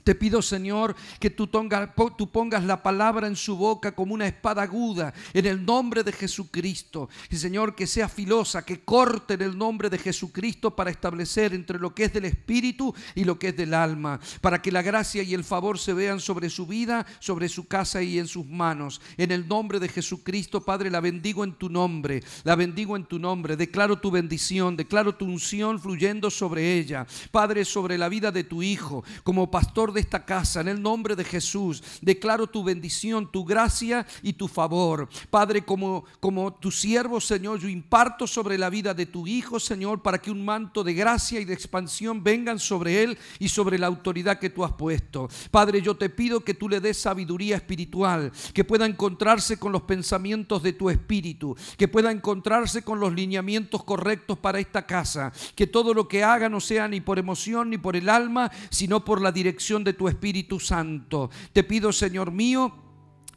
Te 0.03 0.15
pido, 0.15 0.41
Señor, 0.41 0.95
que 1.19 1.30
tú, 1.30 1.49
pongas 1.49 2.64
la 2.64 2.82
palabra 2.82 3.28
en 3.28 3.36
su 3.36 3.56
boca 3.56 3.94
como 3.94 4.14
una 4.14 4.28
espada 4.28 4.64
aguda 4.64 5.14
en 5.34 5.45
el 5.45 5.64
nombre 5.64 6.03
de 6.03 6.11
Jesucristo. 6.11 7.10
Y, 7.30 7.38
Señor, 7.38 7.76
que 7.76 7.86
sea 7.86 8.10
filosa, 8.10 8.65
que 8.65 8.82
corte 8.82 9.36
en 9.36 9.41
el 9.41 9.57
nombre 9.57 9.90
de 9.90 9.98
Jesucristo 9.98 10.76
para 10.76 10.90
establecer 10.90 11.53
entre 11.53 11.78
lo 11.78 11.94
que 11.94 12.06
es 12.06 12.14
del 12.14 12.26
Espíritu 12.26 12.94
y 13.15 13.23
lo 13.23 13.38
que 13.38 13.49
es 13.49 13.57
del 13.57 13.73
alma. 13.73 14.19
Para 14.41 14.61
que 14.61 14.72
la 14.72 14.82
gracia 14.82 15.22
y 15.22 15.34
el 15.34 15.44
favor 15.44 15.78
se 15.78 15.94
vean 15.94 16.19
sobre 16.19 16.49
su 16.49 16.65
vida, 16.65 17.06
sobre 17.19 17.48
su 17.49 17.68
casa 17.68 18.02
y 18.02 18.18
en 18.18 18.28
sus 18.28 18.45
manos. 18.45 19.02
En 19.18 19.32
el 19.32 19.48
nombre 19.48 19.80
de 19.80 19.90
Jesucristo, 19.90 20.61
Padre, 20.61 20.90
la 20.90 20.99
bendigo 20.99 21.44
en 21.44 21.53
tu 21.53 21.69
nombre. 21.69 22.23
La 22.44 22.56
bendigo 22.56 22.95
en 22.95 23.06
tu 23.06 23.19
nombre. 23.19 23.56
Declaro 23.56 23.99
tu 23.99 24.10
bendición, 24.10 24.76
declaro 24.76 25.15
tu 25.15 25.26
unción 25.26 25.80
fluyendo 25.80 26.32
sobre 26.32 26.78
ella. 26.78 27.06
Padre, 27.32 27.65
sobre 27.65 27.98
la 27.98 28.10
vida 28.10 28.32
de 28.32 28.44
tu 28.44 28.64
Hijo. 28.64 29.03
Como 29.23 29.52
pastor 29.52 29.91
de 29.92 30.02
esta 30.02 30.26
casa. 30.26 30.62
En 30.62 30.68
el 30.68 30.82
nombre 30.82 31.16
de 31.16 31.24
Jesús, 31.24 31.84
declaro 32.02 32.48
tu 32.48 32.64
bendición, 32.64 33.32
tu 33.32 33.46
gracia 33.46 34.06
y 34.22 34.34
tu 34.34 34.48
favor. 34.48 35.10
Padre, 35.30 35.64
como, 35.64 36.06
como 36.20 36.54
tu 36.54 36.72
siervo, 36.72 37.20
Señor, 37.22 37.60
yo 37.60 37.70
imparto 37.70 38.28
sobre 38.28 38.58
la 38.58 38.70
vida 38.70 38.94
de 38.94 39.06
tu 39.06 39.28
Hijo, 39.28 39.60
Señor, 39.60 40.02
para 40.02 40.20
que 40.20 40.32
un 40.32 40.44
manto 40.44 40.84
de 40.84 40.94
gracia 40.94 41.40
y 41.40 41.46
de 41.46 41.54
expansión 41.54 42.24
vengan 42.24 42.60
sobre 42.60 43.04
él 43.04 43.18
y 43.40 43.50
sobre 43.50 43.78
la 43.78 43.88
autoridad 43.88 44.40
que 44.40 44.50
tú 44.50 44.64
has 44.64 44.74
puesto. 44.74 45.30
Padre, 45.50 45.82
yo 45.82 45.96
te 45.96 46.10
pido 46.10 46.42
que 46.42 46.54
tú 46.54 46.70
le 46.70 46.80
des 46.80 46.98
sabiduría 46.98 47.56
espiritual, 47.56 48.32
que 48.54 48.64
pueda 48.64 48.86
encontrarse 48.86 49.58
con 49.58 49.72
los 49.72 49.84
pensamientos 49.84 50.64
de 50.64 50.74
tu 50.74 50.90
espíritu, 50.90 51.56
que 51.78 51.88
pueda 51.88 52.12
encontrarse 52.12 52.84
con 52.84 53.00
los 53.00 53.14
lineamientos 53.14 53.84
correctos 53.84 54.38
para 54.38 54.60
esta 54.60 54.86
casa, 54.86 55.32
que 55.56 55.68
todo 55.68 55.94
lo 55.94 56.08
que 56.08 56.24
haga 56.24 56.50
no 56.50 56.60
sea 56.60 56.88
ni 56.88 57.02
por 57.02 57.20
emoción 57.20 57.70
ni 57.70 57.78
por 57.78 57.96
el 57.96 58.10
alma, 58.10 58.52
sino 58.70 59.04
por 59.04 59.22
la 59.22 59.32
dirección 59.32 59.81
de 59.84 59.94
tu 59.94 60.08
Espíritu 60.08 60.60
Santo. 60.60 61.30
Te 61.53 61.64
pido, 61.64 61.91
Señor 61.91 62.32
mío, 62.32 62.91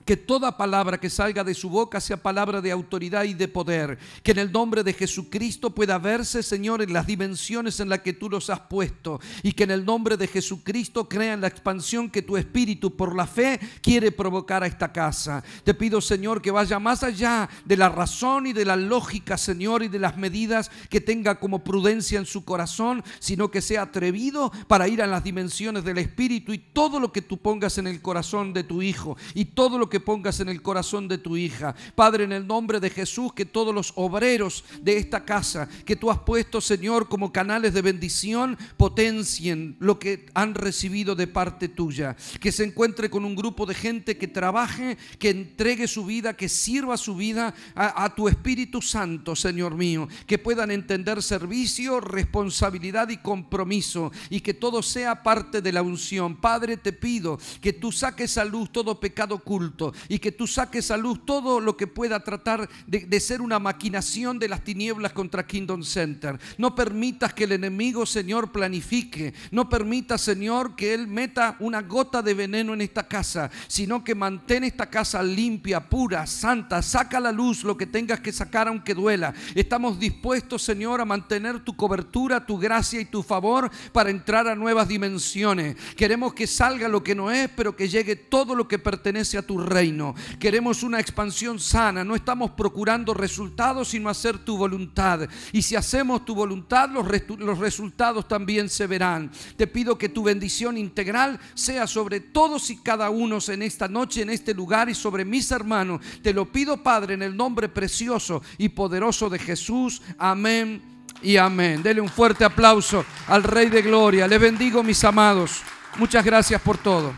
que 0.05 0.17
toda 0.17 0.57
palabra 0.57 0.99
que 0.99 1.11
salga 1.11 1.45
de 1.45 1.55
su 1.55 1.71
boca 1.71 2.01
sea 2.01 2.17
palabra 2.17 2.61
de 2.61 2.71
autoridad 2.71 3.25
y 3.25 3.35
de 3.35 3.49
poder. 3.49 3.99
Que 4.23 4.33
en 4.33 4.39
el 4.39 4.53
nombre 4.53 4.83
de 4.83 4.93
Jesucristo 4.93 5.71
pueda 5.71 5.99
verse, 5.99 6.43
Señor, 6.43 6.83
en 6.83 6.93
las 6.93 7.07
dimensiones 7.07 7.81
en 7.81 7.89
las 7.89 8.01
que 8.01 8.13
tú 8.13 8.29
los 8.29 8.51
has 8.51 8.61
puesto. 8.61 9.21
Y 9.43 9.53
que 9.53 9.65
en 9.65 9.71
el 9.71 9.85
nombre 9.85 10.17
de 10.17 10.27
Jesucristo 10.27 11.09
crean 11.09 11.41
la 11.41 11.49
expansión 11.49 12.11
que 12.11 12.23
tu 12.23 12.37
Espíritu 12.37 12.95
por 12.97 13.15
la 13.15 13.27
fe 13.27 13.59
quiere 13.81 14.13
provocar 14.13 14.63
a 14.63 14.67
esta 14.67 14.93
casa. 14.93 15.43
Te 15.65 15.75
pido, 15.75 16.01
Señor, 16.01 16.43
que 16.43 16.51
vaya 16.51 16.79
más 16.79 17.03
allá 17.03 17.49
de 17.65 17.77
la 17.77 17.89
razón 17.89 18.47
y 18.47 18.53
de 18.53 18.65
la 18.65 18.77
lógica, 18.77 19.39
Señor, 19.39 19.83
y 19.83 19.89
de 19.89 19.99
las 19.99 20.17
medidas 20.17 20.71
que 20.91 21.01
tenga 21.01 21.41
como 21.41 21.65
prudencia 21.65 22.19
en 22.19 22.27
su 22.27 22.45
corazón, 22.45 23.03
sino 23.19 23.51
que 23.51 23.61
sea 23.61 23.83
atrevido 23.83 24.53
para 24.69 24.89
ir 24.89 25.03
a 25.03 25.07
las 25.07 25.25
dimensiones 25.25 25.85
del 25.85 25.99
Espíritu 25.99 26.53
y 26.53 26.59
todo 26.59 27.01
lo 27.01 27.13
que 27.13 27.23
tú 27.23 27.39
pongas 27.39 27.79
en 27.79 27.87
el 27.87 28.03
corazón 28.03 28.53
de 28.53 28.65
tu 28.65 28.83
Hijo 28.83 29.17
y 29.35 29.47
todo 29.47 29.79
lo 29.79 29.89
que 29.89 29.94
que 29.95 30.01
pongas 30.01 30.41
en 30.41 30.49
el 30.49 30.61
corazón 30.61 31.07
de 31.07 31.19
tu 31.19 31.37
hija. 31.37 31.73
Padre, 31.95 32.25
en 32.25 32.33
el 32.33 32.45
nombre 32.45 32.81
de 32.81 32.91
Jesús, 32.91 33.33
que 33.33 33.45
todos 33.45 33.73
los 33.73 33.93
obreros 33.95 34.65
de 34.83 34.97
esta 34.97 35.25
casa 35.25 35.69
que 35.85 35.95
tú 35.95 36.11
has 36.11 36.19
puesto, 36.19 36.61
Señor, 36.61 37.09
como 37.09 37.33
canales 37.33 37.73
de 37.73 37.81
bendición, 37.81 38.59
potencien 38.77 39.77
lo 39.79 40.01
que 40.01 40.27
han 40.35 40.57
recibido 40.57 41.15
de 41.15 41.29
parte 41.29 41.69
tuya. 41.69 42.17
Que 42.41 42.51
se 42.51 42.65
encuentre 42.65 43.09
con 43.09 43.25
un 43.25 43.37
grupo 43.37 43.67
de 43.67 43.75
gente 43.75 44.17
que 44.17 44.27
trabaje, 44.27 44.99
que 45.21 45.31
entregue 45.31 45.87
su 45.87 46.05
vida, 46.05 46.35
que 46.35 46.49
sirva 46.49 46.97
su 46.97 47.15
vida 47.15 47.55
a, 47.77 48.03
a 48.03 48.17
tu 48.17 48.27
Espíritu 48.27 48.83
Santo, 48.83 49.37
Señor 49.37 49.77
mío. 49.77 50.09
Que 50.27 50.39
puedan 50.41 50.73
entender 50.73 51.23
servicio, 51.23 52.01
responsabilidad 52.01 53.11
y 53.11 53.19
compromiso 53.19 54.11
y 54.29 54.41
que 54.41 54.55
todo 54.55 54.83
sea 54.83 55.23
parte 55.23 55.63
de 55.63 55.71
la 55.71 55.83
unción. 55.83 56.35
Padre, 56.35 56.79
te 56.79 56.93
pido 56.93 57.39
que 57.61 57.73
tú 57.73 57.93
saques 57.93 58.37
a 58.39 58.45
luz 58.45 58.73
todo 58.73 58.99
pecado 58.99 59.37
oculto 59.37 59.84
y 60.09 60.19
que 60.19 60.33
tú 60.33 60.47
saques 60.47 60.91
a 60.91 60.97
luz 60.97 61.27
todo 61.27 61.61
lo 61.61 61.77
que 61.77 61.87
pueda 61.87 62.21
tratar 62.21 62.69
de, 62.87 63.21
ser 63.21 63.41
una 63.41 63.59
maquinación 63.59 64.39
de 64.39 64.49
las 64.49 64.63
tinieblas 64.63 65.13
contra 65.13 65.47
Kingdom 65.47 65.83
Center. 65.83 66.39
No 66.59 66.75
permitas 66.75 67.33
que 67.33 67.45
el 67.45 67.53
enemigo, 67.53 68.07
Señor, 68.07 68.53
planifique. 68.53 69.35
No 69.51 69.69
permitas, 69.69 70.21
Señor, 70.21 70.77
que 70.77 70.95
Él 70.95 71.07
meta 71.07 71.57
una 71.61 71.83
gota 71.83 72.23
de 72.23 72.35
veneno 72.35 72.75
en 72.75 72.81
esta 72.81 73.07
casa, 73.07 73.51
sino 73.67 74.05
que 74.05 74.15
mantén 74.15 74.65
esta 74.65 74.87
casa 74.91 75.23
limpia, 75.23 75.89
pura, 75.89 76.27
santa. 76.27 76.83
Saca 76.83 77.19
a 77.19 77.21
la 77.21 77.33
luz 77.33 77.65
lo 77.65 77.77
que 77.77 77.87
tengas 77.87 78.21
que 78.21 78.33
sacar 78.33 78.69
aunque 78.69 78.95
duela. 78.95 79.35
Estamos 79.55 79.99
dispuestos, 79.99 80.63
Señor, 80.63 81.01
a 81.01 81.05
mantener 81.05 81.61
tu 81.61 81.77
cobertura, 81.77 82.45
tu 82.45 82.59
gracia 82.59 83.01
y 83.01 83.05
tu 83.07 83.23
favor 83.23 83.71
para 83.93 84.11
entrar 84.11 84.47
a 84.49 84.55
nuevas 84.55 84.89
dimensiones. 84.89 85.77
Queremos 85.97 86.35
que 86.35 86.47
salga 86.47 86.89
lo 86.89 87.03
que 87.03 87.15
no 87.15 87.31
es, 87.31 87.49
pero 87.57 87.75
que 87.77 87.89
llegue 87.89 88.17
todo 88.17 88.55
lo 88.55 88.69
que 88.69 88.79
pertenece 88.79 89.39
a 89.39 89.43
tu 89.43 89.59
reino 89.59 89.74
reino. 89.75 90.15
Queremos 90.39 90.83
una 90.83 91.01
expansión 91.01 91.59
sana. 91.59 92.03
No 92.03 92.15
estamos 92.15 92.53
procurando 92.53 93.13
resultados, 93.13 93.89
sino 93.89 94.09
hacer 94.09 94.39
tu 94.39 94.57
voluntad. 94.57 95.29
Y 95.53 95.61
si 95.61 95.77
hacemos 95.77 96.25
tu 96.25 96.35
voluntad, 96.35 96.89
los, 96.89 97.07
los 97.39 97.59
resultados 97.59 98.27
también 98.27 98.71
se 98.71 98.87
verán. 98.87 99.31
Te 99.57 99.67
pido 99.67 99.99
que 99.99 100.09
tu 100.09 100.23
bendición 100.23 100.79
integral 100.79 101.39
sea 101.53 101.87
sobre 101.87 102.21
todos 102.21 102.71
y 102.71 102.77
cada 102.79 103.11
uno 103.11 103.35
en 103.49 103.63
esta 103.63 103.89
noche, 103.89 104.23
en 104.23 104.31
este 104.31 104.55
lugar 104.55 104.89
y 104.89 104.95
sobre 104.95 105.25
mis 105.25 105.51
hermanos. 105.51 106.01
Te 106.23 106.33
lo 106.33 106.51
pido, 106.51 106.83
Padre, 106.83 107.15
en 107.15 107.23
el 107.23 107.37
nombre 107.37 107.69
precioso 107.69 108.43
y 108.59 108.69
poderoso 108.69 109.29
de 109.29 109.39
Jesús. 109.41 110.01
Amén 110.19 110.81
y 111.21 111.37
amén. 111.37 111.83
Dele 111.83 112.01
un 112.01 112.09
fuerte 112.09 112.45
aplauso 112.45 113.05
al 113.27 113.43
Rey 113.43 113.71
de 113.71 113.83
Gloria. 113.83 114.29
Le 114.29 114.39
bendigo, 114.39 114.83
mis 114.83 115.03
amados. 115.03 115.63
Muchas 115.97 116.25
gracias 116.25 116.61
por 116.63 116.79
todo. 116.79 117.13